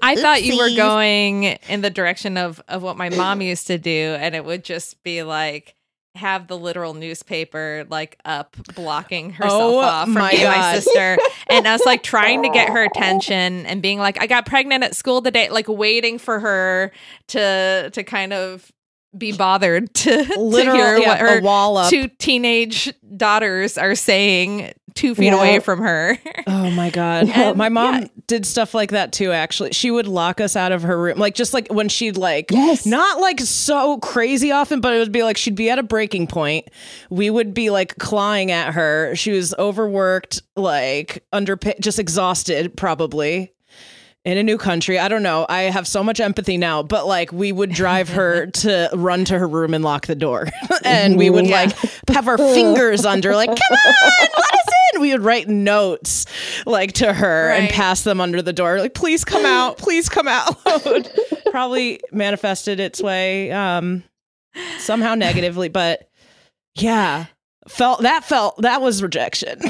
I 0.00 0.16
thought 0.16 0.42
you 0.42 0.56
were 0.56 0.74
going 0.74 1.44
in 1.44 1.82
the 1.82 1.90
direction 1.90 2.38
of 2.38 2.62
of 2.68 2.82
what 2.82 2.96
my 2.96 3.10
mom 3.10 3.42
used 3.42 3.66
to 3.66 3.76
do, 3.76 4.16
and 4.18 4.34
it 4.34 4.46
would 4.46 4.64
just 4.64 5.02
be 5.02 5.22
like 5.22 5.74
have 6.14 6.46
the 6.46 6.56
literal 6.56 6.94
newspaper 6.94 7.84
like 7.90 8.18
up 8.24 8.56
blocking 8.74 9.30
oh 9.30 9.32
herself 9.32 9.62
Oh, 9.62 9.78
off 9.80 10.04
from 10.04 10.14
my 10.14 10.32
my 10.32 10.78
sister. 10.78 11.18
And 11.50 11.66
us 11.66 11.84
like 11.84 12.02
trying 12.04 12.42
to 12.44 12.48
get 12.50 12.68
her 12.70 12.84
attention 12.94 13.66
and 13.66 13.82
being 13.82 13.98
like 13.98 14.20
i 14.20 14.26
got 14.26 14.46
pregnant 14.46 14.84
at 14.84 14.94
school 14.94 15.22
today 15.22 15.48
like 15.50 15.66
waiting 15.68 16.18
for 16.18 16.38
her 16.38 16.92
to 17.28 17.90
to 17.92 18.04
kind 18.04 18.32
of 18.32 18.70
be 19.16 19.32
bothered 19.32 19.92
to, 19.94 20.10
to 20.24 20.50
hear 20.50 20.96
yeah, 20.98 21.08
what 21.08 21.18
her 21.18 21.40
wall 21.40 21.76
up. 21.78 21.90
two 21.90 22.08
teenage 22.18 22.92
daughters 23.16 23.78
are 23.78 23.94
saying 23.94 24.72
two 24.94 25.14
feet 25.14 25.26
Yeah. 25.26 25.36
away 25.36 25.58
from 25.60 25.80
her. 25.80 26.18
Oh 26.46 26.70
my 26.70 26.90
god. 26.90 27.28
And- 27.30 27.56
my 27.56 27.68
mom 27.70 28.08
did 28.26 28.44
stuff 28.46 28.74
like 28.74 28.90
that 28.90 29.12
too 29.12 29.32
actually. 29.32 29.72
She 29.72 29.90
would 29.90 30.06
lock 30.06 30.40
us 30.42 30.56
out 30.56 30.72
of 30.72 30.82
her 30.82 31.00
room. 31.00 31.18
Like 31.18 31.34
just 31.34 31.54
like 31.54 31.68
when 31.72 31.88
she'd 31.88 32.16
like 32.18 32.50
Yes. 32.50 32.84
not 32.86 33.18
like 33.20 33.40
so 33.40 33.98
crazy 33.98 34.52
often, 34.52 34.80
but 34.82 34.92
it 34.94 34.98
would 34.98 35.10
be 35.12 35.22
like 35.22 35.36
she'd 35.38 35.54
be 35.54 35.70
at 35.70 35.78
a 35.78 35.82
breaking 35.82 36.26
point. 36.26 36.68
We 37.10 37.30
would 37.30 37.54
be 37.54 37.70
like 37.70 37.96
clawing 37.98 38.50
at 38.50 38.74
her. 38.74 39.14
She 39.16 39.32
was 39.32 39.54
overworked, 39.58 40.42
like 40.54 41.24
under 41.32 41.56
just 41.80 41.98
exhausted 41.98 42.76
probably. 42.76 43.52
In 44.24 44.38
a 44.38 44.42
new 44.42 44.56
country. 44.56 44.98
I 44.98 45.08
don't 45.08 45.22
know. 45.22 45.44
I 45.50 45.64
have 45.64 45.86
so 45.86 46.02
much 46.02 46.18
empathy 46.18 46.56
now, 46.56 46.82
but 46.82 47.06
like 47.06 47.30
we 47.30 47.52
would 47.52 47.68
drive 47.70 48.08
her 48.08 48.46
to 48.62 48.88
run 48.94 49.26
to 49.26 49.38
her 49.38 49.46
room 49.46 49.74
and 49.74 49.84
lock 49.84 50.06
the 50.06 50.14
door. 50.14 50.48
and 50.84 51.18
we 51.18 51.28
would 51.28 51.46
like 51.46 51.72
have 52.08 52.26
our 52.26 52.38
fingers 52.38 53.04
under, 53.04 53.34
like, 53.36 53.48
come 53.50 53.58
on, 53.86 53.94
let 54.02 54.54
us 54.54 54.66
in. 54.94 55.00
We 55.02 55.12
would 55.12 55.22
write 55.22 55.48
notes 55.48 56.24
like 56.64 56.92
to 56.94 57.12
her 57.12 57.50
and 57.50 57.68
pass 57.68 58.02
them 58.02 58.18
under 58.18 58.40
the 58.40 58.54
door, 58.54 58.78
like, 58.78 58.94
please 58.94 59.24
come 59.26 59.44
out, 59.44 59.76
please 59.84 60.08
come 60.08 60.26
out. 60.28 60.56
Probably 61.50 62.00
manifested 62.10 62.80
its 62.80 63.02
way 63.02 63.52
um 63.52 64.04
somehow 64.78 65.14
negatively, 65.14 65.68
but 65.68 66.08
yeah. 66.76 67.26
Felt 67.68 68.02
that 68.02 68.24
felt 68.24 68.60
that 68.62 68.80
was 68.80 69.02
rejection. 69.02 69.60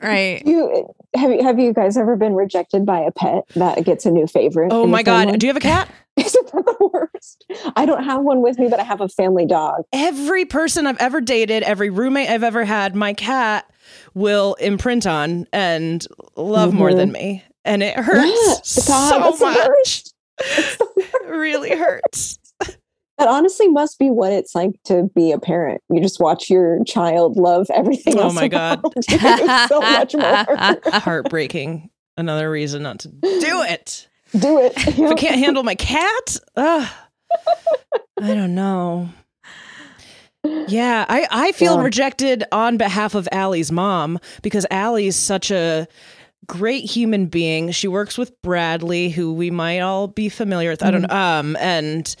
right. 0.00 0.42
You 0.46 0.94
have 1.14 1.30
you 1.30 1.42
have 1.42 1.58
you 1.58 1.72
guys 1.72 1.96
ever 1.96 2.16
been 2.16 2.34
rejected 2.34 2.84
by 2.86 3.00
a 3.00 3.10
pet 3.10 3.44
that 3.54 3.84
gets 3.84 4.06
a 4.06 4.10
new 4.10 4.26
favorite? 4.26 4.72
Oh 4.72 4.86
my 4.86 5.02
god. 5.02 5.38
Do 5.38 5.46
you 5.46 5.50
have 5.50 5.56
a 5.56 5.60
cat? 5.60 5.88
Isn't 6.16 6.52
that 6.52 6.64
the 6.78 6.90
worst? 6.92 7.44
I 7.76 7.86
don't 7.86 8.04
have 8.04 8.22
one 8.22 8.42
with 8.42 8.58
me, 8.58 8.68
but 8.68 8.78
I 8.78 8.82
have 8.84 9.00
a 9.00 9.08
family 9.08 9.46
dog. 9.46 9.84
every 9.92 10.44
person 10.44 10.86
I've 10.86 10.98
ever 10.98 11.20
dated, 11.20 11.62
every 11.62 11.88
roommate 11.90 12.28
I've 12.28 12.42
ever 12.42 12.64
had, 12.64 12.94
my 12.94 13.14
cat 13.14 13.70
will 14.14 14.54
imprint 14.54 15.06
on 15.06 15.46
and 15.52 16.06
love 16.36 16.74
more 16.74 16.90
Mhm. 16.90 16.96
than 16.96 17.12
me. 17.12 17.42
And 17.64 17.82
it 17.82 17.94
Yeah, 17.96 18.02
hurts 18.02 18.86
God, 18.88 19.34
so 19.36 19.46
much. 19.46 20.04
It 21.24 21.28
really 21.28 21.70
hurts. 21.76 22.38
That 23.22 23.28
honestly 23.28 23.68
must 23.68 24.00
be 24.00 24.10
what 24.10 24.32
it's 24.32 24.52
like 24.52 24.70
to 24.86 25.08
be 25.14 25.30
a 25.30 25.38
parent. 25.38 25.80
You 25.88 26.00
just 26.02 26.18
watch 26.18 26.50
your 26.50 26.82
child 26.84 27.36
love 27.36 27.68
everything 27.72 28.18
Oh 28.18 28.32
my 28.32 28.48
God. 28.48 28.80
so 29.68 29.80
much 29.80 30.14
more. 30.16 30.44
Heartbreaking. 30.98 31.88
Another 32.16 32.50
reason 32.50 32.82
not 32.82 32.98
to 33.00 33.08
do 33.08 33.18
it. 33.62 34.08
Do 34.36 34.58
it. 34.58 34.72
If 34.76 34.98
I 34.98 35.14
can't 35.14 35.38
handle 35.38 35.62
my 35.62 35.76
cat, 35.76 36.36
ugh, 36.56 36.88
I 38.20 38.34
don't 38.34 38.56
know. 38.56 39.08
Yeah, 40.44 41.06
I, 41.08 41.28
I 41.30 41.52
feel 41.52 41.76
Yeah. 41.76 41.84
rejected 41.84 42.42
on 42.50 42.76
behalf 42.76 43.14
of 43.14 43.28
Allie's 43.30 43.70
mom 43.70 44.18
because 44.42 44.66
Allie's 44.68 45.14
such 45.14 45.52
a 45.52 45.86
great 46.48 46.84
human 46.90 47.26
being. 47.26 47.70
She 47.70 47.86
works 47.86 48.18
with 48.18 48.40
Bradley, 48.42 49.10
who 49.10 49.32
we 49.32 49.52
might 49.52 49.78
all 49.78 50.08
be 50.08 50.28
familiar 50.28 50.70
with. 50.70 50.82
I 50.82 50.90
don't 50.90 51.02
know. 51.02 51.14
Um, 51.16 51.56
and 51.60 52.12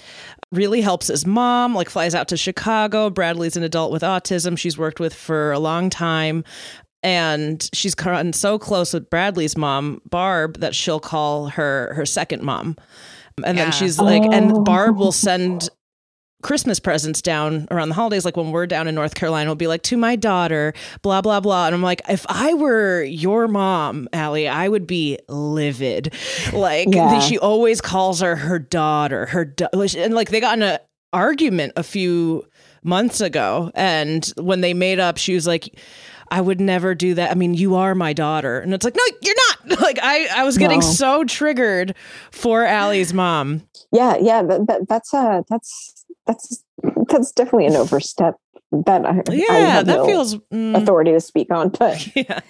really 0.52 0.80
helps 0.82 1.08
his 1.08 1.26
mom, 1.26 1.74
like 1.74 1.88
flies 1.90 2.14
out 2.14 2.28
to 2.28 2.36
Chicago. 2.36 3.10
Bradley's 3.10 3.56
an 3.56 3.62
adult 3.62 3.90
with 3.90 4.02
autism 4.02 4.56
she's 4.56 4.78
worked 4.78 5.00
with 5.00 5.14
for 5.14 5.50
a 5.52 5.58
long 5.58 5.90
time. 5.90 6.44
And 7.02 7.68
she's 7.72 7.96
gotten 7.96 8.32
so 8.32 8.58
close 8.60 8.92
with 8.94 9.10
Bradley's 9.10 9.56
mom, 9.56 10.00
Barb, 10.08 10.60
that 10.60 10.72
she'll 10.74 11.00
call 11.00 11.48
her 11.48 11.92
her 11.94 12.06
second 12.06 12.42
mom. 12.42 12.76
And 13.44 13.56
Yeah. 13.58 13.64
then 13.64 13.72
she's 13.72 13.98
like, 13.98 14.22
Oh. 14.24 14.30
and 14.30 14.64
Barb 14.64 14.98
will 14.98 15.10
send 15.10 15.68
Christmas 16.42 16.78
presents 16.80 17.22
down 17.22 17.66
around 17.70 17.88
the 17.88 17.94
holidays. 17.94 18.24
Like 18.24 18.36
when 18.36 18.50
we're 18.52 18.66
down 18.66 18.88
in 18.88 18.94
North 18.94 19.14
Carolina, 19.14 19.48
will 19.50 19.54
be 19.54 19.66
like 19.66 19.82
to 19.84 19.96
my 19.96 20.16
daughter, 20.16 20.74
blah 21.02 21.20
blah 21.22 21.40
blah. 21.40 21.66
And 21.66 21.74
I'm 21.74 21.82
like, 21.82 22.02
if 22.08 22.26
I 22.28 22.54
were 22.54 23.02
your 23.02 23.48
mom, 23.48 24.08
Allie, 24.12 24.48
I 24.48 24.68
would 24.68 24.86
be 24.86 25.18
livid. 25.28 26.12
Like 26.52 26.88
Yeah. 26.90 27.20
she 27.20 27.38
always 27.38 27.80
calls 27.80 28.20
her 28.20 28.36
her 28.36 28.58
daughter, 28.58 29.26
her 29.26 29.44
da- 29.44 29.68
and 29.96 30.14
like 30.14 30.30
they 30.30 30.40
got 30.40 30.56
in 30.56 30.62
a 30.62 30.80
argument 31.12 31.72
a 31.76 31.82
few 31.82 32.44
months 32.82 33.20
ago, 33.20 33.70
and 33.74 34.32
when 34.36 34.60
they 34.60 34.74
made 34.74 34.98
up, 35.00 35.16
she 35.18 35.34
was 35.34 35.46
like. 35.46 35.78
I 36.30 36.40
would 36.40 36.62
never 36.62 36.94
do 36.94 37.12
that. 37.12 37.30
I 37.30 37.34
mean, 37.34 37.52
you 37.52 37.74
are 37.74 37.94
my 37.94 38.14
daughter. 38.14 38.58
And 38.58 38.72
it's 38.72 38.86
like, 38.86 38.96
no, 38.96 39.02
you're 39.20 39.34
not. 39.36 39.80
Like 39.82 39.98
I, 40.02 40.28
I 40.34 40.44
was 40.44 40.56
getting 40.56 40.80
No. 40.80 40.86
so 40.86 41.24
triggered 41.24 41.94
for 42.30 42.64
Allie's 42.64 43.12
mom. 43.12 43.60
Yeah, 43.92 44.16
yeah. 44.18 44.42
That, 44.42 44.66
that, 44.66 44.88
that's 44.88 45.12
uh 45.12 45.42
that's 45.50 46.01
that's 46.26 46.64
that's 47.08 47.32
definitely 47.32 47.66
an 47.66 47.76
overstep 47.76 48.36
that 48.72 49.04
I, 49.04 49.22
I 49.28 49.34
Yeah, 49.34 49.70
have 49.70 49.86
that 49.86 49.96
no 49.98 50.06
feels 50.06 50.36
mm, 50.52 50.82
authority 50.82 51.12
to 51.12 51.20
speak 51.20 51.50
on. 51.52 51.70
But 51.78 52.16
yeah. 52.16 52.40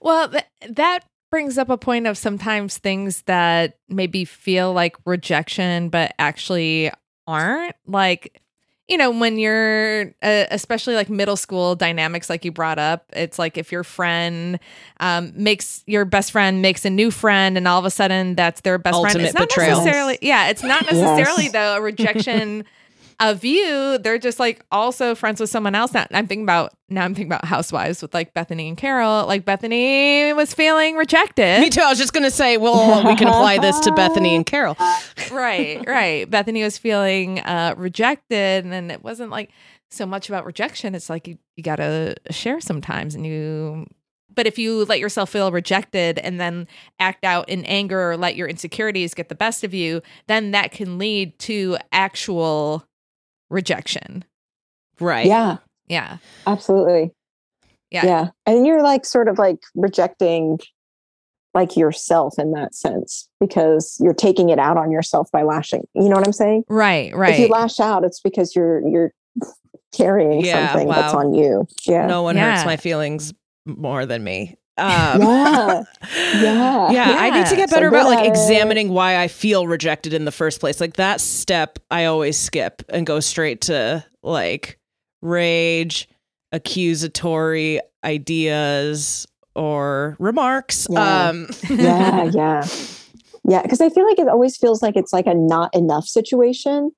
Well, 0.00 0.28
th- 0.28 0.44
that 0.70 1.00
brings 1.30 1.58
up 1.58 1.68
a 1.68 1.76
point 1.76 2.06
of 2.06 2.16
sometimes 2.16 2.78
things 2.78 3.22
that 3.22 3.78
maybe 3.88 4.24
feel 4.24 4.72
like 4.72 4.96
rejection, 5.04 5.88
but 5.88 6.14
actually 6.18 6.90
aren't. 7.26 7.74
Like, 7.86 8.40
you 8.86 8.96
know, 8.96 9.10
when 9.10 9.38
you're, 9.38 10.14
uh, 10.22 10.44
especially 10.50 10.94
like 10.94 11.10
middle 11.10 11.36
school 11.36 11.74
dynamics, 11.74 12.30
like 12.30 12.44
you 12.46 12.52
brought 12.52 12.78
up, 12.78 13.04
it's 13.12 13.38
like 13.38 13.58
if 13.58 13.70
your 13.72 13.84
friend 13.84 14.58
um, 15.00 15.32
makes 15.34 15.82
your 15.86 16.04
best 16.06 16.32
friend 16.32 16.62
makes 16.62 16.84
a 16.86 16.90
new 16.90 17.10
friend, 17.10 17.58
and 17.58 17.68
all 17.68 17.78
of 17.78 17.84
a 17.84 17.90
sudden 17.90 18.34
that's 18.34 18.62
their 18.62 18.78
best 18.78 18.98
friend. 19.00 19.20
It's 19.20 19.34
not 19.34 19.48
betrayal. 19.48 19.78
necessarily, 19.78 20.18
yeah, 20.22 20.48
it's 20.48 20.62
not 20.62 20.86
necessarily 20.86 21.44
Yes. 21.44 21.52
though 21.52 21.76
a 21.76 21.80
rejection 21.82 22.64
of 23.20 23.44
you. 23.44 23.98
They're 23.98 24.18
just 24.18 24.38
like 24.38 24.64
also 24.70 25.14
friends 25.14 25.40
with 25.40 25.50
someone 25.50 25.74
else. 25.74 25.92
Now 25.92 26.06
I'm 26.10 26.26
thinking 26.26 26.44
about 26.44 26.72
now. 26.88 27.04
I'm 27.04 27.14
thinking 27.14 27.30
about 27.30 27.44
housewives 27.44 28.00
with 28.02 28.14
like 28.14 28.34
Bethany 28.34 28.68
and 28.68 28.76
Carol. 28.76 29.26
Like 29.26 29.44
Bethany 29.44 30.32
was 30.32 30.54
feeling 30.54 30.96
rejected. 30.96 31.60
Me 31.60 31.70
too. 31.70 31.80
I 31.80 31.88
was 31.88 31.98
just 31.98 32.12
gonna 32.12 32.30
say, 32.30 32.56
well, 32.56 33.06
we 33.06 33.16
can 33.16 33.28
apply 33.28 33.58
this 33.58 33.78
to 33.80 33.92
Bethany 33.92 34.36
and 34.36 34.46
Carol. 34.46 34.76
right, 35.32 35.84
right. 35.86 36.28
Bethany 36.30 36.62
was 36.62 36.78
feeling 36.78 37.40
uh, 37.40 37.74
rejected, 37.76 38.64
and 38.64 38.92
it 38.92 39.02
wasn't 39.02 39.30
like 39.30 39.50
so 39.90 40.06
much 40.06 40.28
about 40.28 40.44
rejection. 40.44 40.94
It's 40.94 41.10
like 41.10 41.26
you, 41.26 41.38
you 41.56 41.62
got 41.62 41.76
to 41.76 42.14
share 42.30 42.60
sometimes, 42.60 43.14
and 43.14 43.26
you. 43.26 43.86
But 44.34 44.46
if 44.46 44.56
you 44.56 44.84
let 44.84 45.00
yourself 45.00 45.30
feel 45.30 45.50
rejected 45.50 46.20
and 46.20 46.38
then 46.38 46.68
act 47.00 47.24
out 47.24 47.48
in 47.48 47.64
anger 47.64 48.12
or 48.12 48.16
let 48.16 48.36
your 48.36 48.46
insecurities 48.46 49.12
get 49.12 49.28
the 49.28 49.34
best 49.34 49.64
of 49.64 49.74
you, 49.74 50.00
then 50.28 50.52
that 50.52 50.70
can 50.70 50.96
lead 50.96 51.36
to 51.40 51.76
actual 51.90 52.84
rejection. 53.50 54.24
Right. 55.00 55.26
yeah, 55.26 55.58
Yeah. 55.86 56.18
absolutely. 56.46 57.12
Yeah. 57.90 58.04
Yeah. 58.04 58.28
And 58.46 58.66
you're 58.66 58.82
like 58.82 59.04
sort 59.06 59.28
of 59.28 59.38
like 59.38 59.58
rejecting 59.74 60.58
like 61.54 61.76
yourself 61.76 62.34
in 62.38 62.52
that 62.52 62.74
sense 62.74 63.28
because 63.40 63.96
you're 64.00 64.12
taking 64.14 64.50
it 64.50 64.58
out 64.58 64.76
on 64.76 64.90
yourself 64.90 65.30
by 65.32 65.42
lashing. 65.42 65.84
You 65.94 66.08
know 66.08 66.16
what 66.16 66.26
I'm 66.26 66.32
saying? 66.32 66.64
Right, 66.68 67.14
right. 67.16 67.34
If 67.34 67.40
you 67.40 67.48
lash 67.48 67.80
out, 67.80 68.04
it's 68.04 68.20
because 68.20 68.54
you're 68.54 68.86
you're 68.86 69.12
carrying 69.94 70.44
Yeah, 70.44 70.68
something 70.68 70.88
that's 70.88 71.14
on 71.14 71.32
you. 71.34 71.66
Yeah. 71.86 72.06
No 72.06 72.22
one 72.22 72.36
Yeah. 72.36 72.52
hurts 72.56 72.66
my 72.66 72.76
feelings 72.76 73.32
more 73.64 74.04
than 74.04 74.22
me. 74.22 74.56
Um, 74.78 75.20
Yeah. 75.20 75.82
Yeah. 76.34 76.90
Yeah, 76.90 77.16
I 77.18 77.30
need 77.30 77.46
to 77.46 77.56
get 77.56 77.70
So 77.70 77.76
better 77.76 77.88
about 77.88 78.06
like 78.06 78.26
examining 78.26 78.90
why 78.90 79.20
I 79.20 79.28
feel 79.28 79.66
rejected 79.66 80.14
in 80.14 80.24
the 80.24 80.32
first 80.32 80.60
place. 80.60 80.80
Like 80.80 80.94
that 80.94 81.20
step, 81.20 81.78
I 81.90 82.06
always 82.06 82.38
skip 82.38 82.82
and 82.88 83.06
go 83.06 83.20
straight 83.20 83.62
to 83.62 84.04
like 84.22 84.78
rage, 85.22 86.08
accusatory 86.52 87.80
ideas, 88.04 89.26
or 89.54 90.16
remarks. 90.18 90.86
Yeah. 90.90 91.28
Um, 91.28 91.48
yeah, 91.68 92.24
yeah. 92.24 92.66
Yeah. 93.48 93.66
Cause 93.66 93.80
I 93.80 93.88
feel 93.88 94.06
like 94.06 94.18
it 94.18 94.28
always 94.28 94.58
feels 94.58 94.82
like 94.82 94.94
it's 94.94 95.10
like 95.10 95.26
a 95.26 95.32
not 95.32 95.74
enough 95.74 96.04
situation. 96.06 96.90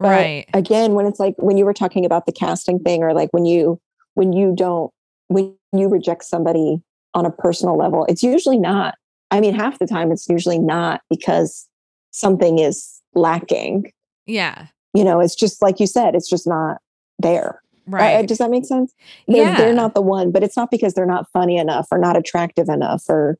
But 0.00 0.08
right. 0.08 0.46
again, 0.54 0.94
when 0.94 1.04
it's 1.04 1.20
like 1.20 1.34
when 1.36 1.58
you 1.58 1.66
were 1.66 1.74
talking 1.74 2.06
about 2.06 2.24
the 2.24 2.32
casting 2.32 2.78
thing, 2.78 3.02
or 3.02 3.12
like 3.12 3.28
when 3.32 3.44
you 3.44 3.78
when 4.14 4.32
you 4.32 4.54
don't 4.56 4.90
when 5.28 5.54
you 5.72 5.88
reject 5.88 6.24
somebody 6.24 6.80
on 7.14 7.26
a 7.26 7.30
personal 7.30 7.76
level, 7.76 8.04
it's 8.08 8.22
usually 8.22 8.58
not. 8.58 8.94
I 9.30 9.40
mean, 9.40 9.54
half 9.54 9.78
the 9.78 9.86
time 9.86 10.12
it's 10.12 10.28
usually 10.28 10.58
not 10.58 11.00
because 11.10 11.68
something 12.10 12.58
is 12.58 13.00
lacking. 13.14 13.92
Yeah. 14.26 14.66
You 14.92 15.04
know, 15.04 15.20
it's 15.20 15.34
just 15.34 15.60
like 15.62 15.80
you 15.80 15.86
said, 15.86 16.14
it's 16.14 16.28
just 16.28 16.46
not 16.46 16.78
there. 17.18 17.60
Right. 17.86 18.26
does 18.26 18.38
that 18.38 18.50
make 18.50 18.64
sense? 18.64 18.94
They're, 19.28 19.42
Yeah. 19.44 19.56
they're 19.56 19.74
not 19.74 19.94
the 19.94 20.00
one, 20.02 20.30
but 20.30 20.42
it's 20.42 20.56
not 20.56 20.70
because 20.70 20.94
they're 20.94 21.04
not 21.04 21.26
funny 21.32 21.58
enough 21.58 21.88
or 21.90 21.98
not 21.98 22.16
attractive 22.16 22.68
enough 22.68 23.02
or, 23.08 23.36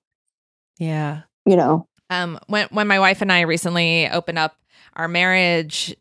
yeah. 0.78 1.22
you 1.46 1.56
know, 1.56 1.86
um 2.10 2.38
when 2.48 2.68
when 2.70 2.86
my 2.86 2.98
wife 2.98 3.22
and 3.22 3.32
I 3.32 3.40
recently 3.42 4.08
opened 4.10 4.38
up 4.38 4.56
our 4.94 5.08
marriage 5.08 5.96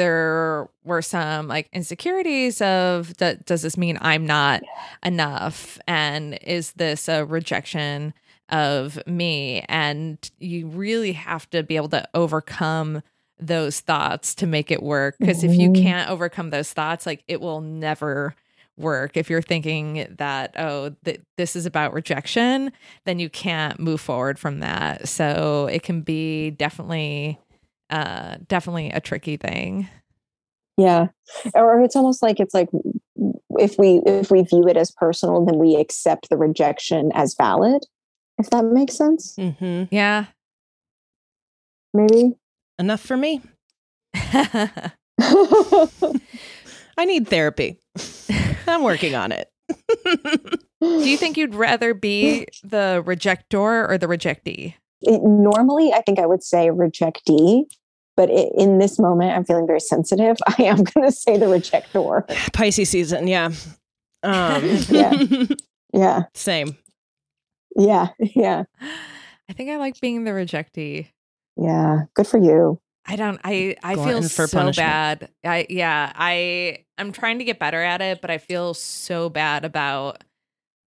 there 0.00 0.66
were 0.84 1.02
some 1.02 1.46
like 1.46 1.68
insecurities 1.74 2.62
of 2.62 3.14
that 3.18 3.44
does 3.44 3.60
this 3.60 3.76
mean 3.76 3.98
I'm 4.00 4.26
not 4.26 4.62
enough 5.04 5.78
and 5.86 6.38
is 6.42 6.72
this 6.72 7.06
a 7.06 7.24
rejection 7.26 8.14
of 8.48 8.98
me 9.06 9.62
and 9.68 10.16
you 10.38 10.68
really 10.68 11.12
have 11.12 11.48
to 11.50 11.62
be 11.62 11.76
able 11.76 11.90
to 11.90 12.08
overcome 12.14 13.02
those 13.38 13.80
thoughts 13.80 14.34
to 14.36 14.46
make 14.46 14.70
it 14.70 14.82
work. 14.82 15.16
Because 15.20 15.44
if 15.44 15.54
you 15.54 15.68
Mhm. 15.70 15.82
can't 15.82 16.10
overcome 16.10 16.50
those 16.50 16.72
thoughts, 16.72 17.06
like 17.06 17.22
it 17.28 17.40
will 17.40 17.60
never 17.60 18.34
work. 18.76 19.16
If 19.16 19.28
you're 19.30 19.42
thinking 19.42 20.06
that, 20.18 20.54
oh, 20.58 20.94
th- 21.04 21.20
this 21.36 21.54
is 21.56 21.66
about 21.66 21.92
rejection, 21.92 22.72
then 23.04 23.18
you 23.18 23.28
can't 23.30 23.78
move 23.78 24.00
forward 24.00 24.38
from 24.38 24.60
that. 24.60 25.08
So 25.08 25.68
it 25.70 25.82
can 25.82 26.00
be 26.00 26.50
definitely, 26.50 27.38
uh, 27.90 28.36
definitely 28.48 28.90
a 28.90 29.00
tricky 29.00 29.36
thing. 29.36 29.88
Yeah. 30.76 31.08
Or 31.54 31.80
it's 31.82 31.94
almost 31.96 32.22
like 32.22 32.40
it's 32.40 32.54
like 32.54 32.68
if 33.58 33.76
we 33.78 34.00
if 34.06 34.30
we 34.30 34.42
view 34.42 34.66
it 34.68 34.76
as 34.76 34.90
personal, 34.90 35.44
then 35.44 35.58
we 35.58 35.76
accept 35.76 36.30
the 36.30 36.36
rejection 36.38 37.10
as 37.14 37.34
valid. 37.36 37.84
If 38.38 38.48
that 38.50 38.64
makes 38.64 38.96
sense, 38.96 39.36
hmm 39.36 39.84
Yeah. 39.90 40.26
maybe. 41.92 42.32
Enough 42.78 43.00
for 43.00 43.16
me. 43.18 43.42
I 46.96 47.04
need 47.04 47.28
therapy. 47.28 47.78
I'm 48.66 48.82
working 48.82 49.14
on 49.14 49.32
it. 49.32 49.50
Do 50.80 51.08
you 51.08 51.16
think 51.18 51.36
you'd 51.36 51.54
rather 51.54 51.92
be 51.94 52.46
the 52.64 53.02
rejector 53.04 53.86
or 53.90 53.98
the 53.98 54.06
rejectee? 54.06 54.74
It- 55.02 55.22
normally, 55.22 55.92
I 55.92 56.00
think 56.02 56.18
I 56.18 56.26
would 56.26 56.42
say 56.42 56.68
rejectee, 56.68 57.64
but 58.20 58.28
i 58.30 58.50
in 58.62 58.78
this 58.78 58.98
moment, 58.98 59.32
I'm 59.34 59.44
feeling 59.44 59.66
very 59.66 59.80
sensitive. 59.80 60.36
I 60.58 60.64
am 60.64 60.84
going 60.84 61.06
to 61.06 61.12
say 61.12 61.38
the 61.38 61.48
rejector. 61.48 62.24
Pisces 62.52 62.90
season, 62.90 63.26
yeah. 63.28 63.50
Um, 64.22 64.62
Yeah. 64.90 65.12
Yeah, 65.92 66.22
Same. 66.34 66.76
yeah, 67.76 68.08
yeah, 68.20 68.64
I 69.48 69.52
think 69.54 69.70
I 69.70 69.76
like 69.78 69.98
being 70.00 70.24
the 70.24 70.30
rejectee. 70.32 71.08
yeah. 71.56 72.02
Good 72.14 72.26
for 72.26 72.38
you. 72.38 72.78
I 73.06 73.16
don't 73.16 73.40
I 73.42 73.76
I 73.82 73.94
Glutton 73.94 74.20
feel 74.20 74.28
for 74.28 74.46
so 74.46 74.58
punishment. 74.58 74.76
bad. 74.76 75.28
I 75.44 75.66
yeah, 75.70 76.12
I 76.14 76.84
I'm 76.98 77.10
trying 77.12 77.38
to 77.38 77.44
get 77.44 77.58
better 77.58 77.82
at 77.82 78.00
it, 78.02 78.20
but 78.20 78.30
I 78.30 78.38
feel 78.38 78.74
so 78.74 79.28
bad 79.30 79.64
about 79.64 80.22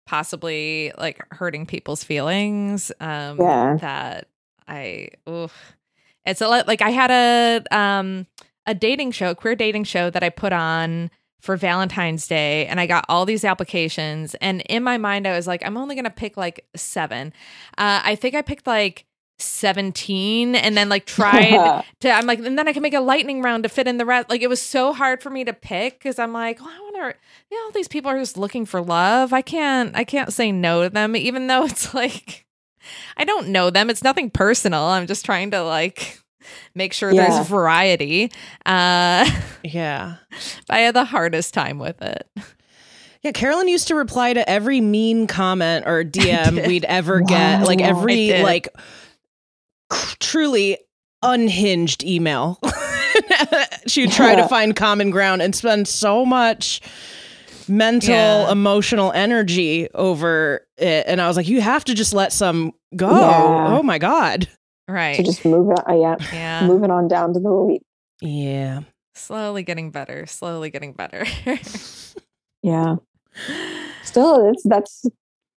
possibly 0.05 0.91
like 0.97 1.19
hurting 1.33 1.65
people's 1.65 2.03
feelings. 2.03 2.91
Um 3.01 3.39
Yeah. 3.39 3.77
that 3.81 4.27
I 4.67 5.09
oof. 5.27 5.75
It's 6.25 6.41
a 6.41 6.47
lot 6.47 6.67
like 6.67 6.81
I 6.81 6.89
had 6.89 7.11
a 7.11 7.75
um 7.75 8.27
a 8.65 8.73
dating 8.73 9.11
show, 9.11 9.31
a 9.31 9.35
queer 9.35 9.55
dating 9.55 9.83
show 9.83 10.09
that 10.09 10.23
I 10.23 10.29
put 10.29 10.53
on 10.53 11.11
for 11.41 11.57
Valentine's 11.57 12.25
Day 12.27 12.65
and 12.67 12.79
I 12.79 12.85
got 12.85 13.03
all 13.09 13.25
these 13.25 13.43
applications 13.43 14.33
and 14.35 14.61
in 14.61 14.81
my 14.81 14.97
mind 14.97 15.27
I 15.27 15.35
was 15.35 15.45
like 15.45 15.65
I'm 15.65 15.75
only 15.75 15.95
going 15.95 16.05
to 16.05 16.09
pick 16.09 16.37
like 16.37 16.65
7. 16.75 17.33
Uh 17.77 18.01
I 18.03 18.15
think 18.15 18.35
I 18.35 18.41
picked 18.41 18.65
like 18.65 19.05
17 19.39 20.55
and 20.55 20.77
then 20.77 20.87
like 20.87 21.05
tried 21.05 21.83
to 21.99 22.09
I'm 22.09 22.25
like 22.25 22.39
and 22.39 22.57
then 22.57 22.67
I 22.67 22.73
can 22.73 22.81
make 22.81 22.93
a 22.93 23.01
lightning 23.01 23.41
round 23.41 23.63
to 23.63 23.69
fit 23.69 23.87
in 23.87 23.97
the 23.97 24.05
rest. 24.05 24.29
Like 24.29 24.41
it 24.41 24.47
was 24.47 24.61
so 24.61 24.93
hard 24.93 25.21
for 25.21 25.29
me 25.29 25.43
to 25.43 25.51
pick 25.53 25.99
because 25.99 26.17
I'm 26.17 26.31
like, 26.31 26.61
well, 26.61 26.69
I 26.69 26.79
wonder, 26.81 27.17
you 27.51 27.57
know, 27.57 27.65
all 27.65 27.71
these 27.71 27.89
people 27.89 28.09
are 28.09 28.19
just 28.19 28.37
looking 28.37 28.65
for 28.65 28.81
love. 28.81 29.33
I 29.33 29.41
can't 29.41 29.93
I 29.95 30.05
can't 30.05 30.31
say 30.31 30.51
no 30.51 30.83
to 30.83 30.89
them, 30.89 31.15
even 31.15 31.47
though 31.47 31.65
it's 31.65 31.93
like 32.03 32.42
I 33.17 33.23
don't 33.25 33.49
know 33.49 33.69
them. 33.69 33.89
It's 33.89 34.03
nothing 34.03 34.29
personal. 34.29 34.83
I'm 34.83 35.07
just 35.07 35.25
trying 35.25 35.51
to 35.51 35.63
like 35.63 36.19
make 36.75 36.93
sure 36.93 37.11
Yeah. 37.11 37.29
there's 37.29 37.47
variety. 37.47 38.31
Uh 38.65 39.29
Yeah. 39.63 40.15
I 40.69 40.79
had 40.79 40.95
the 40.95 41.05
hardest 41.05 41.53
time 41.53 41.79
with 41.79 42.01
it. 42.01 42.27
Yeah, 43.21 43.31
Carolyn 43.31 43.69
used 43.69 43.87
to 43.87 43.95
reply 43.95 44.33
to 44.33 44.49
every 44.49 44.81
mean 44.81 45.27
comment 45.27 45.85
or 45.87 46.03
DM 46.03 46.67
we'd 46.67 46.83
ever 46.83 47.21
get, 47.21 47.65
like 47.65 47.79
every 47.79 48.43
like 48.43 48.67
truly 50.19 50.77
unhinged 51.21 52.03
email. 52.03 52.59
she 53.87 54.01
would 54.01 54.11
try 54.11 54.35
to 54.35 54.47
find 54.47 54.75
common 54.75 55.09
ground 55.11 55.41
and 55.41 55.55
spend 55.55 55.87
so 55.87 56.25
much 56.25 56.81
mental, 57.69 58.13
Yeah. 58.13 58.51
emotional 58.51 59.11
energy 59.11 59.89
over 59.93 60.65
it. 60.77 61.05
And 61.07 61.21
I 61.21 61.27
was 61.27 61.37
like, 61.37 61.47
you 61.47 61.61
have 61.61 61.83
to 61.85 61.93
just 61.93 62.13
let 62.13 62.33
some 62.33 62.73
go. 62.95 63.09
Yeah. 63.09 63.77
Oh 63.77 63.83
my 63.83 63.97
god. 63.97 64.47
Right. 64.87 65.15
So 65.17 65.23
just 65.23 65.45
move 65.45 65.71
it. 65.71 65.79
Uh, 65.89 65.95
yeah, 65.95 66.15
yeah. 66.33 66.67
moving 66.67 66.91
on 66.91 67.07
down 67.07 67.33
to 67.33 67.39
the 67.39 67.49
elite. 67.49 67.83
Yeah. 68.21 68.81
Slowly 69.15 69.63
getting 69.63 69.91
better. 69.91 70.25
Slowly 70.25 70.69
getting 70.69 70.93
better. 70.93 71.25
Yeah. 72.61 72.95
Still, 74.03 74.49
it's 74.49 74.63
that's. 74.63 75.05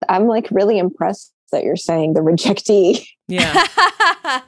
I'm 0.08 0.26
like 0.26 0.48
really 0.50 0.76
impressed 0.76 1.32
that 1.52 1.62
you're 1.62 1.76
saying 1.76 2.14
the 2.14 2.20
rejectee. 2.20 3.06
Yeah. 3.28 3.64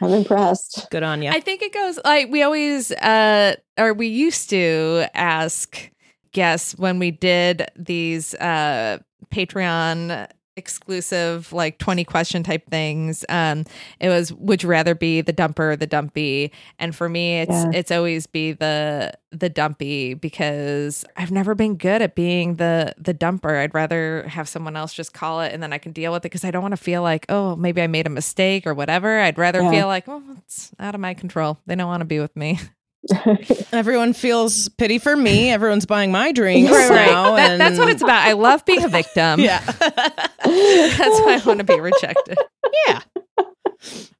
I'm 0.00 0.12
impressed. 0.12 0.86
Good 0.90 1.02
on 1.02 1.22
you. 1.22 1.30
I 1.30 1.40
think 1.40 1.62
it 1.62 1.72
goes 1.72 1.98
like 2.04 2.30
we 2.30 2.42
always 2.42 2.92
uh 2.92 3.56
or 3.78 3.94
we 3.94 4.06
used 4.08 4.50
to 4.50 5.06
ask 5.14 5.90
guests 6.32 6.74
when 6.78 6.98
we 6.98 7.10
did 7.10 7.66
these 7.76 8.34
uh 8.34 8.98
Patreon 9.30 10.28
exclusive 10.56 11.52
like 11.52 11.78
20 11.78 12.02
question 12.02 12.42
type 12.42 12.68
things 12.68 13.24
um 13.28 13.64
it 14.00 14.08
was 14.08 14.32
would 14.32 14.60
you 14.64 14.68
rather 14.68 14.92
be 14.92 15.20
the 15.20 15.32
dumper 15.32 15.72
or 15.72 15.76
the 15.76 15.86
dumpy? 15.86 16.50
And 16.80 16.96
for 16.96 17.08
me 17.08 17.40
it's 17.42 17.50
Yeah. 17.52 17.70
it's 17.72 17.90
always 17.92 18.26
be 18.26 18.52
the 18.52 19.12
the 19.30 19.48
dumpy 19.48 20.14
because 20.14 21.04
I've 21.16 21.30
never 21.30 21.54
been 21.54 21.76
good 21.76 22.02
at 22.02 22.16
being 22.16 22.56
the 22.56 22.92
the 22.98 23.14
dumper. 23.14 23.56
I'd 23.56 23.72
rather 23.74 24.24
have 24.26 24.48
someone 24.48 24.74
else 24.76 24.92
just 24.92 25.12
call 25.12 25.42
it 25.42 25.52
and 25.52 25.62
then 25.62 25.72
I 25.72 25.78
can 25.78 25.92
deal 25.92 26.10
with 26.12 26.20
it 26.20 26.22
because 26.24 26.44
I 26.44 26.50
don't 26.50 26.62
want 26.62 26.72
to 26.72 26.76
feel 26.82 27.02
like 27.02 27.26
oh 27.28 27.54
maybe 27.54 27.80
I 27.80 27.86
made 27.86 28.08
a 28.08 28.10
mistake 28.10 28.66
or 28.66 28.74
whatever. 28.74 29.20
I'd 29.20 29.38
rather 29.38 29.62
Yeah. 29.62 29.70
feel 29.70 29.86
like 29.86 30.08
oh 30.08 30.22
it's 30.38 30.72
out 30.80 30.94
of 30.96 31.00
my 31.00 31.14
control. 31.14 31.58
They 31.66 31.76
don't 31.76 31.86
want 31.86 32.00
to 32.00 32.04
be 32.04 32.18
with 32.18 32.34
me 32.34 32.58
Everyone 33.72 34.12
feels 34.12 34.68
pity 34.70 34.98
for 34.98 35.16
me. 35.16 35.50
Everyone's 35.50 35.86
buying 35.86 36.10
my 36.12 36.32
drinks 36.32 36.70
Right, 36.70 36.90
right. 36.90 37.06
now. 37.10 37.36
That- 37.36 37.50
and- 37.52 37.60
that's 37.60 37.78
what 37.78 37.88
it's 37.88 38.02
about 38.02 38.26
I 38.26 38.32
love 38.32 38.64
being 38.64 38.84
a 38.84 38.88
victim 38.88 39.40
Yeah. 39.40 39.60
that's 39.80 40.40
why 40.44 41.38
I 41.40 41.42
want 41.46 41.58
to 41.58 41.64
be 41.64 41.78
rejected 41.80 42.38
yeah. 42.86 43.00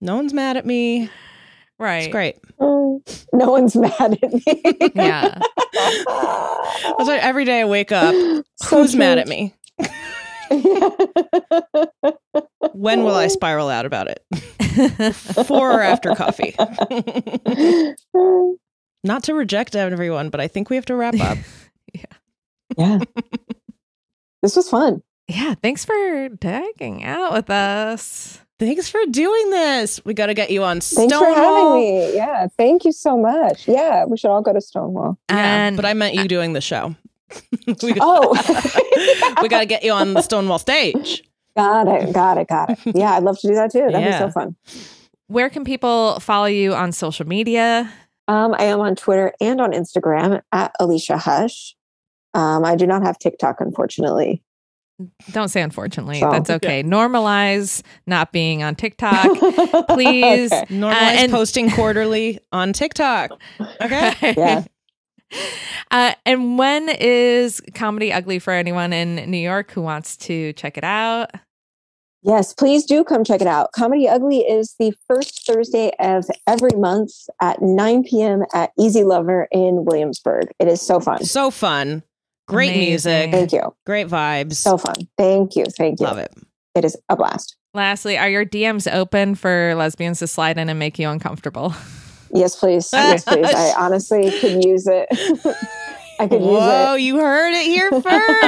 No 0.00 0.16
one's 0.16 0.32
mad 0.32 0.56
at 0.56 0.64
me. 0.64 1.10
right 1.78 2.04
It's 2.04 2.12
great. 2.12 2.36
No 2.60 3.50
one's 3.50 3.74
mad 3.76 4.18
at 4.22 4.32
me. 4.32 4.42
yeah 4.94 5.38
That's 5.74 7.08
why 7.08 7.18
every 7.20 7.44
day 7.44 7.60
I 7.60 7.64
wake 7.64 7.92
up, 7.92 8.14
So 8.56 8.78
who's 8.78 8.94
mad 8.96 9.18
at 9.18 9.26
me? 9.28 9.54
When 12.72 13.02
will 13.04 13.14
I 13.16 13.26
spiral 13.28 13.68
out 13.68 13.84
about 13.86 14.08
it? 14.08 14.24
Before 15.34 15.72
or 15.72 15.82
after 15.82 16.14
coffee? 16.14 16.54
Not 19.04 19.22
to 19.24 19.34
reject 19.34 19.76
everyone, 19.76 20.30
but 20.30 20.40
I 20.40 20.48
think 20.48 20.70
we 20.70 20.76
have 20.76 20.86
to 20.86 20.94
wrap 20.96 21.14
up. 21.20 21.38
yeah. 21.94 22.02
Yeah. 22.76 22.98
this 24.42 24.54
was 24.56 24.68
fun. 24.68 25.02
yeah 25.26 25.54
thanks 25.54 25.84
for 25.84 26.28
tagging 26.40 27.02
out 27.04 27.32
with 27.32 27.50
us 27.50 28.40
Thanks 28.58 28.88
for 28.88 28.98
doing 29.08 29.50
this. 29.50 30.04
We 30.04 30.14
got 30.14 30.26
to 30.26 30.34
get 30.34 30.50
you 30.50 30.64
on 30.64 30.80
Stonewall. 30.80 31.08
Thanks 31.20 31.36
for 31.36 31.40
having 31.40 31.74
me. 31.74 32.16
Yeah. 32.16 32.48
Thank 32.56 32.84
you 32.84 32.90
so 32.90 33.16
much. 33.16 33.68
Yeah. 33.68 34.04
We 34.04 34.16
should 34.16 34.30
all 34.30 34.42
go 34.42 34.52
to 34.52 34.60
Stonewall. 34.60 35.16
Yeah, 35.30 35.70
but 35.70 35.84
I 35.84 35.94
meant 35.94 36.14
you 36.16 36.26
doing 36.26 36.54
the 36.54 36.60
show. 36.60 36.96
we 37.84 37.92
got, 37.92 37.98
Oh, 38.00 39.36
we 39.42 39.48
got 39.48 39.60
to 39.60 39.66
get 39.66 39.84
you 39.84 39.92
on 39.92 40.12
the 40.14 40.22
Stonewall 40.22 40.58
stage. 40.58 41.22
got 41.56 41.86
it. 41.86 42.12
Got 42.12 42.38
it. 42.38 42.48
Got 42.48 42.70
it. 42.70 42.78
Yeah. 42.96 43.12
I'd 43.12 43.22
love 43.22 43.38
to 43.38 43.46
do 43.46 43.54
that 43.54 43.70
too. 43.70 43.78
That'd 43.92 44.00
Yeah. 44.00 44.26
be 44.26 44.26
so 44.26 44.30
fun. 44.32 44.56
where 45.28 45.50
can 45.50 45.64
people 45.64 46.18
follow 46.18 46.46
you 46.46 46.74
on 46.74 46.90
social 46.90 47.28
media 47.28 47.92
Um, 48.28 48.54
I 48.58 48.64
am 48.64 48.80
on 48.80 48.94
Twitter 48.94 49.32
and 49.40 49.60
on 49.60 49.72
Instagram 49.72 50.42
at 50.52 50.72
Alicia 50.78 51.16
Hush. 51.18 51.74
Um, 52.34 52.64
I 52.64 52.76
do 52.76 52.86
not 52.86 53.02
have 53.02 53.18
TikTok, 53.18 53.60
unfortunately. 53.60 54.42
Don't 55.30 55.48
say 55.48 55.62
unfortunately. 55.62 56.20
So- 56.20 56.30
That's 56.30 56.50
okay. 56.50 56.82
Normalize 56.82 57.82
not 58.06 58.32
being 58.32 58.62
on 58.62 58.74
TikTok. 58.74 59.24
Please. 59.88 60.52
Okay. 60.52 60.66
Normalize 60.66 60.92
and- 60.92 61.32
posting 61.32 61.70
quarterly 61.74 62.38
on 62.52 62.72
TikTok. 62.72 63.30
Okay. 63.80 64.34
Yeah. 64.36 64.64
Uh, 65.90 66.12
and 66.24 66.58
when 66.58 66.88
is 66.88 67.60
Comedy 67.74 68.10
Ugly 68.14 68.38
for 68.38 68.50
anyone 68.54 68.94
in 68.94 69.30
New 69.30 69.36
York 69.36 69.70
who 69.72 69.82
wants 69.82 70.16
to 70.16 70.54
check 70.54 70.78
it 70.78 70.84
out? 70.84 71.30
Yes, 72.22 72.52
please 72.52 72.84
do 72.84 73.04
come 73.04 73.22
check 73.22 73.40
it 73.40 73.46
out. 73.46 73.70
Comedy 73.72 74.08
Ugly 74.08 74.38
is 74.40 74.74
the 74.78 74.92
first 75.06 75.46
Thursday 75.46 75.92
of 76.00 76.24
every 76.46 76.76
month 76.76 77.12
at 77.40 77.62
9 77.62 78.02
p.m. 78.04 78.42
at 78.52 78.70
Easy 78.78 79.04
Lover 79.04 79.46
in 79.52 79.84
Williamsburg. 79.84 80.48
It 80.58 80.66
is 80.68 80.80
so 80.82 80.98
fun. 81.00 81.24
So 81.24 81.50
fun. 81.52 82.02
Great 82.48 82.70
Amazing. 82.70 83.30
music. 83.30 83.30
Thank 83.30 83.52
you. 83.52 83.74
Great 83.86 84.08
vibes. 84.08 84.54
So 84.54 84.76
fun. 84.78 84.94
Thank 85.16 85.54
you. 85.54 85.64
Thank 85.66 86.00
you. 86.00 86.06
Love 86.06 86.18
it. 86.18 86.34
It 86.74 86.84
is 86.84 86.96
a 87.08 87.14
blast. 87.16 87.56
Lastly, 87.74 88.18
are 88.18 88.28
your 88.28 88.44
DMs 88.44 88.92
open 88.92 89.34
for 89.36 89.74
lesbians 89.76 90.18
to 90.20 90.26
slide 90.26 90.58
in 90.58 90.68
and 90.68 90.78
make 90.78 90.98
you 90.98 91.08
uncomfortable? 91.08 91.72
Yes, 92.34 92.56
please. 92.56 92.88
Yes, 92.92 93.24
please. 93.24 93.46
I 93.46 93.74
honestly 93.78 94.30
could 94.40 94.64
use 94.64 94.86
it. 94.88 95.06
I 96.20 96.26
could 96.26 96.40
use 96.40 96.50
Whoa, 96.50 96.94
it. 96.94 97.02
you 97.02 97.18
heard 97.20 97.52
it 97.54 97.64
here 97.66 97.90
first. 98.02 98.44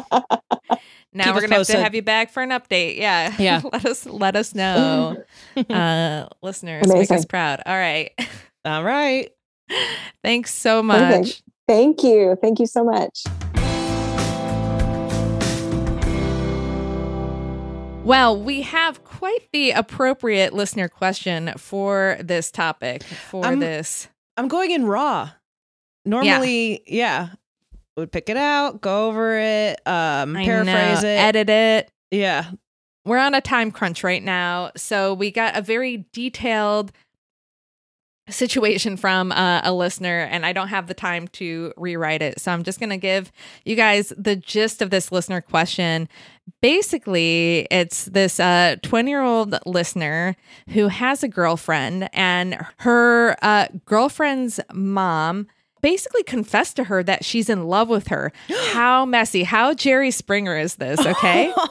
Oh. 0.00 0.38
Now 1.14 1.24
Keep 1.24 1.34
we're 1.34 1.40
gonna 1.42 1.54
have 1.54 1.66
to 1.66 1.72
posted. 1.72 1.80
have 1.82 1.94
you 1.94 2.02
back 2.02 2.30
for 2.30 2.42
an 2.42 2.50
update. 2.50 2.98
Yeah, 2.98 3.34
Yeah. 3.38 3.62
let 3.72 3.84
us 3.86 4.04
let 4.06 4.36
us 4.36 4.54
know, 4.54 5.22
uh, 5.70 6.26
listeners. 6.42 6.86
Make 6.86 7.10
us 7.10 7.24
proud. 7.24 7.62
All 7.64 7.76
right, 7.76 8.10
All 8.64 8.84
right. 8.84 9.30
thanks 10.22 10.54
so 10.54 10.82
much. 10.82 10.98
Perfect. 11.00 11.42
Thank 11.66 12.02
you. 12.02 12.36
Thank 12.40 12.58
you 12.60 12.66
so 12.66 12.84
much. 12.84 13.24
Well, 18.04 18.42
we 18.42 18.62
have 18.62 19.04
quite 19.04 19.48
the 19.52 19.72
appropriate 19.72 20.54
listener 20.54 20.88
question 20.88 21.52
for 21.58 22.16
this 22.20 22.50
topic. 22.50 23.02
For 23.02 23.44
Um, 23.44 23.58
this, 23.60 24.08
I'm 24.38 24.48
going 24.48 24.70
in 24.70 24.86
raw. 24.86 25.30
Normally, 26.06 26.82
yeah. 26.86 27.30
Would 27.98 28.12
pick 28.12 28.30
it 28.30 28.36
out, 28.36 28.80
go 28.80 29.08
over 29.08 29.36
it, 29.36 29.80
um, 29.84 30.36
I 30.36 30.44
paraphrase 30.44 31.02
know, 31.02 31.08
it. 31.08 31.18
edit 31.18 31.50
it. 31.50 31.90
yeah. 32.12 32.50
we're 33.04 33.18
on 33.18 33.34
a 33.34 33.40
time 33.40 33.72
crunch 33.72 34.04
right 34.04 34.22
now. 34.22 34.70
So 34.76 35.14
we 35.14 35.32
got 35.32 35.56
a 35.56 35.62
very 35.62 36.06
detailed 36.12 36.92
situation 38.30 38.96
from 38.96 39.32
uh, 39.32 39.62
a 39.64 39.72
listener, 39.72 40.20
and 40.30 40.44
I 40.44 40.52
don't 40.52 40.68
have 40.68 40.86
the 40.86 40.94
time 40.94 41.28
to 41.28 41.72
rewrite 41.76 42.22
it. 42.22 42.40
So 42.40 42.52
I'm 42.52 42.62
just 42.62 42.78
going 42.78 42.90
to 42.90 42.96
give 42.98 43.32
you 43.64 43.74
guys 43.74 44.12
the 44.16 44.36
gist 44.36 44.82
of 44.82 44.90
this 44.90 45.10
listener 45.10 45.40
question. 45.40 46.08
Basically, 46.60 47.66
it's 47.70 48.04
this 48.04 48.36
20 48.36 49.10
year 49.10 49.22
old 49.22 49.58
listener 49.66 50.36
who 50.70 50.88
has 50.88 51.22
a 51.22 51.28
girlfriend, 51.28 52.08
and 52.12 52.64
her 52.78 53.36
uh, 53.42 53.68
girlfriend's 53.86 54.60
mom 54.72 55.46
basically 55.80 56.22
confess 56.22 56.72
to 56.74 56.84
her 56.84 57.02
that 57.02 57.24
she's 57.24 57.48
in 57.48 57.66
love 57.66 57.88
with 57.88 58.08
her. 58.08 58.32
How 58.72 59.04
messy, 59.04 59.44
how 59.44 59.74
Jerry 59.74 60.10
Springer 60.10 60.56
is 60.56 60.76
this, 60.76 61.04
okay? 61.04 61.52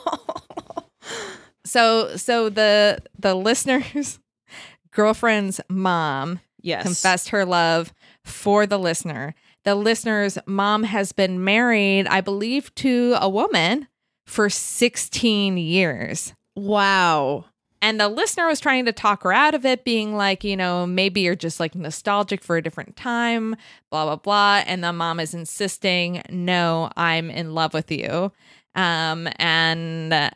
So 1.67 2.15
so 2.15 2.49
the 2.49 2.99
the 3.19 3.35
listener's 3.35 4.19
girlfriend's 4.91 5.59
mom 5.69 6.39
yes. 6.61 6.83
confessed 6.83 7.29
her 7.29 7.45
love 7.45 7.93
for 8.23 8.65
the 8.65 8.79
listener. 8.79 9.35
The 9.65 9.75
listener's 9.75 10.37
mom 10.47 10.83
has 10.83 11.11
been 11.11 11.43
married, 11.43 12.07
I 12.07 12.21
believe, 12.21 12.73
to 12.75 13.17
a 13.19 13.27
woman 13.27 13.87
for 14.25 14.49
16 14.49 15.57
years. 15.57 16.33
Wow. 16.55 17.45
And 17.87 18.01
the 18.01 18.09
listener 18.09 18.45
was 18.47 18.59
trying 18.59 18.83
to 18.83 18.91
talk 18.91 19.23
her 19.23 19.31
out 19.31 19.55
of 19.55 19.65
it, 19.65 19.85
being 19.85 20.13
like, 20.13 20.43
you 20.43 20.57
know, 20.57 20.85
maybe 20.85 21.21
you're 21.21 21.37
just 21.37 21.57
like 21.57 21.73
nostalgic 21.73 22.43
for 22.43 22.57
a 22.57 22.61
different 22.61 22.97
time, 22.97 23.55
blah, 23.89 24.03
blah, 24.03 24.17
blah. 24.17 24.61
And 24.67 24.83
the 24.83 24.91
mom 24.91 25.21
is 25.21 25.33
insisting, 25.33 26.21
no, 26.29 26.89
I'm 26.97 27.29
in 27.29 27.55
love 27.55 27.73
with 27.73 27.89
you. 27.89 28.33
Um, 28.75 29.29
and 29.37 30.33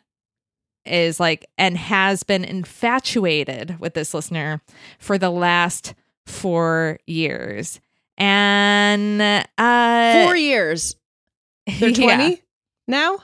is 0.85 1.19
like, 1.19 1.45
and 1.57 1.75
has 1.75 2.23
been 2.23 2.45
infatuated 2.45 3.81
with 3.81 3.95
this 3.95 4.13
listener 4.13 4.61
for 4.97 5.17
the 5.17 5.29
last 5.29 5.93
four 6.25 6.99
years. 7.05 7.81
And 8.17 9.21
uh, 9.57 10.23
Four 10.23 10.37
years. 10.37 10.95
They're 11.67 11.89
yeah. 11.89 12.15
20 12.15 12.41
now? 12.87 13.19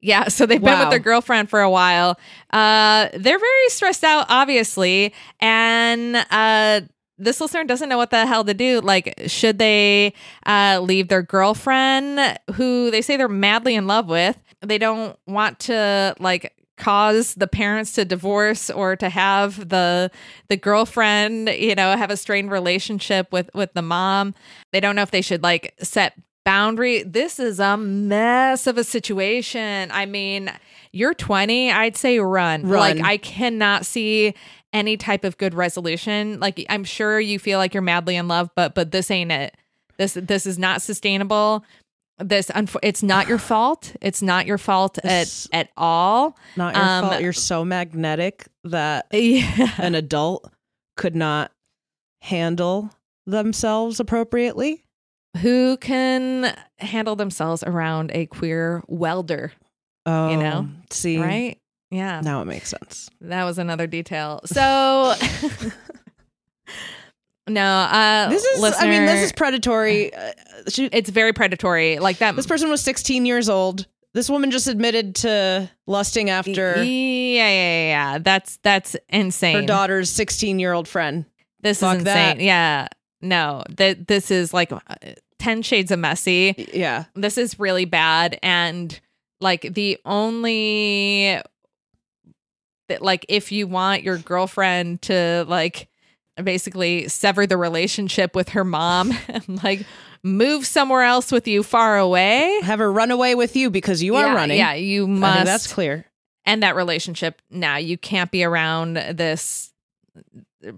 Yeah, 0.00 0.28
so 0.28 0.46
they've 0.46 0.62
been 0.62 0.78
with 0.78 0.90
their 0.90 0.98
girlfriend 0.98 1.50
for 1.50 1.60
a 1.60 1.70
while. 1.70 2.18
Uh, 2.52 3.08
they're 3.12 3.38
very 3.38 3.68
stressed 3.68 4.02
out, 4.02 4.26
obviously, 4.30 5.12
and 5.40 6.16
uh, 6.30 6.80
this 7.18 7.38
listener 7.40 7.64
doesn't 7.64 7.88
know 7.88 7.98
what 7.98 8.10
the 8.10 8.26
hell 8.26 8.44
to 8.44 8.54
do. 8.54 8.80
Like, 8.80 9.14
should 9.26 9.58
they 9.58 10.14
uh, 10.46 10.80
leave 10.82 11.08
their 11.08 11.22
girlfriend, 11.22 12.38
who 12.54 12.90
they 12.90 13.02
say 13.02 13.18
they're 13.18 13.28
madly 13.28 13.74
in 13.74 13.86
love 13.86 14.06
with? 14.06 14.38
They 14.62 14.78
don't 14.78 15.18
want 15.26 15.58
to 15.60 16.14
like 16.18 16.54
cause 16.78 17.34
the 17.34 17.46
parents 17.46 17.92
to 17.92 18.06
divorce 18.06 18.70
or 18.70 18.96
to 18.96 19.10
have 19.10 19.68
the 19.68 20.10
the 20.48 20.56
girlfriend 20.56 21.50
you 21.50 21.74
know 21.74 21.94
have 21.94 22.10
a 22.10 22.16
strained 22.16 22.50
relationship 22.50 23.30
with 23.30 23.50
with 23.54 23.70
the 23.74 23.82
mom 23.82 24.34
they 24.72 24.80
don't 24.80 24.96
know 24.96 25.02
if 25.02 25.10
they 25.10 25.20
should 25.20 25.42
like 25.42 25.74
set 25.82 26.14
boundary. 26.44 27.02
This 27.02 27.38
is 27.38 27.60
a 27.60 27.76
mess 27.76 28.66
of 28.66 28.78
a 28.78 28.84
situation. 28.84 29.90
I 29.92 30.06
mean 30.06 30.50
you're 30.92 31.14
20 31.14 31.70
i'd 31.70 31.96
say 31.96 32.18
run, 32.18 32.62
Run. 32.66 32.98
like 32.98 33.04
i 33.06 33.16
cannot 33.16 33.86
see 33.86 34.34
any 34.72 34.96
type 34.96 35.22
of 35.24 35.38
good 35.38 35.54
resolution. 35.54 36.40
Like 36.40 36.64
i'm 36.68 36.84
sure 36.84 37.20
you 37.20 37.38
feel 37.38 37.58
like 37.58 37.74
you're 37.74 37.82
madly 37.82 38.16
in 38.16 38.26
love 38.28 38.50
but 38.56 38.74
but 38.74 38.90
this 38.90 39.10
ain't 39.10 39.30
it. 39.32 39.56
This 39.98 40.14
this 40.14 40.46
is 40.46 40.58
not 40.58 40.82
sustainable. 40.82 41.64
This 42.18 42.48
unf- 42.48 42.76
it's 42.82 43.02
not 43.02 43.28
your 43.28 43.38
fault. 43.38 43.94
It's 44.02 44.20
not 44.20 44.46
your 44.46 44.58
fault 44.58 44.98
at 45.04 45.46
at 45.52 45.70
all. 45.76 46.36
Not 46.56 46.74
your 46.74 46.84
Um, 46.84 47.08
fault. 47.08 47.22
You're 47.22 47.32
so 47.32 47.64
magnetic 47.64 48.46
that 48.64 49.06
yeah. 49.12 49.70
an 49.78 49.94
adult 49.94 50.50
could 50.96 51.14
not 51.16 51.50
handle 52.22 52.90
themselves 53.26 54.00
appropriately. 54.00 54.84
Who 55.38 55.76
can 55.76 56.56
handle 56.78 57.16
themselves 57.16 57.62
around 57.62 58.10
a 58.14 58.26
queer 58.26 58.82
welder 58.88 59.52
Oh, 60.06 60.30
you 60.30 60.36
know, 60.38 60.68
see, 60.90 61.18
right 61.18 61.58
yeah 61.90 62.20
Now 62.22 62.40
it 62.42 62.46
makes 62.46 62.70
sense. 62.70 63.10
that 63.20 63.44
was 63.44 63.58
another 63.58 63.86
detail 63.86 64.40
so 64.46 65.14
no 67.48 67.62
uh 67.62 68.28
This 68.28 68.44
is, 68.44 68.62
I 68.78 68.88
mean, 68.88 69.06
this 69.06 69.24
is 69.24 69.32
predatory. 69.32 70.12
Uh, 70.60 70.68
she, 70.68 70.84
it's 70.92 71.08
very 71.08 71.32
predatory 71.32 71.98
like 71.98 72.18
that 72.18 72.36
this 72.36 72.46
person 72.46 72.68
was 72.68 72.82
16 72.82 73.24
years 73.24 73.48
old. 73.48 73.86
This 74.12 74.28
woman 74.28 74.50
just 74.50 74.66
admitted 74.66 75.14
to 75.16 75.70
lusting 75.86 76.28
after 76.28 76.76
yeah 76.76 76.82
yeah 76.84 77.48
yeah, 77.48 77.88
yeah. 78.12 78.18
that's 78.18 78.58
that's 78.62 78.94
insane 79.08 79.56
her 79.56 79.62
daughter's 79.66 80.10
16 80.10 80.58
year 80.58 80.74
old 80.74 80.86
friend. 80.86 81.24
this 81.60 81.80
fuck 81.80 81.96
is 81.98 82.04
that. 82.04 82.32
insane 82.32 82.46
yeah 82.46 82.88
no 83.22 83.62
that 83.76 84.06
this 84.08 84.30
is 84.30 84.52
like 84.54 84.72
uh, 84.72 84.78
10 85.38 85.62
shades 85.62 85.90
of 85.90 85.98
messy 85.98 86.54
Yeah. 86.74 87.04
this 87.14 87.38
is 87.38 87.58
really 87.58 87.84
bad 87.84 88.38
and 88.42 88.98
like 89.40 89.62
the 89.74 89.98
only 90.04 91.40
that 92.88 93.02
like 93.02 93.24
if 93.28 93.52
you 93.52 93.66
want 93.66 94.02
your 94.02 94.18
girlfriend 94.18 95.02
to 95.02 95.44
like 95.48 95.88
basically 96.42 97.08
sever 97.08 97.46
the 97.46 97.56
relationship 97.56 98.34
with 98.34 98.50
her 98.50 98.64
mom 98.64 99.12
and 99.28 99.62
like 99.62 99.84
move 100.22 100.66
somewhere 100.66 101.02
else 101.02 101.32
with 101.32 101.46
you 101.48 101.62
far 101.62 101.98
away 101.98 102.58
Have 102.62 102.78
her 102.78 102.92
run 102.92 103.10
away 103.10 103.34
with 103.34 103.56
you 103.56 103.70
because 103.70 104.02
you 104.02 104.16
are 104.16 104.26
yeah, 104.26 104.34
running. 104.34 104.58
yeah 104.58 104.74
you 104.74 105.06
must 105.06 105.44
that's 105.46 105.72
clear. 105.72 106.04
end 106.46 106.62
that 106.62 106.76
relationship 106.76 107.40
now 107.50 107.76
you 107.76 107.96
can't 107.96 108.30
be 108.30 108.44
around 108.44 108.94
this 108.94 109.72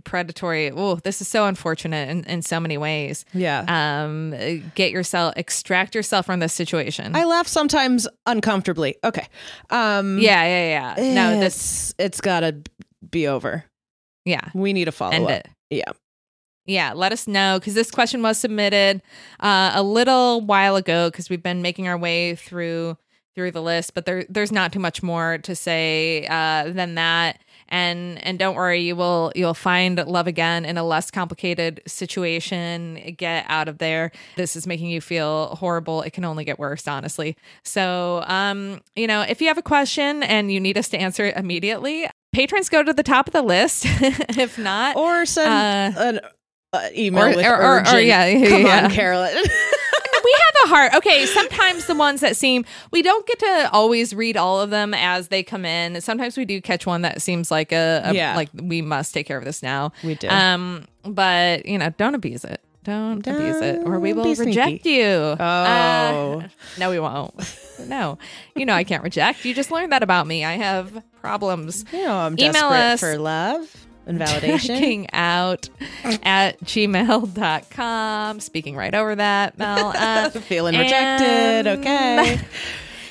predatory 0.04 0.70
oh 0.70 0.94
this 0.96 1.20
is 1.20 1.26
so 1.28 1.44
unfortunate 1.46 2.09
in, 2.09 2.24
in 2.24 2.42
so 2.42 2.60
many 2.60 2.78
ways 2.78 3.24
Yeah. 3.34 3.64
um 3.68 4.30
get 4.74 4.92
yourself 4.92 5.34
extract 5.36 5.94
yourself 5.94 6.26
from 6.26 6.40
this 6.40 6.52
situation 6.52 7.16
I 7.16 7.24
laugh 7.24 7.46
sometimes 7.48 8.06
uncomfortably. 8.26 8.96
Okay. 9.02 9.26
Um 9.70 10.18
yeah 10.18 10.44
yeah 10.44 10.94
yeah 10.96 11.14
no 11.14 11.40
that's 11.40 11.90
it's 11.90 11.94
it's 11.98 12.20
got 12.20 12.40
to 12.40 12.56
be 13.10 13.26
over. 13.26 13.64
yeah 14.24 14.48
We 14.54 14.72
need 14.72 14.88
a 14.88 14.92
follow 14.92 15.12
end 15.14 15.24
up. 15.24 15.30
it 15.30 15.48
Yeah. 15.70 15.92
yeah 16.66 16.92
let 16.94 17.10
us 17.12 17.26
know 17.26 17.59
because 17.59 17.74
this 17.74 17.90
question 17.90 18.22
was 18.22 18.38
submitted 18.38 19.02
uh, 19.40 19.72
a 19.74 19.82
little 19.82 20.40
while 20.42 20.76
ago 20.76 21.10
because 21.10 21.28
we've 21.28 21.42
been 21.42 21.60
making 21.62 21.88
our 21.88 21.98
way 21.98 22.36
through 22.36 22.96
through 23.34 23.50
the 23.50 23.62
list 23.62 23.94
but 23.94 24.04
there 24.06 24.24
there's 24.28 24.52
not 24.52 24.72
too 24.72 24.78
much 24.78 25.02
more 25.02 25.38
to 25.38 25.56
say 25.56 26.26
uh, 26.28 26.70
than 26.70 26.94
that 26.94 27.40
and 27.73 28.24
and 28.24 28.39
don't 28.39 28.55
worry 28.55 28.81
you 28.82 28.94
will 28.94 29.32
you'll 29.35 29.55
find 29.55 29.97
love 30.07 30.28
again 30.28 30.65
in 30.65 30.78
a 30.78 30.85
less 30.85 31.11
complicated 31.11 31.82
situation. 31.86 33.15
Get 33.16 33.44
out 33.49 33.66
of 33.66 33.78
there. 33.78 34.12
This 34.36 34.55
is 34.55 34.66
making 34.66 34.90
you 34.90 35.01
feel 35.01 35.57
horrible. 35.57 36.03
It 36.03 36.12
can 36.12 36.24
only 36.24 36.44
get 36.44 36.59
worse 36.61 36.86
honestly. 36.86 37.36
So 37.65 38.23
um 38.28 38.81
you 38.94 39.07
know 39.09 39.23
if 39.23 39.40
you 39.40 39.49
have 39.49 39.59
a 39.59 39.62
question 39.62 40.23
and 40.23 40.53
you 40.53 40.61
need 40.61 40.78
us 40.78 40.89
to 40.90 40.99
answer 40.99 41.24
it 41.24 41.36
immediately 41.36 42.07
patrons 42.32 42.69
go 42.69 42.82
to 42.82 42.93
the 42.93 43.03
top 43.03 43.27
of 43.27 43.32
the 43.32 43.43
list. 43.43 43.85
If 44.39 44.59
not 44.59 44.97
Or 44.97 45.27
send 45.27 45.97
Uh, 45.97 46.01
an 46.01 46.20
uh, 46.73 46.89
email 46.97 47.24
or- 47.24 47.36
with 47.36 47.44
or- 47.47 47.62
or- 47.62 47.89
or, 47.94 48.01
yeah, 48.01 48.32
Come 48.49 48.62
yeah. 48.62 48.85
on, 48.85 48.90
Carolyn. 48.90 49.36
we 50.24 50.35
have 50.39 50.66
a 50.66 50.69
heart. 50.74 50.94
Okay, 50.97 51.27
sometimes 51.27 51.86
the 51.86 51.94
ones 51.94 52.20
that 52.20 52.36
seem 52.36 52.65
we 52.90 53.03
don't 53.03 53.27
get 53.27 53.39
to 53.40 53.70
always 53.73 54.15
read 54.15 54.36
all 54.36 54.61
of 54.61 54.70
them 54.70 54.94
as 54.94 55.28
they 55.28 55.43
come 55.43 55.65
in. 55.65 56.01
Sometimes 56.01 56.36
we 56.36 56.44
do 56.44 56.61
catch 56.61 56.86
one 56.86 57.03
that 57.03 57.23
seems 57.23 57.51
like 57.51 57.73
a, 57.73 58.03
a- 58.05 58.15
Yeah. 58.15 58.36
like 58.36 58.49
we 58.55 58.82
must 58.82 59.12
take 59.15 59.27
care 59.27 59.39
of 59.39 59.44
this 59.44 59.62
now. 59.62 59.93
We 60.05 60.15
do. 60.15 60.28
Um, 60.28 60.86
but 61.05 61.66
you 61.66 61.78
know, 61.78 61.90
don't 61.99 62.15
abuse 62.15 62.44
it. 62.44 62.61
Don't, 62.85 63.24
abuse 63.24 63.61
it, 63.61 63.86
or 63.86 64.01
we 64.01 64.12
will 64.12 64.35
reject 64.35 64.85
you. 64.86 65.05
Oh. 65.07 65.36
Uh, 65.39 66.49
no, 66.81 66.90
we 66.90 66.99
won't. 66.99 67.32
no, 67.86 68.19
you 68.57 68.66
know 68.66 68.74
I 68.74 68.82
can't 68.82 69.05
reject. 69.05 69.44
You 69.44 69.55
just 69.55 69.70
learned 69.70 69.93
that 69.93 70.03
about 70.03 70.27
me. 70.27 70.44
I 70.44 70.55
have 70.57 71.01
problems. 71.20 71.85
you 71.93 72.03
know, 72.05 72.16
I'm 72.16 72.32
Email 72.40 72.53
desperate 72.70 72.81
us. 72.81 73.01
for 73.01 73.19
love 73.19 73.86
and 74.06 74.18
validation. 74.18 74.78
Dyking 74.80 75.06
out 75.12 75.68
at 76.22 76.58
gmail.com. 76.60 78.40
Speaking 78.40 78.76
right 78.76 78.94
over 78.94 79.14
that, 79.16 79.58
Mel. 79.58 79.92
Uh, 80.02 80.30
Feeling 80.30 80.76
rejected. 80.78 81.66
Okay. 81.78 82.40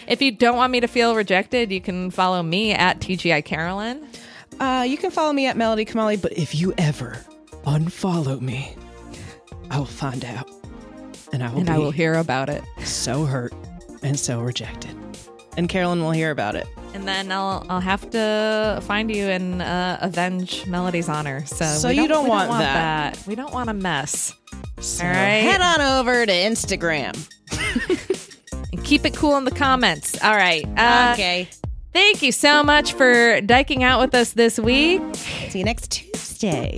If 0.07 0.22
you 0.22 0.31
don't 0.34 0.57
want 0.57 0.72
me 0.73 0.81
to 0.81 0.88
feel 0.88 1.15
rejected, 1.15 1.72
you 1.72 1.80
can 1.80 2.11
follow 2.11 2.43
me 2.43 2.73
at 2.73 2.99
TGI 2.99 3.45
Carolyn. 3.45 4.05
Uh, 4.59 4.84
you 4.85 4.97
can 4.97 5.09
follow 5.09 5.31
me 5.31 5.45
at 5.45 5.55
Melody 5.55 5.85
Kamali, 5.85 6.22
but 6.22 6.34
if 6.38 6.53
you 6.53 6.73
ever 6.77 7.18
unfollow 7.65 8.41
me, 8.41 8.76
I 9.69 9.77
will 9.77 9.85
find 9.85 10.26
out. 10.26 10.49
And 11.31 11.41
I 11.41 11.49
will 11.53 11.59
And 11.61 11.69
I 11.69 11.77
will 11.77 11.91
hear 11.91 12.15
about 12.15 12.49
it. 12.49 12.61
so 12.84 13.23
hurt 13.23 13.53
and 14.03 14.19
so 14.19 14.41
rejected. 14.41 14.93
And 15.57 15.68
Carolyn 15.68 16.02
will 16.02 16.11
hear 16.11 16.32
about 16.32 16.56
it. 16.56 16.68
And 16.94 17.07
then 17.07 17.32
I'll 17.32 17.65
I'll 17.69 17.80
have 17.82 18.10
to 18.11 18.80
find 18.84 19.14
you 19.14 19.26
and 19.26 19.61
uh, 19.61 19.98
avenge 20.02 20.65
Melody's 20.68 21.10
honor. 21.10 21.45
So, 21.45 21.65
So 21.65 21.90
we 21.90 21.95
you 21.95 22.07
don't 22.07 22.26
we 22.26 22.30
want 22.30 22.52
that. 22.52 23.22
We 23.28 23.36
don't 23.36 23.53
want 23.53 23.69
a 23.69 23.73
mess. 23.73 24.34
So 24.80 25.06
All 25.06 25.10
right. 25.11 25.44
Head 25.44 25.61
on 25.61 25.82
over 25.99 26.26
to 26.26 26.32
Instagram. 26.32 27.15
And 28.73 28.84
keep 28.86 29.06
it 29.06 29.15
cool 29.15 29.36
in 29.38 29.44
the 29.44 29.52
comments. 29.52 30.22
All 30.23 30.36
right. 30.36 30.65
Uh, 30.78 31.11
okay. 31.14 31.49
Thank 31.94 32.22
you 32.22 32.32
so 32.32 32.64
much 32.64 32.94
for 32.94 33.41
dyking 33.41 33.82
out 33.82 33.99
with 33.99 34.15
us 34.15 34.32
this 34.32 34.57
week. 34.57 35.02
See 35.15 35.60
you 35.60 35.65
next 35.65 35.91
Tuesday. 35.91 36.78